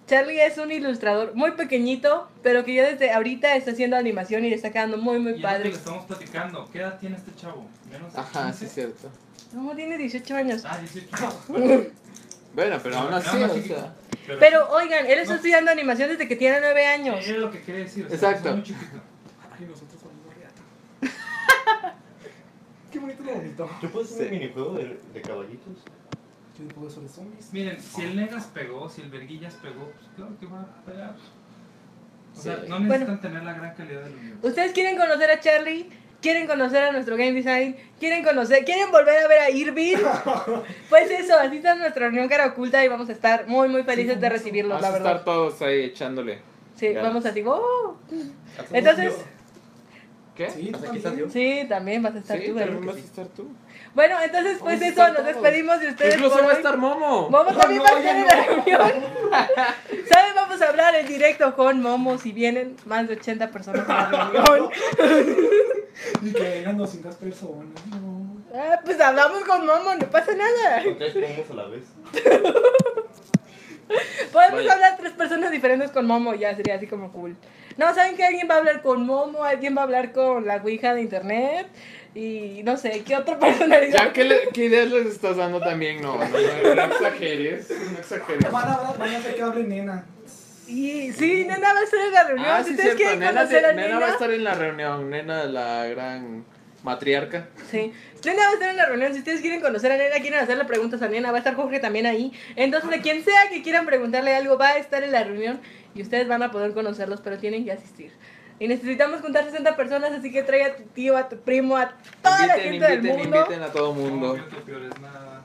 Charlie 0.06 0.40
es 0.40 0.56
un 0.56 0.72
ilustrador 0.72 1.34
muy 1.34 1.50
pequeñito, 1.50 2.28
pero 2.42 2.64
que 2.64 2.72
ya 2.74 2.88
desde 2.88 3.10
ahorita 3.12 3.54
está 3.56 3.72
haciendo 3.72 3.94
animación 3.96 4.42
y 4.44 4.48
le 4.48 4.56
está 4.56 4.70
quedando 4.70 4.96
muy 4.96 5.18
muy 5.18 5.32
Y 5.32 5.34
es 5.34 5.40
lo 5.42 5.48
que 5.48 5.54
padre. 5.54 5.68
le 5.68 5.74
estamos 5.74 6.04
platicando. 6.06 6.66
¿Qué 6.72 6.78
edad 6.78 6.98
tiene 6.98 7.16
este 7.16 7.34
chavo? 7.36 7.66
¿Menos 7.90 8.14
de 8.14 8.18
Ajá, 8.20 8.44
15? 8.46 8.58
sí, 8.58 8.64
es 8.64 8.72
cierto. 8.72 9.10
No, 9.52 9.74
tiene 9.74 9.96
18 9.98 10.36
años. 10.36 10.62
Ah, 10.66 10.78
18. 10.78 11.92
Bueno, 12.54 12.80
pero 12.82 12.96
aún 12.96 13.12
así, 13.14 13.36
o 13.42 13.62
sea. 13.62 13.94
Pero 14.40 14.68
oigan, 14.70 15.06
él 15.06 15.18
está 15.18 15.32
No. 15.32 15.36
estudiando 15.36 15.70
animación 15.70 16.08
desde 16.08 16.26
que 16.26 16.34
tiene 16.34 16.58
9 16.60 16.86
años. 16.86 17.16
Es 17.28 17.36
lo 17.36 17.50
que 17.50 17.60
quería 17.62 17.82
decir. 17.84 18.06
o 18.06 18.08
sea, 18.08 18.16
Exacto. 18.30 18.52
muy 18.54 18.62
chiquito. 18.64 18.96
Nosotros 19.60 20.00
somos 20.00 20.34
reata. 20.34 20.62
Qué 22.90 22.98
bonito 22.98 23.22
lo 23.22 23.34
bonito. 23.34 23.70
¿Yo 23.82 23.90
puedo 23.90 24.04
hacer 24.04 24.16
Sí. 24.16 24.24
un 24.24 24.30
minijuego 24.40 24.72
de, 24.74 24.98
de 25.12 25.22
caballitos? 25.22 25.74
Yo 26.58 26.68
puedo 26.74 26.90
sobre 26.90 27.08
zombies. 27.08 27.52
Miren, 27.52 27.80
si 27.80 28.02
el 28.02 28.16
Negas 28.16 28.46
pegó, 28.46 28.88
si 28.88 29.02
el 29.02 29.10
Verguillas 29.10 29.54
pegó, 29.54 29.92
pues 29.92 30.06
claro 30.16 30.32
que 30.40 30.46
va 30.46 30.62
a 30.62 30.84
pegar. 30.84 31.16
O 32.36 32.40
sea, 32.40 32.56
no 32.56 32.76
Bueno. 32.78 32.88
necesitan 32.88 33.20
tener 33.20 33.42
la 33.44 33.52
gran 33.52 33.74
calidad 33.74 34.02
del 34.04 34.14
universo. 34.14 34.48
¿Ustedes 34.48 34.72
quieren 34.72 34.96
conocer 34.96 35.30
a 35.30 35.38
Charlie? 35.40 35.90
¿Quieren 36.20 36.48
conocer 36.48 36.82
a 36.84 36.92
nuestro 36.92 37.16
game 37.16 37.32
design? 37.32 37.76
¿Quieren 38.00 38.24
conocer? 38.24 38.64
¿Quieren 38.64 38.90
volver 38.90 39.18
a 39.24 39.28
ver 39.28 39.40
a 39.40 39.50
Irving? 39.50 39.96
Pues 40.88 41.10
eso, 41.10 41.38
así 41.38 41.58
está 41.58 41.74
nuestra 41.76 42.06
reunión 42.06 42.28
cara 42.28 42.46
oculta 42.46 42.84
y 42.84 42.88
vamos 42.88 43.08
a 43.08 43.12
estar 43.12 43.46
muy 43.46 43.68
muy 43.68 43.82
felices 43.84 44.20
de 44.20 44.28
recibirlos, 44.28 44.80
Vamos 44.80 44.94
a 44.94 44.98
estar 44.98 45.24
todos 45.24 45.62
ahí 45.62 45.84
echándole. 45.84 46.40
Sí, 46.74 46.88
ganas. 46.88 47.02
vamos 47.04 47.26
así, 47.26 47.42
¡oh! 47.46 47.96
Entonces, 48.72 49.14
¿Qué? 50.34 50.50
Sí, 50.50 50.70
tú 50.70 50.76
¿Hasta 50.76 50.90
aquí 50.90 50.98
también. 51.00 51.30
sí, 51.30 51.66
también 51.68 52.02
vas 52.02 52.14
a 52.14 52.18
estar 52.18 52.38
Sí, 52.38 52.46
tú, 52.46 52.54
también 52.54 52.80
¿verdad? 52.80 52.94
vas 52.94 52.96
a 53.02 53.06
estar 53.06 53.26
tú. 53.28 53.48
Bueno, 53.94 54.16
entonces 54.22 54.58
pues 54.60 54.80
eso, 54.82 55.08
nos 55.12 55.24
despedimos 55.24 55.80
de 55.80 55.88
ustedes 55.88 56.14
Incluso 56.14 56.36
por 56.36 56.46
va 56.46 56.50
a 56.50 56.54
estar 56.54 56.76
Momo. 56.78 57.28
Momo 57.30 57.52
también 57.56 57.78
No, 57.78 57.84
va 57.84 57.90
a 57.90 57.98
estar 58.00 58.16
en 58.16 58.26
la 58.26 58.44
reunión. 58.44 59.04
¿Saben? 60.08 60.34
Vamos 60.36 60.62
a 60.62 60.68
hablar 60.68 60.94
en 60.94 61.06
directo 61.08 61.54
con 61.56 61.82
Momo 61.82 62.18
si 62.18 62.30
vienen 62.32 62.76
más 62.86 63.08
de 63.08 63.14
80 63.14 63.50
personas 63.50 63.88
a 63.88 64.10
la 64.10 64.30
reunión. 64.30 64.70
Y 66.22 66.32
que 66.32 66.42
vengan 66.42 66.76
200 66.76 67.14
personas. 67.16 67.66
No. 68.00 68.36
Ah, 68.54 68.80
pues 68.84 69.00
hablamos 69.00 69.44
con 69.44 69.66
Momo, 69.66 69.94
no 69.94 70.10
pasa 70.10 70.32
nada. 70.34 70.82
Con 70.84 70.96
tres 70.98 71.12
pomos 71.14 71.50
a 71.50 71.54
la 71.54 71.66
vez. 71.68 71.84
Podemos 74.32 74.58
Vaya. 74.60 74.72
hablar 74.74 74.96
tres 74.98 75.12
personas 75.12 75.50
diferentes 75.50 75.90
con 75.90 76.06
Momo, 76.06 76.34
ya 76.34 76.54
sería 76.54 76.74
así 76.74 76.86
como 76.86 77.10
cool. 77.10 77.36
No, 77.78 77.94
¿saben 77.94 78.16
que 78.16 78.24
alguien 78.24 78.46
va 78.50 78.56
a 78.56 78.58
hablar 78.58 78.82
con 78.82 79.06
Momo? 79.06 79.44
Alguien 79.44 79.74
va 79.76 79.80
a 79.80 79.84
hablar 79.84 80.12
con 80.12 80.46
la 80.46 80.56
Ouija 80.56 80.94
de 80.94 81.00
internet. 81.02 81.68
Y 82.14 82.62
no 82.64 82.76
sé, 82.76 83.02
¿qué 83.04 83.16
otra 83.16 83.38
personalidad? 83.38 83.98
Ya, 84.06 84.12
¿qué, 84.12 84.24
le- 84.24 84.48
qué 84.52 84.64
ideas 84.66 84.90
les 84.90 85.06
estás 85.06 85.36
dando 85.36 85.60
también? 85.60 86.02
No, 86.02 86.18
no, 86.18 86.24
no, 86.28 86.74
no 86.74 86.82
exageres. 86.84 87.70
No 87.92 87.98
exageres. 87.98 88.50
Van 88.50 88.68
a, 88.68 88.76
van 88.98 89.14
a 89.14 89.18
hacer 89.18 89.34
que 89.36 89.42
hable 89.42 89.64
nena. 89.64 90.04
Y 90.68 91.12
sí, 91.12 91.44
Nena 91.48 91.72
va 91.72 91.80
a 91.80 91.82
estar 91.84 92.00
en 92.00 92.12
la 92.12 92.24
reunión. 92.24 92.48
Ah, 92.50 92.58
si 92.62 92.66
sí, 92.66 92.70
ustedes 92.72 92.96
cierto. 92.96 92.96
quieren 92.98 93.18
Nena, 93.20 93.32
conocer 93.40 93.60
te- 93.62 93.66
a 93.66 93.72
Nena 93.72 93.86
Nena, 93.88 94.00
va 94.00 94.06
a 94.06 94.10
estar 94.10 94.30
en 94.30 94.44
la 94.44 94.54
reunión. 94.54 95.10
Nena, 95.10 95.44
la 95.44 95.86
gran 95.86 96.44
matriarca. 96.82 97.48
Sí. 97.70 97.92
Nena 98.24 98.42
va 98.44 98.48
a 98.50 98.52
estar 98.54 98.70
en 98.70 98.76
la 98.76 98.86
reunión. 98.86 99.12
Si 99.14 99.18
ustedes 99.20 99.40
quieren 99.40 99.60
conocer 99.60 99.92
a 99.92 99.96
Nena, 99.96 100.16
quieren 100.20 100.40
hacerle 100.40 100.64
preguntas 100.66 101.00
a 101.02 101.08
Nena, 101.08 101.30
va 101.30 101.36
a 101.36 101.40
estar 101.40 101.54
Jorge 101.54 101.80
también 101.80 102.06
ahí. 102.06 102.32
Entonces, 102.56 102.90
de 102.90 103.00
quien 103.00 103.24
sea 103.24 103.48
que 103.50 103.62
quieran 103.62 103.86
preguntarle 103.86 104.34
algo, 104.34 104.58
va 104.58 104.68
a 104.68 104.76
estar 104.78 105.02
en 105.02 105.12
la 105.12 105.24
reunión 105.24 105.60
y 105.94 106.02
ustedes 106.02 106.28
van 106.28 106.42
a 106.42 106.50
poder 106.50 106.72
conocerlos, 106.74 107.20
pero 107.22 107.38
tienen 107.38 107.64
que 107.64 107.72
asistir. 107.72 108.12
Y 108.60 108.66
necesitamos 108.68 109.20
juntar 109.20 109.44
60 109.44 109.76
personas, 109.76 110.10
así 110.12 110.32
que 110.32 110.42
trae 110.42 110.64
a 110.64 110.76
tu 110.76 110.82
tío, 110.82 111.16
a 111.16 111.28
tu 111.28 111.36
primo, 111.38 111.76
a 111.76 111.94
toda 112.22 112.46
la 112.46 112.58
Inviten, 112.58 112.72
gente 112.80 112.94
inviten, 112.94 113.02
del 113.02 113.22
mundo. 113.24 113.38
inviten 113.38 113.62
a 113.62 113.68
todo 113.72 113.94
mundo. 113.94 114.36
No, 114.36 114.44
tu 114.44 114.64
peor 114.64 114.82
es 114.82 115.00
nada. 115.00 115.42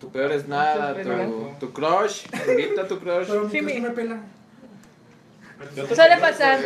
Tu 0.00 0.10
peor 0.12 0.32
es 0.32 0.48
nada, 0.48 0.94
tu, 0.94 1.66
tu 1.66 1.72
crush. 1.72 2.26
Invita 2.50 2.82
a 2.82 2.88
tu 2.88 2.98
crush. 2.98 3.26
Pero 3.28 3.48
Sí, 3.48 3.62
me 3.62 3.72
pela. 3.90 4.20
Suele 5.94 6.16
pasar. 6.18 6.58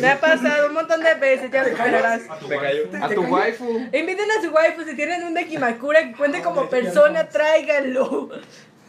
Me 0.00 0.08
ha 0.10 0.20
pasado 0.20 0.68
un 0.68 0.74
montón 0.74 1.02
de 1.02 1.14
veces, 1.14 1.50
ya 1.50 1.64
superarás. 1.64 2.22
A 2.30 2.38
tu 2.38 2.48
Me 2.48 2.56
wife. 2.56 2.88
cayó. 2.90 3.04
A 3.04 3.08
tu 3.08 3.22
waifu. 3.22 3.78
Inviten 3.92 4.30
a 4.38 4.42
su 4.42 4.50
waifu, 4.50 4.82
si 4.84 4.94
tienen 4.94 5.24
un 5.24 5.34
Dekimakura 5.34 6.00
que 6.04 6.12
cuente 6.16 6.42
como 6.42 6.68
persona, 6.68 7.28
tráiganlo. 7.28 8.30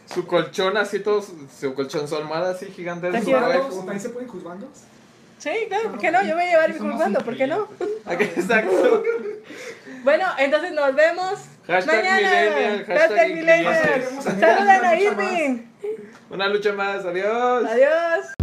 Su 0.06 0.26
colchón 0.26 0.76
así, 0.76 1.00
todo, 1.00 1.22
su, 1.22 1.74
colchón, 1.74 2.08
su 2.08 2.16
almohada 2.16 2.52
así 2.52 2.66
gigante. 2.66 3.10
¿También 3.10 4.00
se 4.00 4.08
pueden 4.10 4.28
juzgandos? 4.28 4.70
Sí, 5.38 5.50
claro, 5.68 5.90
¿por 5.90 6.00
qué 6.00 6.10
no? 6.10 6.22
Yo 6.24 6.34
voy 6.34 6.44
a 6.44 6.46
llevar 6.50 6.72
mi 6.72 6.78
juzgando, 6.78 7.20
¿por 7.20 7.36
qué 7.36 7.46
no? 7.46 7.68
Exacto. 8.10 9.04
Bueno, 10.02 10.24
entonces 10.38 10.72
nos 10.72 10.94
vemos 10.94 11.40
Hashtag 11.66 11.96
mañana. 11.96 12.16
millennial, 12.16 12.86
hashtag 12.86 12.98
Hashtag 13.08 13.34
millennial. 13.34 14.04
Saluden 14.22 14.84
a 14.84 14.96
Irving. 15.00 15.58
Una 16.30 16.48
lucha 16.48 16.72
más, 16.72 17.04
adiós. 17.04 17.64
Adiós. 17.68 18.37